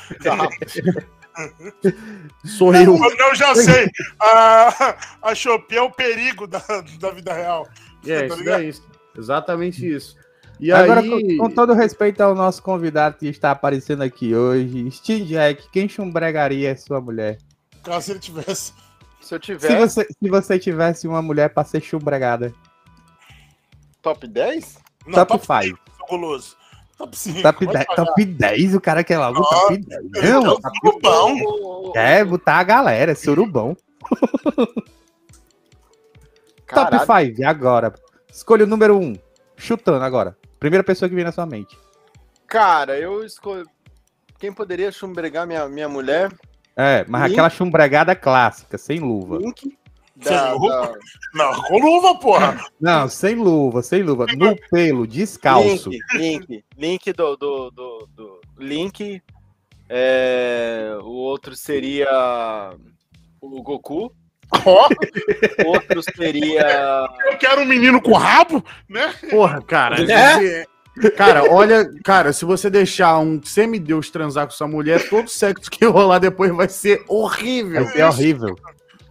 Sou 2.46 2.74
eu. 2.74 2.96
Eu, 2.96 3.18
eu 3.18 3.36
já 3.36 3.54
sei. 3.54 3.88
A, 4.20 4.96
a 5.22 5.36
Shopee 5.36 5.78
é 5.78 5.82
o 5.82 5.92
perigo 5.92 6.48
da, 6.48 6.64
da 7.00 7.12
vida 7.12 7.34
real. 7.34 7.68
É, 8.06 8.22
Tá 8.22 8.26
isso 8.26 8.38
ligado? 8.38 8.58
daí. 8.62 8.74
Exatamente 9.18 9.88
isso. 9.88 10.18
E 10.60 10.72
Agora, 10.72 11.02
aí. 11.02 11.38
com, 11.38 11.38
com 11.38 11.50
todo 11.54 11.74
respeito 11.74 12.22
ao 12.22 12.34
nosso 12.34 12.64
convidado 12.64 13.18
que 13.18 13.28
está 13.28 13.52
aparecendo 13.52 14.02
aqui 14.04 14.34
hoje, 14.34 14.90
Steam 14.92 15.26
Jack, 15.26 15.70
quem 15.72 15.88
chumbregaria 15.88 16.76
sua 16.78 17.02
mulher? 17.02 17.38
Caso 17.84 18.14
ele 18.14 18.20
tivesse. 18.20 18.74
Se 19.26 19.34
eu 19.34 19.40
Se 19.40 19.46
tiver 19.58 19.78
você, 19.80 20.04
se 20.06 20.30
você 20.30 20.60
tivesse 20.60 21.08
uma 21.08 21.20
mulher 21.22 21.50
para 21.50 21.64
ser 21.66 21.82
chumbregada. 21.82 22.54
top 24.02 24.28
10, 24.28 24.78
Não, 25.08 25.14
top 25.26 25.40
top 25.46 25.64
5. 25.64 25.80
5, 25.98 26.08
Guloso. 26.08 26.56
Top 26.96 27.18
5. 27.18 27.42
Top 27.42 27.66
10, 27.66 27.86
top 27.96 28.24
10, 28.26 28.76
o 28.76 28.80
cara 28.82 29.04
quer 29.04 29.18
logo 29.18 29.42
Ó, 29.42 29.44
top 29.44 29.78
10. 29.78 30.04
Não, 30.12 30.46
eu 30.46 30.62
top 30.62 30.70
fico 30.80 31.00
bom. 31.02 31.34
o- 31.44 31.90
o- 31.92 31.98
É, 31.98 32.24
botar 32.24 32.58
a 32.60 32.64
galera, 32.64 33.14
é 33.14 33.16
surubão. 33.16 33.76
Caralho, 36.66 37.06
Top 37.06 37.26
5, 37.26 37.44
agora. 37.48 37.94
Escolha 38.32 38.64
o 38.64 38.68
número 38.68 38.98
1. 38.98 39.16
Chutando 39.58 40.04
agora. 40.04 40.38
Primeira 40.60 40.84
pessoa 40.84 41.08
que 41.10 41.16
vem 41.16 41.24
na 41.24 41.32
sua 41.32 41.46
mente. 41.46 41.78
Cara, 42.48 42.98
eu 43.00 43.24
escolhi. 43.24 43.64
Quem 44.38 44.52
poderia 44.54 44.92
chumbregar 44.92 45.48
minha, 45.48 45.68
minha 45.68 45.88
mulher? 45.90 46.32
É, 46.78 47.06
mas 47.08 47.24
Link. 47.24 47.32
aquela 47.34 47.50
chumbregada 47.50 48.16
clássica, 48.16 48.78
sem 48.78 49.00
luva. 49.00 49.38
Link. 49.38 49.62
Sem 50.22 50.32
Da, 50.34 50.54
luva? 50.54 50.68
da- 50.70 50.94
Não, 51.34 51.62
com 51.64 51.78
luva, 51.80 52.16
porra. 52.20 52.58
Não, 52.80 53.08
sem 53.10 53.36
luva, 53.36 53.82
sem 53.82 54.02
luva. 54.02 54.26
No 54.36 54.56
pelo, 54.70 55.06
descalço. 55.08 55.90
Link, 55.90 56.04
link. 56.48 56.66
Link 56.78 57.14
do. 57.14 57.36
do, 57.36 57.72
do, 57.72 58.10
do- 58.16 58.42
link. 58.58 59.22
É, 59.90 60.98
o 61.02 61.08
outro 61.12 61.56
seria 61.56 62.74
o 63.42 63.62
Goku. 63.62 64.12
Ó, 64.66 64.88
O 65.66 65.68
outro 65.70 66.02
seria. 66.04 67.08
eu 67.32 67.38
quero 67.38 67.62
um 67.62 67.66
menino 67.66 68.02
com 68.02 68.14
rabo, 68.14 68.64
né? 68.90 69.14
Porra, 69.30 69.62
cara. 69.62 69.98
É? 70.02 70.66
Cara, 71.18 71.52
olha, 71.52 71.90
cara, 72.04 72.32
se 72.32 72.46
você 72.46 72.70
deixar 72.70 73.18
um 73.20 73.42
semideus 73.44 74.10
transar 74.10 74.46
com 74.46 74.52
sua 74.52 74.68
mulher, 74.68 75.10
todo 75.10 75.30
sexo 75.30 75.70
que 75.70 75.86
rolar 75.86 76.20
depois 76.20 76.56
vai 76.56 76.70
ser 76.70 77.04
horrível. 77.08 77.84
Vai 77.84 77.94
ser 77.94 78.04
horrível. 78.04 78.56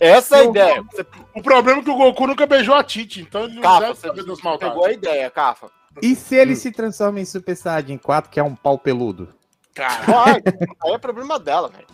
Essa 0.00 0.38
é 0.38 0.40
a 0.40 0.44
ideia. 0.44 0.82
Você, 0.90 1.06
O 1.34 1.42
problema 1.42 1.80
é 1.80 1.84
que 1.84 1.90
o 1.90 1.96
Goku 1.96 2.26
nunca 2.26 2.46
beijou 2.46 2.74
a 2.74 2.82
Titi, 2.82 3.20
então 3.22 3.44
ele 3.44 3.54
não 3.54 3.62
Cafa, 3.62 3.80
deve 3.80 3.98
saber 3.98 4.22
pegou 4.22 4.38
maldades. 4.42 4.84
a 4.84 4.92
ideia, 4.92 5.30
Cafa. 5.30 5.70
E 6.02 6.14
se 6.16 6.34
ele 6.34 6.56
se 6.56 6.72
transforma 6.72 7.20
em 7.20 7.24
Super 7.24 7.56
Saiyajin 7.56 7.98
4, 7.98 8.30
que 8.30 8.40
é 8.40 8.42
um 8.42 8.54
pau 8.54 8.78
peludo? 8.78 9.28
Cara, 9.74 10.02
Vai, 10.04 10.42
aí 10.84 10.92
é 10.92 10.98
problema 10.98 11.38
dela, 11.38 11.68
velho. 11.68 11.86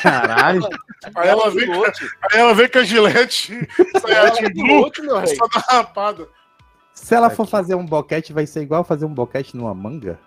Caralho. 0.00 0.68
aí 1.14 1.28
ela 1.28 1.50
vem, 1.50 1.66
pilote. 1.66 2.08
aí 2.32 2.40
ela 2.40 2.54
vem 2.54 2.68
com 2.68 2.78
a 2.78 2.84
gilete, 2.84 3.68
Ela 4.04 4.28
é 4.28 4.34
Saiyajin 4.34 4.52
Blue, 4.54 4.90
só 5.26 5.46
dá 5.48 5.60
rapada. 5.68 6.28
Se 6.96 7.14
ela 7.14 7.30
for 7.30 7.46
fazer 7.46 7.74
um 7.76 7.84
boquete, 7.86 8.32
vai 8.32 8.46
ser 8.46 8.62
igual 8.62 8.82
fazer 8.82 9.04
um 9.04 9.12
boquete 9.14 9.54
numa 9.56 9.74
manga? 9.74 10.18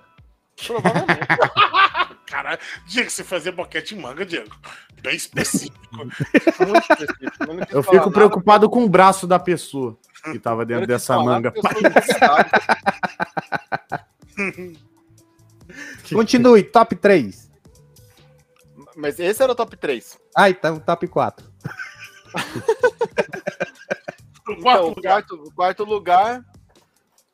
Provavelmente. 0.65 1.19
Caralho, 2.25 2.59
Diego, 2.85 3.09
você 3.09 3.23
fazia 3.23 3.51
boquete 3.51 3.95
em 3.95 3.99
manga, 3.99 4.23
Diego. 4.23 4.55
Bem 5.01 5.15
específico. 5.15 5.77
Muito 5.97 6.13
específico. 6.21 7.43
Eu, 7.71 7.81
fico 7.81 7.95
nada, 7.95 8.11
preocupado 8.11 8.69
com 8.69 8.83
o 8.85 8.89
braço 8.89 9.25
da 9.25 9.39
pessoa 9.39 9.97
que 10.23 10.37
tava 10.37 10.63
dentro 10.63 10.85
dessa 10.85 11.15
falar 11.15 11.25
manga. 11.25 11.51
Continue, 16.13 16.63
top 16.63 16.95
3. 16.95 17.49
Mas 18.95 19.19
esse 19.19 19.41
era 19.41 19.51
o 19.51 19.55
top 19.55 19.75
3. 19.75 20.19
Ah, 20.37 20.49
então 20.51 20.79
top 20.79 21.07
4. 21.07 21.45
No 24.47 24.53
Então, 24.53 24.61
quarto 24.61 24.83
o 24.83 24.89
lugar. 24.89 25.01
quarto, 25.01 25.35
o 25.35 25.51
quarto 25.51 25.83
lugar, 25.83 26.45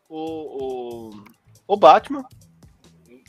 o, 0.09 1.09
o, 1.09 1.23
o 1.67 1.77
Batman. 1.77 2.23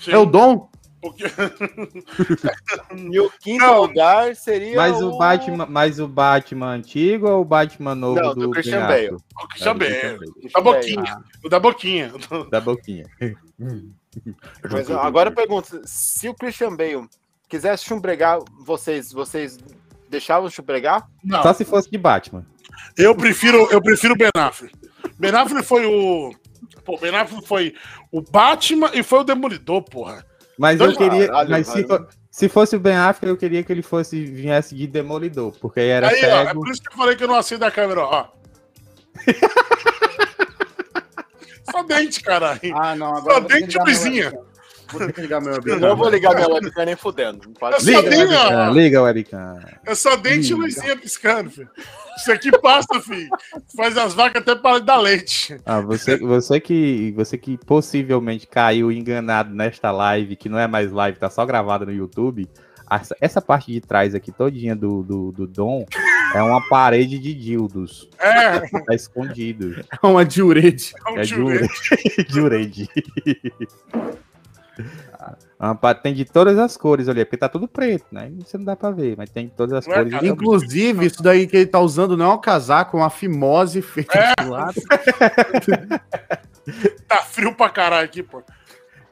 Sim, 0.00 0.12
É 0.12 0.18
o 0.18 0.26
Dom? 0.26 0.68
porque- 1.00 1.24
E 3.12 3.20
o 3.20 3.30
quinto 3.40 3.64
Não. 3.64 3.82
lugar 3.82 4.34
seria 4.34 4.76
Mas 4.76 5.00
o 5.00 5.16
Batman, 5.16 5.66
mas 5.68 6.00
o 6.00 6.08
Batman 6.08 6.68
antigo 6.70 7.28
ou 7.28 7.42
o 7.42 7.44
Batman 7.44 7.94
novo 7.94 8.20
Não, 8.20 8.34
do, 8.34 8.40
do 8.46 8.50
Christian 8.50 8.86
Bale. 8.86 9.10
O 9.14 9.48
Christian 9.48 9.70
É, 9.72 9.74
Bale. 9.74 10.18
Da 10.52 10.60
boquinha. 10.60 11.22
O 11.44 11.48
da 11.48 11.60
boquinha. 11.60 12.12
Da 12.50 12.60
boquinha. 12.60 13.06
Mas 14.70 14.90
agora 14.90 15.28
eu 15.30 15.34
pergunto, 15.34 15.80
se 15.84 16.28
o 16.28 16.34
Christian 16.34 16.74
Bale 16.74 17.06
quisesse 17.48 17.84
chumbregar 17.84 18.38
vocês, 18.64 19.12
vocês 19.12 19.58
deixavam 20.08 20.48
chumbregar? 20.48 21.06
Não, 21.22 21.42
Só 21.42 21.52
se 21.52 21.64
fosse 21.64 21.90
de 21.90 21.98
Batman. 21.98 22.44
eu 22.96 23.14
prefiro, 23.14 23.68
eu 23.70 23.80
prefiro 23.82 24.14
o 24.14 24.16
Ben 24.16 24.30
Affleck. 24.34 24.74
Ben 25.18 25.30
Affleck 25.34 25.66
foi 25.66 25.84
o. 25.86 26.34
Pô, 26.86 26.96
Ben 26.96 27.14
Affleck 27.14 27.46
foi 27.46 27.74
o 28.10 28.22
Batman 28.22 28.90
e 28.94 29.02
foi 29.02 29.18
o 29.18 29.24
Demolidor, 29.24 29.82
porra. 29.82 30.24
Mas 30.58 30.78
Dois- 30.78 30.92
eu 30.92 30.96
queria. 30.98 31.26
Caralho, 31.26 31.50
mas 31.50 31.66
se, 31.66 31.86
se 32.30 32.48
fosse 32.48 32.76
o 32.76 32.80
Ben 32.80 32.96
Affleck, 32.96 33.28
eu 33.28 33.36
queria 33.36 33.62
que 33.62 33.70
ele 33.72 33.82
fosse 33.82 34.24
viesse 34.24 34.74
de 34.74 34.86
Demolidor, 34.86 35.52
porque 35.60 35.80
aí 35.80 35.88
era 35.88 36.08
Aí, 36.08 36.24
ó, 36.24 36.26
é 36.26 36.46
cego. 36.46 36.60
por 36.60 36.70
isso 36.70 36.82
que 36.82 36.88
eu 36.88 36.96
falei 36.96 37.16
que 37.16 37.24
eu 37.24 37.28
não 37.28 37.34
aceito 37.34 37.62
a 37.64 37.70
câmera, 37.70 38.00
ó. 38.02 38.28
Só 41.70 41.82
dente, 41.82 42.20
caralho. 42.22 42.60
Ah, 42.74 42.94
não. 42.94 43.16
Só 43.22 43.40
dente 43.40 43.76
e 43.76 43.80
luzinha. 43.82 44.32
Vou 44.90 45.00
ter 45.00 45.12
que 45.12 45.20
ligar 45.20 45.40
meu 45.40 45.54
Eu 45.64 45.80
não 45.80 45.96
vou 45.96 46.08
ligar 46.08 46.34
minha 46.34 46.48
webcam 46.48 46.84
nem 46.84 46.96
fudendo. 46.96 47.40
Liga, 47.82 48.02
dei, 48.02 48.18
webcam, 48.20 48.68
ó. 48.68 48.70
liga, 48.72 49.02
webcam. 49.02 49.60
É 49.84 49.94
só 49.94 50.16
dente 50.16 50.52
e 50.52 50.54
luzinha 50.54 50.96
piscando, 50.96 51.50
filho. 51.50 51.68
Isso 52.16 52.32
aqui 52.32 52.50
passa, 52.60 53.00
filho. 53.00 53.28
Faz 53.76 53.96
as 53.96 54.14
vacas 54.14 54.42
até 54.42 54.54
para 54.54 54.80
dar 54.80 54.96
leite. 54.98 55.56
Ah, 55.66 55.80
você, 55.80 56.16
você, 56.16 56.60
que, 56.60 57.12
você 57.16 57.36
que 57.36 57.58
possivelmente 57.58 58.46
caiu 58.46 58.90
enganado 58.90 59.54
nesta 59.54 59.90
live, 59.90 60.36
que 60.36 60.48
não 60.48 60.58
é 60.58 60.66
mais 60.66 60.90
live, 60.92 61.18
tá 61.18 61.28
só 61.28 61.44
gravada 61.44 61.84
no 61.84 61.92
YouTube. 61.92 62.48
Essa, 62.88 63.16
essa 63.20 63.42
parte 63.42 63.72
de 63.72 63.80
trás 63.80 64.14
aqui, 64.14 64.30
todinha 64.30 64.76
do, 64.76 65.02
do, 65.02 65.32
do 65.32 65.46
Dom, 65.46 65.84
é 66.34 66.40
uma 66.40 66.66
parede 66.68 67.18
de 67.18 67.34
dildos. 67.34 68.08
É, 68.18 68.60
Tá 68.60 68.94
escondido. 68.94 69.84
É 70.02 70.06
uma 70.06 70.24
diurete. 70.24 70.94
é 71.06 71.10
um 71.10 71.18
É 71.18 71.22
tio 71.22 71.46
Jurede. 72.28 72.88
Ah, 75.58 75.74
Tem 75.94 76.12
de 76.12 76.26
todas 76.26 76.58
as 76.58 76.76
cores 76.76 77.08
ali, 77.08 77.24
porque 77.24 77.38
tá 77.38 77.48
tudo 77.48 77.66
preto, 77.66 78.04
né? 78.12 78.30
Você 78.40 78.58
não 78.58 78.64
dá 78.66 78.76
pra 78.76 78.90
ver, 78.90 79.16
mas 79.16 79.30
tem 79.30 79.46
de 79.46 79.52
todas 79.52 79.72
as 79.72 79.86
Não 79.86 79.94
é, 79.94 79.96
cores. 79.98 80.12
cara? 80.12 80.26
Inclusive, 80.26 81.06
isso 81.06 81.22
daí 81.22 81.46
que 81.46 81.56
ele 81.56 81.66
tá 81.66 81.80
usando 81.80 82.14
não 82.16 82.32
é 82.32 82.34
um 82.34 82.40
casaco, 82.40 82.98
é 82.98 83.00
uma 83.00 83.08
fimose 83.08 83.80
feita 83.80 84.18
É. 84.18 84.34
de 84.42 84.48
lado. 84.50 84.74
Tá 87.06 87.18
frio 87.22 87.54
pra 87.54 87.70
caralho 87.70 88.04
aqui, 88.04 88.24
pô. 88.24 88.42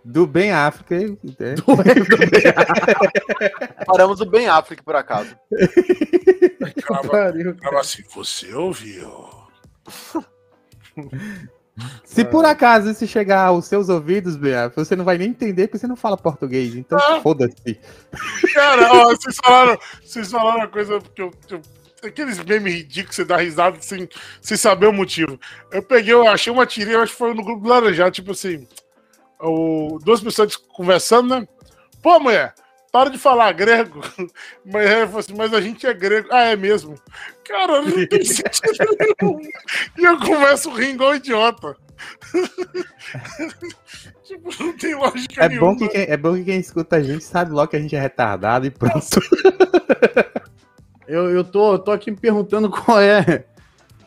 Do 0.05 0.27
Ben 0.27 0.51
África. 0.53 0.99
né? 0.99 1.17
Paramos 3.87 4.21
o 4.21 4.27
Ben 4.27 4.49
Affleck, 4.49 4.83
por 4.83 4.97
acaso. 4.97 5.35
Grava 7.61 7.81
assim, 7.81 8.03
você 8.15 8.53
ouviu? 8.53 9.09
Se 12.05 12.25
por 12.25 12.45
acaso 12.45 12.91
isso 12.91 13.07
chegar 13.07 13.47
aos 13.47 13.67
seus 13.67 13.89
ouvidos, 13.89 14.37
África, 14.37 14.85
você 14.85 14.95
não 14.95 15.05
vai 15.05 15.19
nem 15.19 15.29
entender 15.31 15.67
porque 15.67 15.79
você 15.79 15.87
não 15.87 15.97
fala 15.97 16.17
português. 16.17 16.75
Então 16.75 16.99
Ah. 16.99 17.21
foda-se. 17.21 17.79
Cara, 18.55 18.93
ó, 18.93 19.05
vocês 19.09 19.37
falaram, 19.43 19.79
vocês 20.03 20.31
falaram 20.31 20.59
uma 20.59 20.69
coisa 20.69 21.01
que 21.15 21.23
eu. 21.23 21.33
eu 21.51 21.61
aqueles 22.05 22.39
memes 22.45 22.75
ridículos 22.75 23.09
que 23.11 23.15
você 23.17 23.25
dá 23.25 23.39
risada 23.39 23.79
sem, 23.81 24.09
sem 24.41 24.57
saber 24.57 24.87
o 24.87 24.93
motivo. 24.93 25.41
Eu 25.73 25.83
peguei, 25.83 26.13
eu 26.13 26.29
achei 26.29 26.53
uma 26.53 26.67
tirinha, 26.67 27.01
acho 27.01 27.13
que 27.13 27.19
foi 27.19 27.33
no 27.33 27.43
grupo 27.43 27.63
do 27.63 27.69
Laranjado, 27.69 28.11
tipo 28.11 28.33
assim. 28.33 28.67
O, 29.41 29.99
duas 30.03 30.21
pessoas 30.21 30.55
conversando, 30.57 31.29
né? 31.41 31.49
Pô, 32.03 32.21
mulher, 32.21 32.55
para 32.95 33.11
de 33.11 33.19
falar 33.19 33.51
grego. 33.51 34.01
Mas, 34.65 34.89
falou 34.89 35.19
assim, 35.19 35.35
mas 35.35 35.53
a 35.53 35.61
gente 35.61 35.85
é 35.85 35.93
grego. 35.93 36.29
Ah, 36.31 36.45
é 36.45 36.55
mesmo? 36.55 36.95
Cara, 37.45 37.83
não 37.83 38.07
tem 38.07 38.23
sentido 38.23 38.97
nenhum. 39.21 39.41
E 39.99 40.05
eu 40.05 40.17
começo 40.21 40.71
a 40.71 40.75
rir 40.75 40.91
igual 40.91 41.17
idiota. 41.17 41.77
tipo, 44.23 44.49
não 44.63 44.77
tem 44.77 44.95
lógica 44.95 45.45
é 45.45 45.49
nenhuma. 45.49 45.73
Bom 45.73 45.77
que 45.77 45.89
quem, 45.89 46.03
é 46.03 46.17
bom 46.17 46.35
que 46.37 46.45
quem 46.45 46.61
escuta 46.61 46.97
a 46.97 47.03
gente 47.03 47.25
sabe 47.25 47.51
logo 47.51 47.67
que 47.67 47.77
a 47.77 47.81
gente 47.81 47.97
é 47.97 48.01
retardado 48.01 48.65
e 48.65 48.71
pronto. 48.71 49.21
eu, 51.09 51.31
eu, 51.31 51.43
tô, 51.43 51.73
eu 51.73 51.79
tô 51.81 51.91
aqui 51.91 52.13
me 52.13 52.17
perguntando 52.17 52.71
qual 52.71 53.01
é. 53.01 53.45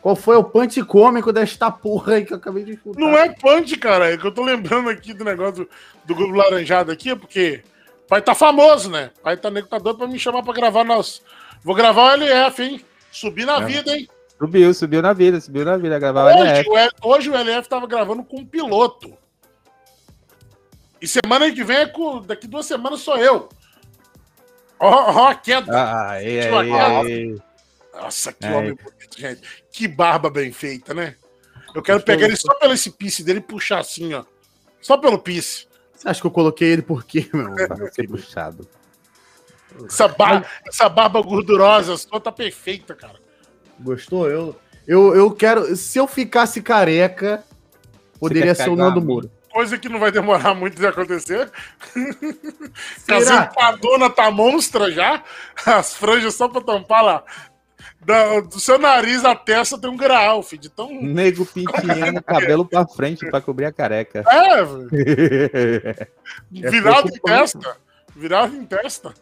Qual 0.00 0.16
foi 0.16 0.36
o 0.36 0.44
punch 0.44 0.82
cômico 0.84 1.30
desta 1.30 1.70
porra 1.70 2.14
aí 2.14 2.24
que 2.24 2.32
eu 2.32 2.38
acabei 2.38 2.64
de 2.64 2.72
escutar? 2.72 2.98
Não 2.98 3.10
é 3.10 3.28
punch, 3.28 3.76
cara. 3.76 4.14
É 4.14 4.16
que 4.16 4.26
eu 4.26 4.32
tô 4.32 4.42
lembrando 4.42 4.88
aqui 4.88 5.12
do 5.12 5.24
negócio 5.24 5.64
do, 5.64 5.70
do 6.06 6.14
grupo 6.14 6.32
laranjado 6.32 6.90
aqui, 6.90 7.14
porque 7.14 7.62
pai 8.08 8.22
tá 8.22 8.34
famoso, 8.34 8.90
né? 8.90 9.10
Pai 9.22 9.36
tá 9.36 9.50
nego 9.50 9.68
tá 9.68 9.78
doido 9.78 9.98
pra 9.98 10.08
me 10.08 10.18
chamar 10.18 10.42
pra 10.42 10.54
gravar 10.54 10.82
nós. 10.82 11.22
Vou 11.62 11.74
gravar 11.74 12.18
o 12.18 12.22
LF, 12.22 12.62
hein? 12.62 12.84
Subir 13.10 13.44
na 13.44 13.56
é. 13.56 13.64
vida, 13.64 13.96
hein? 13.96 14.08
Subiu, 14.38 14.72
subiu 14.72 15.02
na 15.02 15.12
vida, 15.12 15.40
subiu 15.40 15.64
na 15.64 15.76
vida, 15.76 15.98
gravar 15.98 16.26
hoje, 16.26 16.68
o 16.68 16.76
LF. 16.76 16.96
O, 17.02 17.08
hoje 17.08 17.30
o 17.30 17.34
LF 17.34 17.68
tava 17.68 17.86
gravando 17.86 18.24
com 18.24 18.38
um 18.38 18.46
piloto. 18.46 19.16
E 21.00 21.06
semana 21.06 21.50
que 21.52 21.62
vem, 21.62 21.76
é 21.76 21.86
com, 21.86 22.22
daqui 22.22 22.46
duas 22.46 22.66
semanas, 22.66 23.00
sou 23.00 23.16
eu. 23.18 23.48
Ó, 24.78 24.88
ó 24.88 25.28
a 25.28 25.34
queda. 25.34 25.72
Ah, 25.72 26.22
é, 26.22 26.46
é, 26.46 27.34
Nossa, 27.92 28.32
que 28.32 28.46
homem 28.46 28.74
bonito, 28.74 29.18
gente. 29.18 29.42
Que 29.70 29.86
barba 29.86 30.30
bem 30.30 30.52
feita, 30.52 30.94
né? 30.94 31.16
Eu 31.74 31.82
quero 31.82 32.00
pegar 32.02 32.26
ele 32.26 32.36
só 32.36 32.54
pelo 32.54 32.72
esse 32.72 32.90
pisse 32.90 33.22
dele 33.22 33.40
e 33.40 33.42
puxar 33.42 33.80
assim, 33.80 34.14
ó. 34.14 34.24
Só 34.80 34.96
pelo 34.96 35.18
pisse. 35.18 35.67
Você 35.98 36.08
acha 36.08 36.20
que 36.20 36.26
eu 36.26 36.30
coloquei 36.30 36.68
ele 36.68 36.82
por 36.82 37.04
quê, 37.04 37.28
meu? 37.32 37.54
Pra 37.66 37.90
ser 37.90 38.06
puxado. 38.06 38.68
Essa, 39.84 40.06
bar 40.06 40.48
essa 40.66 40.88
barba 40.88 41.20
gordurosa 41.20 41.96
só 41.96 42.20
tá 42.20 42.30
perfeita, 42.30 42.94
cara. 42.94 43.16
Gostou? 43.80 44.30
Eu, 44.30 44.56
eu, 44.86 45.14
eu 45.14 45.30
quero. 45.32 45.74
Se 45.74 45.98
eu 45.98 46.06
ficasse 46.06 46.62
careca, 46.62 47.44
poderia 48.18 48.54
ser 48.54 48.70
o 48.70 48.76
Nando 48.76 49.00
Muro. 49.00 49.30
Coisa 49.50 49.76
que 49.76 49.88
não 49.88 49.98
vai 49.98 50.12
demorar 50.12 50.54
muito 50.54 50.76
de 50.76 50.86
acontecer. 50.86 51.50
Será? 52.98 53.40
A 53.40 53.44
empadona 53.46 54.08
tá 54.08 54.30
monstra 54.30 54.92
já. 54.92 55.22
As 55.66 55.94
franjas 55.94 56.34
só 56.34 56.48
pra 56.48 56.60
tampar 56.60 57.04
lá. 57.04 57.24
Da, 58.00 58.40
do 58.40 58.60
seu 58.60 58.78
nariz 58.78 59.24
à 59.24 59.34
testa 59.34 59.76
tem 59.76 59.90
um 59.90 59.96
grau, 59.96 60.42
filho. 60.42 60.62
De 60.62 60.68
tão... 60.68 60.88
Nego 61.02 61.44
penteando 61.44 62.20
o 62.20 62.22
cabelo 62.24 62.64
pra 62.64 62.86
frente 62.86 63.28
pra 63.28 63.40
cobrir 63.40 63.66
a 63.66 63.72
careca. 63.72 64.24
É, 64.26 64.60
é 66.62 66.70
virado 66.70 67.08
em 67.08 67.20
testa. 67.20 67.76
Virado 68.14 68.56
em 68.56 68.64
testa. 68.64 69.12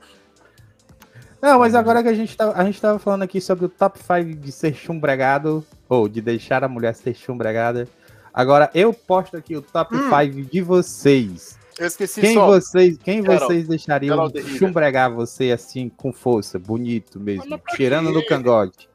Não, 1.40 1.58
mas 1.58 1.74
agora 1.74 2.02
que 2.02 2.08
a 2.08 2.14
gente, 2.14 2.36
tá, 2.36 2.52
a 2.54 2.64
gente 2.64 2.80
tava 2.80 2.98
falando 2.98 3.22
aqui 3.22 3.40
sobre 3.40 3.64
o 3.66 3.68
top 3.68 3.98
5 3.98 4.36
de 4.40 4.52
ser 4.52 4.74
chumbregado, 4.74 5.64
ou 5.88 6.08
de 6.08 6.20
deixar 6.20 6.64
a 6.64 6.68
mulher 6.68 6.94
ser 6.94 7.14
chumbregada. 7.14 7.88
Agora 8.32 8.70
eu 8.74 8.92
posto 8.92 9.36
aqui 9.36 9.56
o 9.56 9.62
top 9.62 9.96
5 9.96 10.12
hum. 10.12 10.48
de 10.50 10.60
vocês. 10.60 11.58
Eu 11.78 11.86
esqueci 11.86 12.20
quem 12.20 12.34
só. 12.34 12.46
Vocês, 12.46 12.96
quem 12.98 13.22
Carol, 13.22 13.48
vocês 13.48 13.68
deixariam 13.68 14.30
chumbregar 14.58 15.12
você 15.12 15.50
assim, 15.50 15.88
com 15.88 16.12
força, 16.12 16.58
bonito 16.58 17.20
mesmo, 17.20 17.60
tirando 17.74 18.10
no 18.10 18.24
cangote? 18.24 18.88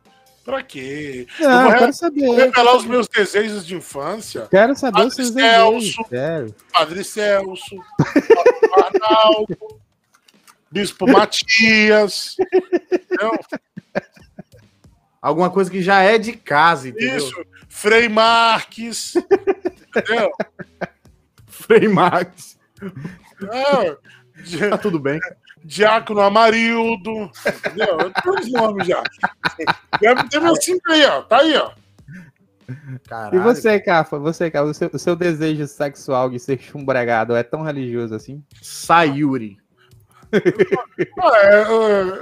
Pra 0.43 0.63
quê? 0.63 1.27
Não, 1.39 1.65
eu, 1.65 1.69
eu 1.71 1.77
quero 1.77 1.93
saber. 1.93 2.29
Revelar 2.31 2.75
os 2.75 2.85
meus 2.85 3.07
desejos 3.07 3.65
de 3.65 3.75
infância. 3.75 4.47
Quero 4.49 4.75
saber 4.75 4.93
Padre 4.93 5.07
os 5.07 5.15
seus 5.15 5.29
Celso, 5.29 6.03
desejos. 6.09 6.55
Padre 6.73 7.03
Celso, 7.03 7.75
Arnaldo, 8.73 9.79
Bispo 10.71 11.07
Matias. 11.07 12.35
entendeu? 12.91 13.31
Alguma 15.21 15.51
coisa 15.51 15.69
que 15.69 15.83
já 15.83 16.01
é 16.01 16.17
de 16.17 16.33
casa, 16.33 16.89
entendeu? 16.89 17.17
Isso, 17.17 17.45
Frei 17.69 18.09
Marques. 18.09 19.13
entendeu? 19.15 20.31
Frei 21.45 21.87
Marques. 21.87 22.57
É, 23.51 24.69
tá 24.69 24.77
tudo 24.77 24.99
bem. 24.99 25.19
Diácono 25.63 26.21
Amarildo. 26.21 27.31
Entendeu? 27.45 27.97
Eu 27.99 28.33
os 28.33 28.51
nomes 28.51 28.87
já. 28.87 29.03
Deve 29.99 30.29
ter 30.29 30.39
meu 30.39 30.55
cinco 30.55 30.91
aí, 30.91 31.05
ó. 31.05 31.21
Tá 31.21 31.37
aí, 31.39 31.55
ó. 31.55 31.71
Caralho. 33.07 33.35
E 33.35 33.39
você, 33.39 33.79
Cafa? 33.79 34.17
Você, 34.17 34.49
Cafa, 34.49 34.65
o 34.65 34.73
seu, 34.73 34.89
o 34.93 34.99
seu 34.99 35.15
desejo 35.15 35.67
sexual 35.67 36.29
de 36.29 36.39
ser 36.39 36.59
chumbregado 36.59 37.35
é 37.35 37.43
tão 37.43 37.61
religioso 37.61 38.15
assim? 38.15 38.43
Sayuri. 38.61 39.57
É, 40.31 41.63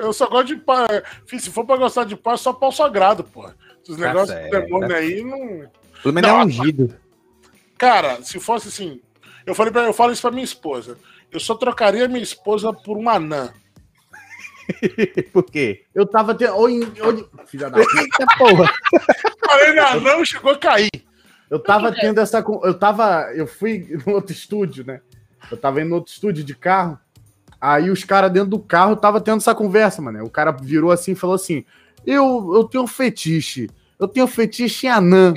eu 0.02 0.12
só 0.12 0.28
gosto 0.28 0.48
de 0.48 0.56
pai. 0.58 0.88
Se 1.28 1.52
for 1.52 1.66
pra 1.66 1.78
gostar 1.78 2.06
de 2.06 2.16
pai, 2.16 2.38
só 2.38 2.52
pau 2.52 2.72
sagrado, 2.72 3.24
pô. 3.24 3.48
Esses 3.84 3.98
tá 3.98 4.08
negócios 4.08 4.38
de 4.38 4.50
demônio 4.50 4.96
aí 4.96 5.24
não. 5.24 5.70
Pelo 6.02 6.14
menos 6.14 6.30
é 6.30 6.34
ungido. 6.34 6.96
Cara, 7.78 8.22
se 8.24 8.40
fosse 8.40 8.68
assim. 8.68 9.02
Eu 9.50 9.56
falei 9.56 9.74
pra, 9.74 9.82
eu 9.82 9.94
falo 9.94 10.12
isso 10.12 10.22
pra 10.22 10.30
minha 10.30 10.44
esposa. 10.44 10.96
Eu 11.32 11.40
só 11.40 11.56
trocaria 11.56 12.08
minha 12.08 12.22
esposa 12.22 12.72
por 12.72 12.96
uma 12.96 13.14
anã. 13.14 13.52
por 15.34 15.44
quê? 15.44 15.86
Eu 15.94 16.06
tava 16.06 16.36
tendo. 16.36 16.56
Oi, 16.56 16.80
oi... 17.02 17.28
Filha 17.48 17.68
da 17.68 17.80
porra. 18.38 18.72
Falei 19.44 19.74
na 19.74 19.94
anã, 19.94 20.24
chegou 20.24 20.52
a 20.52 20.58
cair. 20.58 20.92
Eu 21.50 21.58
tava 21.58 21.92
tendo 21.92 22.20
essa. 22.20 22.46
Eu 22.64 22.76
tava. 22.76 23.32
Eu 23.34 23.48
fui 23.48 23.98
no 24.06 24.14
outro 24.14 24.32
estúdio, 24.32 24.86
né? 24.86 25.02
Eu 25.50 25.58
tava 25.58 25.82
indo 25.82 25.90
no 25.90 25.96
outro 25.96 26.14
estúdio 26.14 26.44
de 26.44 26.54
carro. 26.54 27.00
Aí 27.60 27.90
os 27.90 28.04
caras 28.04 28.32
dentro 28.32 28.52
do 28.52 28.60
carro 28.60 28.96
tava 28.96 29.20
tendo 29.20 29.38
essa 29.38 29.56
conversa, 29.56 30.00
mano. 30.00 30.24
O 30.24 30.30
cara 30.30 30.52
virou 30.52 30.92
assim 30.92 31.14
e 31.14 31.16
falou 31.16 31.36
assim: 31.36 31.66
Eu, 32.06 32.52
eu 32.54 32.66
tenho 32.66 32.84
um 32.84 32.88
fetiche. 32.88 33.68
Eu 34.00 34.08
tenho 34.08 34.28
um 34.28 34.30
fetiche 34.30 34.86
em 34.86 34.92
anã. 34.92 35.34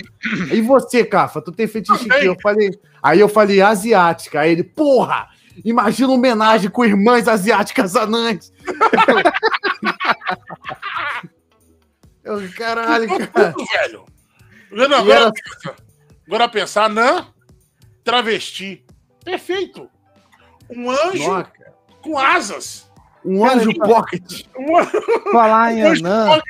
E 0.53 0.61
você, 0.61 1.03
Cafa, 1.03 1.41
tu 1.41 1.51
tem 1.51 1.67
fetiche 1.67 2.05
em 2.05 2.09
quê? 2.11 2.29
Eu 2.29 2.37
falei. 2.43 2.79
Aí 3.03 3.21
eu 3.21 3.29
falei, 3.29 3.61
asiática. 3.61 4.41
Aí 4.41 4.53
ele, 4.53 4.65
porra! 4.65 5.29
Imagina 5.65 6.09
uma 6.09 6.17
homenagem 6.17 6.71
com 6.71 6.85
irmãs 6.85 7.29
asiáticas 7.29 7.95
anãs. 7.95 8.51
eu, 12.25 12.41
caralho, 12.57 13.07
cara. 13.09 13.55
velho. 13.73 14.07
Vendo 14.71 14.95
agora, 14.95 15.21
era... 15.21 15.33
agora 16.27 16.49
pensar, 16.49 16.85
anã, 16.85 17.27
travesti. 18.03 18.87
Perfeito. 19.23 19.91
Um 20.71 20.91
anjo. 20.91 21.29
Nossa 21.29 21.53
com 22.03 22.19
asas. 22.19 22.91
Um 23.25 23.45
anjo 23.45 23.73
pocket. 23.75 24.45
Falar 25.31 25.73
em 25.73 25.83
anã. 25.83 26.41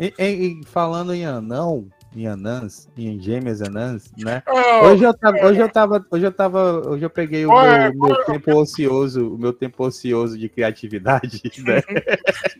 E, 0.00 0.14
e, 0.18 0.60
falando 0.66 1.12
em 1.12 1.26
anão, 1.26 1.88
em 2.14 2.26
anãs, 2.26 2.88
em 2.96 3.20
gêmeas 3.20 3.60
anãs, 3.60 4.10
né? 4.16 4.42
Oh, 4.46 4.86
hoje 4.86 5.04
eu 5.04 5.14
tava, 5.14 5.46
hoje 5.46 5.60
eu 5.60 5.68
tava, 5.68 6.06
hoje 6.10 6.24
eu 6.24 6.32
tava, 6.32 6.88
hoje 6.88 7.04
eu 7.04 7.10
peguei 7.10 7.46
o 7.46 7.50
oh, 7.50 7.60
meu, 7.60 7.94
meu 7.94 8.24
tempo 8.24 8.54
ocioso, 8.54 9.34
o 9.34 9.38
meu 9.38 9.52
tempo 9.52 9.84
ocioso 9.84 10.38
de 10.38 10.48
criatividade, 10.48 11.42
né? 11.64 11.82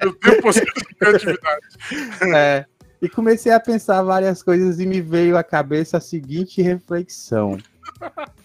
meu 0.02 0.12
tempo 0.14 0.48
ocioso 0.48 0.72
de 0.88 0.94
criatividade. 0.94 1.66
É, 2.34 2.64
e 3.00 3.08
comecei 3.08 3.52
a 3.52 3.60
pensar 3.60 4.02
várias 4.02 4.42
coisas 4.42 4.80
e 4.80 4.86
me 4.86 5.00
veio 5.00 5.36
à 5.36 5.44
cabeça 5.44 5.98
a 5.98 6.00
seguinte 6.00 6.62
reflexão: 6.62 7.58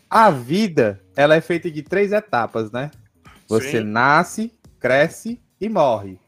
a 0.10 0.30
vida, 0.30 1.02
ela 1.16 1.36
é 1.36 1.42
feita 1.42 1.72
de 1.72 1.82
três 1.82 2.12
etapas, 2.12 2.72
né? 2.72 2.92
Você 3.48 3.80
Sim. 3.80 3.86
nasce, 3.86 4.54
cresce 4.80 5.42
e 5.60 5.70
morre. 5.70 6.20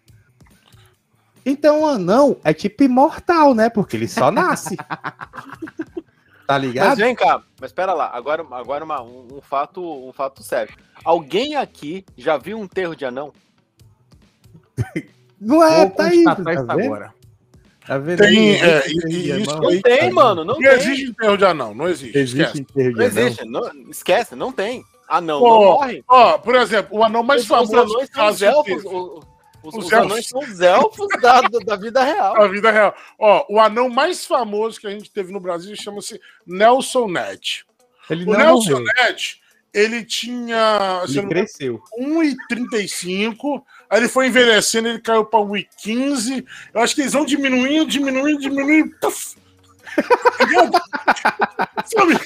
Então 1.46 1.82
o 1.82 1.86
anão 1.86 2.38
é 2.44 2.54
tipo 2.54 2.84
imortal, 2.84 3.54
né? 3.54 3.70
Porque 3.70 3.98
ele 3.98 4.08
só 4.08 4.32
nasce. 4.32 4.78
tá 6.46 6.58
ligado? 6.58 6.90
Mas 6.90 7.00
vem 7.00 7.16
cá, 7.16 7.42
mas 7.60 7.70
espera 7.70 7.94
lá. 7.94 8.12
Agora, 8.14 8.46
agora 8.52 8.84
uma, 8.86 9.02
um, 9.02 9.28
um, 9.34 9.42
fato, 9.42 9.82
um 9.82 10.12
fato 10.14 10.44
sério. 10.44 10.76
Alguém 11.04 11.56
aqui 11.56 12.06
já 12.18 12.38
viu 12.38 12.60
um 12.60 12.64
enterro 12.66 12.96
de 12.96 13.06
anão? 13.06 13.34
Não 15.40 15.64
é, 15.64 15.88
Vou 15.88 15.96
tá 15.96 16.06
aí. 16.06 16.24
Tá 16.24 16.34
agora. 16.68 17.14
Tá 17.88 17.98
vendo? 17.98 18.20
Tem, 18.20 18.62
é, 18.62 18.86
isso 18.88 19.60
não 19.60 19.70
tem, 19.70 19.82
tem, 19.82 20.12
mano. 20.12 20.46
Não, 20.46 20.54
não 20.54 20.62
tem. 20.62 20.70
existe 20.70 21.10
enterro 21.10 21.36
de 21.36 21.46
anão, 21.46 21.74
não 21.74 21.88
existe. 21.88 22.16
Existe 22.16 22.62
enterro 22.62 22.92
de 22.92 22.96
não. 22.96 23.06
Existe, 23.06 23.46
não, 23.46 23.72
esquece, 23.90 24.36
não 24.36 24.52
tem. 24.52 24.86
Anão 25.10 25.42
oh, 25.42 25.50
não 25.50 25.60
morre. 25.66 26.04
Ó, 26.08 26.38
por 26.38 26.54
exemplo, 26.54 27.00
o 27.00 27.04
anão 27.04 27.24
mais 27.24 27.42
os, 27.42 27.48
famoso. 27.48 27.74
Os 27.74 27.92
anões 27.92 28.10
são 28.14 28.28
os 28.28 28.42
elfos. 28.42 28.84
Os, 29.64 29.76
os, 29.76 29.86
os 29.86 29.94
anões 29.94 30.28
são 30.28 30.40
os 30.40 30.60
elfos 30.60 31.08
da, 31.22 31.42
da 31.42 31.76
vida 31.76 32.04
real. 32.04 32.34
Da 32.36 32.48
vida 32.48 32.72
real. 32.72 32.96
Ó, 33.20 33.46
o 33.50 33.60
anão 33.60 33.90
mais 33.90 34.26
famoso 34.26 34.80
que 34.80 34.88
a 34.88 34.92
gente 34.92 35.12
teve 35.12 35.32
no 35.32 35.40
Brasil 35.40 35.76
chama-se 35.76 36.20
Nelson 36.46 37.08
Ned. 37.08 37.66
Ele 38.10 38.26
o 38.26 38.36
Nelson 38.36 38.80
Ned, 38.80 39.42
ele 39.74 40.04
tinha. 40.04 41.04
Ele 41.08 41.28
cresceu. 41.28 41.82
1,35. 42.00 43.64
Aí 43.90 44.00
ele 44.00 44.08
foi 44.08 44.28
envelhecendo, 44.28 44.88
ele 44.88 45.00
caiu 45.00 45.26
para 45.26 45.40
1,15. 45.40 46.46
Eu 46.74 46.82
acho 46.82 46.96
que 46.96 47.02
eles 47.02 47.14
vão 47.14 47.26
diminuindo, 47.26 47.86
diminuindo, 47.86 48.42
diminuindo. 48.42 48.96
Puff, 49.00 49.36
Sabe? 51.86 52.20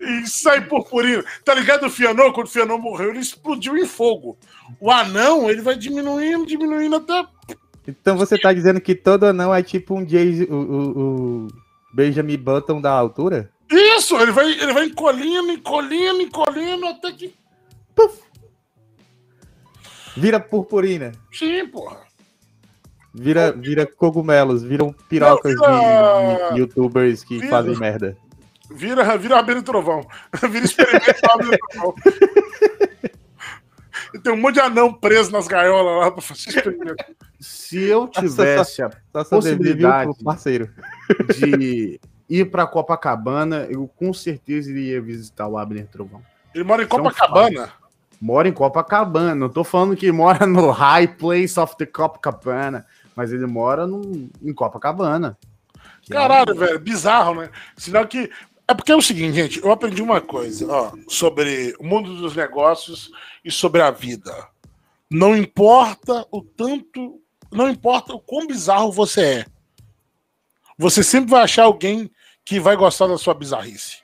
e 0.00 0.26
sai 0.26 0.66
purpurina. 0.66 1.24
Tá 1.44 1.54
ligado 1.54 1.86
o 1.86 1.90
Fianô? 1.90 2.32
Quando 2.32 2.46
o 2.46 2.50
Fianô 2.50 2.78
morreu, 2.78 3.10
ele 3.10 3.20
explodiu 3.20 3.76
em 3.76 3.86
fogo. 3.86 4.36
O 4.80 4.90
anão, 4.90 5.50
ele 5.50 5.62
vai 5.62 5.76
diminuindo, 5.76 6.46
diminuindo 6.46 6.96
até. 6.96 7.26
Então 7.86 8.16
você 8.16 8.38
tá 8.38 8.52
dizendo 8.52 8.80
que 8.80 8.94
todo 8.94 9.24
anão 9.26 9.54
é 9.54 9.62
tipo 9.62 9.94
um 9.94 10.04
Jason. 10.04 10.44
O, 10.44 10.56
o, 10.56 11.46
o 11.46 11.48
Benjamin 11.94 12.36
Button 12.36 12.80
da 12.80 12.90
altura? 12.90 13.50
Isso, 13.70 14.16
ele 14.16 14.32
vai, 14.32 14.50
ele 14.50 14.72
vai 14.72 14.84
encolhendo, 14.86 15.52
encolhendo, 15.52 16.22
encolhendo, 16.22 16.86
até 16.86 17.12
que. 17.12 17.34
Puf. 17.94 18.22
Vira 20.16 20.38
purpurina. 20.38 21.12
Sim, 21.32 21.66
porra. 21.68 22.03
Vira, 23.14 23.52
vira 23.52 23.86
cogumelos, 23.86 24.64
viram 24.64 24.92
pirocas 25.08 25.54
Não, 25.54 26.36
vira... 26.36 26.52
de, 26.52 26.58
youtubers 26.58 27.22
que 27.22 27.38
vira... 27.38 27.48
fazem 27.48 27.76
merda. 27.76 28.16
Vira, 28.70 29.16
vira 29.16 29.38
Abelha 29.38 29.62
Trovão. 29.62 30.04
Vira 30.50 30.64
experimento 30.64 31.20
Abelha 31.30 31.58
Trovão. 31.70 31.94
Tem 34.22 34.32
um 34.32 34.36
monte 34.36 34.54
de 34.54 34.60
anão 34.60 34.92
preso 34.92 35.30
nas 35.30 35.46
gaiolas 35.46 36.00
lá 36.00 36.10
pra 36.10 36.22
fazer 36.22 36.50
experimento. 36.50 37.04
Se 37.38 37.84
eu 37.84 38.08
tivesse 38.08 38.82
a 38.82 38.90
possibilidade 39.28 40.12
parceiro. 40.24 40.70
de 41.38 42.00
ir 42.28 42.50
pra 42.50 42.66
Copacabana, 42.66 43.66
eu 43.68 43.88
com 43.96 44.12
certeza 44.12 44.70
iria 44.70 45.00
visitar 45.00 45.46
o 45.46 45.56
Abner 45.58 45.86
Trovão. 45.86 46.22
Ele 46.54 46.64
mora 46.64 46.82
em 46.82 46.86
Copacabana? 46.86 47.72
Mora 48.20 48.48
em 48.48 48.52
Copacabana. 48.52 49.34
Não 49.34 49.48
tô 49.48 49.62
falando 49.62 49.96
que 49.96 50.10
mora 50.10 50.46
no 50.46 50.70
High 50.70 51.08
Place 51.08 51.58
of 51.58 51.76
the 51.76 51.86
Copacabana, 51.86 52.86
mas 53.16 53.32
ele 53.32 53.46
mora 53.46 53.86
no, 53.86 54.30
em 54.42 54.52
Copacabana. 54.52 55.38
Caralho, 56.08 56.50
é... 56.50 56.54
velho, 56.54 56.80
bizarro, 56.80 57.34
né? 57.34 57.50
Sinal 57.76 58.06
que. 58.06 58.30
É 58.66 58.74
porque 58.74 58.92
é 58.92 58.96
o 58.96 59.02
seguinte, 59.02 59.34
gente, 59.34 59.60
eu 59.62 59.70
aprendi 59.70 60.00
uma 60.00 60.22
coisa, 60.22 60.66
ó, 60.72 60.92
sobre 61.06 61.76
o 61.78 61.84
mundo 61.84 62.16
dos 62.16 62.34
negócios 62.34 63.10
e 63.44 63.50
sobre 63.50 63.82
a 63.82 63.90
vida. 63.90 64.32
Não 65.10 65.36
importa 65.36 66.26
o 66.30 66.40
tanto, 66.40 67.20
não 67.52 67.68
importa 67.68 68.14
o 68.14 68.20
quão 68.20 68.46
bizarro 68.46 68.90
você 68.90 69.20
é. 69.20 69.46
Você 70.78 71.02
sempre 71.02 71.30
vai 71.30 71.42
achar 71.42 71.64
alguém 71.64 72.10
que 72.42 72.58
vai 72.58 72.74
gostar 72.74 73.06
da 73.06 73.18
sua 73.18 73.34
bizarrice. 73.34 73.98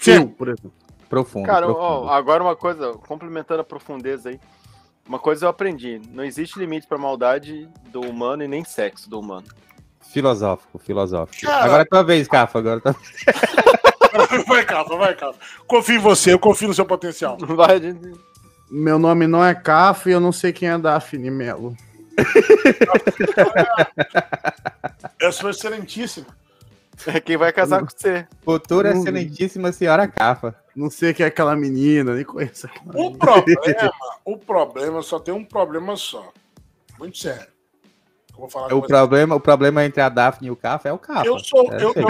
Sim, 0.00 0.26
por 0.26 0.48
exemplo. 0.48 0.72
Profundo. 1.08 1.46
Cara, 1.46 1.66
profundo. 1.66 1.84
Ó, 1.84 2.08
agora 2.08 2.42
uma 2.42 2.56
coisa, 2.56 2.94
complementando 2.94 3.60
a 3.60 3.64
profundeza 3.64 4.30
aí. 4.30 4.40
Uma 5.06 5.18
coisa 5.18 5.46
eu 5.46 5.50
aprendi: 5.50 6.00
não 6.10 6.24
existe 6.24 6.58
limite 6.58 6.86
para 6.86 6.98
maldade 6.98 7.68
do 7.90 8.00
humano 8.00 8.42
e 8.42 8.48
nem 8.48 8.64
sexo 8.64 9.08
do 9.08 9.20
humano. 9.20 9.46
Filosófico, 10.12 10.78
filosófico. 10.78 11.46
Cara... 11.46 11.64
Agora 11.64 11.82
é 11.82 11.86
tua 11.86 12.02
vez, 12.02 12.28
Cafa. 12.28 12.58
Agora 12.58 12.80
tá... 12.80 12.92
vai, 14.46 14.64
Cafa, 14.64 14.96
vai, 14.96 15.14
Cafa. 15.14 15.38
Confio 15.66 15.96
em 15.96 15.98
você, 15.98 16.32
eu 16.32 16.38
confio 16.38 16.68
no 16.68 16.74
seu 16.74 16.84
potencial. 16.84 17.38
Vai, 17.38 17.80
Meu 18.70 18.98
nome 18.98 19.26
não 19.26 19.44
é 19.44 19.54
Cafa 19.54 20.10
e 20.10 20.12
eu 20.12 20.20
não 20.20 20.32
sei 20.32 20.52
quem 20.52 20.68
é 20.68 20.76
Daphne 20.76 21.30
Melo. 21.30 21.74
eu 25.18 25.32
sou 25.32 25.48
excelentíssimo. 25.48 26.26
É 27.06 27.20
quem 27.20 27.36
vai 27.36 27.52
casar 27.52 27.80
com 27.80 27.88
você. 27.88 28.26
Futura 28.42 28.94
hum. 28.94 29.00
excelentíssima 29.00 29.72
senhora 29.72 30.06
Cafa. 30.06 30.54
Não 30.74 30.90
sei 30.90 31.12
quem 31.12 31.24
é 31.24 31.28
aquela 31.28 31.54
menina, 31.54 32.14
nem 32.14 32.24
conheço 32.24 32.66
aquela 32.66 32.92
O 32.94 33.10
menina. 33.10 33.18
problema, 33.18 33.92
o 34.24 34.38
problema 34.38 35.02
só 35.02 35.18
tem 35.18 35.34
um 35.34 35.44
problema 35.44 35.96
só. 35.96 36.32
Muito 36.98 37.18
sério. 37.18 37.48
vou 38.36 38.48
falar 38.48 38.72
o, 38.74 38.82
problema, 38.82 39.34
o 39.34 39.40
problema 39.40 39.84
entre 39.84 40.00
a 40.00 40.08
Daphne 40.08 40.48
e 40.48 40.50
o 40.50 40.56
Cafa 40.56 40.88
é 40.88 40.92
o 40.92 40.98
Cafa. 40.98 41.26
Eu 41.26 41.38
sou. 41.38 41.72
É, 41.72 41.76
eu, 41.76 41.92
eu, 41.94 42.06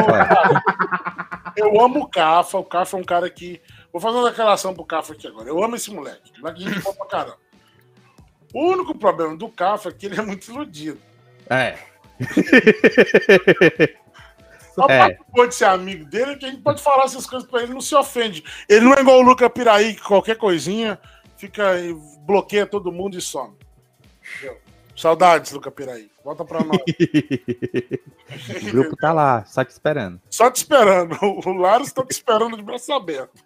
eu, 1.57 1.81
amo 1.81 2.01
o 2.01 2.09
Cafa. 2.09 2.59
O 2.59 2.65
Cafa 2.65 2.97
é 2.97 3.01
um 3.01 3.05
cara 3.05 3.29
que. 3.31 3.61
Vou 3.93 4.01
fazer 4.01 4.17
uma 4.17 4.31
declaração 4.31 4.75
pro 4.75 4.85
Cafa 4.85 5.13
aqui 5.13 5.27
agora. 5.27 5.49
Eu 5.49 5.63
amo 5.63 5.77
esse 5.77 5.91
moleque. 5.91 6.33
Moleque 6.41 6.65
de 6.65 6.81
pra 6.81 7.07
caramba. 7.07 7.39
O 8.55 8.67
único 8.71 8.97
problema 8.97 9.37
do 9.37 9.49
Cafa 9.49 9.89
é 9.89 9.93
que 9.93 10.07
ele 10.07 10.21
é 10.21 10.23
muito 10.23 10.51
iludido. 10.51 11.01
É. 11.49 11.77
Só 14.75 14.87
é. 14.89 15.17
pode 15.35 15.55
ser 15.55 15.67
amigo 15.67 16.05
dele, 16.07 16.37
que 16.37 16.47
a 16.47 16.51
gente 16.51 16.63
pode 16.63 16.83
falar 16.83 17.05
essas 17.05 17.27
coisas 17.27 17.49
pra 17.49 17.63
ele, 17.63 17.75
não 17.75 17.81
se 17.81 17.95
ofende. 17.95 18.43
Ele 18.69 18.87
não 18.87 18.95
é 18.95 19.01
igual 19.01 19.19
o 19.19 19.23
Luca 19.23 19.49
Piraí, 19.51 19.95
que 19.95 20.03
qualquer 20.03 20.37
coisinha 20.37 20.99
fica 21.37 21.73
bloqueia 22.27 22.67
todo 22.67 22.91
mundo 22.91 23.19
e 23.19 23.21
some. 23.21 23.55
Entendeu? 24.37 24.59
Saudades, 24.97 25.53
Luca 25.53 25.71
Piraí. 25.71 26.11
Volta 26.25 26.45
pra 26.45 26.61
nós. 26.61 26.79
o 28.63 28.71
grupo 28.71 28.97
tá 28.97 29.13
lá, 29.13 29.45
só 29.45 29.65
te 29.65 29.71
esperando. 29.71 30.21
Só 30.31 30.51
te 30.51 30.57
esperando. 30.57 31.19
O 31.23 31.53
Laros 31.53 31.93
tá 31.93 32.05
te 32.05 32.13
esperando 32.13 32.57
de 32.57 32.63
braço 32.63 32.93
aberto. 32.93 33.43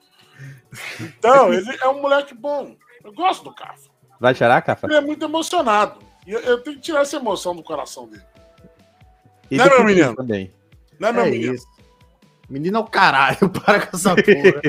Então, 1.01 1.53
ele 1.53 1.77
é 1.81 1.89
um 1.89 2.01
moleque 2.01 2.35
bom. 2.35 2.77
Eu 3.03 3.12
gosto 3.12 3.44
do 3.44 3.55
Cafa. 3.55 3.89
Vai 4.20 4.35
chorar, 4.35 4.61
Cafa? 4.62 4.86
Ele 4.86 4.97
é 4.97 5.01
muito 5.01 5.24
emocionado. 5.24 6.01
E 6.27 6.32
eu, 6.32 6.40
eu 6.40 6.62
tenho 6.62 6.77
que 6.77 6.82
tirar 6.82 7.01
essa 7.01 7.16
emoção 7.16 7.55
do 7.55 7.62
coração 7.62 8.07
dele. 8.09 8.24
E 9.51 9.57
né, 9.57 9.65
meu 9.65 9.85
menino? 9.85 10.15
Também. 10.15 10.53
Não 10.98 11.09
é 11.09 11.12
meu 11.12 11.24
é 11.24 11.31
menino? 11.31 11.55
Isso. 11.55 11.66
Menino 12.48 12.77
é 12.77 12.81
o 12.81 12.85
caralho, 12.85 13.48
para 13.51 13.86
com 13.86 13.97
essa 13.97 14.14
porra. 14.14 14.62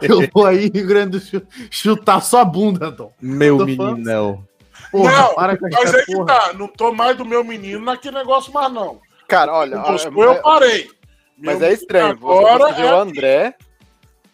eu 0.00 0.28
vou 0.32 0.46
aí, 0.46 0.70
Rio 0.72 0.86
Grande 0.86 1.18
do 1.18 1.20
Sul, 1.20 1.42
chutar 1.70 2.20
sua 2.20 2.44
bunda, 2.44 2.92
Tom. 2.92 3.12
Meu 3.20 3.64
menino. 3.64 4.46
Porra, 4.90 5.12
não, 5.12 5.34
para 5.34 5.56
com 5.56 5.68
mas 5.70 5.94
aí 5.94 6.04
que 6.04 6.24
tá. 6.24 6.52
Não 6.52 6.68
tô 6.68 6.92
mais 6.92 7.16
do 7.16 7.24
meu 7.24 7.42
menino 7.42 7.84
naquele 7.84 8.16
negócio 8.16 8.52
mais, 8.52 8.72
não. 8.72 9.00
Cara, 9.26 9.52
olha. 9.52 9.78
Moscou, 9.78 10.24
eu 10.24 10.40
parei. 10.42 10.88
Mas 11.36 11.58
meu 11.58 11.68
é 11.68 11.72
estranho. 11.72 12.12
Agora 12.12 12.72
você 12.72 12.82
é... 12.82 12.92
o 12.92 12.96
André, 12.96 13.56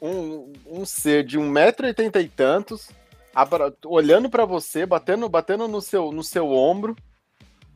um, 0.00 0.52
um 0.66 0.84
ser 0.84 1.24
de 1.24 1.38
1,80m 1.38 2.22
e 2.22 2.28
tantos, 2.28 2.90
olhando 3.86 4.28
para 4.28 4.44
você, 4.44 4.84
batendo, 4.84 5.28
batendo 5.28 5.66
no, 5.66 5.80
seu, 5.80 6.12
no 6.12 6.22
seu 6.22 6.50
ombro, 6.50 6.94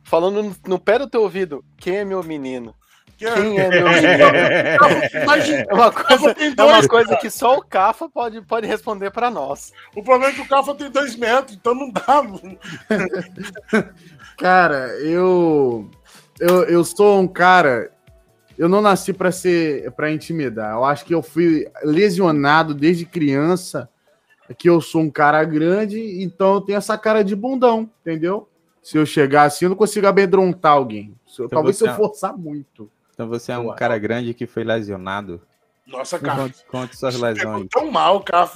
falando 0.02 0.42
no, 0.42 0.56
no 0.66 0.78
pé 0.78 0.98
do 0.98 1.08
teu 1.08 1.22
ouvido: 1.22 1.64
quem 1.78 1.96
é 1.96 2.04
meu 2.04 2.22
menino? 2.22 2.74
Quem 3.16 3.58
é 3.58 3.68
meu 3.68 3.86
é 3.88 5.72
uma 5.72 5.92
coisa, 5.92 6.36
é 6.56 6.62
uma 6.62 6.88
coisa 6.88 7.16
que 7.16 7.30
só 7.30 7.56
o 7.56 7.64
Cafa 7.64 8.08
pode, 8.08 8.40
pode 8.42 8.66
responder 8.66 9.10
para 9.10 9.30
nós. 9.30 9.72
O 9.94 10.02
problema 10.02 10.32
é 10.32 10.34
que 10.34 10.40
o 10.40 10.48
Cafa 10.48 10.74
tem 10.74 10.90
dois 10.90 11.16
metros, 11.16 11.56
então 11.56 11.74
não 11.74 11.90
dá. 11.90 12.22
cara, 14.36 14.88
eu, 15.00 15.88
eu 16.40 16.64
eu 16.64 16.84
sou 16.84 17.20
um 17.20 17.28
cara. 17.28 17.90
Eu 18.56 18.68
não 18.68 18.80
nasci 18.80 19.12
para 19.12 19.32
ser 19.32 19.90
para 19.92 20.12
intimidar. 20.12 20.74
Eu 20.74 20.84
acho 20.84 21.04
que 21.04 21.14
eu 21.14 21.22
fui 21.22 21.66
lesionado 21.82 22.74
desde 22.74 23.04
criança. 23.04 23.88
Que 24.58 24.68
eu 24.68 24.78
sou 24.78 25.00
um 25.00 25.10
cara 25.10 25.42
grande, 25.42 26.22
então 26.22 26.54
eu 26.54 26.60
tenho 26.60 26.76
essa 26.76 26.98
cara 26.98 27.24
de 27.24 27.34
bundão, 27.34 27.90
entendeu? 28.02 28.46
Se 28.82 28.98
eu 28.98 29.06
chegar 29.06 29.44
assim, 29.44 29.64
eu 29.64 29.70
não 29.70 29.76
consigo 29.76 30.06
amedrontar 30.06 30.72
alguém. 30.72 31.14
Então 31.32 31.48
talvez 31.48 31.78
se 31.78 31.88
eu 31.88 31.94
forçar 31.94 32.36
muito. 32.36 32.90
Então 33.14 33.28
você 33.28 33.52
é 33.52 33.58
um 33.58 33.66
Uau. 33.66 33.76
cara 33.76 33.96
grande 33.96 34.34
que 34.34 34.46
foi 34.46 34.64
lesionado. 34.64 35.40
Nossa, 35.86 36.18
cara. 36.18 36.42
Conte, 36.42 36.64
conte 36.66 36.96
suas 36.96 37.14
lesões. 37.20 37.68
Tão 37.70 37.90
mal, 37.90 38.20
cara. 38.20 38.48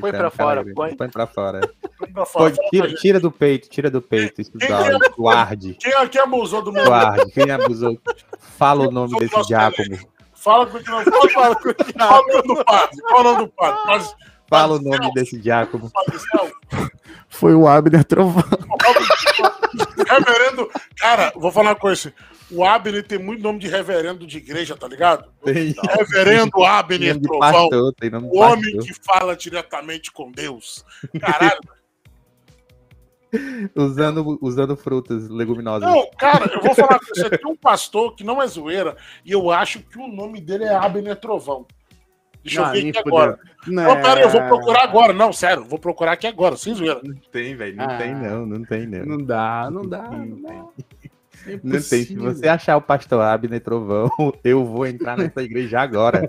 Põe 0.00 0.12
pra 0.12 0.30
fora. 0.30 0.64
Põe. 0.74 0.96
põe 0.96 1.08
pra 1.08 1.26
fora. 1.26 1.60
Põe 1.98 2.12
pra 2.12 2.26
fora. 2.26 2.54
Põe, 2.54 2.68
tira, 2.70 2.94
tira, 2.94 3.20
do 3.20 3.32
peito, 3.32 3.68
tira 3.68 3.90
do 3.90 4.00
peito. 4.00 4.40
Isso 4.40 4.52
quem, 4.52 4.68
quem, 4.68 4.98
guarde. 5.16 5.74
Quem, 5.80 6.08
quem 6.08 6.20
abusou 6.20 6.62
do 6.62 6.72
meu 6.72 6.84
Guarde. 6.84 7.32
Quem 7.32 7.50
abusou? 7.50 7.98
Fala 8.38 8.86
o 8.86 8.90
nome 8.90 9.18
desse 9.18 9.42
Giacomo. 9.44 9.98
Fala 10.34 10.66
com 10.66 10.78
o 10.78 10.82
nome 10.82 11.04
Fala 11.32 11.56
com 11.56 11.68
o 11.68 11.74
Fala 11.98 12.22
o 12.22 12.32
nome 12.32 12.48
do 12.48 12.64
padre. 12.64 13.02
Fala 13.02 13.20
o 13.20 13.24
nome 13.24 13.38
do 13.38 13.48
padre. 13.48 14.08
Fala 14.48 14.76
o 14.76 14.80
nome 14.80 15.14
desse 15.14 15.42
Giacomo. 15.42 15.90
Foi 17.28 17.54
o 17.54 17.66
Abner 17.66 18.04
Trovão. 18.04 18.44
Reverendo. 20.08 20.70
Cara, 20.96 21.32
vou 21.34 21.50
falar 21.50 21.70
uma 21.70 21.76
coisa. 21.76 22.12
O 22.50 22.64
Abner 22.64 23.06
tem 23.06 23.18
muito 23.18 23.42
nome 23.42 23.58
de 23.58 23.68
reverendo 23.68 24.26
de 24.26 24.38
igreja, 24.38 24.76
tá 24.76 24.88
ligado? 24.88 25.30
Tem. 25.44 25.74
Reverendo 25.98 26.64
Abner 26.64 27.20
Trovão. 27.20 27.68
Pastor, 27.68 27.94
o 28.24 28.38
homem 28.38 28.76
pastor. 28.76 28.84
que 28.84 28.94
fala 29.04 29.36
diretamente 29.36 30.10
com 30.10 30.30
Deus. 30.32 30.84
Caralho. 31.20 31.60
usando, 33.76 34.38
usando 34.40 34.76
frutas 34.76 35.28
leguminosas. 35.28 35.88
Não, 35.88 36.08
cara, 36.18 36.50
eu 36.52 36.62
vou 36.62 36.74
falar 36.74 36.98
com 36.98 37.06
você. 37.06 37.28
Tem 37.30 37.50
um 37.50 37.56
pastor 37.56 38.14
que 38.14 38.24
não 38.24 38.40
é 38.40 38.46
zoeira 38.46 38.96
e 39.24 39.32
eu 39.32 39.50
acho 39.50 39.80
que 39.80 39.98
o 39.98 40.08
nome 40.08 40.40
dele 40.40 40.64
é 40.64 40.74
Abner 40.74 41.16
Trovão. 41.16 41.66
Deixa 42.42 42.60
não, 42.60 42.68
eu 42.68 42.72
ver 42.72 42.88
aqui 42.88 42.98
agora. 42.98 43.38
Não, 43.66 43.82
não, 43.82 44.02
pera, 44.02 44.20
eu 44.22 44.30
vou 44.30 44.42
procurar 44.42 44.84
agora. 44.84 45.12
Não, 45.12 45.32
sério, 45.32 45.64
vou 45.64 45.78
procurar 45.78 46.12
aqui 46.12 46.26
agora, 46.26 46.56
sem 46.56 46.72
zoeira. 46.72 47.00
Não 47.04 47.14
tem, 47.30 47.54
velho. 47.54 47.76
Não 47.76 47.84
ah, 47.84 47.98
tem, 47.98 48.14
não. 48.14 48.46
Não 48.46 48.64
tem, 48.64 48.86
não. 48.86 49.04
Não 49.04 49.18
dá, 49.18 49.68
não 49.70 49.82
dá. 49.82 50.10
Não, 50.10 50.40
dá. 50.40 50.64
É 51.48 51.60
não 51.62 51.80
tem. 51.80 52.04
Se 52.04 52.14
você 52.14 52.46
achar 52.46 52.76
o 52.76 52.82
pastor 52.82 53.22
Abner 53.22 53.60
Trovão, 53.60 54.10
eu 54.44 54.64
vou 54.64 54.86
entrar 54.86 55.16
nessa 55.16 55.42
igreja 55.42 55.80
agora. 55.80 56.22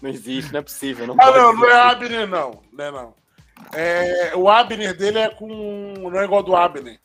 Não 0.00 0.10
existe, 0.10 0.52
não 0.52 0.60
é 0.60 0.62
possível. 0.62 1.06
Não 1.06 1.16
ah, 1.18 1.30
não, 1.30 1.54
não 1.54 1.66
é 1.66 1.80
Abner, 1.80 2.28
não. 2.28 2.60
Não 2.70 2.84
é, 2.84 2.90
não. 2.90 3.14
É, 3.72 4.32
o 4.36 4.50
Abner 4.50 4.94
dele 4.94 5.18
é 5.18 5.30
com. 5.30 5.48
Não 5.96 6.20
é 6.20 6.24
igual 6.24 6.42
do 6.42 6.54
Abner. 6.54 6.98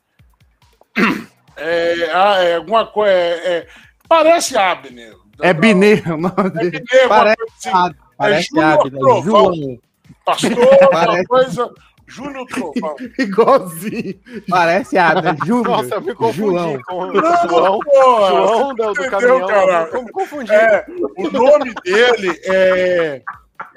É, 1.61 2.09
ah, 2.13 2.41
é 2.41 2.55
alguma 2.55 2.87
coisa. 2.87 3.11
É, 3.11 3.57
é, 3.57 3.67
parece 4.07 4.57
Abner. 4.57 5.13
É 5.41 5.53
Biner, 5.53 6.13
o 6.13 6.17
nome 6.17 6.49
dele. 6.51 6.77
É 6.77 6.79
Biner, 6.79 7.09
parece, 7.09 7.67
assim. 7.67 7.95
parece 8.17 8.59
é 8.59 8.63
Abner. 8.63 9.23
João. 9.23 9.79
Pastor, 10.23 10.51
uma 10.91 11.25
coisa 11.25 11.73
Júnior 12.09 12.45
Trovão. 12.47 12.95
Igualzinho. 13.17 14.19
Parece 14.49 14.97
Abner. 14.97 15.35
Júnior. 15.45 15.67
Nossa, 15.83 15.95
eu 15.95 16.01
me 16.01 16.15
confundi 16.15 16.39
João. 16.59 16.81
com 16.83 16.95
o 16.99 17.13
João. 17.13 17.79
porra, 17.79 18.27
João 18.29 18.75
do, 18.75 18.75
do 18.75 18.91
entendeu, 18.91 19.09
caminhão. 19.09 19.47
cara? 19.47 19.89
Eu 19.93 20.03
me 20.03 20.11
confundi. 20.11 20.51
É, 20.53 20.85
o 21.17 21.29
nome 21.31 21.73
dele 21.83 22.41
é 22.45 23.21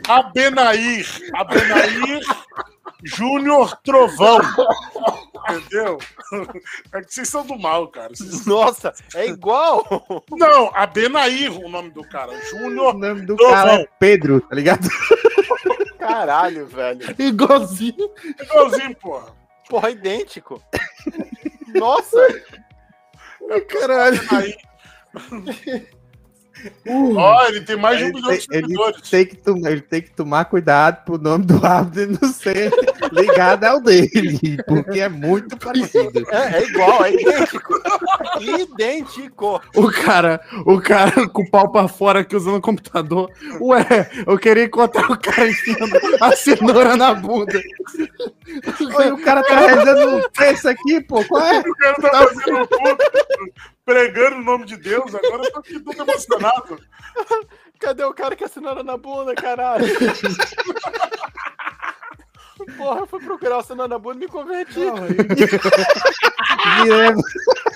Abenair. 0.08 1.06
Abenair 1.34 2.20
Júnior 3.04 3.76
Trovão. 3.82 4.38
Entendeu? 5.50 5.98
É 6.94 7.00
que 7.02 7.12
vocês 7.12 7.28
são 7.28 7.44
do 7.44 7.58
mal, 7.58 7.88
cara. 7.88 8.10
Vocês- 8.14 8.46
Nossa, 8.46 8.92
é 9.14 9.26
igual. 9.26 9.84
Não, 10.30 10.70
Abenair 10.74 11.52
o 11.52 11.68
nome 11.68 11.90
do 11.90 12.02
cara. 12.08 12.30
O 12.32 12.40
Júnior 12.46 12.94
nome 12.96 13.22
do 13.26 13.34
Trovão. 13.36 13.54
cara 13.54 13.74
é 13.82 13.88
Pedro, 13.98 14.40
tá 14.40 14.54
ligado? 14.54 14.88
Caralho, 16.02 16.66
velho. 16.66 17.14
Igualzinho. 17.18 18.10
igualzinho, 18.40 18.96
porra. 18.96 19.34
Porra, 19.68 19.90
idêntico. 19.90 20.62
Nossa. 21.74 22.18
Caralho. 23.68 24.20
Aí. 24.30 24.56
Ó, 27.16 27.46
ele 27.46 27.60
tem 27.62 27.76
mais 27.76 27.98
de 27.98 28.04
um 28.04 28.06
Ele 28.08 28.14
milhão 28.14 28.30
de 28.38 28.46
tem- 28.48 28.58
ele 28.58 28.66
seguidores. 28.66 29.10
Tem 29.10 29.26
que 29.26 29.36
tomar, 29.36 29.70
ele 29.72 29.80
tem 29.80 30.02
que 30.02 30.10
tomar 30.10 30.44
cuidado 30.44 31.04
pro 31.04 31.18
nome 31.18 31.44
do 31.46 31.64
Abner 31.64 32.08
não 32.20 32.28
ser 32.32 32.70
ligado 33.12 33.64
ao 33.64 33.80
dele, 33.80 34.58
porque 34.66 35.00
é 35.00 35.08
muito 35.08 35.56
parecido. 35.56 36.24
É, 36.30 36.58
é 36.58 36.64
igual, 36.66 37.04
é 37.04 37.12
idêntico. 37.14 37.74
idêntico. 38.40 39.60
O 39.76 39.90
cara, 39.90 40.40
o 40.66 40.80
cara 40.80 41.28
com 41.28 41.42
o 41.42 41.50
pau 41.50 41.70
pra 41.70 41.88
fora 41.88 42.20
aqui 42.20 42.36
usando 42.36 42.56
o 42.56 42.60
computador. 42.60 43.30
Ué, 43.60 44.10
eu 44.26 44.38
queria 44.38 44.64
encontrar 44.64 45.10
o 45.10 45.18
cara 45.18 45.48
enfiando 45.48 45.98
a 46.20 46.32
cenoura 46.36 46.96
na 46.96 47.14
bunda. 47.14 47.60
Oi, 48.96 49.10
o 49.12 49.18
cara 49.22 49.42
tá 49.42 49.60
rezando 49.66 50.16
um 50.16 50.28
texto 50.30 50.66
aqui, 50.68 51.00
pô. 51.00 51.24
Qual 51.24 51.42
é? 51.42 51.60
O 51.60 51.74
cara 51.74 51.94
tá 51.94 52.10
fazendo 52.28 52.58
um 52.62 52.66
pregando 53.84 54.36
o 54.36 54.42
nome 54.42 54.64
de 54.64 54.76
Deus. 54.76 55.14
Agora 55.14 55.44
eu 55.44 55.52
tô 55.52 55.58
aqui 55.60 55.78
todo 55.80 56.00
emocionado. 56.02 56.78
Cadê 57.78 58.04
o 58.04 58.14
cara 58.14 58.34
que 58.36 58.44
assinaram 58.44 58.82
na 58.82 58.96
bunda, 58.96 59.34
caralho? 59.34 59.84
Porra, 62.76 63.00
eu 63.00 63.06
fui 63.08 63.18
procurar 63.20 63.58
o 63.58 63.62
na 63.88 63.98
bunda 63.98 64.18
e 64.18 64.20
me 64.20 64.28
converti. 64.28 64.78
Me 64.78 64.90
lembra- 66.84 67.22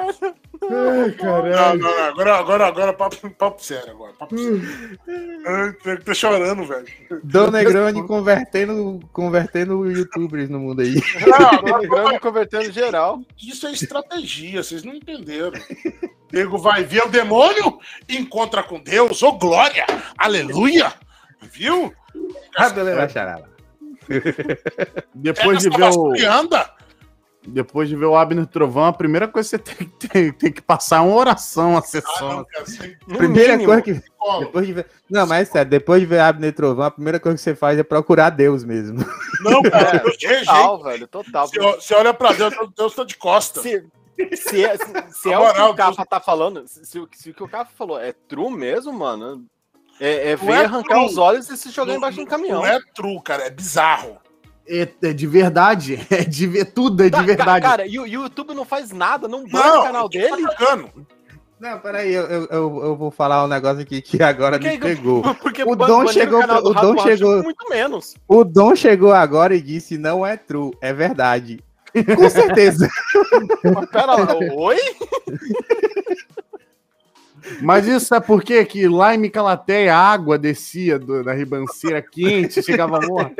Ai, 0.00 0.70
Não, 0.70 1.12
caralho. 1.12 1.78
não, 1.80 1.90
não. 1.90 2.04
Agora, 2.04 2.36
agora, 2.36 2.66
agora, 2.66 2.92
papo, 2.92 3.30
papo 3.30 3.64
sério 3.64 3.90
agora. 3.90 4.12
Papo 4.12 4.36
sério. 4.36 6.00
Tô, 6.04 6.14
chorando, 6.14 6.64
velho. 6.64 6.86
Dom 7.24 7.50
Negroni 7.50 8.06
convertendo, 8.06 9.00
convertendo 9.12 9.90
youtubers 9.90 10.48
no 10.50 10.60
mundo 10.60 10.82
aí. 10.82 10.94
Não, 11.26 11.62
Telegrama 11.62 12.20
convertendo 12.20 12.70
geral. 12.72 13.20
Isso 13.40 13.66
é 13.66 13.72
estratégia, 13.72 14.62
vocês 14.62 14.82
não 14.82 14.94
entenderam. 14.94 15.52
Nego 16.32 16.58
vai 16.58 16.84
ver 16.84 17.04
o 17.04 17.08
demônio, 17.08 17.78
encontra 18.08 18.62
com 18.62 18.78
Deus, 18.78 19.22
ô 19.22 19.32
glória, 19.32 19.86
aleluia. 20.16 20.92
Viu? 21.42 21.92
Charala. 23.08 23.48
Depois 25.14 25.60
de 25.60 25.70
ver 25.70 25.90
o, 25.90 26.12
anda. 26.28 26.70
Depois 27.50 27.88
de 27.88 27.96
ver 27.96 28.06
o 28.06 28.16
Abner 28.16 28.46
Trovão, 28.46 28.84
a 28.86 28.92
primeira 28.92 29.26
coisa 29.28 29.58
que 29.58 29.68
você 29.70 29.74
tem, 29.76 29.88
que- 29.88 30.08
tem, 30.08 30.32
tem 30.32 30.52
que 30.52 30.62
passar 30.62 31.02
uma 31.02 31.14
oração, 31.14 31.76
Ah, 31.76 31.82
sessão. 31.82 32.28
não, 32.38 32.44
cara, 32.44 32.66
sem 32.66 32.96
No 33.06 33.18
Primeira 33.18 33.52
mínimo. 33.56 33.66
coisa 33.68 33.82
que. 33.82 34.10
Depois 34.40 34.66
de 34.66 34.72
ver... 34.74 34.86
Não, 35.10 35.26
mas 35.26 35.48
é 35.48 35.52
sério, 35.52 35.70
depois 35.70 36.00
de 36.00 36.06
ver 36.06 36.20
Abner 36.20 36.52
Trovão, 36.54 36.84
a 36.86 36.90
primeira 36.90 37.18
coisa 37.18 37.36
que 37.36 37.42
você 37.42 37.54
faz 37.54 37.78
é 37.78 37.82
procurar 37.82 38.30
Deus 38.30 38.64
mesmo. 38.64 38.98
Não, 39.40 39.62
cara, 39.62 39.96
É, 39.96 39.98
Deus 40.00 40.16
te 40.16 40.26
rejeita. 40.26 40.52
Total, 40.52 40.82
velho, 40.82 41.06
total. 41.08 41.48
Você, 41.48 41.58
você 41.58 41.94
olha 41.94 42.12
pra 42.14 42.32
Deus, 42.32 42.54
Deus 42.76 42.94
tá 42.94 43.04
de 43.04 43.16
costa. 43.16 43.62
Se, 43.62 43.84
se 44.36 44.64
é, 44.64 44.76
se, 44.76 44.84
se 45.22 45.28
é 45.32 45.32
Na 45.32 45.40
o 45.40 45.46
que 45.46 45.52
moral, 45.52 45.70
o 45.70 45.74
Cafa 45.74 46.04
tá 46.06 46.20
falando, 46.20 46.68
se, 46.68 46.84
se 46.84 46.98
o- 46.98 47.08
se 47.12 47.30
o 47.30 47.34
que 47.34 47.42
o 47.42 47.48
Cafa 47.48 47.70
falou 47.76 47.98
é 47.98 48.12
true 48.28 48.50
mesmo, 48.50 48.92
mano, 48.92 49.46
é, 49.98 50.32
é 50.32 50.36
Não 50.36 50.44
ver, 50.46 50.52
é 50.52 50.64
arrancar 50.66 50.96
true. 50.96 51.06
os 51.06 51.16
olhos 51.16 51.48
e 51.48 51.56
se 51.56 51.70
jogar 51.70 51.92
Não- 51.92 51.96
embaixo 51.98 52.18
de 52.18 52.22
um 52.22 52.26
caminhão. 52.26 52.58
Não 52.58 52.66
é 52.66 52.78
true, 52.94 53.20
cara, 53.24 53.44
é 53.46 53.50
bizarro. 53.50 54.18
É, 54.68 54.88
é 55.02 55.12
de 55.12 55.26
verdade, 55.26 56.06
é 56.10 56.22
de 56.24 56.46
ver 56.46 56.66
tudo, 56.66 57.02
é 57.02 57.06
de 57.06 57.10
Tá, 57.12 57.22
verdade. 57.22 57.66
Cara, 57.66 57.86
e 57.86 57.98
o 57.98 58.02
o 58.02 58.06
YouTube 58.06 58.54
não 58.54 58.64
faz 58.64 58.90
nada, 58.92 59.26
não 59.26 59.42
Não, 59.44 59.80
o 59.80 59.82
canal 59.84 60.08
tá 60.08 60.18
dele. 60.18 60.46
Não, 61.58 61.78
peraí, 61.78 62.10
eu, 62.14 62.22
eu, 62.22 62.44
eu, 62.46 62.80
eu 62.84 62.96
vou 62.96 63.10
falar 63.10 63.44
um 63.44 63.48
negócio 63.48 63.82
aqui 63.82 64.00
que 64.00 64.22
agora 64.22 64.58
me 64.58 64.64
Porque- 64.64 64.78
pegou. 64.78 65.22
Porque 65.42 65.62
O 65.62 65.74
Dom 65.76 66.06
chegou 66.06 66.40
canal 66.40 66.56
pra- 66.56 66.64
do 66.64 66.70
o 66.70 66.72
Rato 66.72 66.86
Dom 66.94 67.02
chegou- 67.02 67.42
Muito 67.42 67.68
menos. 67.68 68.14
O 68.26 68.44
Dom 68.44 68.74
chegou 68.74 69.12
agora 69.12 69.54
e 69.54 69.60
disse: 69.60 69.98
não 69.98 70.24
é 70.24 70.38
true, 70.38 70.70
é 70.80 70.90
verdade. 70.94 71.62
Com 72.16 72.30
certeza. 72.30 72.88
Mas 73.74 73.90
pera 73.90 74.14
lá, 74.14 74.34
oi? 74.54 74.78
Mas 77.62 77.86
isso 77.86 78.14
é 78.14 78.20
porque 78.20 78.64
que 78.64 78.86
lá 78.88 79.14
em 79.14 79.18
Micalateia 79.18 79.94
a 79.94 79.98
água 80.12 80.38
descia 80.38 80.98
do- 80.98 81.22
da 81.24 81.32
ribanceira 81.32 82.00
quente, 82.02 82.62
chegava 82.62 83.00
morra. 83.00 83.32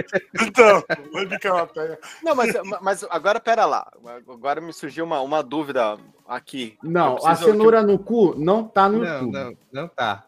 Então, 0.42 0.82
ficar 1.28 1.54
na 1.54 1.66
terra. 1.66 1.98
Não, 2.22 2.34
mas, 2.34 2.52
mas 2.82 3.06
agora 3.10 3.40
pera 3.40 3.64
lá. 3.66 3.86
Agora 4.28 4.60
me 4.60 4.72
surgiu 4.72 5.04
uma, 5.04 5.20
uma 5.20 5.42
dúvida 5.42 5.96
aqui. 6.26 6.76
Não, 6.82 7.16
a 7.26 7.34
cenoura 7.34 7.82
no 7.82 7.98
cu 7.98 8.34
não 8.38 8.62
tá 8.64 8.88
no 8.88 8.98
Não, 8.98 9.06
YouTube. 9.06 9.32
não, 9.32 9.82
não 9.82 9.88
tá. 9.88 10.24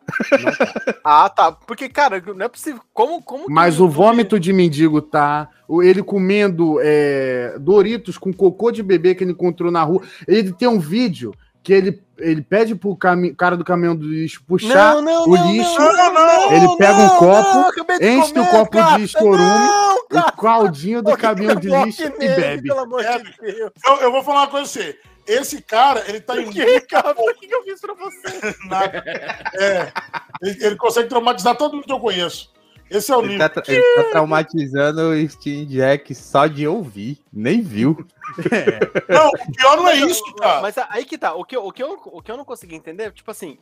Ah, 1.05 1.29
tá. 1.29 1.53
Porque, 1.53 1.89
cara, 1.89 2.23
não 2.35 2.47
é 2.47 2.49
possível. 2.49 2.81
Como, 2.93 3.23
como 3.23 3.47
que 3.47 3.53
Mas 3.53 3.81
o 3.81 3.89
vômito 3.89 4.39
de 4.39 4.53
mendigo 4.53 5.01
tá. 5.01 5.49
o- 5.69 5.83
Ele 5.83 6.03
comendo 6.03 6.79
é, 6.83 7.57
Doritos 7.59 8.19
com 8.19 8.33
cocô 8.33 8.71
de 8.71 8.83
bebê 8.83 9.15
que 9.15 9.25
ele 9.25 9.33
encontrou 9.33 9.71
na 9.71 9.83
rua. 9.83 10.03
Ele 10.27 10.53
tem 10.53 10.69
um 10.69 10.79
vídeo 10.81 11.33
que 11.63 11.73
ele, 11.73 12.03
ele 12.19 12.43
pede 12.43 12.75
pro 12.75 12.97
cami- 12.97 13.35
cara 13.35 13.57
do 13.57 13.65
caminhão 13.65 13.95
do 13.95 14.07
lixo 14.07 14.43
puxar 14.47 14.95
Não, 14.95 15.03
não, 15.03 15.25
o 15.29 15.37
não, 15.37 15.53
lixo. 15.53 15.79
Não, 15.79 16.13
não, 16.13 16.53
ele 16.53 16.77
pega 16.77 16.99
um 16.99 17.09
copo, 17.11 17.99
de 17.99 18.09
enche 18.09 18.31
o 18.31 18.35
comer, 18.35 18.51
copo 18.51 18.77
de 18.77 18.83
cara, 18.83 19.03
estorume, 19.03 19.39
não, 20.11 20.27
o 20.27 20.33
caldinho 20.33 21.03
do 21.03 21.17
caminhão 21.17 21.55
de 21.57 21.69
lixo 21.69 22.03
e 22.03 22.11
bebe. 22.11 22.69
Pelo 22.69 22.81
amor 22.81 23.03
Bebe. 23.03 23.31
de 23.31 23.53
Deus. 23.53 23.71
Eu, 23.87 23.97
eu 23.97 24.13
vou 24.13 24.23
falar 24.23 24.41
uma 24.41 24.49
coisa 24.49 24.71
pra 24.73 24.83
você. 24.83 24.99
Esse 25.25 25.63
cara, 25.63 26.03
ele 26.09 26.21
tá 26.21 26.37
em 26.37 26.51
Que, 26.51 26.81
cara, 26.81 27.15
o 27.17 27.35
que 27.35 27.47
que 27.47 27.55
eu 27.55 27.63
fiz 27.63 27.81
pra 27.81 27.95
você? 27.95 28.57
nada. 28.69 29.05
É, 29.55 29.93
ele, 30.43 30.67
ele 30.67 30.77
consegue 30.77 31.09
traumatizar 31.09 31.55
todo 31.57 31.75
mundo 31.75 31.87
que 31.87 31.93
eu 31.93 32.01
conheço. 32.01 32.51
Esse 32.93 33.11
é 33.13 33.17
o 33.17 33.21
Ele 33.21 33.29
nível. 33.31 33.49
tá, 33.49 33.63
ele 33.69 33.95
tá 33.95 34.05
traumatizando 34.11 35.01
o 35.11 35.29
Steam 35.31 35.67
Jack 35.67 36.15
só 36.15 36.47
de 36.47 36.67
ouvir. 36.67 37.19
Nem 37.33 37.63
viu. 37.63 38.07
Não, 39.09 39.29
o 39.29 39.53
pior 39.57 39.77
não 39.77 39.89
é 39.89 39.97
isso, 39.97 40.23
cara. 40.35 40.61
Mas 40.61 40.77
aí 40.89 41.05
que 41.05 41.17
tá. 41.19 41.35
O 41.35 41.45
que, 41.45 41.57
eu- 41.57 41.65
o, 41.67 41.73
que 41.73 41.83
eu, 41.83 41.99
o 42.05 42.23
que 42.23 42.31
eu 42.31 42.37
não 42.37 42.45
consegui 42.45 42.75
entender, 42.75 43.11
tipo 43.13 43.31
assim, 43.31 43.59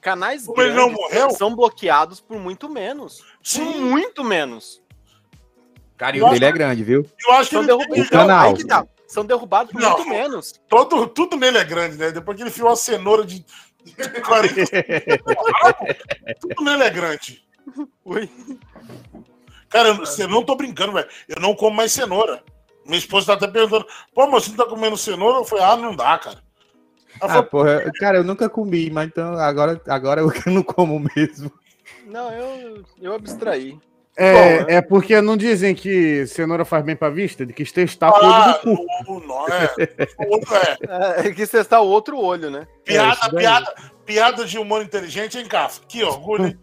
canais 0.00 0.46
Como 0.46 0.60
ele 0.62 0.74
não 0.74 0.86
grandes 0.88 1.00
morreu? 1.02 1.30
são 1.30 1.54
bloqueados 1.54 2.20
por 2.20 2.38
muito 2.38 2.68
menos. 2.68 3.18
Por 3.20 3.26
Sim, 3.42 3.80
muito 3.80 4.22
menos. 4.22 4.80
Cara, 5.96 6.16
e 6.16 6.22
o 6.22 6.30
dele 6.30 6.44
é 6.44 6.52
grande, 6.52 6.84
viu? 6.84 7.04
eu 7.26 7.32
acho 7.34 7.50
que 7.50 7.56
São 7.56 7.62
ele 7.64 7.66
derrubados. 7.76 8.06
O 8.06 8.10
canal. 8.10 8.48
Aí 8.50 8.54
que 8.54 8.64
tá. 8.66 8.86
São 9.08 9.24
derrubados 9.24 9.72
por 9.72 9.80
Não. 9.80 9.96
muito 9.96 10.08
menos. 10.08 10.52
todo, 10.68 11.06
tudo 11.08 11.36
nele 11.36 11.58
é 11.58 11.64
grande, 11.64 11.96
né? 11.96 12.12
Depois 12.12 12.36
que 12.36 12.42
ele 12.42 12.50
enfiou 12.50 12.68
a 12.68 12.76
cenoura 12.76 13.24
de 13.24 13.44
de 13.84 14.20
40 14.20 14.54
tudo 16.40 16.62
nele 16.62 16.82
é 16.84 16.90
grande. 16.90 17.42
Ui. 18.04 18.28
Cara, 19.68 19.92
você 19.94 20.26
não 20.26 20.42
tô 20.42 20.54
brincando, 20.56 20.92
velho. 20.92 21.08
Eu 21.28 21.40
não 21.40 21.54
como 21.54 21.76
mais 21.76 21.92
cenoura. 21.92 22.42
Minha 22.86 22.98
esposa 22.98 23.26
tá 23.26 23.32
até 23.34 23.46
perguntando, 23.48 23.86
pô, 24.14 24.26
mas 24.28 24.44
você 24.44 24.50
não 24.50 24.56
tá 24.56 24.64
comendo 24.66 24.96
cenoura? 24.96 25.38
Eu 25.38 25.44
falei, 25.44 25.64
ah, 25.64 25.76
não 25.76 25.94
dá, 25.94 26.18
cara. 26.18 26.38
Ela 27.20 27.24
Ah, 27.24 27.28
falou, 27.28 27.44
porra, 27.44 27.70
eu- 27.84 27.92
cara, 27.98 28.18
eu 28.18 28.24
nunca 28.24 28.48
comi, 28.48 28.90
mas 28.90 29.08
então 29.08 29.34
agora, 29.34 29.80
agora 29.88 30.20
eu 30.22 30.30
não 30.46 30.62
como 30.62 30.98
mesmo. 31.14 31.52
Não, 32.06 32.32
eu, 32.32 32.82
eu 33.00 33.14
abstraí. 33.14 33.78
É, 34.16 34.76
é 34.76 34.82
porque 34.82 35.20
não 35.20 35.36
dizem 35.36 35.74
que 35.76 36.26
cenoura 36.26 36.64
faz 36.64 36.84
bem 36.84 36.96
pra 36.96 37.08
vista, 37.08 37.46
de 37.46 37.52
que 37.52 37.64
testar 37.70 38.10
o 38.10 38.14
olho 38.16 38.26
ah, 38.26 38.52
do 38.52 38.58
cu. 38.76 38.86
o, 39.06 39.16
o, 39.16 39.20
nó- 39.20 39.46
é, 39.48 39.70
o 40.26 40.32
outro 40.34 40.54
é. 40.56 41.26
É, 41.28 41.30
que 41.32 41.46
você 41.46 41.58
está 41.58 41.80
o 41.80 41.86
outro 41.86 42.18
olho, 42.18 42.50
né? 42.50 42.66
Piada, 42.84 43.16
daí. 43.30 43.36
piada, 43.38 43.74
piada 44.04 44.44
de 44.44 44.58
humor 44.58 44.82
inteligente, 44.82 45.38
hein, 45.38 45.46
Café? 45.46 45.80
Que 45.86 46.02
orgulho, 46.02 46.46
hein? 46.46 46.58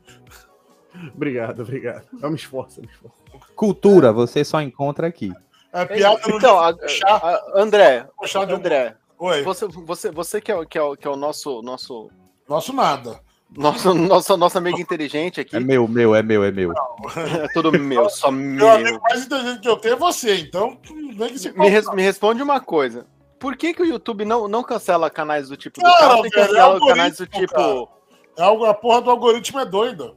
Obrigado, 1.15 1.61
obrigado. 1.61 2.05
Eu 2.21 2.29
me 2.29 2.35
esforço, 2.35 2.79
eu 2.79 2.83
me 2.83 2.89
esforço. 2.91 3.17
Cultura, 3.55 4.11
você 4.11 4.43
só 4.43 4.61
encontra 4.61 5.07
aqui. 5.07 5.31
É 5.73 5.85
piada 5.85 6.21
Então, 6.27 6.57
a- 6.57 6.69
a- 6.69 7.51
André. 7.55 8.07
André, 8.35 8.95
Oi, 9.17 9.43
você, 9.43 9.67
você, 9.67 10.11
você 10.11 10.41
que, 10.41 10.51
é, 10.51 10.55
o- 10.55 10.65
que, 10.65 10.77
é, 10.77 10.81
o- 10.81 10.95
que 10.95 11.07
é 11.07 11.09
o 11.09 11.15
nosso, 11.15 11.61
nosso, 11.61 12.09
nosso 12.47 12.73
nada. 12.73 13.19
nosso, 13.55 13.93
nosso, 13.93 14.35
nosso 14.37 14.57
amigo 14.57 14.79
inteligente 14.79 15.39
aqui. 15.39 15.55
É 15.55 15.59
meu, 15.59 15.87
meu, 15.87 16.13
é 16.15 16.21
meu, 16.21 16.43
é 16.43 16.51
meu. 16.51 16.71
É 16.73 17.47
tudo 17.53 17.71
meu, 17.77 18.09
só 18.09 18.29
Meu 18.31 18.55
meu. 18.67 18.69
amigo 18.69 18.99
mais 19.03 19.25
inteligente 19.25 19.61
que 19.61 19.69
eu 19.69 19.77
tenho 19.77 19.93
é 19.93 19.97
você, 19.97 20.37
então 20.39 20.77
não 20.89 21.15
vem 21.15 21.29
que 21.29 21.39
se 21.39 21.51
Me, 21.57 21.69
res- 21.69 21.89
me 21.93 22.01
responde 22.01 22.41
uma 22.41 22.59
coisa. 22.59 23.05
Por 23.39 23.55
que, 23.55 23.73
que 23.73 23.81
o 23.81 23.85
YouTube 23.85 24.25
não, 24.25 24.47
não 24.47 24.63
cancela 24.63 25.09
canais 25.09 25.49
do 25.49 25.55
tipo 25.57 25.79
do 25.79 25.85
Cara, 25.85 26.15
Café 26.15 26.27
e 26.27 26.29
velho, 26.29 26.43
é 26.43 26.47
cancela 26.47 26.79
canais 26.87 27.17
do 27.17 27.27
tipo. 27.27 27.89
É 28.37 28.41
algo, 28.43 28.65
a 28.65 28.73
porra 28.73 29.01
do 29.01 29.09
algoritmo 29.11 29.59
é 29.59 29.65
doida. 29.65 30.13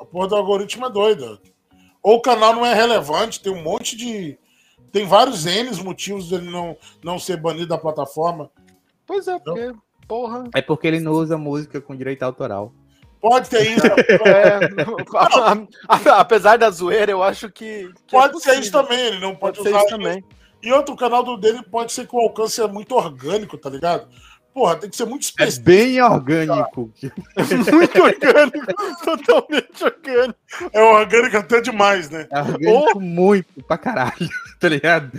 A 0.00 0.04
porra 0.04 0.28
do 0.28 0.36
algoritmo 0.36 0.86
é 0.86 0.90
doida. 0.90 1.38
ou 2.02 2.16
o 2.16 2.22
canal 2.22 2.54
não 2.54 2.64
é 2.64 2.72
relevante, 2.72 3.40
tem 3.40 3.52
um 3.52 3.62
monte 3.62 3.94
de. 3.94 4.38
Tem 4.90 5.06
vários 5.06 5.44
N 5.44 5.70
motivos 5.84 6.30
dele 6.30 6.50
não, 6.50 6.76
não 7.04 7.18
ser 7.18 7.36
banido 7.36 7.68
da 7.68 7.78
plataforma. 7.78 8.50
Pois 9.06 9.28
é, 9.28 9.38
porque, 9.38 9.72
porra. 10.08 10.44
É 10.54 10.62
porque 10.62 10.88
ele 10.88 11.00
não 11.00 11.12
usa 11.12 11.36
música 11.36 11.80
com 11.80 11.94
direito 11.94 12.22
autoral. 12.22 12.72
Pode 13.20 13.50
ter 13.50 13.70
isso. 13.70 13.86
É, 14.26 16.08
apesar 16.16 16.56
da 16.56 16.70
zoeira, 16.70 17.12
eu 17.12 17.22
acho 17.22 17.50
que. 17.50 17.92
que 18.06 18.16
é 18.16 18.18
pode 18.18 18.36
é 18.38 18.40
ser 18.40 18.58
isso 18.58 18.72
também, 18.72 18.98
ele 18.98 19.20
não 19.20 19.36
pode, 19.36 19.58
pode 19.58 19.68
usar. 19.68 19.80
Ser 19.80 19.86
isso 19.86 19.96
também. 19.96 20.24
E 20.62 20.72
outro 20.72 20.96
canal 20.96 21.22
do 21.22 21.36
dele 21.36 21.62
pode 21.62 21.92
ser 21.92 22.06
que 22.06 22.16
o 22.16 22.20
alcance 22.20 22.60
é 22.60 22.66
muito 22.66 22.94
orgânico, 22.94 23.56
tá 23.56 23.70
ligado? 23.70 24.08
Porra, 24.52 24.76
tem 24.76 24.90
que 24.90 24.96
ser 24.96 25.04
muito 25.04 25.22
é 25.22 25.26
específico. 25.26 25.70
É 25.70 25.74
bem 25.74 26.02
orgânico. 26.02 26.92
muito 27.72 28.02
orgânico, 28.02 29.04
totalmente 29.04 29.84
orgânico. 29.84 30.38
É 30.72 30.82
orgânico 30.82 31.36
até 31.36 31.60
demais, 31.60 32.10
né? 32.10 32.26
É 32.30 32.40
orgânico 32.40 32.92
oh. 32.96 33.00
muito 33.00 33.62
pra 33.62 33.78
caralho, 33.78 34.28
tá 34.58 34.68
ligado? 34.68 35.12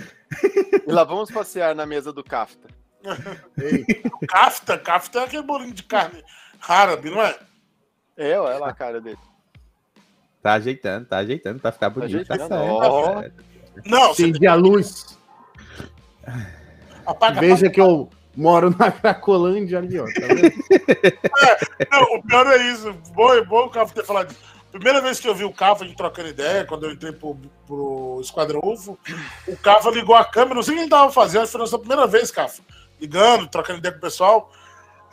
E 0.85 0.91
lá 0.91 1.03
vamos 1.03 1.31
passear 1.31 1.73
na 1.73 1.85
mesa 1.85 2.11
do 2.11 2.23
Kafta. 2.23 2.67
Kafta? 4.27 4.77
Kafta 4.77 5.19
é 5.19 5.23
aquele 5.23 5.43
bolinho 5.43 5.73
de 5.73 5.83
carne 5.83 6.23
árabe, 6.67 7.09
não 7.09 7.21
é? 7.21 7.35
É, 8.17 8.37
olha 8.37 8.57
lá 8.57 8.69
a 8.69 8.73
cara 8.73 8.99
dele. 8.99 9.17
Tá 10.43 10.53
ajeitando, 10.53 11.05
tá 11.07 11.17
ajeitando 11.17 11.59
pra 11.59 11.71
ficar 11.71 11.89
bonito. 11.89 12.27
Tá, 12.27 12.37
tá 12.37 12.47
certo. 12.47 12.63
Oh. 12.63 13.89
Não, 13.89 14.11
Acendi 14.11 14.45
a 14.45 14.55
luz. 14.55 15.17
Apaga, 17.05 17.39
Veja 17.39 17.67
apaga. 17.67 17.69
que 17.69 17.81
eu 17.81 18.09
moro 18.35 18.75
na 18.77 18.91
Cracolândia 18.91 19.79
ali, 19.79 19.99
ó. 19.99 20.05
Tá 20.05 20.11
é, 21.47 21.87
não, 21.91 22.15
o 22.15 22.23
pior 22.23 22.47
é 22.47 22.57
isso. 22.71 22.93
Bom, 23.13 23.45
bom 23.45 23.65
o 23.65 23.69
Cafa 23.69 23.93
ter 23.93 24.05
falado. 24.05 24.35
Primeira 24.71 25.01
vez 25.01 25.19
que 25.19 25.27
eu 25.27 25.35
vi 25.35 25.43
o 25.43 25.51
Cafa 25.51 25.85
de 25.85 25.93
trocando 25.95 26.29
ideia, 26.29 26.65
quando 26.65 26.85
eu 26.85 26.91
entrei 26.91 27.11
pro, 27.11 27.37
pro 27.67 28.19
Esquadrão 28.21 28.61
UFO, 28.63 28.97
o 29.47 29.57
Cafa 29.57 29.89
ligou 29.91 30.15
a 30.15 30.23
câmera, 30.23 30.55
não 30.55 30.63
sei 30.63 30.73
o 30.73 30.77
que 30.77 30.83
ele 30.83 30.89
tava 30.89 31.11
fazendo, 31.11 31.45
foi 31.45 31.59
a 31.59 31.63
nossa 31.63 31.77
primeira 31.77 32.07
vez, 32.07 32.31
Cafa. 32.31 32.61
Ligando, 32.99 33.47
trocando 33.47 33.79
ideia 33.79 33.91
com 33.91 33.97
o 33.97 34.01
pessoal. 34.01 34.49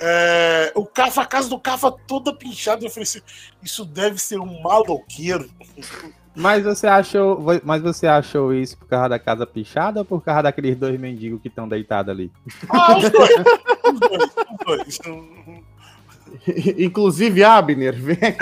É, 0.01 0.71
o 0.77 0.87
Cafa, 0.87 1.23
a 1.23 1.27
casa 1.27 1.49
do 1.49 1.59
Cafa 1.59 1.91
toda 1.91 2.33
pinchada. 2.33 2.85
Eu 2.85 2.91
falei 2.91 3.03
assim: 3.03 3.21
isso 3.63 3.85
deve 3.85 4.19
ser 4.19 4.39
um 4.39 4.63
maloqueiro. 4.63 5.51
Mas 6.39 6.63
você 6.63 6.87
achou, 6.87 7.45
mas 7.65 7.83
você 7.83 8.07
achou 8.07 8.55
isso 8.55 8.79
por 8.79 8.87
causa 8.87 9.09
da 9.09 9.19
casa 9.19 9.45
pichada 9.45 10.01
ou 10.01 10.05
por 10.05 10.23
causa 10.23 10.43
daqueles 10.43 10.77
dois 10.77 10.99
mendigos 10.99 11.43
que 11.43 11.49
estão 11.49 11.69
deitados 11.69 12.13
ali? 12.13 12.33
Ah, 12.69 12.97
os 12.97 13.11
dois. 13.11 13.31
os 13.85 14.01
dois, 14.01 14.87
os 14.87 14.99
dois. 14.99 15.69
Inclusive, 16.79 17.43
Abner, 17.43 17.95
vem. 17.95 18.37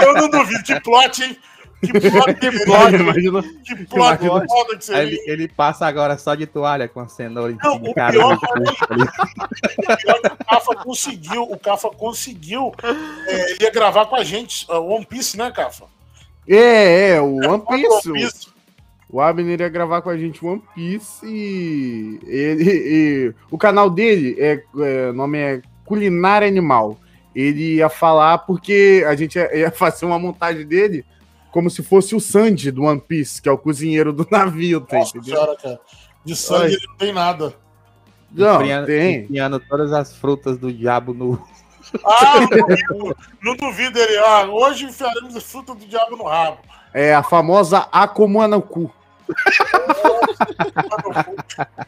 Eu 0.00 0.14
não 0.14 0.30
duvido. 0.30 0.62
Que 0.62 0.80
plot, 0.80 1.22
hein? 1.22 1.36
Que 1.80 1.92
plot, 2.10 2.34
que 2.34 2.64
plot, 2.64 2.94
imagina, 2.94 3.42
que 3.42 3.74
plot, 3.86 4.18
que 4.18 4.26
plot 4.26 4.78
que 4.78 4.84
seria. 4.84 5.02
Ele, 5.02 5.22
ele, 5.26 5.48
passa 5.48 5.86
agora 5.86 6.16
só 6.16 6.34
de 6.34 6.46
toalha 6.46 6.88
com 6.88 7.00
a 7.00 7.08
cenoura 7.08 7.52
em 7.52 7.58
não, 7.62 7.76
o 7.76 7.94
cara. 7.94 8.12
Pior, 8.12 8.34
o 8.34 8.40
pior 8.40 10.20
que 10.20 10.28
o 10.28 10.36
Cafa 10.46 10.74
conseguiu, 10.76 11.42
o 11.42 11.58
Cafa 11.58 11.90
conseguiu, 11.90 12.72
é, 13.26 13.62
ia 13.64 13.70
gravar 13.70 14.06
com 14.06 14.16
a 14.16 14.24
gente, 14.24 14.66
One 14.70 15.04
Piece, 15.04 15.36
né, 15.36 15.50
Cafa? 15.50 15.95
É, 16.48 17.10
é, 17.10 17.20
o 17.20 17.36
One 17.36 17.62
Piece. 17.66 18.10
One 18.10 18.20
Piece. 18.20 18.56
O 19.08 19.20
Abner 19.20 19.60
ia 19.60 19.68
gravar 19.68 20.02
com 20.02 20.10
a 20.10 20.16
gente 20.16 20.44
One 20.44 20.62
Piece 20.74 21.24
e, 21.24 22.18
ele, 22.26 22.64
e 22.70 23.34
o 23.50 23.56
canal 23.56 23.88
dele 23.88 24.36
é, 24.38 24.62
é, 24.78 25.10
o 25.10 25.12
nome 25.12 25.38
é 25.38 25.62
Culinária 25.84 26.48
Animal. 26.48 26.98
Ele 27.34 27.76
ia 27.76 27.88
falar 27.88 28.38
porque 28.38 29.04
a 29.06 29.14
gente 29.14 29.36
ia, 29.36 29.56
ia 29.56 29.70
fazer 29.70 30.06
uma 30.06 30.18
montagem 30.18 30.66
dele 30.66 31.04
como 31.50 31.70
se 31.70 31.82
fosse 31.82 32.14
o 32.14 32.20
Sandy 32.20 32.70
do 32.70 32.82
One 32.82 33.00
Piece, 33.00 33.40
que 33.40 33.48
é 33.48 33.52
o 33.52 33.56
cozinheiro 33.56 34.12
do 34.12 34.26
navio, 34.30 34.80
tá 34.80 34.98
Nossa 34.98 35.22
senhora, 35.22 35.56
cara. 35.56 35.80
De 36.24 36.36
Sandy 36.36 36.76
não 36.86 36.96
tem 36.96 37.12
nada. 37.12 37.54
Não, 38.30 38.58
tem. 38.84 39.22
Enfiando 39.22 39.60
todas 39.60 39.92
as 39.92 40.14
frutas 40.14 40.58
do 40.58 40.70
diabo 40.72 41.14
no, 41.14 41.42
ah, 42.04 42.40
não 43.42 43.56
duvido, 43.56 43.98
ele. 43.98 44.18
Ah, 44.18 44.44
hoje 44.44 44.86
enfiaremos 44.86 45.36
a 45.36 45.40
fruta 45.40 45.74
do 45.74 45.86
diabo 45.86 46.16
no 46.16 46.24
rabo. 46.24 46.58
É 46.92 47.14
a 47.14 47.22
famosa 47.22 47.88
Akuma 47.92 48.48
no 48.48 48.62
cu. 48.62 48.92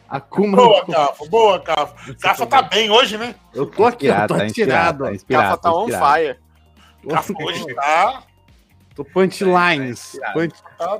Akuma 0.09 0.57
boa, 0.57 0.85
Cafa, 0.85 1.25
boa, 1.29 1.59
Cafa. 1.59 2.15
Cafa 2.15 2.45
tá 2.45 2.61
bem 2.61 2.89
hoje, 2.89 3.17
né? 3.17 3.35
Eu 3.53 3.65
tô 3.65 3.85
aqui, 3.85 4.07
eu 4.07 4.27
tô 4.27 4.35
tá 4.35 4.43
atirado. 4.43 5.05
Tá 5.05 5.17
Cafa 5.27 5.57
tá 5.57 5.73
on 5.73 5.87
fire. 5.87 6.37
Cafa 7.09 7.33
hoje 7.41 7.73
tá. 7.73 8.23
Tô 8.95 9.05
punchlines. 9.05 10.19
Punch, 10.33 10.53
tá, 10.77 10.87
tá 10.87 10.97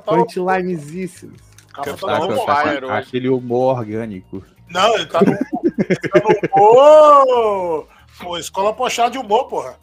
Cafa 1.72 2.06
tá 2.06 2.20
on 2.20 2.46
fire 2.46 2.84
hoje. 2.84 2.92
Aquele 2.92 3.28
humor 3.28 3.78
orgânico. 3.78 4.42
Não, 4.68 4.94
ele 4.94 5.06
tá 5.06 5.20
no, 5.20 5.32
ele 5.32 6.08
tá 6.08 6.20
no 6.20 6.58
humor 6.58 7.88
Pô, 8.20 8.36
escola 8.36 8.72
pochada 8.72 9.10
de 9.10 9.18
humor, 9.18 9.48
porra. 9.48 9.76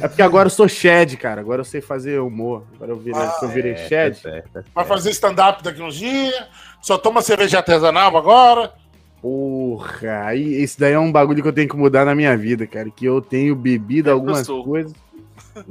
É 0.00 0.08
porque 0.08 0.22
agora 0.22 0.46
eu 0.46 0.50
sou 0.50 0.68
Shed, 0.68 1.16
cara. 1.16 1.40
Agora 1.40 1.60
eu 1.60 1.64
sei 1.64 1.80
fazer 1.80 2.18
humor. 2.18 2.64
Agora 2.74 2.92
eu 2.92 2.98
virei, 2.98 3.20
ah, 3.20 3.38
eu 3.42 3.48
virei 3.48 3.72
é, 3.72 3.88
Shed. 3.88 4.20
É, 4.24 4.42
é, 4.54 4.62
Vai 4.74 4.84
fazer 4.84 5.10
stand-up 5.10 5.62
daqui 5.62 5.80
uns 5.80 5.94
dias. 5.94 6.34
Só 6.82 6.98
toma 6.98 7.22
cerveja 7.22 7.58
artesanal 7.58 8.16
agora. 8.16 8.72
Porra, 9.22 10.24
aí 10.24 10.54
esse 10.54 10.80
daí 10.80 10.94
é 10.94 10.98
um 10.98 11.12
bagulho 11.12 11.42
que 11.42 11.48
eu 11.48 11.52
tenho 11.52 11.68
que 11.68 11.76
mudar 11.76 12.04
na 12.04 12.14
minha 12.14 12.36
vida, 12.36 12.66
cara. 12.66 12.90
Que 12.90 13.04
eu 13.04 13.20
tenho 13.20 13.54
bebido 13.54 14.10
algumas 14.10 14.46
coisas. 14.46 14.92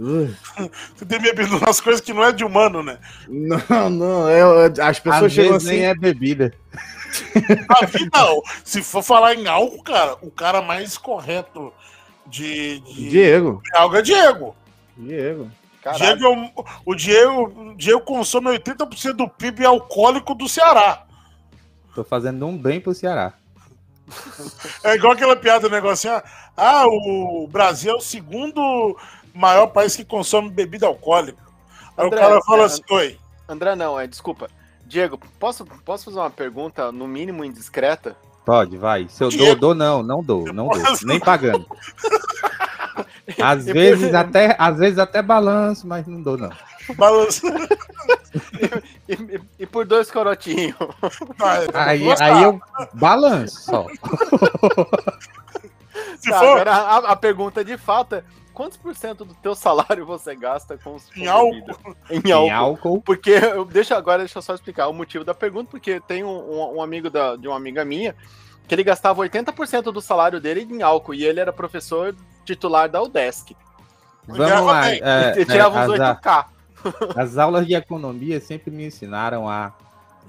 Você 0.95 1.05
tem 1.07 1.19
bebido 1.19 1.57
umas 1.57 1.81
coisas 1.81 2.01
que 2.01 2.13
não 2.13 2.23
é 2.23 2.31
de 2.31 2.43
humano, 2.43 2.83
né? 2.83 2.99
Não, 3.27 3.89
não. 3.89 4.29
É, 4.29 4.41
as 4.81 4.99
pessoas 4.99 5.23
Às 5.23 5.31
chegam 5.33 5.55
assim. 5.55 5.67
Nem 5.67 5.85
é 5.85 5.95
bebida. 5.95 6.53
não. 8.13 8.41
Se 8.63 8.81
for 8.81 9.03
falar 9.03 9.35
em 9.35 9.47
álcool, 9.47 9.83
cara, 9.83 10.17
o 10.21 10.31
cara 10.31 10.61
mais 10.61 10.97
correto 10.97 11.73
de. 12.25 12.79
de 12.81 13.09
Diego. 13.09 13.61
Algo 13.73 13.95
é 13.95 14.01
Diego. 14.01 14.55
Diego. 14.97 15.51
Diego 15.95 16.25
é 16.25 16.53
o 16.85 16.93
Diego, 16.93 17.73
Diego 17.77 18.01
consome 18.01 18.49
80% 18.57 19.13
do 19.13 19.27
PIB 19.29 19.65
alcoólico 19.65 20.35
do 20.35 20.47
Ceará. 20.47 21.05
Tô 21.95 22.03
fazendo 22.03 22.45
um 22.45 22.57
bem 22.57 22.81
pro 22.81 22.93
Ceará. 22.93 23.33
É 24.83 24.95
igual 24.95 25.13
aquela 25.13 25.35
piada 25.35 25.69
do 25.69 25.73
negocinho. 25.73 26.13
Ah, 26.15 26.23
ah, 26.57 26.85
o 26.87 27.47
Brasil 27.47 27.91
é 27.93 27.95
o 27.95 28.01
segundo 28.01 28.97
maior 29.33 29.67
país 29.67 29.95
que 29.95 30.03
consome 30.03 30.49
bebida 30.49 30.87
alcoólica. 30.87 31.41
Aí 31.95 32.07
André, 32.07 32.19
o 32.19 32.21
cara 32.21 32.41
fala 32.41 32.65
assim, 32.65 32.81
oi. 32.89 33.17
André, 33.47 33.75
não, 33.75 33.99
é 33.99 34.07
desculpa. 34.07 34.49
Diego, 34.89 35.19
posso, 35.39 35.63
posso 35.85 36.05
fazer 36.05 36.17
uma 36.17 36.31
pergunta, 36.31 36.91
no 36.91 37.07
mínimo 37.07 37.45
indiscreta? 37.45 38.17
Pode, 38.43 38.75
vai. 38.75 39.07
Se 39.07 39.23
eu 39.23 39.29
Diego... 39.29 39.45
dou, 39.45 39.55
dou, 39.55 39.75
não, 39.75 40.01
não 40.01 40.23
dou, 40.23 40.51
não 40.51 40.67
dou. 40.67 40.81
Nem 41.03 41.19
pagando. 41.21 41.67
Às 43.39 43.65
vezes 43.65 44.15
até, 44.15 44.55
às 44.57 44.79
vezes 44.79 44.97
até 44.97 45.21
balanço, 45.21 45.87
mas 45.87 46.07
não 46.07 46.19
dou, 46.19 46.35
não. 46.35 46.49
Balanço. 46.95 47.45
e, 49.07 49.13
e, 49.13 49.41
e, 49.59 49.65
por 49.67 49.85
dois 49.85 50.09
corotinhos. 50.09 50.75
Aí, 51.75 52.01
aí 52.19 52.43
eu 52.43 52.59
balanço 52.93 53.61
só. 53.61 53.85
Tá, 56.27 56.37
agora 56.37 56.71
a, 56.71 56.97
a, 57.11 57.15
pergunta 57.15 57.63
de 57.63 57.77
fato 57.77 58.15
é: 58.15 58.23
quantos 58.59 58.77
por 58.77 58.93
cento 58.93 59.23
do 59.23 59.33
teu 59.35 59.55
salário 59.55 60.05
você 60.05 60.35
gasta 60.35 60.77
com, 60.77 60.97
em 61.15 61.27
álcool? 61.27 61.95
Em 62.09 62.29
álcool. 62.29 62.47
Em 62.47 62.51
álcool. 62.51 63.01
Porque, 63.01 63.39
deixa 63.71 63.95
agora, 63.95 64.19
deixa 64.19 64.37
eu 64.37 64.41
só 64.41 64.53
explicar 64.53 64.89
o 64.89 64.93
motivo 64.93 65.23
da 65.23 65.33
pergunta, 65.33 65.71
porque 65.71 66.01
tem 66.01 66.25
um, 66.25 66.27
um, 66.27 66.75
um 66.75 66.81
amigo 66.81 67.09
da, 67.09 67.37
de 67.37 67.47
uma 67.47 67.55
amiga 67.55 67.85
minha 67.85 68.13
que 68.67 68.75
ele 68.75 68.83
gastava 68.83 69.21
80% 69.21 69.93
do 69.93 70.01
salário 70.01 70.41
dele 70.41 70.67
em 70.69 70.81
álcool 70.81 71.13
e 71.13 71.23
ele 71.23 71.39
era 71.39 71.53
professor 71.53 72.13
titular 72.43 72.89
da 72.89 73.01
UDESC. 73.01 73.55
Vamos 74.27 74.65
lá. 74.65 74.91
É, 74.91 75.33
ele 75.37 75.45
tirava 75.45 75.79
é, 75.79 75.87
uns 75.87 75.97
8K. 75.97 76.45
As 77.15 77.37
aulas 77.37 77.65
de 77.65 77.73
economia 77.73 78.41
sempre 78.41 78.71
me 78.71 78.85
ensinaram 78.85 79.47
a 79.49 79.73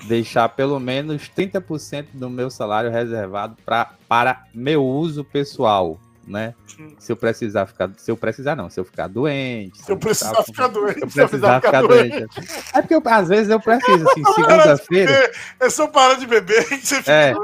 deixar 0.07 0.49
pelo 0.51 0.79
menos 0.79 1.29
30% 1.37 2.07
do 2.15 2.31
meu 2.31 2.49
salário 2.49 2.91
reservado 2.91 3.57
pra, 3.65 3.91
para 4.09 4.45
meu 4.55 4.87
uso 4.87 5.25
pessoal 5.25 5.99
né? 6.31 6.55
Se 6.99 7.13
eu 7.13 7.17
precisar 7.17 7.67
ficar. 7.67 7.91
Se 7.97 8.11
eu 8.11 8.17
precisar, 8.17 8.55
não, 8.57 8.71
se 8.71 8.79
eu 8.79 8.85
ficar 8.85 9.09
doente. 9.09 9.79
Se, 9.79 9.85
se 9.85 9.93
eu 9.93 9.99
precisar 9.99 10.43
ficar 10.45 10.69
doente. 10.69 11.11
Se 11.11 11.21
eu 11.21 11.29
precisar 11.29 11.61
ficar 11.61 11.83
doente. 11.83 12.27
É 12.73 12.81
porque 12.81 12.95
eu, 12.95 13.03
às 13.05 13.29
vezes 13.29 13.51
eu 13.51 13.61
preciso, 13.61 14.09
assim, 14.09 14.25
segunda-feira. 14.35 15.33
É 15.59 15.69
só 15.69 15.87
parar 15.89 16.15
de 16.15 16.27
beber 16.27 16.73
e 16.73 16.79
você 16.79 16.97
fica 16.97 17.13
é. 17.13 17.35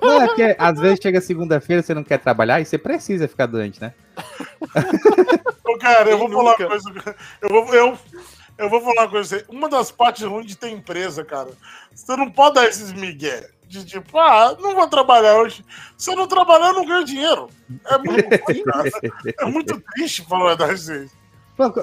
Não, 0.00 0.22
é 0.22 0.26
porque 0.26 0.56
às 0.58 0.78
vezes 0.78 1.00
chega 1.02 1.20
segunda-feira, 1.20 1.82
você 1.82 1.94
não 1.94 2.04
quer 2.04 2.18
trabalhar 2.18 2.60
e 2.60 2.64
você 2.64 2.76
precisa 2.76 3.26
ficar 3.26 3.46
doente, 3.46 3.80
né? 3.80 3.94
Ô, 5.64 5.78
cara, 5.78 6.10
eu 6.10 6.18
vou 6.18 6.28
falar 6.30 6.56
uma 6.56 6.56
coisa. 6.56 7.14
Eu 7.40 7.48
vou, 7.48 7.74
eu, 7.74 7.98
eu 8.58 8.68
vou 8.68 8.80
falar 8.80 9.02
uma 9.02 9.10
coisa. 9.10 9.44
Uma 9.48 9.68
das 9.68 9.90
partes 9.90 10.22
ruins 10.22 10.46
de 10.46 10.56
ter 10.56 10.68
empresa, 10.68 11.24
cara. 11.24 11.50
Você 11.94 12.16
não 12.16 12.30
pode 12.30 12.56
dar 12.56 12.68
esses 12.68 12.92
migué 12.92 13.48
de 13.68 13.84
tipo, 13.84 14.18
ah, 14.18 14.56
não 14.58 14.74
vou 14.74 14.88
trabalhar 14.88 15.36
hoje. 15.36 15.64
Se 15.96 16.10
eu 16.10 16.16
não 16.16 16.26
trabalhar, 16.26 16.68
eu 16.68 16.74
não 16.74 16.86
ganho 16.86 17.04
dinheiro. 17.04 17.50
É 17.84 17.98
muito, 17.98 18.24
é 19.38 19.44
muito 19.44 19.82
triste 19.92 20.24
falar 20.24 20.54
das 20.54 20.86
vezes. 20.86 21.12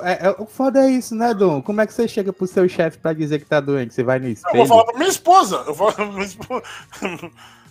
é, 0.03 0.27
é, 0.27 0.35
o 0.39 0.45
foda 0.45 0.79
é 0.81 0.89
isso, 0.89 1.13
né, 1.13 1.33
Dom? 1.33 1.61
Como 1.61 1.79
é 1.79 1.85
que 1.85 1.93
você 1.93 2.07
chega 2.07 2.33
pro 2.33 2.47
seu 2.47 2.67
chefe 2.67 2.97
pra 2.97 3.13
dizer 3.13 3.39
que 3.39 3.45
tá 3.45 3.59
doente? 3.59 3.93
Você 3.93 4.03
vai 4.03 4.17
no 4.17 4.27
espelho? 4.27 4.55
Eu 4.55 4.65
vou 4.65 4.67
falar 4.67 4.85
pra 4.85 4.97
minha 4.97 5.09
esposa. 5.09 5.63
Eu 5.67 5.73
vou 5.73 5.93
pra 5.93 6.05
minha 6.05 6.25
esposa. 6.25 6.63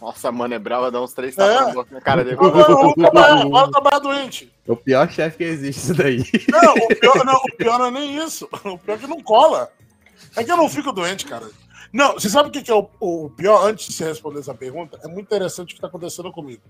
Nossa, 0.01 0.31
mano, 0.31 0.55
é 0.55 0.59
brava, 0.59 0.91
dá 0.91 1.01
uns 1.01 1.12
três 1.12 1.35
tapas 1.35 1.74
é. 1.74 1.95
na 1.95 2.01
cara 2.01 2.23
dele. 2.23 2.36
Vamos 2.36 2.95
trabalhar, 2.95 3.45
bora 3.47 3.70
trabalhar 3.70 3.99
doente. 3.99 4.53
O 4.69 4.77
pior 4.77 5.11
chefe 5.11 5.39
que 5.39 5.45
existe 5.45 5.78
isso 5.78 5.95
daí. 5.95 6.23
Não 6.53 6.74
o, 6.74 6.89
pior, 6.89 7.24
não, 7.24 7.35
o 7.35 7.57
pior 7.57 7.78
não 7.78 7.86
é 7.86 7.91
nem 7.91 8.23
isso. 8.23 8.49
O 8.65 8.78
pior 8.78 8.95
é 8.95 8.99
que 8.99 9.07
não 9.07 9.23
cola. 9.23 9.73
É 10.36 10.45
que 10.45 10.53
eu 10.53 10.57
não 10.57 10.69
fico 10.69 10.93
doente, 10.93 11.24
cara. 11.24 11.47
Não, 11.95 12.15
você 12.15 12.29
sabe 12.29 12.49
o 12.49 12.51
que 12.51 12.69
é 12.69 12.75
o, 12.75 12.91
o 12.99 13.31
pior? 13.31 13.65
Antes 13.65 13.87
de 13.87 13.93
você 13.93 14.05
responder 14.05 14.41
essa 14.41 14.53
pergunta, 14.53 14.99
é 15.05 15.07
muito 15.07 15.27
interessante 15.27 15.66
o 15.66 15.69
que 15.69 15.75
está 15.75 15.87
acontecendo 15.87 16.33
comigo. 16.33 16.61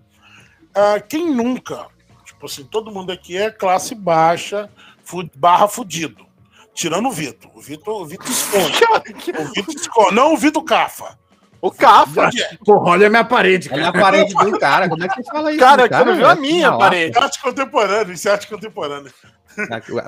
Uh, 0.76 1.02
quem 1.08 1.34
nunca, 1.34 1.86
tipo 2.26 2.44
assim, 2.44 2.62
todo 2.62 2.90
mundo 2.90 3.10
aqui 3.10 3.34
é 3.34 3.50
classe 3.50 3.94
baixa, 3.94 4.68
barra 5.34 5.66
fudido. 5.66 6.26
Tirando 6.74 7.08
o 7.08 7.10
Vitor. 7.10 7.50
O 7.54 7.60
Vitor, 7.62 8.02
o 8.02 8.04
Vitor 8.04 8.28
esconde. 8.28 8.84
o 9.40 9.44
Vitor 9.54 9.74
esconde. 9.74 10.14
Não 10.14 10.34
o 10.34 10.36
Vitor 10.36 10.62
Cafa. 10.62 11.18
O 11.62 11.70
Cafa. 11.70 12.28
Porra, 12.62 12.90
olha 12.90 13.06
a 13.06 13.10
minha 13.10 13.24
parede. 13.24 13.70
Cara. 13.70 13.80
Olha 13.80 13.88
a 13.88 13.92
parede 13.92 14.34
do 14.34 14.58
cara. 14.58 14.88
Como 14.90 15.04
é 15.04 15.08
que 15.08 15.22
você 15.22 15.30
fala 15.30 15.50
isso? 15.52 15.60
Cara, 15.60 15.88
cara 15.88 16.04
você 16.04 16.16
viu 16.16 16.28
a 16.28 16.34
minha 16.34 16.76
parede. 16.76 17.18
Arte 17.18 17.40
contemporânea, 17.40 18.12
isso 18.12 18.28
é 18.28 18.32
arte 18.32 18.46
contemporânea. 18.46 19.10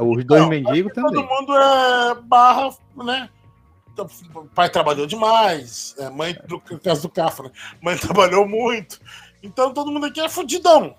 Os 0.02 0.24
dois 0.26 0.46
mendigos 0.46 0.92
também. 0.92 1.14
Todo 1.14 1.26
mundo 1.26 1.56
é 1.56 2.14
barra, 2.22 2.68
né? 2.96 3.30
Pai 4.54 4.68
trabalhou 4.68 5.06
demais, 5.06 5.94
é, 5.98 6.10
mãe, 6.10 6.36
no 6.48 6.60
caso 6.80 7.02
do 7.02 7.08
Cafa, 7.08 7.44
né? 7.44 7.50
Mãe 7.80 7.96
trabalhou 7.98 8.46
muito. 8.46 9.00
Então 9.42 9.72
todo 9.72 9.90
mundo 9.90 10.06
aqui 10.06 10.20
é 10.20 10.28
fudidão. 10.28 10.96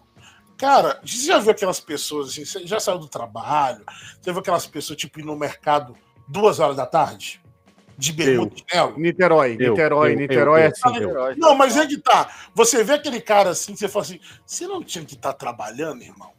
Cara, 0.58 1.00
você 1.06 1.28
já 1.28 1.38
viu 1.38 1.52
aquelas 1.52 1.80
pessoas 1.80 2.30
assim, 2.30 2.44
você 2.44 2.66
já 2.66 2.80
saiu 2.80 2.98
do 2.98 3.08
trabalho, 3.08 3.84
você 4.20 4.32
viu 4.32 4.40
aquelas 4.40 4.66
pessoas, 4.66 4.98
tipo, 4.98 5.20
ir 5.20 5.24
no 5.24 5.36
mercado 5.36 5.96
duas 6.28 6.60
horas 6.60 6.76
da 6.76 6.86
tarde? 6.86 7.42
De 7.98 8.14
bermuda 8.14 8.54
de 8.54 8.64
chinelo? 8.70 9.00
Niterói, 9.00 9.58
eu, 9.60 9.72
Niterói, 9.72 10.14
eu, 10.14 10.18
Niterói 10.18 10.62
eu, 10.62 10.66
é 10.66 10.68
assim. 10.68 11.40
Não, 11.40 11.56
mas 11.56 11.78
é 11.78 11.86
que 11.86 11.98
tá. 11.98 12.32
Você 12.54 12.84
vê 12.84 12.94
aquele 12.94 13.20
cara 13.20 13.52
assim, 13.52 13.76
você 13.76 13.88
fala 13.88 14.06
assim, 14.06 14.20
você 14.46 14.68
não 14.68 14.84
tinha 14.84 15.04
que 15.04 15.16
estar 15.16 15.34
tá 15.34 15.38
trabalhando, 15.38 16.04
irmão? 16.04 16.32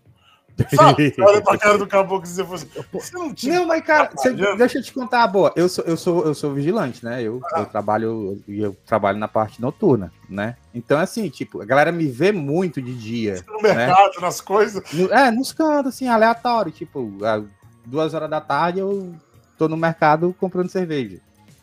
Olha 1.20 1.40
pra 1.42 1.56
cara 1.56 1.78
do 1.78 1.86
caboclo 1.86 2.26
se 2.26 2.42
você 2.42 2.66
fosse. 2.66 2.66
Você 2.92 3.16
não 3.16 3.32
tinha. 3.32 3.54
Não, 3.54 3.66
mas, 3.66 3.84
cara, 3.84 4.10
você, 4.14 4.32
deixa 4.56 4.78
eu 4.78 4.82
te 4.82 4.92
contar, 4.92 5.26
boa. 5.28 5.52
Eu 5.54 5.68
sou, 5.68 5.84
eu 5.84 5.96
sou, 5.96 6.24
eu 6.24 6.34
sou 6.34 6.52
vigilante, 6.52 7.04
né? 7.04 7.22
Eu, 7.22 7.40
ah. 7.52 7.60
eu 7.60 7.66
trabalho, 7.66 8.42
eu 8.48 8.76
trabalho 8.86 9.18
na 9.18 9.28
parte 9.28 9.60
noturna, 9.60 10.12
né? 10.28 10.56
Então, 10.74 10.98
assim, 10.98 11.28
tipo, 11.28 11.62
a 11.62 11.64
galera 11.64 11.92
me 11.92 12.06
vê 12.06 12.32
muito 12.32 12.82
de 12.82 12.94
dia. 12.94 13.44
No 13.58 13.62
né? 13.62 13.74
mercado, 13.74 14.20
nas 14.20 14.40
coisas. 14.40 14.82
É, 15.10 15.30
nos 15.30 15.52
cantos, 15.52 15.94
assim, 15.94 16.06
aleatório. 16.06 16.70
Tipo, 16.70 17.10
duas 17.84 18.14
horas 18.14 18.30
da 18.30 18.40
tarde 18.40 18.78
eu 18.78 19.14
tô 19.56 19.68
no 19.68 19.76
mercado 19.76 20.34
comprando 20.38 20.68
cerveja, 20.68 21.18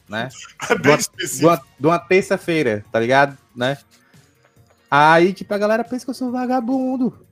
né? 0.10 0.30
É 0.70 0.76
bem 0.76 0.96
específico. 0.96 1.40
De 1.40 1.46
uma, 1.46 1.94
uma 1.94 2.00
terça-feira, 2.00 2.84
tá 2.92 3.00
ligado? 3.00 3.38
Né? 3.56 3.78
Aí, 4.92 5.34
tipo, 5.34 5.54
a 5.54 5.58
galera 5.58 5.84
pensa 5.84 6.06
que 6.06 6.12
eu 6.12 6.16
sou 6.16 6.32
vagabundo. 6.32 7.25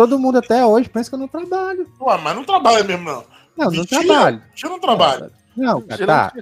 Todo 0.00 0.18
mundo 0.18 0.38
até 0.38 0.64
hoje 0.64 0.88
pensa 0.88 1.10
que 1.10 1.14
eu 1.14 1.18
não 1.18 1.28
trabalho. 1.28 1.86
Ué, 2.00 2.16
mas 2.16 2.34
não 2.34 2.42
trabalha 2.42 2.82
mesmo, 2.82 3.04
não. 3.04 3.22
Não, 3.54 3.70
não 3.70 3.84
trabalho. 3.84 4.42
Eu 4.62 4.70
não 4.70 4.80
trabalho. 4.80 5.30
Não, 5.54 5.82
cara, 5.82 6.06
tá. 6.06 6.32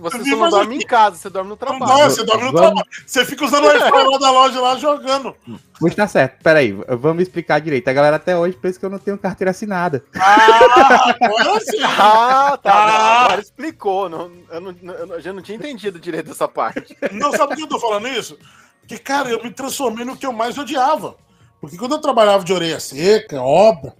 Você 0.00 0.24
só 0.24 0.36
não 0.36 0.50
dorme 0.50 0.74
aqui. 0.74 0.84
em 0.84 0.86
casa, 0.88 1.14
você 1.14 1.30
dorme 1.30 1.50
no 1.50 1.56
trabalho. 1.56 1.86
Não, 1.86 2.10
você 2.10 2.24
dorme 2.24 2.46
no 2.46 2.50
vamos... 2.52 2.60
trabalho. 2.60 2.86
Você 3.06 3.24
fica 3.24 3.44
usando 3.44 3.62
o 3.62 3.66
Wi-Fi 3.68 4.02
lá 4.02 4.18
da 4.18 4.30
loja 4.32 4.60
lá 4.60 4.76
jogando. 4.78 5.36
Mas 5.80 5.94
tá 5.94 6.08
certo, 6.08 6.42
peraí, 6.42 6.72
vamos 6.72 7.22
explicar 7.22 7.60
direito. 7.60 7.86
A 7.86 7.92
galera 7.92 8.16
até 8.16 8.36
hoje 8.36 8.56
pensa 8.56 8.80
que 8.80 8.84
eu 8.84 8.90
não 8.90 8.98
tenho 8.98 9.16
carteira 9.16 9.52
assinada. 9.52 10.04
Ah, 10.16 11.14
agora 11.22 11.60
sim. 11.62 11.80
Ah, 11.84 12.58
tá. 12.60 12.72
Ah. 12.72 13.24
Agora 13.26 13.40
explicou. 13.40 14.08
Não, 14.08 14.32
eu, 14.50 14.60
não, 14.60 14.94
eu 14.94 15.20
já 15.20 15.32
não 15.32 15.40
tinha 15.40 15.56
entendido 15.56 16.00
direito 16.00 16.32
essa 16.32 16.48
parte. 16.48 16.98
Não, 17.12 17.30
sabe 17.30 17.50
por 17.50 17.56
que 17.58 17.62
eu 17.62 17.68
tô 17.68 17.78
falando 17.78 18.08
isso? 18.08 18.36
Que, 18.88 18.98
cara, 18.98 19.30
eu 19.30 19.40
me 19.40 19.52
transformei 19.52 20.04
no 20.04 20.16
que 20.16 20.26
eu 20.26 20.32
mais 20.32 20.58
odiava. 20.58 21.14
Porque 21.60 21.76
quando 21.76 21.92
eu 21.92 22.00
trabalhava 22.00 22.44
de 22.44 22.52
orelha 22.52 22.80
seca, 22.80 23.40
obra, 23.42 23.94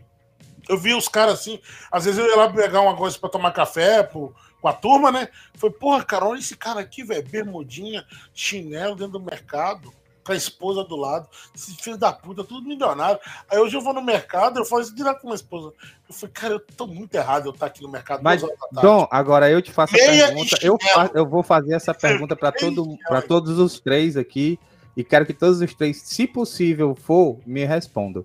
eu 0.68 0.78
via 0.78 0.96
os 0.96 1.08
caras 1.08 1.34
assim, 1.34 1.58
às 1.90 2.04
vezes 2.04 2.18
eu 2.20 2.26
ia 2.28 2.36
lá 2.36 2.48
pegar 2.48 2.80
uma 2.80 2.96
coisa 2.96 3.18
para 3.18 3.30
tomar 3.30 3.52
café 3.52 4.02
pro, 4.02 4.34
com 4.60 4.68
a 4.68 4.72
turma, 4.72 5.10
né? 5.10 5.28
Foi, 5.54 5.70
porra, 5.70 6.04
cara, 6.04 6.26
olha 6.26 6.38
esse 6.38 6.56
cara 6.56 6.80
aqui, 6.80 7.02
velho, 7.02 7.26
bermudinha, 7.26 8.04
chinelo 8.34 8.94
dentro 8.94 9.18
do 9.18 9.20
mercado, 9.20 9.92
com 10.24 10.32
a 10.32 10.36
esposa 10.36 10.84
do 10.84 10.94
lado, 10.94 11.26
esse 11.54 11.74
filho 11.76 11.96
da 11.96 12.12
puta, 12.12 12.44
tudo 12.44 12.68
milionário. 12.68 13.18
Aí 13.50 13.58
hoje 13.58 13.74
eu 13.74 13.80
vou 13.80 13.94
no 13.94 14.02
mercado, 14.02 14.58
eu 14.58 14.64
falo 14.64 14.82
isso 14.82 14.94
direto 14.94 15.22
com 15.22 15.32
a 15.32 15.34
esposa. 15.34 15.72
Eu 16.06 16.14
falei, 16.14 16.32
cara, 16.34 16.54
eu 16.54 16.60
tô 16.60 16.86
muito 16.86 17.14
errado 17.14 17.46
eu 17.46 17.52
estar 17.52 17.64
aqui 17.64 17.82
no 17.82 17.88
mercado. 17.88 18.22
Mas, 18.22 18.42
Dom, 18.72 19.08
agora 19.10 19.50
eu 19.50 19.62
te 19.62 19.72
faço 19.72 19.94
a 19.94 19.98
pergunta, 19.98 20.58
eu, 20.60 20.76
faço, 20.78 21.12
eu 21.14 21.26
vou 21.26 21.42
fazer 21.42 21.74
essa 21.74 21.94
pergunta 21.94 22.36
para 22.36 22.52
todo, 22.52 22.98
todos 23.26 23.58
os 23.58 23.80
três 23.80 24.18
aqui 24.18 24.58
e 24.98 25.04
quero 25.04 25.24
que 25.24 25.32
todos 25.32 25.60
os 25.60 25.74
três, 25.74 26.02
se 26.02 26.26
possível 26.26 26.92
for, 26.92 27.38
me 27.46 27.64
respondam. 27.64 28.24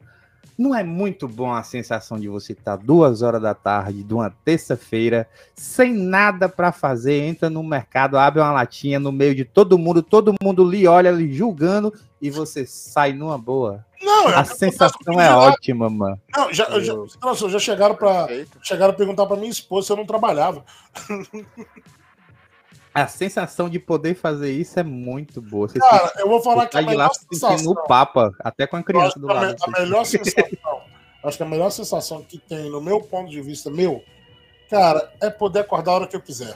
Não 0.57 0.73
é 0.73 0.83
muito 0.83 1.27
bom 1.27 1.53
a 1.53 1.61
sensação 1.61 2.19
de 2.19 2.27
você 2.27 2.53
estar 2.53 2.77
duas 2.77 3.21
horas 3.21 3.39
da 3.39 3.53
tarde 3.53 4.03
de 4.03 4.11
uma 4.11 4.31
terça-feira, 4.43 5.29
sem 5.55 5.93
nada 5.93 6.49
para 6.49 6.71
fazer, 6.71 7.21
entra 7.21 7.47
no 7.47 7.61
mercado, 7.61 8.17
abre 8.17 8.41
uma 8.41 8.51
latinha 8.51 8.99
no 8.99 9.11
meio 9.11 9.35
de 9.35 9.45
todo 9.45 9.77
mundo, 9.77 10.01
todo 10.01 10.33
mundo 10.41 10.67
lhe 10.67 10.87
olha, 10.87 11.11
lhe 11.11 11.31
julgando, 11.31 11.93
e 12.19 12.31
você 12.31 12.65
sai 12.65 13.13
numa 13.13 13.37
boa. 13.37 13.85
Não, 14.01 14.29
a 14.29 14.43
sensação 14.43 15.21
é 15.21 15.31
ótima, 15.31 15.91
mano. 15.91 16.19
Não, 16.35 16.51
já, 16.51 16.63
eu... 16.65 17.07
já, 17.07 17.49
já 17.49 17.59
chegaram 17.59 17.93
para 17.93 18.27
chegaram 18.63 18.93
a 18.93 18.97
perguntar 18.97 19.27
para 19.27 19.37
minha 19.37 19.51
esposa 19.51 19.85
se 19.85 19.93
eu 19.93 19.97
não 19.97 20.07
trabalhava. 20.07 20.65
A 22.93 23.07
sensação 23.07 23.69
de 23.69 23.79
poder 23.79 24.13
fazer 24.15 24.51
isso 24.51 24.79
é 24.79 24.83
muito 24.83 25.41
boa. 25.41 25.67
Você 25.67 25.79
Cara, 25.79 26.09
fica, 26.09 26.21
eu 26.21 26.29
vou 26.29 26.41
falar 26.41 26.67
que 26.67 26.77
a 26.77 26.81
melhor 26.81 27.07
lá 27.07 27.13
sensação, 27.13 27.71
o 27.71 27.83
Papa, 27.87 28.31
até 28.39 28.67
com 28.67 28.77
a 28.77 28.83
criança 28.83 29.19
do 29.19 29.25
lado. 29.25 29.55
A, 29.61 29.65
a 29.65 29.81
melhor 29.81 30.05
sensação, 30.05 30.81
acho 31.23 31.37
que 31.37 31.43
a 31.43 31.47
melhor 31.47 31.71
sensação 31.71 32.23
que 32.23 32.37
tem, 32.37 32.69
no 32.69 32.79
meu 32.79 33.01
ponto 33.01 33.31
de 33.31 33.41
vista 33.41 33.71
meu, 33.71 34.03
cara, 34.69 35.11
é 35.19 35.29
poder 35.29 35.61
acordar 35.61 35.91
a 35.91 35.95
hora 35.95 36.07
que 36.07 36.15
eu 36.15 36.21
quiser. 36.21 36.55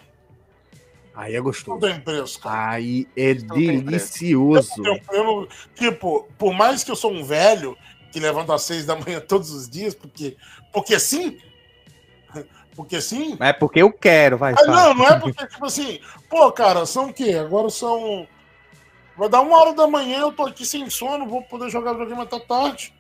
Aí 1.15 1.35
é 1.35 1.41
gostoso. 1.41 1.71
Não 1.71 1.79
tem 1.79 1.99
preço, 1.99 2.39
cara. 2.39 2.73
Aí 2.73 3.07
é 3.17 3.33
delicioso. 3.33 4.71
Eu, 4.85 4.99
eu, 5.11 5.23
eu, 5.23 5.47
tipo, 5.73 6.27
por 6.37 6.53
mais 6.53 6.83
que 6.83 6.91
eu 6.91 6.95
sou 6.95 7.11
um 7.11 7.23
velho 7.23 7.75
que 8.11 8.19
levanta 8.19 8.53
às 8.53 8.61
seis 8.61 8.85
da 8.85 8.95
manhã 8.95 9.19
todos 9.19 9.49
os 9.49 9.67
dias, 9.67 9.95
porque, 9.95 10.37
porque 10.71 10.99
sim, 10.99 11.39
porque 12.77 13.01
sim. 13.01 13.35
É 13.39 13.51
porque 13.51 13.81
eu 13.81 13.91
quero, 13.91 14.37
vai. 14.37 14.53
Ah, 14.53 14.65
não, 14.67 14.93
não 14.93 15.07
é 15.07 15.19
porque, 15.19 15.47
tipo 15.47 15.65
assim, 15.65 15.99
pô, 16.29 16.51
cara, 16.51 16.85
são 16.85 17.07
o 17.07 17.13
quê? 17.13 17.33
Agora 17.33 17.71
são. 17.71 18.27
Vai 19.17 19.27
dar 19.27 19.41
uma 19.41 19.59
hora 19.59 19.73
da 19.73 19.87
manhã, 19.87 20.19
eu 20.19 20.31
tô 20.31 20.43
aqui 20.43 20.63
sem 20.63 20.87
sono, 20.87 21.27
vou 21.27 21.41
poder 21.41 21.71
jogar 21.71 21.93
videogame 21.93 22.21
até 22.21 22.39
tarde. 22.39 22.93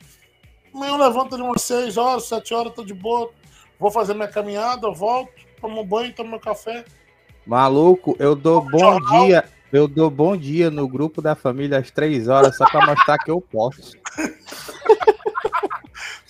Amanhã 0.73 0.93
eu 0.93 0.97
levanto 0.97 1.35
ali 1.35 1.43
umas 1.43 1.61
6 1.61 1.95
horas, 1.95 2.23
7 2.23 2.55
horas, 2.55 2.73
tô 2.73 2.83
de 2.83 2.95
boa. 2.95 3.29
Vou 3.79 3.91
fazer 3.91 4.15
minha 4.15 4.27
caminhada, 4.27 4.89
volto, 4.89 5.31
tomo 5.61 5.85
banho, 5.85 6.11
tomo 6.11 6.31
meu 6.31 6.39
café. 6.39 6.83
Maluco, 7.45 8.15
eu 8.17 8.35
dou 8.35 8.61
bom 8.61 8.79
jornal. 8.79 9.25
dia. 9.27 9.45
Eu 9.71 9.87
dou 9.87 10.09
bom 10.09 10.35
dia 10.35 10.71
no 10.71 10.87
grupo 10.87 11.21
da 11.21 11.35
família 11.35 11.77
às 11.77 11.91
3 11.91 12.29
horas, 12.29 12.57
só 12.57 12.65
pra 12.65 12.83
mostrar 12.83 13.19
que 13.19 13.29
eu 13.29 13.39
posso. 13.39 13.95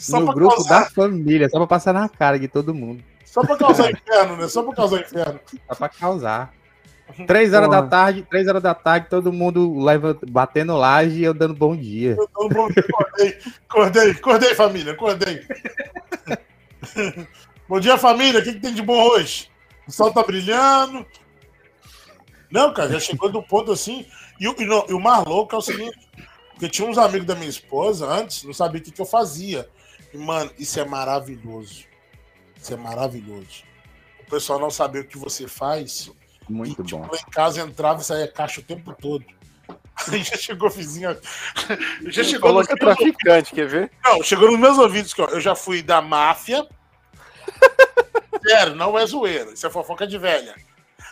no 0.09 0.33
grupo 0.33 0.55
causar. 0.55 0.79
da 0.81 0.89
família, 0.89 1.49
só 1.49 1.57
pra 1.57 1.67
passar 1.67 1.93
na 1.93 2.07
cara 2.07 2.39
de 2.39 2.47
todo 2.47 2.73
mundo. 2.73 3.03
Só 3.25 3.41
pra 3.41 3.57
causar 3.57 3.91
inferno, 3.91 4.37
né? 4.37 4.47
Só 4.47 4.63
pra 4.63 4.75
causar 4.75 5.01
inferno. 5.01 5.39
Só 5.67 5.75
pra 5.75 5.89
causar. 5.89 6.53
Três 7.25 7.53
horas 7.53 7.69
Porra. 7.69 7.81
da 7.81 7.87
tarde, 7.87 8.27
três 8.29 8.47
horas 8.47 8.61
da 8.61 8.75
tarde, 8.75 9.07
todo 9.09 9.31
mundo 9.31 9.79
leva, 9.79 10.17
batendo 10.29 10.75
laje 10.75 11.19
e 11.19 11.23
eu 11.23 11.33
dando 11.33 11.53
bom 11.53 11.75
dia. 11.75 12.17
Eu 12.17 12.29
dando 12.37 12.53
bom 12.53 12.67
dia, 12.69 12.83
acordei, 12.89 13.37
acordei, 13.69 14.11
acordei, 14.11 14.55
família, 14.55 14.93
acordei. 14.93 15.47
bom 17.67 17.79
dia, 17.79 17.97
família, 17.97 18.41
o 18.41 18.43
que, 18.43 18.53
que, 18.53 18.59
tem 18.59 18.73
de 18.73 18.81
bom 18.81 19.01
hoje? 19.01 19.49
O 19.87 19.91
sol 19.91 20.11
tá 20.11 20.21
brilhando. 20.21 21.05
Não, 22.51 22.73
cara, 22.73 22.89
já 22.91 22.99
chegou 22.99 23.31
do 23.31 23.41
ponto 23.41 23.71
assim. 23.71 24.05
E, 24.39 24.45
e, 24.45 24.63
e 24.63 24.93
o 24.93 24.99
mais 24.99 25.23
louco 25.23 25.55
é 25.55 25.57
o 25.57 25.61
seguinte: 25.61 25.97
porque 26.51 26.67
tinha 26.67 26.87
uns 26.87 26.97
amigos 26.97 27.25
da 27.25 27.35
minha 27.35 27.49
esposa 27.49 28.05
antes, 28.05 28.43
não 28.43 28.53
sabia 28.53 28.81
o 28.81 28.83
que, 28.83 28.91
que 28.91 29.01
eu 29.01 29.05
fazia. 29.05 29.69
Mano, 30.13 30.51
isso 30.57 30.79
é 30.79 30.85
maravilhoso. 30.85 31.85
Isso 32.55 32.73
é 32.73 32.77
maravilhoso. 32.77 33.63
O 34.21 34.29
pessoal 34.29 34.59
não 34.59 34.69
saber 34.69 34.99
o 34.99 35.07
que 35.07 35.17
você 35.17 35.47
faz. 35.47 36.11
Muito 36.49 36.81
e, 36.81 36.85
tipo, 36.85 36.99
bom. 36.99 37.15
em 37.15 37.31
casa 37.31 37.61
entrava 37.61 38.01
e 38.01 38.05
saía 38.05 38.27
caixa 38.27 38.61
o 38.61 38.63
tempo 38.63 38.93
todo. 38.93 39.25
Aí 40.11 40.23
já 40.23 40.37
chegou 40.37 40.69
vizinho. 40.69 41.17
Já 42.07 42.23
chegou 42.23 42.49
Falou 42.49 42.65
que 42.65 42.73
é 42.73 42.75
traficante, 42.75 43.53
quer 43.53 43.67
ver? 43.67 43.91
Não, 44.03 44.23
chegou 44.23 44.49
nos 44.51 44.59
meus 44.59 44.77
ouvidos 44.77 45.13
que 45.13 45.21
ó, 45.21 45.25
eu 45.25 45.41
já 45.41 45.55
fui 45.55 45.81
da 45.81 46.01
máfia. 46.01 46.67
Sério, 48.47 48.75
não 48.75 48.97
é 48.97 49.05
zoeira. 49.05 49.51
Isso 49.51 49.65
é 49.65 49.69
fofoca 49.69 50.07
de 50.07 50.17
velha. 50.17 50.55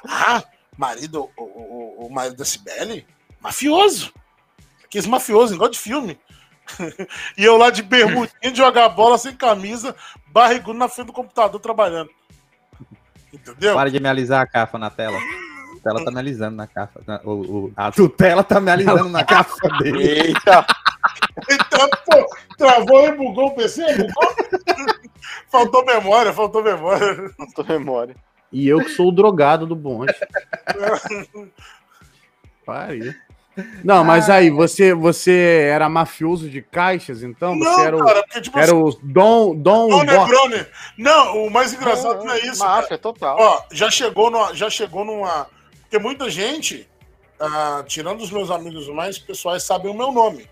Ah, 0.07 0.43
marido, 0.77 1.29
o, 1.35 1.43
o, 1.43 2.07
o 2.07 2.13
marido 2.13 2.37
da 2.37 2.45
Cibele? 2.45 3.05
Mafioso. 3.41 4.13
Aqueles 4.83 5.07
mafiosos, 5.07 5.55
igual 5.55 5.69
de 5.69 5.79
filme. 5.79 6.19
e 7.37 7.43
eu 7.43 7.57
lá 7.57 7.69
de 7.69 7.81
bermudinha 7.81 8.51
de 8.51 8.57
jogar 8.57 8.89
bola 8.89 9.17
sem 9.17 9.35
camisa, 9.35 9.95
barrigudo 10.27 10.77
na 10.77 10.89
frente 10.89 11.07
do 11.07 11.13
computador 11.13 11.59
trabalhando. 11.59 12.09
Entendeu? 13.33 13.75
Para 13.75 13.91
de 13.91 13.99
me 13.99 14.07
alisar 14.07 14.41
a 14.41 14.47
capa 14.47 14.77
na 14.77 14.89
tela. 14.89 15.17
A 15.17 15.83
tela 15.83 16.03
tá 16.03 16.11
me 16.11 16.19
alisando 16.19 16.55
na 16.55 16.67
capa. 16.67 17.01
O, 17.23 17.31
o, 17.31 17.73
a 17.75 17.91
tutela 17.91 18.43
tá 18.43 18.59
me 18.59 18.71
alisando 18.71 19.09
na 19.09 19.23
capa 19.23 19.55
dele. 19.79 20.03
Eita! 20.03 20.65
Então, 21.49 21.89
pô, 22.05 22.35
travou 22.57 23.07
e 23.07 23.11
bugou 23.11 23.47
o 23.47 23.55
PC? 23.55 23.83
Bugou? 23.95 24.35
faltou 25.51 25.85
memória, 25.85 26.33
faltou 26.33 26.63
memória. 26.63 27.29
Faltou 27.37 27.65
memória. 27.65 28.15
E 28.51 28.67
eu 28.67 28.79
que 28.79 28.89
sou 28.89 29.09
o 29.09 29.11
drogado 29.11 29.67
do 29.67 29.75
bonde. 29.75 30.13
Pare. 32.65 33.15
Não, 33.83 34.03
mas 34.03 34.29
aí, 34.29 34.49
você, 34.49 34.93
você 34.93 35.69
era 35.71 35.87
mafioso 35.87 36.49
de 36.49 36.61
caixas, 36.61 37.23
então? 37.23 37.55
Não, 37.55 37.73
você 37.73 37.81
era 37.81 37.95
o, 37.95 38.05
cara, 38.05 38.21
porque, 38.23 38.41
tipo, 38.41 38.59
era 38.59 38.75
o 38.75 38.91
Dom... 39.01 39.55
Dom, 39.55 39.89
Dom 39.89 40.03
Negroni. 40.03 40.65
Não, 40.97 41.45
o 41.45 41.49
mais 41.49 41.73
engraçado 41.73 42.23
não, 42.23 42.33
é 42.33 42.39
isso. 42.39 42.59
Máfia, 42.59 42.97
total. 42.97 43.37
Ó, 43.39 43.63
já 43.71 43.89
chegou, 43.89 44.29
no, 44.29 44.53
já 44.53 44.69
chegou 44.69 45.05
numa... 45.05 45.47
Porque 45.81 45.97
muita 45.99 46.29
gente, 46.29 46.89
ah, 47.39 47.83
tirando 47.87 48.21
os 48.21 48.31
meus 48.31 48.51
amigos 48.51 48.87
mais 48.89 49.17
pessoais, 49.17 49.63
sabem 49.63 49.89
o 49.89 49.95
meu 49.95 50.11
nome. 50.11 50.49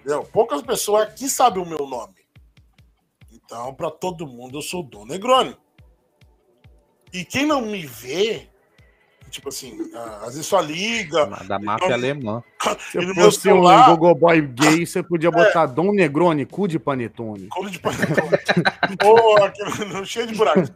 Entendeu? 0.00 0.22
Poucas 0.22 0.62
pessoas 0.62 1.08
aqui 1.08 1.28
sabem 1.28 1.62
o 1.62 1.66
meu 1.66 1.86
nome. 1.86 2.14
Então, 3.32 3.74
para 3.74 3.90
todo 3.90 4.26
mundo, 4.26 4.58
eu 4.58 4.62
sou 4.62 4.80
o 4.80 4.84
Dom 4.84 5.04
Negroni. 5.04 5.56
E 7.12 7.24
quem 7.24 7.46
não 7.46 7.62
me 7.62 7.86
vê 7.86 8.48
Tipo 9.30 9.48
assim, 9.48 9.78
às 10.22 10.34
vezes 10.34 10.46
só 10.46 10.60
liga. 10.60 11.26
Da 11.46 11.58
máfia 11.58 11.94
alemã. 11.94 12.42
Se 12.90 12.98
no 12.98 13.14
meu 13.14 13.30
celular, 13.30 13.90
um 13.90 13.94
Google 13.94 14.14
Boy 14.14 14.40
gay, 14.40 14.86
você 14.86 15.02
podia 15.02 15.30
botar 15.32 15.64
é. 15.64 15.66
Dom 15.66 15.92
Negroni, 15.92 16.46
cu 16.46 16.66
de 16.66 16.78
panetone. 16.78 17.48
Cu 17.48 17.70
de 17.70 17.78
panetone. 17.78 18.30
Pô, 18.98 19.42
aquilo, 19.42 20.06
cheio 20.06 20.26
de 20.26 20.34
buracos. 20.34 20.72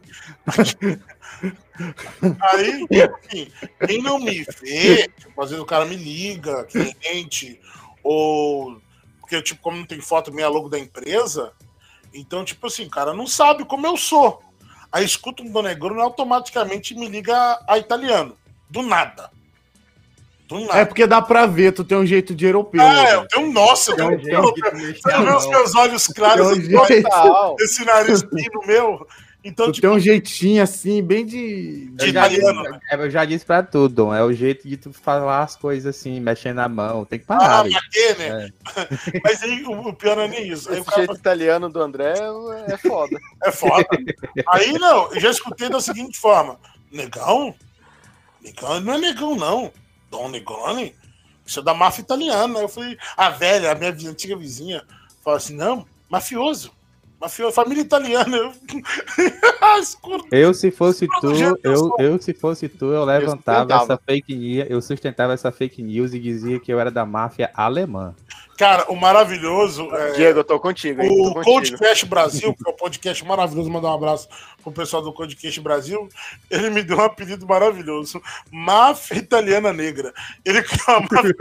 Aí, 2.41 2.85
enfim, 2.89 3.51
quem 3.85 4.01
não 4.01 4.19
me 4.19 4.43
vê, 4.61 5.09
tipo, 5.17 5.41
às 5.41 5.49
vezes 5.49 5.63
o 5.63 5.67
cara 5.67 5.85
me 5.85 5.95
liga, 5.95 6.65
cliente, 6.65 7.59
ou. 8.03 8.81
Porque, 9.19 9.41
tipo, 9.41 9.61
como 9.61 9.77
não 9.77 9.85
tem 9.85 9.99
foto 10.01 10.31
minha 10.31 10.49
logo 10.49 10.69
da 10.69 10.77
empresa, 10.77 11.53
então, 12.13 12.45
tipo 12.45 12.67
assim, 12.67 12.85
o 12.85 12.89
cara 12.89 13.13
não 13.13 13.25
sabe 13.25 13.65
como 13.65 13.87
eu 13.87 13.97
sou. 13.97 14.41
Aí 14.91 15.03
escuta 15.03 15.41
um 15.41 15.51
Dom 15.51 15.63
Negroni 15.63 16.01
automaticamente 16.01 16.93
me 16.93 17.07
liga 17.07 17.59
a 17.67 17.79
italiano. 17.79 18.37
Do 18.69 18.81
nada. 18.81 19.31
Do 20.47 20.59
nada. 20.59 20.79
É 20.79 20.85
porque 20.85 21.07
dá 21.07 21.21
pra 21.21 21.45
ver, 21.45 21.73
tu 21.73 21.83
tem 21.83 21.97
um 21.97 22.05
jeito 22.05 22.35
de 22.35 22.45
europeu. 22.45 22.81
É, 22.81 23.15
eu 23.15 23.27
tenho, 23.27 23.51
nossa, 23.51 23.91
eu 23.91 23.95
tenho 23.95 24.15
um 24.15 24.19
jeito 24.19 25.01
Você 25.01 25.17
vê 25.17 25.31
os 25.31 25.47
meus 25.47 25.75
olhos 25.75 26.07
claros, 26.07 26.57
um 26.57 26.61
jeito... 26.61 27.07
esse 27.59 27.85
nariz 27.85 28.21
fino 28.21 28.61
meu. 28.65 29.07
Então, 29.45 29.65
tu 29.65 29.73
tipo, 29.73 29.87
tem 29.87 29.95
um 29.95 29.99
jeitinho 29.99 30.63
assim, 30.63 31.03
bem 31.03 31.25
de. 31.25 31.87
de 31.87 32.07
italiano. 32.07 32.63
Né? 32.63 32.79
É, 32.89 32.95
eu 32.95 33.09
já 33.09 33.25
disse 33.25 33.45
pra 33.45 33.61
tudo, 33.61 34.13
é 34.13 34.23
o 34.23 34.31
jeito 34.31 34.65
de 34.65 34.77
tu 34.77 34.93
falar 34.93 35.43
as 35.43 35.57
coisas 35.57 35.93
assim, 35.93 36.17
mexendo 36.21 36.55
na 36.55 36.69
mão. 36.69 37.03
Tem 37.03 37.19
que 37.19 37.25
parar. 37.25 37.65
Ah, 37.65 37.79
quê, 37.91 38.15
né? 38.17 38.49
É. 38.77 39.19
Mas 39.21 39.43
aí 39.43 39.63
o, 39.63 39.89
o 39.89 39.93
pior 39.93 40.15
não 40.15 40.23
é 40.23 40.27
nem 40.29 40.47
isso. 40.47 40.69
Aí, 40.69 40.79
o 40.79 40.83
jeito 40.83 41.07
fala... 41.07 41.17
italiano 41.17 41.69
do 41.69 41.81
André 41.81 42.13
é 42.67 42.77
foda. 42.77 43.19
é 43.43 43.51
foda. 43.51 43.85
aí 44.47 44.73
não, 44.73 45.11
eu 45.11 45.19
já 45.19 45.31
escutei 45.31 45.67
da 45.69 45.81
seguinte 45.81 46.17
forma: 46.17 46.57
negão? 46.89 47.53
Negão 48.43 48.79
não 48.81 48.93
é 48.93 48.97
negão, 48.97 49.35
não. 49.35 49.71
Dom 50.11 50.29
Negoni? 50.29 50.93
Isso 51.45 51.59
é 51.59 51.63
da 51.63 51.73
máfia 51.73 52.01
italiana. 52.01 52.59
Eu 52.59 52.69
falei, 52.69 52.97
a 53.17 53.29
velha, 53.29 53.71
a 53.71 53.75
minha 53.75 53.91
antiga 54.09 54.35
vizinha, 54.35 54.83
falou 55.23 55.37
assim: 55.37 55.55
não, 55.55 55.85
mafioso. 56.09 56.71
Mafioso, 57.19 57.53
família 57.53 57.81
italiana. 57.81 58.35
Eu, 58.35 58.53
eu 60.31 60.53
se 60.53 60.69
fosse 60.71 61.07
tu, 61.21 61.31
eu, 61.63 61.95
eu 61.97 62.21
se 62.21 62.33
fosse 62.33 62.67
tu, 62.67 62.87
eu 62.87 63.05
levantava 63.05 63.73
eu 63.73 63.77
essa 63.77 63.97
fake 63.97 64.35
news, 64.35 64.67
eu 64.69 64.81
sustentava 64.81 65.33
essa 65.33 65.51
fake 65.51 65.81
news 65.81 66.13
e 66.13 66.19
dizia 66.19 66.59
que 66.59 66.71
eu 66.71 66.79
era 66.79 66.91
da 66.91 67.05
máfia 67.05 67.49
alemã. 67.53 68.13
Cara, 68.57 68.85
o 68.91 68.95
maravilhoso. 68.95 69.89
É, 69.95 70.11
Diego, 70.11 70.39
eu 70.39 70.43
tô 70.43 70.59
contigo. 70.59 71.01
Hein? 71.01 71.09
O 71.11 71.33
Podcast 71.41 72.05
Brasil, 72.05 72.53
que 72.53 72.69
é 72.69 72.71
o 72.71 72.75
podcast 72.75 73.25
maravilhoso, 73.25 73.69
mandar 73.69 73.89
um 73.89 73.95
abraço 73.95 74.27
pro 74.61 74.71
pessoal 74.71 75.01
do 75.01 75.11
Podcast 75.11 75.59
Brasil. 75.59 76.07
Ele 76.49 76.69
me 76.69 76.83
deu 76.83 76.97
um 76.97 77.01
apelido 77.01 77.47
maravilhoso: 77.47 78.21
Máfia 78.51 79.17
Italiana 79.17 79.73
Negra. 79.73 80.13
Ele 80.45 80.61
criou 80.63 80.99
uma 80.99 81.07
máfia. 81.11 81.35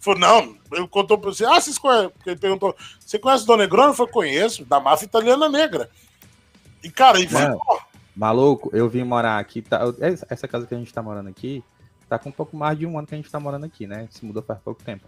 Falou, 0.00 0.20
não, 0.20 0.56
ele 0.72 0.88
contou 0.88 1.18
pra 1.18 1.30
você. 1.30 1.44
Ah, 1.44 1.60
vocês 1.60 1.78
conhecem? 1.78 2.10
Ele 2.24 2.36
perguntou: 2.36 2.76
você 3.00 3.18
conhece 3.18 3.44
o 3.44 3.46
Dona 3.46 3.64
Negroni? 3.64 3.88
Eu 3.88 3.94
falei, 3.94 4.12
conheço, 4.12 4.64
da 4.64 4.78
Máfia 4.78 5.06
Italiana 5.06 5.48
Negra. 5.48 5.90
E, 6.84 6.90
cara, 6.90 7.18
e 7.18 7.26
ficou. 7.26 7.80
Maluco, 8.14 8.70
eu 8.72 8.88
vim 8.88 9.02
morar 9.02 9.38
aqui. 9.38 9.62
Tá, 9.62 9.80
essa 10.28 10.46
casa 10.46 10.66
que 10.66 10.74
a 10.74 10.78
gente 10.78 10.92
tá 10.92 11.02
morando 11.02 11.28
aqui, 11.28 11.64
tá 12.08 12.18
com 12.18 12.28
um 12.28 12.32
pouco 12.32 12.56
mais 12.56 12.78
de 12.78 12.86
um 12.86 12.96
ano 12.96 13.06
que 13.06 13.14
a 13.14 13.18
gente 13.18 13.30
tá 13.30 13.40
morando 13.40 13.66
aqui, 13.66 13.86
né? 13.86 14.08
Se 14.10 14.24
mudou 14.24 14.42
faz 14.42 14.60
pouco 14.60 14.82
tempo. 14.82 15.06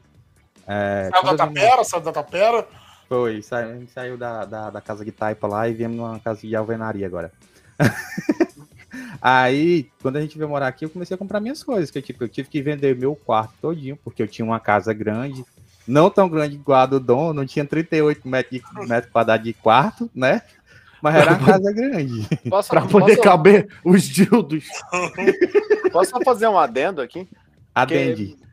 É, 0.67 1.11
saiu 1.11 1.25
da 1.25 1.47
Tapera, 1.47 1.85
saiu 1.85 2.03
da 2.03 2.13
Tapera. 2.13 2.67
Foi, 3.09 3.43
saiu, 3.43 3.71
a 3.71 3.75
gente 3.75 3.91
saiu 3.91 4.17
da, 4.17 4.45
da, 4.45 4.71
da, 4.71 4.81
casa 4.81 5.05
de 5.05 5.11
taipa 5.11 5.47
lá 5.47 5.69
e 5.69 5.75
viemos 5.75 5.97
numa 5.97 6.21
casa 6.21 6.41
de 6.41 6.55
alvenaria 6.55 7.07
agora. 7.07 7.33
Aí, 9.21 9.91
quando 10.01 10.17
a 10.17 10.21
gente 10.21 10.39
veio 10.39 10.49
morar 10.49 10.69
aqui, 10.69 10.85
eu 10.85 10.91
comecei 10.91 11.15
a 11.15 11.19
comprar 11.19 11.41
minhas 11.41 11.63
coisas, 11.63 11.91
que 11.91 12.01
tipo, 12.01 12.23
eu 12.25 12.29
tive 12.29 12.49
que 12.49 12.63
vender 12.63 12.97
meu 12.97 13.15
quarto 13.15 13.55
todinho, 13.61 13.99
porque 14.03 14.23
eu 14.23 14.29
tinha 14.29 14.45
uma 14.45 14.61
casa 14.61 14.93
grande, 14.95 15.45
não 15.87 16.09
tão 16.09 16.29
grande 16.29 16.55
igual 16.55 16.81
a 16.81 16.87
do 16.87 17.01
Dom, 17.01 17.33
não 17.33 17.45
tinha 17.45 17.65
38 17.65 18.27
metros, 18.29 18.61
de, 18.61 18.89
metros 18.89 19.13
quadrados 19.13 19.45
de 19.45 19.53
quarto, 19.53 20.11
né? 20.15 20.43
Mas 21.03 21.15
era 21.17 21.33
uma 21.33 21.47
casa 21.47 21.73
grande. 21.73 22.29
Posso, 22.49 22.69
pra 22.69 22.83
poder 22.83 23.17
posso... 23.17 23.29
caber 23.29 23.69
os 23.85 24.05
dildos. 24.05 24.65
Posso 25.91 26.11
só 26.11 26.21
fazer 26.23 26.47
um 26.47 26.59
adendo 26.59 27.01
aqui? 27.01 27.27
Adende. 27.75 28.37
Porque 28.37 28.50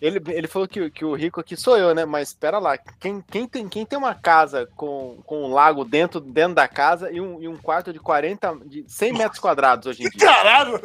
ele, 0.00 0.20
ele 0.28 0.48
falou 0.48 0.66
que, 0.66 0.90
que 0.90 1.04
o 1.04 1.14
rico 1.14 1.40
aqui 1.40 1.56
sou 1.56 1.76
eu, 1.76 1.94
né? 1.94 2.04
Mas 2.04 2.28
espera 2.28 2.58
lá, 2.58 2.78
quem, 2.98 3.22
quem, 3.30 3.46
tem, 3.46 3.68
quem 3.68 3.84
tem 3.84 3.98
uma 3.98 4.14
casa 4.14 4.68
com, 4.74 5.18
com 5.26 5.44
um 5.44 5.52
lago 5.52 5.84
dentro, 5.84 6.20
dentro 6.20 6.54
da 6.54 6.66
casa 6.66 7.10
e 7.10 7.20
um, 7.20 7.40
e 7.42 7.46
um 7.46 7.56
quarto 7.56 7.92
de 7.92 7.98
40, 7.98 8.60
de 8.64 8.84
100 8.88 9.12
metros 9.12 9.38
quadrados 9.38 9.86
hoje 9.86 10.04
em 10.04 10.08
dia? 10.08 10.26
Caralho! 10.26 10.80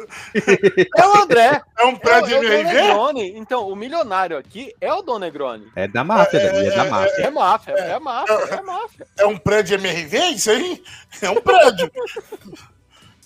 É 0.96 1.06
o 1.06 1.22
André! 1.22 1.62
É 1.78 1.84
um 1.84 1.96
prédio 1.96 2.36
é, 2.36 2.64
de 2.64 2.76
é 2.76 3.38
Então, 3.38 3.68
o 3.68 3.74
milionário 3.74 4.36
aqui 4.36 4.74
é 4.80 4.92
o 4.92 5.02
Don 5.02 5.18
Negroni. 5.18 5.66
É 5.74 5.88
da 5.88 6.04
máfia, 6.04 6.38
é, 6.38 6.66
é, 6.66 6.70
da 6.70 6.84
máfia. 6.84 7.22
É, 7.24 7.30
máfia, 7.30 7.72
é, 7.72 7.90
é 7.92 7.98
máfia, 7.98 8.34
é, 8.34 8.60
máfia. 8.60 9.06
É 9.18 9.26
um 9.26 9.38
prédio 9.38 9.76
MRV, 9.76 10.18
isso 10.30 10.50
aí? 10.50 10.82
É 11.22 11.30
um 11.30 11.40
prédio. 11.40 11.90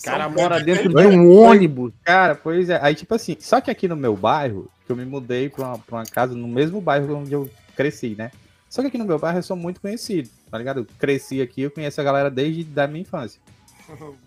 O 0.00 0.04
cara 0.04 0.28
mora 0.30 0.58
dentro 0.60 0.88
de 0.88 1.06
um 1.06 1.30
ônibus. 1.30 1.92
Cara, 2.02 2.34
pois 2.34 2.70
é. 2.70 2.78
Aí, 2.82 2.94
tipo 2.94 3.14
assim, 3.14 3.36
só 3.38 3.60
que 3.60 3.70
aqui 3.70 3.86
no 3.86 3.94
meu 3.94 4.16
bairro, 4.16 4.70
que 4.86 4.92
eu 4.92 4.96
me 4.96 5.04
mudei 5.04 5.50
pra 5.50 5.66
uma, 5.66 5.78
pra 5.78 5.96
uma 5.98 6.06
casa 6.06 6.34
no 6.34 6.48
mesmo 6.48 6.80
bairro 6.80 7.14
onde 7.16 7.34
eu 7.34 7.50
cresci, 7.76 8.14
né? 8.16 8.30
Só 8.68 8.80
que 8.80 8.88
aqui 8.88 8.98
no 8.98 9.04
meu 9.04 9.18
bairro 9.18 9.38
eu 9.38 9.42
sou 9.42 9.56
muito 9.56 9.80
conhecido, 9.80 10.30
tá 10.50 10.56
ligado? 10.56 10.80
Eu 10.80 10.86
cresci 10.98 11.42
aqui, 11.42 11.62
eu 11.62 11.70
conheço 11.70 12.00
a 12.00 12.04
galera 12.04 12.30
desde 12.30 12.64
da 12.64 12.86
minha 12.86 13.02
infância. 13.02 13.40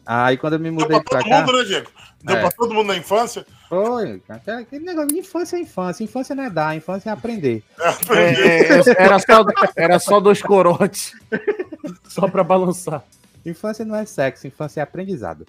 Aí 0.05 0.37
quando 0.37 0.53
eu 0.53 0.59
me 0.59 0.69
mudei 0.69 0.89
Deu 0.89 1.03
pra, 1.03 1.19
pra 1.19 1.21
todo 1.21 1.29
cá... 1.29 1.39
mundo, 1.39 1.57
né, 1.57 1.63
Diego? 1.63 1.89
Deu 2.21 2.35
é. 2.35 2.39
pra 2.41 2.51
todo 2.51 2.73
mundo 2.73 2.87
na 2.87 2.97
infância? 2.97 3.45
Foi, 3.69 4.21
aquele 4.29 4.85
negócio 4.85 5.09
de 5.09 5.19
infância 5.19 5.55
é 5.55 5.61
infância. 5.61 6.03
Infância 6.03 6.35
não 6.35 6.43
é 6.43 6.49
dar, 6.49 6.75
infância 6.75 7.09
é 7.09 7.13
aprender. 7.13 7.63
É, 7.79 7.87
aprender. 7.87 8.47
É, 8.47 8.79
é, 8.79 8.95
era, 8.97 9.19
só, 9.19 9.45
era 9.75 9.99
só 9.99 10.19
dois 10.19 10.41
corotes. 10.41 11.13
só 12.07 12.27
pra 12.27 12.43
balançar. 12.43 13.03
Infância 13.45 13.83
não 13.83 13.95
é 13.95 14.05
sexo, 14.05 14.45
infância 14.45 14.81
é 14.81 14.83
aprendizado. 14.83 15.45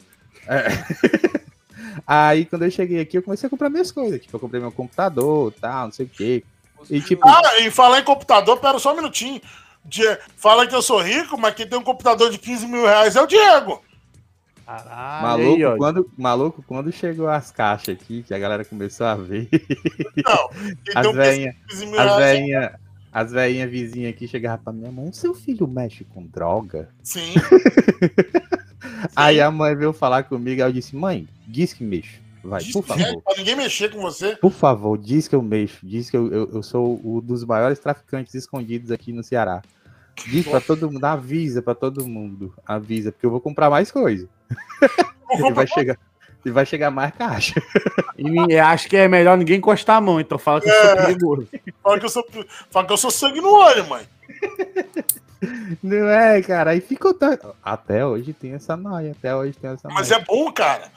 É. 0.47 1.45
Aí, 2.07 2.45
quando 2.45 2.65
eu 2.65 2.71
cheguei 2.71 3.01
aqui, 3.01 3.19
eu 3.19 3.23
comecei 3.23 3.47
a 3.47 3.51
comprar 3.51 3.71
minhas 3.71 3.91
coisas. 3.91 4.21
Tipo, 4.21 4.37
eu 4.37 4.41
comprei 4.41 4.61
meu 4.61 4.73
computador, 4.73 5.53
tal, 5.61 5.87
não 5.87 5.93
sei 5.93 6.07
o 6.07 6.09
quê. 6.09 6.45
E, 6.91 7.01
tipo... 7.01 7.27
Ah, 7.27 7.61
e 7.61 7.71
falar 7.71 8.01
em 8.01 8.05
computador, 8.05 8.59
pera 8.59 8.79
só 8.79 8.93
um 8.93 8.97
minutinho. 8.97 9.41
Die... 9.85 10.19
Fala 10.37 10.67
que 10.67 10.75
eu 10.75 10.83
sou 10.83 11.01
rico, 11.01 11.39
mas 11.39 11.55
quem 11.55 11.67
tem 11.67 11.79
um 11.79 11.83
computador 11.83 12.31
de 12.31 12.39
15 12.39 12.67
mil 12.67 12.83
reais 12.85 13.17
é 13.17 13.23
o 13.23 13.27
Diego. 13.27 13.83
Caralho, 14.67 15.23
maluco, 15.23 15.67
aí, 15.67 15.79
quando, 15.79 16.11
maluco, 16.17 16.65
quando 16.67 16.93
chegou 16.93 17.29
as 17.29 17.51
caixas 17.51 17.97
aqui, 17.97 18.23
que 18.23 18.33
a 18.33 18.39
galera 18.39 18.65
começou 18.65 19.07
a 19.07 19.15
ver. 19.15 19.49
Não, 20.25 20.51
as 20.97 21.15
veinhas, 21.15 21.55
as 21.99 22.17
veinhas, 22.17 22.73
as 23.13 23.33
veinhas 23.33 23.71
vizinhas 23.71 24.15
aqui 24.15 24.27
chegavam 24.27 24.65
pra 24.65 24.73
minha 24.73 24.91
mãe, 24.91 25.13
seu 25.13 25.35
filho 25.35 25.69
mexe 25.69 26.05
com 26.05 26.27
droga? 26.27 26.89
Sim. 27.03 27.35
Aí 29.15 29.41
a 29.41 29.51
mãe 29.51 29.75
veio 29.75 29.93
falar 29.93 30.25
comigo, 30.25 30.63
aí 30.63 30.69
eu 30.69 30.73
disse, 30.73 30.97
mãe, 30.97 31.29
diz 31.47 31.73
que 31.73 31.85
mexo. 31.85 32.23
Vai, 32.43 32.63
diz 32.63 32.73
por 32.73 32.85
favor. 32.85 33.23
pra 33.23 33.35
ninguém 33.37 33.57
mexer 33.57 33.91
com 33.91 34.01
você. 34.01 34.37
Por 34.37 34.53
favor, 34.53 34.99
diz 34.99 35.27
que 35.27 35.35
eu 35.35 35.43
mexo. 35.43 35.79
Diz 35.83 36.11
que 36.11 36.17
eu, 36.17 36.31
eu, 36.31 36.51
eu 36.53 36.63
sou 36.63 37.01
um 37.03 37.21
dos 37.21 37.45
maiores 37.45 37.79
traficantes 37.79 38.35
escondidos 38.35 38.91
aqui 38.91 39.13
no 39.13 39.23
Ceará. 39.23 39.63
Diz 40.27 40.47
pra 40.47 40.61
todo 40.61 40.91
mundo, 40.91 41.05
avisa 41.05 41.63
pra 41.63 41.75
todo 41.75 42.07
mundo. 42.07 42.55
Avisa, 42.67 43.11
porque 43.11 43.27
eu 43.27 43.31
vou 43.31 43.41
comprar 43.41 43.71
mais 43.71 43.91
coisa. 43.91 44.29
Comprar, 45.27 45.55
vai 45.55 45.67
chegar. 45.67 45.99
E 46.45 46.51
vai 46.51 46.67
chegar 46.67 46.91
mais 46.91 47.13
caixa. 47.15 47.61
E 48.17 48.57
acho 48.57 48.89
que 48.89 48.97
é 48.97 49.09
melhor 49.09 49.37
ninguém 49.37 49.59
encostar 49.59 49.97
a 49.97 50.01
mão, 50.01 50.21
então 50.21 50.39
fala 50.39 50.61
que 50.61 50.71
é. 50.71 50.73
eu 50.73 50.81
sou 50.81 50.91
é. 50.91 51.07
perigoso. 51.07 51.49
Fala 51.83 51.99
que 51.99 52.05
eu 52.05 52.09
sou, 52.09 52.25
fala 52.71 52.87
que 52.87 52.93
eu 52.93 52.97
sou 52.97 53.11
sangue 53.11 53.41
no 53.41 53.53
olho, 53.53 53.89
mãe. 53.89 54.07
Não 55.83 56.09
é, 56.09 56.43
cara. 56.43 56.71
Aí 56.71 56.81
ficou. 56.81 57.17
Até 57.63 58.05
hoje 58.05 58.33
tem 58.33 58.55
essa 58.55 58.77
noia. 58.77 59.13
Até 59.13 59.35
hoje 59.35 59.55
tem 59.55 59.71
essa 59.71 59.89
Mas 59.89 60.11
é 60.11 60.19
bom, 60.19 60.53
cara. 60.53 60.91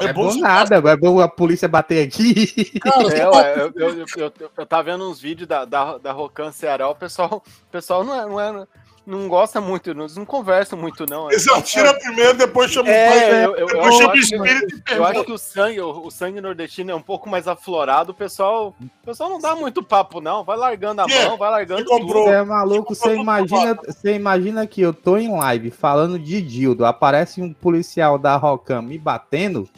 É, 0.00 0.06
é 0.06 0.12
bom, 0.12 0.28
bom 0.28 0.36
nada, 0.36 0.76
é 0.76 0.96
bom 0.96 1.20
a 1.20 1.28
polícia 1.28 1.66
bater 1.66 2.06
aqui. 2.06 2.78
Cara, 2.78 3.02
é, 3.12 3.60
eu, 3.60 3.72
eu, 3.74 3.98
eu, 3.98 4.06
eu, 4.16 4.32
eu 4.56 4.66
tava 4.66 4.84
vendo 4.84 5.10
uns 5.10 5.20
vídeos 5.20 5.48
da, 5.48 5.64
da, 5.64 5.98
da 5.98 6.12
Rocan 6.12 6.52
Ceará, 6.52 6.88
o 6.88 6.94
pessoal, 6.94 7.42
o 7.44 7.70
pessoal 7.70 8.04
não 8.04 8.14
é, 8.14 8.26
não 8.26 8.40
é, 8.40 8.66
não 9.08 9.26
gosta 9.26 9.60
muito, 9.60 9.94
não, 9.94 10.06
não 10.06 10.24
conversam 10.24 10.78
muito, 10.78 11.06
não. 11.08 11.30
Eles 11.30 11.48
atiram 11.48 11.98
primeiro, 11.98 12.36
depois 12.36 12.70
chamam 12.70 12.92
é, 12.92 13.06
o 13.06 13.10
pai. 13.10 13.44
Eu, 13.44 13.56
eu, 13.56 13.66
depois 13.66 13.94
chama 13.96 14.12
o 14.12 14.16
espírito 14.16 14.82
eu, 14.90 14.96
eu 14.96 15.04
acho 15.04 15.24
que 15.24 15.32
o 15.32 15.38
sangue, 15.38 15.80
o, 15.80 16.06
o, 16.06 16.10
sangue 16.10 16.40
nordestino 16.40 16.90
é 16.90 16.94
um 16.94 17.00
pouco 17.00 17.28
mais 17.28 17.48
aflorado. 17.48 18.12
O 18.12 18.14
pessoal, 18.14 18.74
o 18.80 19.06
pessoal 19.06 19.30
não 19.30 19.40
dá 19.40 19.56
muito 19.56 19.82
papo, 19.82 20.20
não. 20.20 20.44
Vai 20.44 20.58
largando 20.58 21.00
a 21.00 21.06
que? 21.06 21.24
mão, 21.24 21.38
vai 21.38 21.50
largando 21.50 21.84
você 21.84 22.00
tudo. 22.00 22.12
Você 22.12 22.30
é 22.30 22.44
maluco, 22.44 22.94
você 22.94 23.16
imagina, 23.16 23.74
você 23.74 24.14
imagina 24.14 24.66
que 24.66 24.82
eu 24.82 24.92
tô 24.92 25.16
em 25.16 25.34
live 25.34 25.70
falando 25.70 26.18
de 26.18 26.42
Dildo, 26.42 26.84
aparece 26.84 27.40
um 27.40 27.52
policial 27.52 28.18
da 28.18 28.36
Rocam 28.36 28.82
me 28.82 28.98
batendo. 28.98 29.68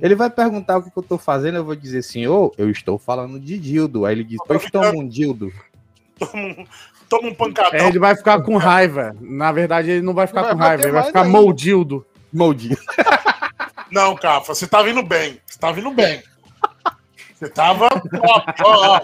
Ele 0.00 0.14
vai 0.14 0.30
perguntar 0.30 0.78
o 0.78 0.82
que, 0.82 0.90
que 0.90 0.98
eu 0.98 1.02
tô 1.02 1.18
fazendo, 1.18 1.56
eu 1.56 1.64
vou 1.64 1.76
dizer, 1.76 2.02
senhor, 2.02 2.52
eu 2.56 2.70
estou 2.70 2.98
falando 2.98 3.38
de 3.38 3.58
dildo. 3.58 4.06
Aí 4.06 4.14
ele 4.14 4.24
diz, 4.24 4.38
pois 4.46 4.70
toma 4.70 4.90
um 4.90 5.06
dildo. 5.06 5.52
Toma, 6.18 6.66
toma 7.08 7.28
um 7.28 7.34
pancadão. 7.34 7.80
É, 7.80 7.88
ele 7.88 7.98
vai 7.98 8.16
ficar 8.16 8.42
com 8.42 8.56
raiva. 8.56 9.14
Na 9.20 9.52
verdade, 9.52 9.90
ele 9.90 10.02
não 10.02 10.14
vai 10.14 10.26
ficar 10.26 10.42
não 10.42 10.50
com 10.50 10.56
raiva, 10.56 10.82
ele 10.82 10.92
vai 10.92 11.04
ficar 11.04 11.22
ainda. 11.22 11.38
moldildo. 11.38 12.06
Moldildo. 12.32 12.82
Não, 13.90 14.16
Cafa, 14.16 14.54
você 14.54 14.66
tá 14.66 14.82
vindo 14.82 15.02
bem. 15.02 15.40
Você 15.46 15.58
tá 15.58 15.70
vindo 15.70 15.90
bem. 15.92 16.22
Você 17.34 17.48
tava. 17.48 17.88
Ó, 17.88 18.42
ó, 18.64 18.96
ó, 18.96 19.00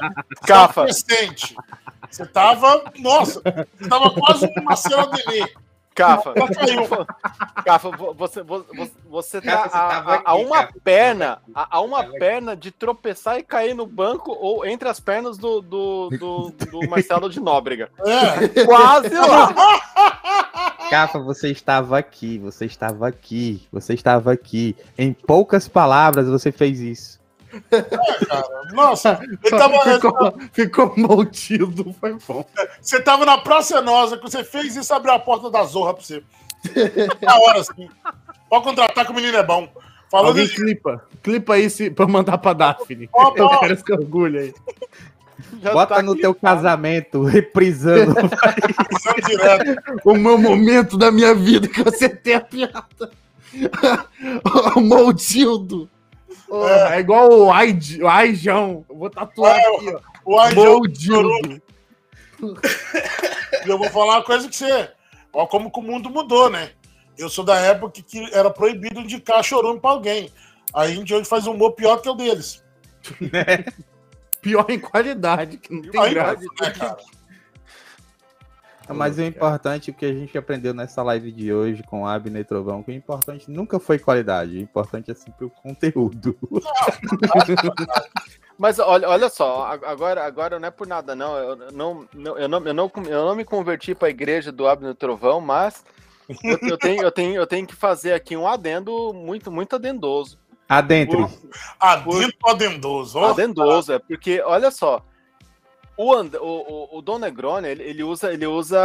Cafa. 0.46 0.86
Você 0.88 2.26
tava. 2.26 2.84
Nossa, 2.98 3.40
você 3.78 3.88
tava 3.88 4.10
quase 4.10 4.46
um 4.46 4.64
Marcelo 4.64 5.02
Adnet. 5.02 5.54
Cafa, 6.00 6.34
Cafa, 7.64 7.90
você, 8.14 8.42
você, 8.42 8.92
você 9.06 9.40
tá 9.42 9.68
a, 9.70 9.98
a, 9.98 10.22
a 10.24 10.34
uma 10.34 10.68
perna, 10.82 11.42
a, 11.54 11.76
a 11.76 11.80
uma 11.82 12.02
perna 12.04 12.56
de 12.56 12.70
tropeçar 12.70 13.38
e 13.38 13.42
cair 13.42 13.74
no 13.74 13.86
banco 13.86 14.32
ou 14.32 14.64
entre 14.64 14.88
as 14.88 14.98
pernas 14.98 15.36
do, 15.36 15.60
do, 15.60 16.08
do, 16.08 16.50
do 16.50 16.88
Marcelo 16.88 17.28
de 17.28 17.38
Nóbrega. 17.38 17.90
É. 17.98 18.64
Quase 18.64 19.14
lá. 19.14 19.52
Cafa, 20.88 21.18
você 21.18 21.50
estava 21.50 21.98
aqui, 21.98 22.38
você 22.38 22.64
estava 22.64 23.06
aqui, 23.06 23.68
você 23.70 23.92
estava 23.94 24.32
aqui. 24.32 24.74
Em 24.96 25.12
poucas 25.12 25.68
palavras, 25.68 26.26
você 26.26 26.50
fez 26.50 26.80
isso. 26.80 27.19
É, 27.70 27.82
cara. 28.26 28.72
Nossa, 28.72 29.20
ele 29.22 29.36
tava. 29.36 29.80
Ficou, 29.82 30.34
ficou 30.52 30.94
maltido, 30.96 31.94
foi 32.00 32.16
bom. 32.26 32.44
Você 32.80 33.00
tava 33.00 33.24
na 33.24 33.38
Praça 33.38 33.80
Nossa, 33.80 34.16
que 34.16 34.22
você 34.22 34.44
fez 34.44 34.76
isso 34.76 34.92
abrir 34.94 35.10
a 35.10 35.18
porta 35.18 35.50
da 35.50 35.64
Zorra 35.64 35.94
pra 35.94 36.02
você. 36.02 36.22
Na 37.22 37.38
hora, 37.38 37.60
assim. 37.60 37.88
Pode 38.48 38.64
contratar 38.64 39.04
que 39.04 39.12
o 39.12 39.14
menino 39.14 39.36
é 39.36 39.42
bom. 39.42 39.68
Falando 40.10 40.28
Alguém 40.28 40.46
de... 40.46 40.54
clipa. 40.54 41.04
Clipa 41.22 41.54
aí 41.54 41.70
se, 41.70 41.90
pra 41.90 42.06
mandar 42.06 42.38
pra 42.38 42.52
Daphne. 42.52 43.08
Oh, 43.12 43.32
Eu 43.36 43.48
quero 43.60 43.74
esse 43.74 43.92
orgulho 43.92 44.40
aí. 44.40 44.54
Já 45.62 45.72
Bota 45.72 45.96
tá 45.96 46.02
no 46.02 46.12
aqui, 46.12 46.22
teu 46.22 46.34
casamento, 46.34 47.22
reprisando. 47.22 48.14
o 50.04 50.14
meu 50.14 50.36
momento 50.36 50.98
da 50.98 51.10
minha 51.10 51.34
vida 51.34 51.68
que 51.68 51.82
você 51.82 52.08
tem 52.08 52.34
a 52.34 52.40
piada. 52.40 53.10
o 54.76 54.80
Moldildo. 56.50 56.68
É. 56.68 56.96
é 56.96 57.00
igual 57.00 57.30
o 57.30 57.50
Aijão. 58.08 58.84
Vou 58.88 59.08
tatuar 59.08 59.56
é, 59.56 59.76
aqui, 59.76 59.94
ó. 59.94 60.00
O 60.24 60.38
Aijão. 60.38 60.80
E 63.64 63.68
eu 63.68 63.78
vou 63.78 63.90
falar 63.90 64.16
uma 64.16 64.24
coisa 64.24 64.48
que 64.48 64.56
você. 64.56 64.90
Ó, 65.32 65.46
como 65.46 65.70
que 65.70 65.78
o 65.78 65.82
mundo 65.82 66.10
mudou, 66.10 66.50
né? 66.50 66.72
Eu 67.16 67.28
sou 67.28 67.44
da 67.44 67.56
época 67.56 68.02
que 68.02 68.34
era 68.34 68.50
proibido 68.50 69.00
indicar 69.00 69.44
chorume 69.44 69.78
pra 69.78 69.90
alguém. 69.90 70.32
Aí 70.74 70.92
a 70.92 70.94
gente 70.94 71.12
hoje 71.12 71.28
faz 71.28 71.46
um 71.46 71.52
humor 71.52 71.72
pior 71.72 71.98
que 71.98 72.08
o 72.08 72.14
deles. 72.14 72.64
É. 73.32 73.64
Pior 74.40 74.64
em 74.70 74.78
qualidade, 74.78 75.58
que 75.58 75.70
não 75.70 75.82
tem 75.82 76.14
graça. 76.14 76.40
Né, 76.40 76.70
cara? 76.70 76.96
Mas 78.94 79.18
o 79.18 79.22
importante 79.22 79.92
que 79.92 80.04
a 80.04 80.12
gente 80.12 80.36
aprendeu 80.36 80.74
nessa 80.74 81.02
live 81.02 81.30
de 81.30 81.52
hoje 81.52 81.82
com 81.82 82.06
Abner 82.06 82.44
Trovão, 82.44 82.82
que 82.82 82.90
o 82.90 82.94
importante 82.94 83.50
nunca 83.50 83.78
foi 83.78 83.98
qualidade, 83.98 84.56
o 84.56 84.60
importante 84.60 85.10
é 85.10 85.14
sempre 85.14 85.46
o 85.46 85.50
conteúdo. 85.50 86.36
Mas 88.58 88.78
olha, 88.78 89.08
olha 89.08 89.30
só, 89.30 89.72
agora, 89.84 90.26
agora 90.26 90.60
não 90.60 90.68
é 90.68 90.70
por 90.70 90.86
nada, 90.86 91.14
não. 91.14 91.34
Eu 91.34 91.56
não, 91.72 92.06
eu 92.12 92.46
não, 92.46 92.66
eu 92.66 92.74
não, 92.74 92.92
eu 93.06 93.24
não 93.24 93.34
me 93.34 93.44
converti 93.44 93.94
para 93.94 94.08
a 94.08 94.10
igreja 94.10 94.52
do 94.52 94.68
Abner 94.68 94.94
Trovão, 94.94 95.40
mas 95.40 95.82
eu, 96.44 96.58
eu, 96.68 96.76
tenho, 96.76 97.02
eu, 97.02 97.10
tenho, 97.10 97.36
eu 97.36 97.46
tenho 97.46 97.66
que 97.66 97.74
fazer 97.74 98.12
aqui 98.12 98.36
um 98.36 98.46
adendo 98.46 99.14
muito, 99.14 99.50
muito 99.50 99.76
adendoso. 99.76 100.38
Adentro. 100.68 101.30
Adentro 101.80 102.48
adendoso. 102.48 103.18
Adendoso, 103.18 103.94
é 103.94 103.98
porque, 103.98 104.42
olha 104.42 104.70
só, 104.70 105.02
o, 106.00 106.22
o, 106.22 106.94
o, 106.94 106.98
o 106.98 107.02
Don 107.02 107.18
Negroni, 107.18 107.68
ele, 107.68 107.82
ele 107.82 108.02
usa, 108.02 108.32
ele 108.32 108.46
usa 108.46 108.78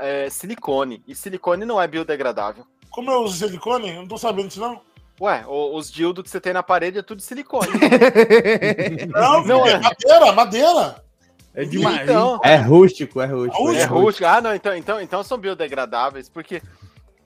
é, 0.00 0.30
silicone. 0.30 1.02
E 1.06 1.14
silicone 1.14 1.66
não 1.66 1.80
é 1.80 1.86
biodegradável. 1.86 2.64
Como 2.88 3.10
eu 3.10 3.20
uso 3.22 3.36
silicone? 3.36 3.90
Eu 3.90 3.96
não 3.96 4.08
tô 4.08 4.16
sabendo 4.16 4.48
disso, 4.48 4.60
não. 4.60 4.80
Ué, 5.20 5.44
os 5.46 5.90
dildos 5.90 6.24
que 6.24 6.30
você 6.30 6.40
tem 6.40 6.54
na 6.54 6.62
parede 6.62 6.98
é 6.98 7.02
tudo 7.02 7.20
silicone. 7.20 7.68
não, 9.12 9.44
não 9.44 9.66
é 9.66 9.78
madeira, 9.78 10.32
madeira. 10.32 11.04
É 11.54 11.64
demais. 11.64 12.02
Então, 12.02 12.40
é 12.42 12.56
rústico, 12.56 13.20
é 13.20 13.26
rústico. 13.26 13.72
É 13.72 13.84
rústico. 13.84 14.26
Ah, 14.26 14.40
não, 14.40 14.54
então, 14.54 14.74
então, 14.74 15.00
então 15.00 15.22
são 15.22 15.36
biodegradáveis, 15.38 16.28
porque 16.28 16.62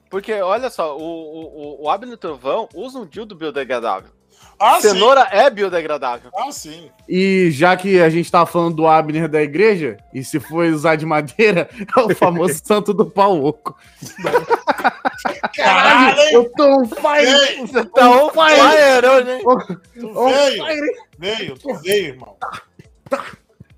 porque 0.08 0.32
olha 0.34 0.70
só, 0.70 0.96
o, 0.96 1.02
o, 1.02 1.84
o 1.84 1.88
Abner 1.88 2.16
Trovão 2.16 2.68
usa 2.74 2.98
um 2.98 3.06
dildo 3.06 3.36
biodegradável. 3.36 4.10
Ah, 4.62 4.78
Cenoura 4.78 5.22
sim. 5.22 5.36
é 5.38 5.48
biodegradável. 5.48 6.30
Ah, 6.36 6.52
sim. 6.52 6.90
E 7.08 7.50
já 7.50 7.74
que 7.78 7.98
a 7.98 8.10
gente 8.10 8.30
tá 8.30 8.44
falando 8.44 8.76
do 8.76 8.86
Abner 8.86 9.26
da 9.26 9.40
igreja, 9.40 9.96
e 10.12 10.22
se 10.22 10.38
for 10.38 10.66
usar 10.66 10.96
de 10.96 11.06
madeira, 11.06 11.70
é 11.96 12.00
o 12.00 12.14
famoso 12.14 12.60
santo 12.62 12.92
do 12.92 13.06
pau 13.06 13.42
oco. 13.42 13.74
Caralho, 15.56 16.20
eu 16.32 16.52
tô 16.52 16.80
on 16.80 16.84
fire! 16.84 17.60
Você 17.62 17.84
tá 17.86 18.10
on 18.10 18.30
fire, 18.30 19.06
hoje, 19.06 19.30
hein? 19.30 19.42
Tu 19.98 20.24
veio, 20.24 20.84
veio, 21.18 21.58
tu 21.58 21.74
veio, 21.76 22.06
irmão. 22.08 22.36
Tá, 23.08 23.26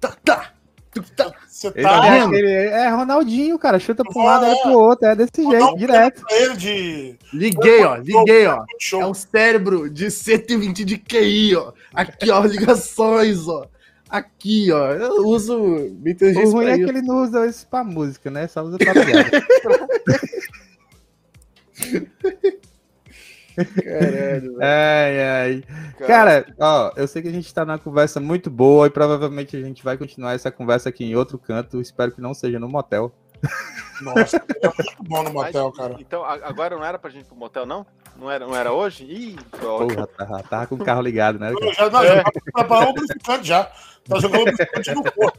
tá, 0.01 0.17
tá. 0.25 0.52
Você 0.95 1.71
tá. 1.71 2.07
É, 2.07 2.25
ele, 2.37 2.53
é 2.53 2.89
Ronaldinho, 2.91 3.59
cara. 3.59 3.79
Chuta 3.79 4.03
pra 4.05 4.21
um 4.21 4.25
lado, 4.25 4.45
é 4.45 4.55
pro 4.57 4.73
outro. 4.73 5.07
É 5.07 5.17
desse 5.17 5.31
jeito, 5.37 5.77
direto. 5.77 6.23
Ele 6.31 6.57
de... 6.57 7.19
Liguei, 7.33 7.85
ó. 7.85 7.97
Liguei, 7.97 8.47
ó. 8.47 8.65
É 8.95 9.07
um 9.07 9.15
cérebro 9.15 9.89
de 9.89 10.11
120 10.11 10.85
de 10.85 10.99
QI, 10.99 11.57
ó. 11.57 11.73
Aqui, 11.95 12.31
ó. 12.31 12.45
Ligações, 12.45 13.49
ó. 13.49 13.67
Aqui, 14.11 14.71
ó. 14.71 14.93
Eu 14.93 15.27
uso 15.27 15.57
O 15.57 16.51
ruim 16.51 16.67
é 16.67 16.77
que 16.77 16.83
ele 16.83 17.01
não 17.01 17.23
usa 17.23 17.47
isso 17.47 17.67
pra 17.67 17.83
música, 17.83 18.31
né? 18.31 18.47
Só 18.47 18.63
usa 18.63 18.77
pra 18.77 18.93
piada. 18.93 19.47
Caralho, 23.57 24.57
ai, 24.61 25.21
ai. 25.21 25.65
Cara, 26.07 26.47
ó, 26.59 26.93
eu 26.97 27.07
sei 27.07 27.23
que 27.23 27.29
a 27.29 27.33
gente 27.33 27.53
tá 27.53 27.65
numa 27.65 27.79
conversa 27.79 28.21
muito 28.21 28.51
boa 28.51 28.87
e 28.87 28.91
provavelmente 28.91 29.57
a 29.57 29.61
gente 29.61 29.85
vai 29.85 29.97
continuar 29.97 30.35
essa 30.35 30.51
conversa 30.51 30.89
aqui 30.89 31.05
em 31.05 31.15
outro 31.15 31.39
canto. 31.39 31.81
Espero 31.81 32.13
que 32.13 32.21
não 32.21 32.35
seja 32.35 32.59
no 32.59 32.69
motel. 32.69 33.13
Nossa, 34.01 34.37
é 34.37 34.41
muito 34.69 35.03
bom 35.03 35.23
no 35.23 35.33
motel, 35.33 35.69
Mas, 35.69 35.77
cara. 35.77 35.97
Então, 35.99 36.25
agora 36.25 36.77
não 36.77 36.85
era 36.85 36.99
pra 36.99 37.11
gente 37.11 37.25
ir 37.25 37.29
pro 37.29 37.37
motel, 37.37 37.67
não? 37.67 37.87
Não 38.17 38.31
era, 38.31 38.47
não 38.47 38.55
era 38.55 38.73
hoje? 38.73 39.05
Ih, 39.05 39.37
Porra, 39.59 40.07
tava, 40.07 40.43
tava 40.43 40.67
com 40.67 40.75
o 40.77 40.85
carro 40.85 41.03
ligado, 41.03 41.39
né? 41.39 41.53
Já, 41.75 41.91
não, 41.91 42.03
é. 42.03 42.17
já 42.17 42.25
preparar 42.53 42.85
o 42.85 42.89
lubrificante 42.89 43.49
já. 43.49 43.65
Tá 43.65 44.19
jogando 44.21 44.43
o 44.43 44.51
lubrificante 44.51 44.95
no 44.95 45.03
corpo. 45.03 45.39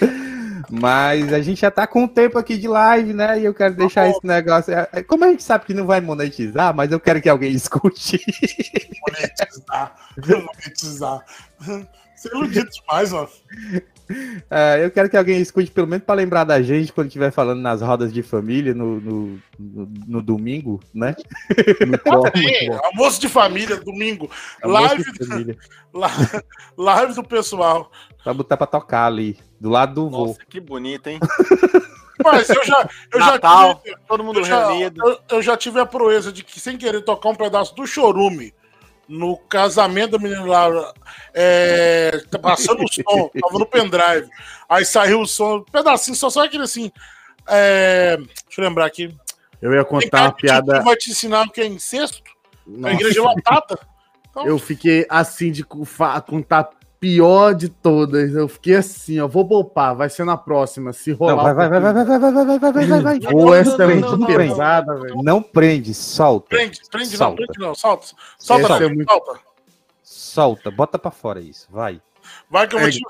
Mas 0.70 1.32
a 1.32 1.40
gente 1.40 1.60
já 1.60 1.70
tá 1.70 1.86
com 1.86 2.04
o 2.04 2.08
tempo 2.08 2.38
aqui 2.38 2.56
de 2.56 2.68
live, 2.68 3.12
né? 3.12 3.40
E 3.40 3.44
eu 3.44 3.54
quero 3.54 3.74
deixar 3.74 4.08
esse 4.08 4.26
negócio. 4.26 4.72
É, 4.72 5.02
como 5.02 5.24
a 5.24 5.28
gente 5.28 5.42
sabe 5.42 5.64
que 5.64 5.74
não 5.74 5.86
vai 5.86 6.00
monetizar, 6.00 6.74
mas 6.74 6.92
eu 6.92 7.00
quero 7.00 7.20
que 7.20 7.28
alguém 7.28 7.52
escute. 7.52 8.20
Monetizar. 9.06 9.94
Monetizar. 10.26 11.24
Você 12.14 12.28
é 12.28 12.36
iludido 12.36 12.70
demais, 12.70 13.12
mano. 13.12 13.28
É, 14.50 14.84
eu 14.84 14.90
quero 14.90 15.08
que 15.08 15.16
alguém 15.16 15.40
escute, 15.40 15.70
pelo 15.70 15.86
menos 15.86 16.04
para 16.04 16.14
lembrar 16.14 16.44
da 16.44 16.60
gente 16.60 16.92
quando 16.92 17.06
estiver 17.06 17.30
falando 17.30 17.60
nas 17.60 17.80
rodas 17.80 18.12
de 18.12 18.22
família 18.22 18.74
no, 18.74 19.00
no, 19.00 19.40
no, 19.58 19.92
no 20.06 20.22
domingo, 20.22 20.80
né? 20.92 21.16
Bom. 22.04 22.22
Almoço 22.84 23.20
de 23.20 23.28
família, 23.28 23.76
domingo. 23.76 24.30
Almoço 24.62 24.84
live, 24.84 25.26
família. 25.26 25.56
live 26.76 27.14
do 27.14 27.24
pessoal. 27.24 27.90
Pra 28.24 28.32
botar 28.34 28.56
pra 28.56 28.66
tocar 28.66 29.04
ali, 29.06 29.38
do 29.60 29.68
lado 29.70 29.94
do 30.06 30.10
Nossa, 30.10 30.24
voo. 30.24 30.38
que 30.48 30.58
bonito, 30.58 31.06
hein? 31.08 31.20
Mas 32.24 32.48
eu 32.48 32.64
já, 32.64 32.88
eu 33.12 33.18
Natal, 33.20 33.68
já 33.68 33.74
tive, 33.74 33.96
todo 34.08 34.24
mundo 34.24 34.38
eu 34.40 34.44
já, 34.44 34.66
reunido. 34.68 35.02
eu, 35.06 35.18
eu 35.30 35.42
já 35.42 35.56
tive 35.56 35.80
a 35.80 35.84
proeza 35.86 36.32
de 36.32 36.42
que, 36.44 36.58
sem 36.60 36.78
querer, 36.78 37.02
tocar 37.02 37.28
um 37.28 37.34
pedaço 37.34 37.74
do 37.74 37.86
chorume 37.86 38.54
no 39.08 39.36
casamento 39.36 40.12
da 40.12 40.18
menina 40.18 40.44
lá, 40.44 40.92
é, 41.34 42.22
tá 42.30 42.38
passando 42.38 42.82
o 42.84 42.88
som, 42.90 43.30
tava 43.40 43.58
no 43.58 43.66
pendrive. 43.66 44.28
Aí 44.68 44.84
saiu 44.84 45.20
o 45.20 45.26
som, 45.26 45.56
um 45.56 45.62
pedacinho, 45.64 46.16
só 46.16 46.30
só 46.30 46.44
aquele 46.44 46.62
assim. 46.62 46.90
é, 47.48 48.16
deixa 48.16 48.60
eu 48.60 48.64
lembrar 48.64 48.86
aqui. 48.86 49.14
Eu 49.60 49.74
ia 49.74 49.84
contar 49.84 50.22
uma 50.22 50.32
que 50.32 50.42
piada. 50.42 50.80
vai 50.82 50.96
te 50.96 51.10
ensinar 51.10 51.46
o 51.46 51.50
que 51.50 51.60
é 51.60 51.66
incesto? 51.66 52.22
A 52.84 52.92
igreja 52.92 53.20
Nossa, 53.22 53.34
lotada. 53.36 53.78
eu 54.46 54.58
fiquei 54.58 55.04
assim 55.10 55.50
de 55.50 55.64
cu- 55.64 55.84
fa- 55.84 56.20
contar 56.20 56.70
pior 57.04 57.54
de 57.54 57.68
todas. 57.68 58.34
Eu 58.34 58.48
fiquei 58.48 58.76
assim, 58.76 59.20
ó. 59.20 59.28
Vou 59.28 59.46
poupar, 59.46 59.94
vai 59.94 60.08
ser 60.08 60.24
na 60.24 60.38
próxima. 60.38 60.90
Se 60.94 61.12
rolar. 61.12 61.36
Não, 61.36 61.42
vai, 61.42 61.54
vai, 61.54 61.68
vai, 61.68 61.80
vai, 61.80 61.92
vai, 61.92 62.04
vai, 62.04 62.18
vai, 62.18 62.32
vai, 62.32 62.44
vai, 62.44 62.58
vai, 62.58 62.72
vai, 62.72 63.02
vai, 63.02 63.20
vai. 63.20 63.34
Ou 63.34 63.54
essa 63.54 63.84
é 63.84 63.86
muito 63.94 64.26
pesada, 64.26 64.94
velho. 64.96 65.22
Não 65.22 65.42
prende, 65.42 65.92
solta. 65.92 66.48
Prende, 66.48 66.80
prende 66.90 67.10
não, 67.10 67.18
Solta. 67.18 67.36
prende 67.36 67.58
não, 67.58 67.74
solta. 67.74 68.06
Solta, 68.38 68.62
é 68.62 69.04
solta. 69.04 69.40
Solta, 70.02 70.70
bota 70.70 70.98
pra 70.98 71.10
fora 71.10 71.40
isso, 71.40 71.68
vai. 71.70 72.00
Vai 72.50 72.66
que, 72.68 72.76
eu 72.76 72.80
vou 72.80 72.90
te- 72.90 73.00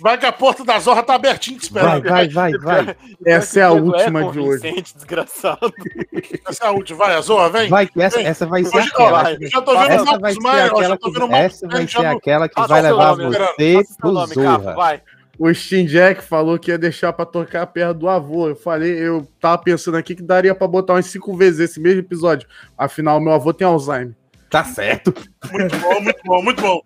vai 0.00 0.18
que 0.18 0.26
a 0.26 0.32
porta 0.32 0.64
da 0.64 0.78
Zorra 0.78 1.02
tá 1.02 1.14
abertinha 1.14 1.58
te 1.58 1.72
Vai, 1.72 1.82
esperando. 1.98 2.08
vai, 2.08 2.28
vai, 2.28 2.52
vai. 2.84 2.96
Essa 3.24 3.60
é 3.60 3.62
a 3.62 3.70
última 3.72 4.30
de 4.32 4.38
hoje. 4.40 4.82
desgraçado. 4.94 5.72
Essa 6.48 6.64
é 6.64 6.66
a 6.68 6.70
última. 6.72 6.98
Vai, 6.98 7.14
a 7.14 7.20
Zorra, 7.20 7.48
vem. 7.50 7.68
Vai, 7.68 7.86
que 7.86 8.00
essa, 8.02 8.16
Vem. 8.18 8.26
essa 8.26 8.46
vai 8.46 8.64
ser 8.64 8.76
Hoje, 8.76 8.88
aquela. 8.88 9.36
já 9.48 9.62
tô 9.62 9.72
vendo 9.78 9.88
o 9.90 9.92
Essa 9.92 10.18
vai 10.18 10.32
ser 10.34 10.40
Maia, 10.40 10.60
já 10.60 10.66
aquela 10.66 10.96
tô 10.98 11.10
vendo 11.10 11.24
que, 11.24 11.30
Marcos 11.30 11.56
essa 11.56 11.66
Maia 11.66 11.78
vai 11.78 11.88
ser 11.88 12.06
aquela 12.06 12.48
que 12.48 12.66
vai 12.68 12.82
levar 12.82 13.16
nome, 13.16 13.36
você 13.36 13.84
pro 13.98 14.12
nome, 14.12 14.34
Zorra. 14.34 14.74
vai. 14.74 15.02
O 15.38 15.52
Steam 15.54 15.86
Jack 15.86 16.22
falou 16.22 16.58
que 16.58 16.70
ia 16.70 16.78
deixar 16.78 17.12
pra 17.12 17.24
tocar 17.24 17.66
perto 17.66 17.94
do 17.98 18.08
avô. 18.08 18.48
Eu 18.50 18.54
falei, 18.56 18.92
eu 18.92 19.26
tava 19.40 19.58
pensando 19.58 19.96
aqui 19.96 20.14
que 20.14 20.22
daria 20.22 20.54
pra 20.54 20.68
botar 20.68 20.92
umas 20.92 21.06
cinco 21.06 21.34
vezes 21.36 21.58
esse 21.70 21.80
mesmo 21.80 22.00
episódio. 22.00 22.46
Afinal, 22.76 23.18
meu 23.20 23.32
avô 23.32 23.52
tem 23.52 23.66
Alzheimer. 23.66 24.14
Tá 24.50 24.62
certo. 24.62 25.12
Muito 25.50 25.76
bom, 25.78 26.00
muito 26.00 26.20
bom, 26.24 26.42
muito 26.42 26.62
bom. 26.62 26.80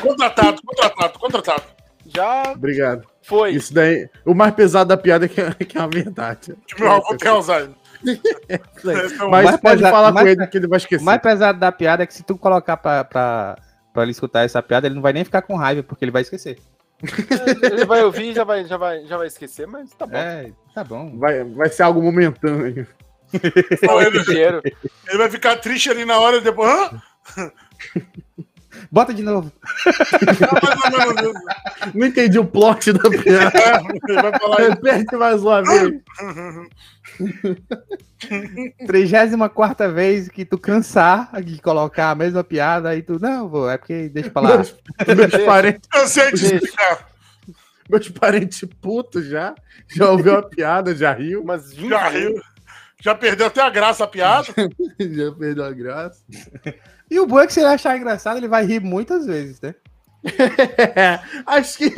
Contratado, 0.00 0.60
contratado, 0.64 1.18
contratado. 1.18 1.62
Já 2.06 2.52
Obrigado. 2.52 3.06
foi. 3.22 3.52
Isso 3.52 3.72
daí. 3.72 4.08
O 4.24 4.34
mais 4.34 4.54
pesado 4.54 4.88
da 4.88 4.96
piada 4.96 5.24
é 5.24 5.28
que 5.28 5.40
é, 5.40 5.52
que 5.54 5.78
é 5.78 5.80
a 5.80 5.86
verdade. 5.86 6.54
Que 6.66 6.80
meu 6.80 6.92
avô 6.92 7.16
tem 7.16 7.30
Alzheimer. 7.30 7.70
Esse 8.04 9.20
é 9.20 9.24
o- 9.24 9.30
Mas 9.30 9.44
mais 9.46 9.56
pode 9.60 9.76
pesado- 9.76 9.94
falar 9.94 10.12
mais- 10.12 10.26
com 10.26 10.30
ele 10.32 10.46
que 10.46 10.56
ele 10.58 10.66
vai 10.68 10.76
esquecer. 10.76 11.02
O 11.02 11.04
mais 11.06 11.20
pesado 11.22 11.58
da 11.58 11.72
piada 11.72 12.02
é 12.02 12.06
que 12.06 12.12
se 12.14 12.22
tu 12.22 12.36
colocar 12.36 12.76
pra, 12.76 13.02
pra, 13.04 13.56
pra 13.92 14.02
ele 14.02 14.12
escutar 14.12 14.44
essa 14.44 14.62
piada, 14.62 14.86
ele 14.86 14.94
não 14.96 15.02
vai 15.02 15.12
nem 15.14 15.24
ficar 15.24 15.40
com 15.42 15.56
raiva, 15.56 15.82
porque 15.82 16.04
ele 16.04 16.12
vai 16.12 16.22
esquecer. 16.22 16.58
Ele 17.72 17.84
vai 17.86 18.02
ouvir 18.04 18.30
e 18.30 18.34
já 18.34 18.44
vai, 18.44 18.64
já, 18.66 18.76
vai, 18.76 19.04
já 19.06 19.16
vai 19.16 19.26
esquecer, 19.26 19.66
mas 19.66 19.90
tá 19.94 20.06
bom. 20.06 20.16
É, 20.16 20.50
tá 20.74 20.84
bom. 20.84 21.18
Vai, 21.18 21.42
vai 21.44 21.68
ser 21.70 21.82
algo 21.82 22.00
momentâneo. 22.02 22.86
Não, 23.82 24.00
ele, 24.00 24.18
ele 25.08 25.18
vai 25.18 25.28
ficar 25.30 25.56
triste 25.56 25.90
ali 25.90 26.04
na 26.04 26.18
hora 26.18 26.36
e 26.36 26.40
depois. 26.40 26.70
Hã? 27.36 27.50
Bota 28.90 29.12
de 29.14 29.22
novo. 29.22 29.52
Não, 30.40 30.90
não, 30.90 30.90
não, 30.90 31.14
não, 31.14 31.32
não. 31.32 31.42
Não 31.94 32.06
entendi 32.06 32.38
o 32.38 32.44
plot 32.44 32.92
da 32.92 33.10
piada. 33.10 33.58
É, 33.58 34.10
Ele 34.10 34.22
vai 34.22 34.38
falar. 34.38 34.56
Repete 34.56 35.16
mais 35.16 35.42
uma 35.42 35.62
vez. 35.62 36.00
34 38.86 39.92
vez 39.92 40.28
que 40.28 40.44
tu 40.44 40.58
cansar 40.58 41.42
de 41.42 41.60
colocar 41.60 42.10
a 42.10 42.14
mesma 42.14 42.42
piada, 42.42 42.90
aí 42.90 43.02
tu, 43.02 43.18
não, 43.20 43.48
vô, 43.48 43.68
é 43.68 43.76
porque 43.76 44.08
deixa 44.08 44.30
pra 44.30 44.42
lá. 44.42 44.56
Meus, 44.56 44.76
meus 45.16 45.44
parentes, 45.44 45.88
Eu 45.94 46.08
sei 46.08 46.30
te 46.32 46.44
explicar. 46.46 47.08
meus 47.88 48.08
parentes 48.08 48.64
putos 48.80 49.26
já. 49.26 49.54
Já 49.94 50.10
ouviu 50.10 50.36
a 50.38 50.42
piada, 50.42 50.94
já 50.94 51.12
riu. 51.12 51.42
Umas 51.42 51.72
20 51.72 51.90
Já 51.90 52.08
riu. 52.08 52.40
Já 53.00 53.14
perdeu 53.14 53.46
até 53.48 53.60
a 53.60 53.68
graça 53.68 54.04
a 54.04 54.06
piada. 54.06 54.48
Já 54.98 55.32
perdeu 55.32 55.64
a 55.64 55.72
graça. 55.72 56.22
E 57.10 57.20
o 57.20 57.26
bom 57.26 57.40
é 57.40 57.46
que 57.46 57.52
se 57.52 57.60
ele 57.60 57.68
achar 57.68 57.96
engraçado, 57.96 58.36
ele 58.38 58.48
vai 58.48 58.64
rir 58.64 58.80
muitas 58.80 59.26
vezes, 59.26 59.60
né? 59.60 59.74
É, 60.24 61.20
acho 61.46 61.76
que 61.76 61.92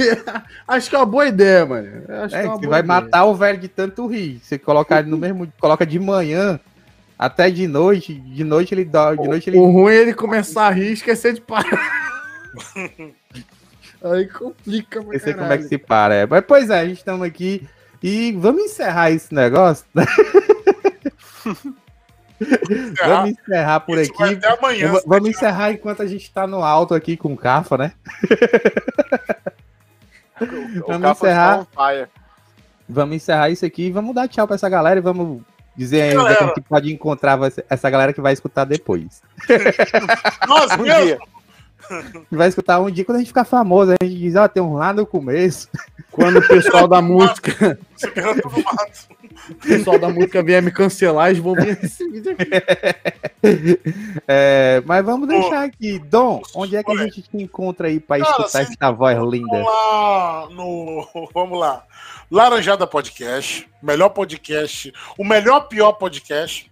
acho 0.67 0.91
que 0.91 0.97
é 0.97 0.99
uma 0.99 1.07
boa 1.07 1.27
ideia, 1.29 1.65
mano. 1.65 1.89
Acho 2.09 2.35
que 2.35 2.41
É, 2.41 2.45
é 2.45 2.49
uma 2.49 2.57
você 2.59 2.67
vai 2.67 2.81
ideia. 2.81 3.01
matar 3.01 3.25
o 3.25 3.35
velho 3.35 3.59
de 3.59 3.69
tanto 3.69 4.07
rir. 4.07 4.41
Você 4.43 4.59
colocar 4.59 4.99
ele 5.01 5.11
no 5.11 5.17
mesmo. 5.17 5.51
Coloca 5.61 5.87
de 5.87 5.99
manhã 5.99 6.59
até 7.19 7.49
de 7.51 7.69
noite. 7.69 8.15
De 8.15 8.43
noite 8.43 8.75
ele 8.75 8.85
dorme. 8.85 9.23
De 9.23 9.29
noite 9.29 9.49
ele. 9.51 9.59
O 9.59 9.71
ruim 9.71 9.93
é 9.95 9.97
ele 9.99 10.13
começar 10.15 10.67
a 10.67 10.71
rir 10.71 10.91
e 10.91 10.93
esquecer 10.95 11.35
de 11.35 11.41
parar. 11.41 12.05
Aí 14.03 14.27
complica, 14.29 15.01
Eu 15.01 15.21
sei 15.21 15.33
como 15.35 15.53
é 15.53 15.59
que 15.59 15.65
se 15.65 15.79
para. 15.79 16.15
É. 16.15 16.27
Mas, 16.27 16.45
pois 16.47 16.69
é, 16.71 16.81
a 16.81 16.85
gente 16.87 16.99
estamos 16.99 17.27
aqui 17.27 17.67
e 18.03 18.33
vamos 18.33 18.63
encerrar 18.65 19.11
esse 19.11 19.33
negócio. 19.35 19.85
Vamos 23.07 23.31
encerrar 23.31 23.81
por 23.81 23.99
aqui. 23.99 24.23
até 24.35 24.49
amanhã. 24.59 24.93
Vamos 25.07 25.29
encerrar 25.31 25.73
enquanto 25.73 26.03
a 26.03 26.07
gente 26.07 26.31
tá 26.31 26.47
no 26.47 26.63
alto 26.63 26.95
aqui 26.95 27.17
com 27.17 27.33
o 27.33 27.37
Cafa, 27.37 27.79
né? 27.79 27.93
O 30.83 30.87
Vamos 30.87 31.03
Cafa 31.03 31.27
encerrar. 31.27 31.61
está. 31.63 32.09
Vamos 32.89 33.17
encerrar 33.17 33.51
isso 33.51 33.65
aqui 33.65 33.87
e 33.87 33.91
vamos 33.91 34.15
dar 34.15 34.29
tchau 34.29 34.47
pra 34.47 34.55
essa 34.57 34.69
galera 34.69 34.99
e 35.01 35.03
vamos 35.03 35.43
dizer 35.77 36.03
ainda 36.03 36.17
Galera. 36.17 36.37
que 36.37 36.45
a 36.45 36.47
gente 36.49 36.61
pode 36.63 36.93
encontrar 36.93 37.39
essa 37.69 37.91
galera 37.91 38.13
que 38.13 38.21
vai 38.21 38.33
escutar 38.33 38.65
depois. 38.65 39.23
Nós 40.47 40.77
mesmo. 40.77 40.85
dia. 40.85 41.19
Que 41.19 41.36
vai 42.31 42.49
escutar 42.49 42.81
um 42.81 42.91
dia 42.91 43.05
quando 43.05 43.17
a 43.17 43.19
gente 43.21 43.29
ficar 43.29 43.45
famoso. 43.45 43.93
A 43.93 44.05
gente 44.05 44.19
diz, 44.19 44.37
ó, 44.37 44.49
tem 44.49 44.63
um 44.63 44.75
lá 44.75 44.93
no 44.93 45.07
começo. 45.07 45.69
Quando 46.11 46.39
o 46.39 46.49
pessoal 46.49 46.89
da 46.89 47.01
música, 47.03 47.79
o 49.51 49.55
pessoal 49.55 49.99
da 49.99 50.09
música 50.09 50.43
vier 50.43 50.63
me 50.63 50.71
cancelar, 50.71 51.31
eles 51.31 51.43
vão 51.43 51.55
ver 51.55 51.79
esse 51.83 52.09
vídeo 52.09 52.33
aqui. 52.33 53.81
É, 54.27 54.83
mas 54.87 55.05
vamos 55.05 55.29
deixar 55.29 55.65
aqui. 55.65 55.99
Dom, 55.99 56.41
onde 56.55 56.77
é 56.77 56.83
que 56.83 56.91
a 56.91 56.97
gente 56.97 57.23
te 57.23 57.37
encontra 57.37 57.89
aí 57.89 58.01
pra 58.01 58.19
Cara, 58.19 58.31
escutar 58.31 58.49
vocês 58.49 58.71
essa 58.71 58.93
voz 58.93 59.19
linda? 59.19 59.47
Vamos 59.49 59.67
lá 59.67 60.49
no. 60.51 61.09
Vamos 61.35 61.59
lá. 61.59 61.85
Laranjada 62.31 62.87
Podcast. 62.87 63.69
Melhor 63.83 64.09
podcast. 64.09 64.93
O 65.17 65.25
melhor 65.25 65.69
pior 65.69 65.93
podcast. 65.93 66.71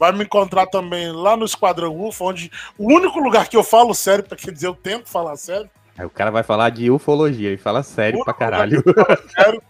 Vai 0.00 0.12
me 0.12 0.24
encontrar 0.24 0.64
também 0.64 1.12
lá 1.12 1.36
no 1.36 1.44
Esquadrão 1.44 1.94
UFA, 1.94 2.24
onde 2.24 2.50
o 2.78 2.90
único 2.90 3.20
lugar 3.20 3.50
que 3.50 3.56
eu 3.56 3.62
falo 3.62 3.92
sério, 3.92 4.24
pra 4.24 4.34
quer 4.34 4.50
dizer, 4.50 4.66
eu 4.66 4.74
tento 4.74 5.10
falar 5.10 5.36
sério. 5.36 5.68
Aí 5.98 6.06
o 6.06 6.10
cara 6.10 6.30
vai 6.30 6.42
falar 6.42 6.70
de 6.70 6.90
ufologia, 6.90 7.50
ele 7.50 7.58
fala 7.58 7.82
sério 7.82 8.24
pra 8.24 8.32
caralho. 8.32 8.82
sério. 9.36 9.62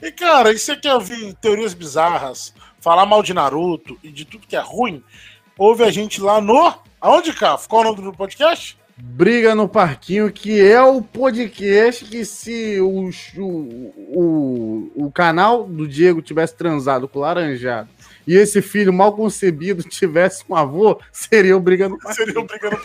E, 0.00 0.12
cara, 0.12 0.52
e 0.52 0.58
você 0.60 0.76
quer 0.76 0.94
ouvir 0.94 1.34
teorias 1.34 1.74
bizarras, 1.74 2.54
falar 2.78 3.04
mal 3.04 3.20
de 3.20 3.34
Naruto 3.34 3.98
e 4.00 4.12
de 4.12 4.24
tudo 4.24 4.46
que 4.46 4.54
é 4.54 4.60
ruim? 4.60 5.02
Ouve 5.58 5.82
a 5.82 5.90
gente 5.90 6.20
lá 6.20 6.40
no. 6.40 6.72
Aonde, 7.00 7.32
cá? 7.32 7.58
Qual 7.68 7.82
é 7.82 7.86
o 7.86 7.90
nome 7.90 8.04
do 8.04 8.16
podcast? 8.16 8.78
Briga 8.96 9.56
no 9.56 9.68
Parquinho, 9.68 10.30
que 10.30 10.60
é 10.60 10.80
o 10.80 11.02
podcast 11.02 12.04
que 12.04 12.24
se 12.24 12.80
o, 12.80 13.10
o, 13.36 13.92
o, 13.96 15.06
o 15.06 15.10
canal 15.10 15.64
do 15.64 15.88
Diego 15.88 16.22
tivesse 16.22 16.54
transado 16.54 17.08
com 17.08 17.18
o 17.18 17.22
Laranjado 17.22 17.88
e 18.26 18.36
esse 18.36 18.60
filho 18.62 18.92
mal 18.92 19.12
concebido 19.14 19.82
tivesse 19.82 20.44
um 20.48 20.54
avô, 20.56 21.00
seria 21.12 21.56
o 21.56 21.60
Briga 21.60 21.88
no 21.88 21.98
Parquinho. 21.98 22.26
Seria 22.26 22.40
o 22.40 22.44
Brigando 22.44 22.78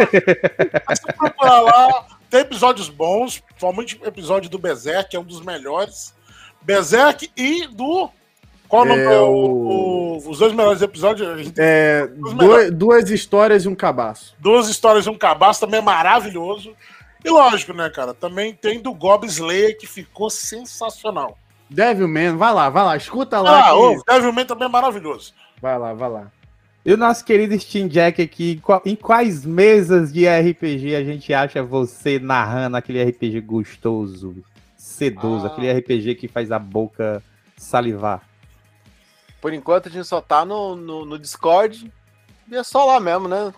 Mas 0.88 0.99
se 0.99 1.06
procurar 1.14 1.61
lá, 1.61 2.06
tem 2.30 2.41
episódios 2.41 2.90
bons, 2.90 3.40
principalmente 3.40 3.99
o 4.03 4.07
episódio 4.07 4.49
do 4.49 4.60
Berserk, 4.60 5.16
é 5.16 5.20
um 5.20 5.24
dos 5.24 5.41
melhores. 5.41 6.14
Berserk 6.61 7.30
e 7.36 7.68
do. 7.68 8.10
Qual 8.68 8.84
o 8.84 8.86
nome? 8.86 9.02
É 9.02 9.20
o- 9.20 9.32
o- 10.20 10.30
os 10.30 10.38
dois 10.38 10.53
melhores 10.53 10.82
episódios. 10.82 11.52
É, 11.57 12.07
dois- 12.38 12.72
duas 12.72 13.10
histórias 13.10 13.66
e 13.66 13.68
um 13.68 13.74
cabaço. 13.74 14.36
Duas 14.38 14.68
histórias 14.70 15.06
e 15.07 15.10
um 15.10 15.18
cabaço, 15.18 15.60
também 15.61 15.80
é 15.80 15.84
maravilhoso. 15.84 16.76
E 17.26 17.30
lógico, 17.30 17.74
né, 17.74 17.90
cara? 17.90 18.14
Também 18.14 18.53
tem 18.53 18.80
do 18.80 18.94
Gob 18.94 19.26
Slayer, 19.26 19.78
que 19.78 19.88
ficou 19.88 20.30
sensacional. 20.30 21.38
Devilman, 21.69 22.35
vai 22.37 22.53
lá, 22.53 22.69
vai 22.69 22.83
lá, 22.83 22.97
escuta 22.97 23.39
lá. 23.41 23.59
Ah, 23.59 23.71
que- 23.71 23.73
o 23.77 24.03
Devilman 24.07 24.45
também 24.45 24.67
é 24.67 24.71
maravilhoso. 24.71 25.33
Vai 25.61 25.77
lá, 25.77 25.93
vai 25.93 26.09
lá. 26.09 26.31
E 26.85 26.93
o 26.93 26.97
nosso 26.97 27.23
querido 27.25 27.59
Steam 27.59 27.87
Jack 27.87 28.21
aqui, 28.21 28.59
em 28.85 28.95
quais 28.95 29.45
mesas 29.45 30.11
de 30.11 30.25
RPG 30.27 30.95
a 30.95 31.03
gente 31.03 31.33
acha 31.33 31.61
você 31.61 32.17
narrando 32.17 32.77
aquele 32.77 33.03
RPG 33.03 33.41
gostoso, 33.41 34.43
sedoso, 34.77 35.45
Ah. 35.45 35.49
aquele 35.49 35.69
RPG 35.71 36.15
que 36.15 36.27
faz 36.27 36.51
a 36.51 36.57
boca 36.57 37.21
salivar? 37.57 38.21
Por 39.41 39.53
enquanto 39.53 39.87
a 39.87 39.91
gente 39.91 40.07
só 40.07 40.19
tá 40.21 40.43
no, 40.45 40.75
no, 40.75 41.05
no 41.05 41.19
Discord. 41.19 41.91
E 42.49 42.55
é 42.55 42.63
só 42.63 42.85
lá 42.85 42.99
mesmo, 42.99 43.27
né? 43.27 43.53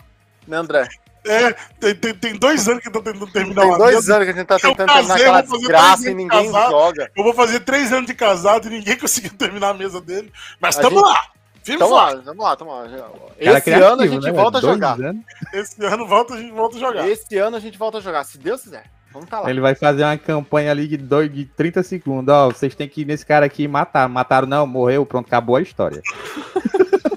Né, 0.48 0.58
André? 0.58 0.88
É, 1.24 1.54
tem, 1.80 1.96
tem, 1.96 2.14
tem 2.16 2.36
dois 2.36 2.68
anos 2.68 2.82
que 2.82 2.88
eu 2.88 2.94
tô 2.94 3.02
tentando 3.02 3.32
terminar 3.32 3.62
Tem 3.62 3.78
dois 3.78 4.10
anos 4.10 4.26
que 4.26 4.32
a 4.32 4.36
gente 4.36 4.48
tá 4.48 4.58
tentando 4.58 4.88
casei, 4.88 5.16
terminar 5.16 5.16
aquela 5.16 5.42
desgraça 5.42 6.10
e 6.10 6.14
ninguém 6.16 6.52
casado. 6.52 6.72
joga. 6.72 7.12
Eu 7.16 7.24
vou 7.24 7.34
fazer 7.34 7.60
três 7.60 7.94
anos 7.94 8.08
de 8.08 8.14
casado 8.16 8.68
e 8.68 8.72
ninguém 8.72 8.98
conseguiu 9.00 9.32
terminar 9.38 9.70
a 9.70 9.74
mesa 9.74 10.02
dele. 10.02 10.32
Mas 10.60 10.78
A 10.78 10.82
tamo 10.82 10.98
gente- 10.98 11.06
lá. 11.08 11.22
Firme 11.64 11.78
Tamo 11.80 11.94
lá, 11.94 12.16
tamo 12.18 12.42
lá, 12.42 12.56
tamo 12.56 12.72
lá. 12.72 12.88
Cara 12.88 13.32
Esse 13.38 13.62
criativo, 13.62 13.86
ano 13.94 14.02
a 14.02 14.08
gente 14.08 14.24
né, 14.24 14.32
volta 14.32 14.58
a 14.58 14.62
jogar. 14.62 15.00
Anos. 15.00 15.24
Esse 15.54 15.86
ano 15.86 16.08
volta, 16.08 16.34
a 16.34 16.38
gente 16.38 16.52
volta 16.52 16.76
a 16.76 16.80
jogar. 16.80 17.08
Esse 17.08 17.38
ano 17.38 17.56
a 17.56 17.60
gente 17.60 17.78
volta 17.78 17.98
a 18.00 18.02
jogar, 18.02 18.24
se 18.24 18.40
Deus 18.40 18.64
quiser. 18.64 18.86
Vamos 19.14 19.30
tá 19.30 19.42
lá. 19.42 19.50
Ele 19.50 19.62
vai 19.62 19.76
fazer 19.76 20.04
uma 20.04 20.18
campanha 20.18 20.72
ali 20.72 20.88
de, 20.88 20.98
dois, 20.98 21.32
de 21.32 21.46
30 21.46 21.84
segundos. 21.84 22.34
Ó, 22.34 22.48
vocês 22.50 22.74
têm 22.74 22.88
que 22.90 23.02
ir 23.02 23.06
nesse 23.06 23.24
cara 23.26 23.46
aqui 23.46 23.64
e 23.64 23.68
matar. 23.68 24.10
Mataram, 24.10 24.48
não, 24.48 24.66
morreu, 24.66 25.06
pronto, 25.06 25.28
acabou 25.28 25.56
a 25.56 25.62
história. 25.62 26.02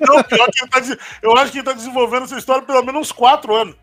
não, 0.06 0.22
pior 0.24 0.50
que 0.50 0.62
ele 0.62 0.68
tá, 0.70 0.98
eu 1.22 1.36
acho 1.38 1.50
que 1.52 1.58
ele 1.58 1.64
tá 1.64 1.72
desenvolvendo 1.72 2.24
essa 2.24 2.36
história 2.36 2.62
pelo 2.62 2.84
menos 2.84 3.00
uns 3.00 3.12
4 3.12 3.54
anos. 3.54 3.76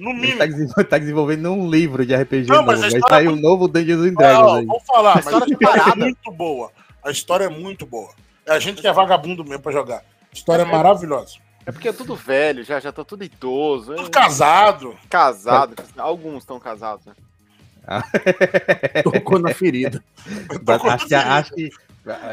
No 0.00 0.12
mínimo. 0.12 0.42
Ele 0.42 0.68
tá, 0.68 0.84
tá, 0.84 0.98
desenvolvendo 0.98 1.50
um 1.50 1.68
livro 1.68 2.04
de 2.04 2.14
RPG 2.14 2.48
não, 2.48 2.62
novo. 2.62 2.78
Vai 2.78 3.00
sair 3.08 3.26
é 3.26 3.30
um 3.30 3.36
novo 3.36 3.68
Dungeons 3.68 4.06
and 4.06 4.14
Dragons 4.14 4.52
ah, 4.52 4.56
aí. 4.58 4.66
Vou 4.66 4.80
falar, 4.80 5.22
mas 5.24 5.34
a 5.34 5.46
história 5.46 5.82
é 5.92 5.96
muito 5.96 6.32
boa. 6.32 6.72
A 7.02 7.10
história 7.10 7.44
é 7.44 7.48
muito 7.48 7.86
boa. 7.86 8.10
É 8.46 8.52
a 8.52 8.58
gente 8.58 8.80
que 8.80 8.86
é 8.86 8.92
vagabundo 8.92 9.44
mesmo 9.44 9.62
pra 9.62 9.72
jogar. 9.72 9.98
A 9.98 10.34
história 10.34 10.62
é, 10.62 10.66
é 10.66 10.70
maravilhosa. 10.70 11.36
É 11.66 11.72
porque 11.72 11.88
é 11.88 11.92
tudo 11.92 12.14
velho, 12.14 12.62
já, 12.62 12.78
já 12.78 12.92
tá 12.92 13.04
tudo 13.04 13.24
idoso. 13.24 13.94
Tudo 13.94 14.08
é... 14.08 14.10
casado. 14.10 14.94
Casado. 15.08 15.74
Alguns 15.96 16.42
estão 16.42 16.60
casados, 16.60 17.06
né? 17.06 17.14
Tocou 19.02 19.38
na 19.38 19.52
ferida. 19.52 20.02
Tocou 20.64 20.90
acho, 20.90 21.06
que, 21.06 21.14
acho 21.14 21.54
que 21.54 21.70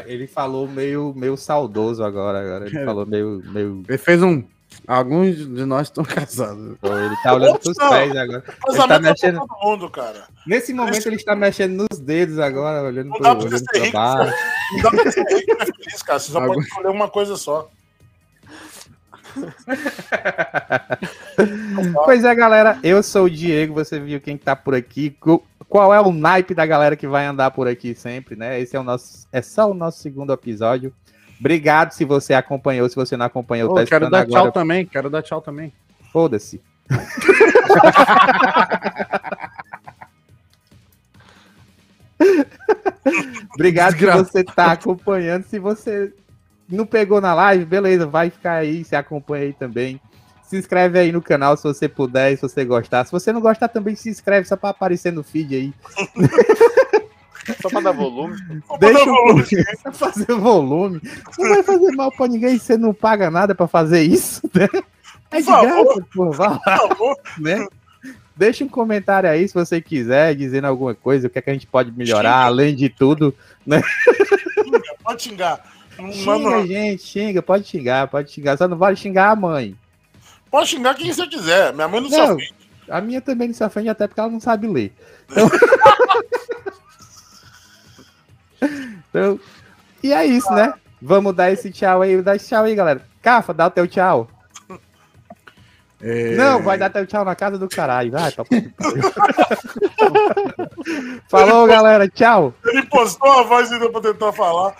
ele 0.06 0.26
falou 0.26 0.68
meio, 0.68 1.14
meio 1.16 1.36
saudoso 1.36 2.04
agora. 2.04 2.40
agora. 2.40 2.66
Ele 2.66 2.78
é. 2.78 2.84
falou 2.84 3.06
meio, 3.06 3.42
meio. 3.46 3.82
Ele 3.88 3.98
fez 3.98 4.22
um. 4.22 4.44
Alguns 4.86 5.36
de 5.36 5.64
nós 5.64 5.88
estão 5.88 6.04
casados. 6.04 6.76
Pô, 6.80 6.96
ele 6.96 7.16
tá 7.22 7.34
olhando 7.34 7.58
pros 7.58 7.76
pés 7.76 8.16
agora. 8.16 8.44
Ele 8.68 8.78
tá 8.78 8.98
mexendo... 8.98 9.40
todo 9.40 9.58
mundo, 9.62 9.90
cara. 9.90 10.24
Nesse 10.46 10.72
momento 10.74 11.06
ele 11.06 11.16
está 11.16 11.36
mexendo 11.36 11.86
nos 11.88 11.98
dedos 11.98 12.38
agora, 12.38 12.82
olhando 12.82 13.08
não 13.08 13.16
pro, 13.16 13.22
dá 13.22 13.34
pra 13.34 13.44
olhando 13.44 13.64
pra 13.64 13.90
baixo. 13.90 14.34
Não 14.72 14.82
dá 14.82 14.90
pra 14.90 15.10
ser 15.10 15.24
rico 15.28 15.52
e 15.52 15.66
feliz, 15.66 16.02
cara. 16.02 16.18
Você 16.18 16.32
só 16.32 16.38
agora... 16.38 16.54
pode 16.54 16.66
escolher 16.66 16.88
uma 16.88 17.08
coisa 17.08 17.36
só. 17.36 17.68
pois 22.04 22.24
é, 22.24 22.34
galera. 22.34 22.78
Eu 22.82 23.02
sou 23.02 23.24
o 23.24 23.30
Diego. 23.30 23.74
Você 23.74 24.00
viu 24.00 24.20
quem 24.20 24.36
tá 24.36 24.54
por 24.54 24.74
aqui. 24.74 25.16
Qual 25.68 25.94
é 25.94 26.00
o 26.00 26.12
naipe 26.12 26.54
da 26.54 26.66
galera 26.66 26.96
que 26.96 27.06
vai 27.06 27.24
andar 27.24 27.50
por 27.50 27.66
aqui 27.66 27.94
sempre, 27.94 28.36
né? 28.36 28.60
Esse 28.60 28.76
é 28.76 28.80
o 28.80 28.84
nosso. 28.84 29.26
É 29.32 29.40
só 29.40 29.70
o 29.70 29.74
nosso 29.74 30.00
segundo 30.00 30.32
episódio. 30.32 30.92
Obrigado 31.42 31.90
se 31.90 32.04
você 32.04 32.34
acompanhou. 32.34 32.88
Se 32.88 32.94
você 32.94 33.16
não 33.16 33.26
acompanhou, 33.26 33.72
oh, 33.72 33.74
tá 33.74 33.84
Quero 33.84 34.08
dar 34.08 34.20
agora. 34.20 34.42
tchau 34.42 34.52
também. 34.52 34.86
Quero 34.86 35.10
dar 35.10 35.22
tchau 35.22 35.40
também. 35.40 35.72
Foda-se. 36.12 36.62
Obrigado 43.54 43.96
que 43.96 44.06
você 44.06 44.44
tá 44.44 44.70
acompanhando. 44.70 45.42
Se 45.42 45.58
você 45.58 46.14
não 46.68 46.86
pegou 46.86 47.20
na 47.20 47.34
live, 47.34 47.64
beleza, 47.64 48.06
vai 48.06 48.30
ficar 48.30 48.58
aí, 48.58 48.84
se 48.84 48.94
acompanha 48.94 49.46
aí 49.46 49.52
também. 49.52 50.00
Se 50.44 50.56
inscreve 50.56 50.96
aí 50.96 51.10
no 51.10 51.20
canal 51.20 51.56
se 51.56 51.64
você 51.64 51.88
puder, 51.88 52.36
se 52.36 52.42
você 52.42 52.64
gostar. 52.64 53.04
Se 53.04 53.10
você 53.10 53.32
não 53.32 53.40
gostar 53.40 53.66
também, 53.66 53.96
se 53.96 54.08
inscreve 54.08 54.46
só 54.46 54.56
para 54.56 54.70
aparecer 54.70 55.12
no 55.12 55.24
feed 55.24 55.56
aí. 55.56 55.74
Só 57.60 57.68
para 57.68 57.80
dar 57.80 57.92
volume. 57.92 58.36
Deixa 58.78 59.02
o 59.02 59.14
volume. 59.14 59.44
Só 59.82 59.92
fazer 59.92 60.32
volume. 60.34 61.00
Não 61.38 61.48
vai 61.48 61.62
fazer 61.62 61.92
mal 61.92 62.12
para 62.12 62.28
ninguém, 62.28 62.58
você 62.58 62.76
não 62.76 62.94
paga 62.94 63.30
nada 63.30 63.54
para 63.54 63.66
fazer 63.66 64.02
isso, 64.02 64.42
né? 64.54 64.68
É 65.30 65.40
de 65.40 65.46
graça, 65.46 66.06
pô, 66.14 66.30
vai 66.30 66.48
lá. 66.48 66.60
Né? 67.38 67.66
Deixa 68.36 68.64
um 68.64 68.68
comentário 68.68 69.28
aí 69.28 69.46
se 69.46 69.54
você 69.54 69.80
quiser, 69.80 70.34
dizendo 70.34 70.66
alguma 70.66 70.94
coisa, 70.94 71.26
o 71.26 71.30
que, 71.30 71.38
é 71.38 71.42
que 71.42 71.50
a 71.50 71.52
gente 71.52 71.66
pode 71.66 71.90
melhorar, 71.92 72.38
Xinga. 72.38 72.46
além 72.46 72.76
de 72.76 72.88
tudo, 72.88 73.34
né? 73.66 73.82
Pode 75.02 75.22
xingar. 75.22 75.60
Xinga, 76.12 76.38
não. 76.38 76.66
gente, 76.66 77.02
xinga, 77.02 77.42
pode 77.42 77.66
xingar, 77.66 78.08
pode 78.08 78.30
xingar. 78.30 78.56
Só 78.56 78.68
não 78.68 78.76
vale 78.76 78.96
xingar 78.96 79.30
a 79.30 79.36
mãe. 79.36 79.76
Pode 80.50 80.68
xingar 80.68 80.94
quem 80.94 81.12
você 81.12 81.26
quiser. 81.26 81.72
Minha 81.72 81.88
mãe 81.88 82.00
não, 82.00 82.08
não 82.08 82.16
se 82.16 82.32
ofende. 82.32 82.54
A 82.88 83.00
minha 83.00 83.20
também 83.20 83.48
não 83.48 83.54
se 83.54 83.64
ofende, 83.64 83.88
até 83.88 84.06
porque 84.06 84.20
ela 84.20 84.30
não 84.30 84.40
sabe 84.40 84.66
ler. 84.66 84.92
Então... 85.30 85.48
então... 89.08 89.40
E 90.02 90.12
é 90.12 90.26
isso, 90.26 90.52
né? 90.52 90.74
Vamos 91.00 91.34
dar 91.34 91.50
esse 91.52 91.70
tchau 91.70 92.02
aí. 92.02 92.20
Dá 92.20 92.36
esse 92.36 92.48
tchau 92.48 92.64
aí, 92.64 92.74
galera. 92.74 93.00
Cafa, 93.22 93.54
dá 93.54 93.66
o 93.66 93.70
teu 93.70 93.86
tchau. 93.86 94.28
É... 96.00 96.34
Não, 96.34 96.60
vai 96.60 96.76
dar 96.76 96.90
teu 96.90 97.06
tchau 97.06 97.24
na 97.24 97.36
casa 97.36 97.56
do 97.56 97.68
caralho. 97.68 98.10
Vai, 98.10 98.32
tá... 98.32 98.42
Falou, 101.28 101.68
galera. 101.68 102.08
Tchau. 102.08 102.52
Ele 102.66 102.84
postou 102.86 103.30
a 103.30 103.44
voz 103.44 103.70
ainda 103.70 103.88
pra 103.88 104.00
tentar 104.00 104.32
falar. 104.32 104.74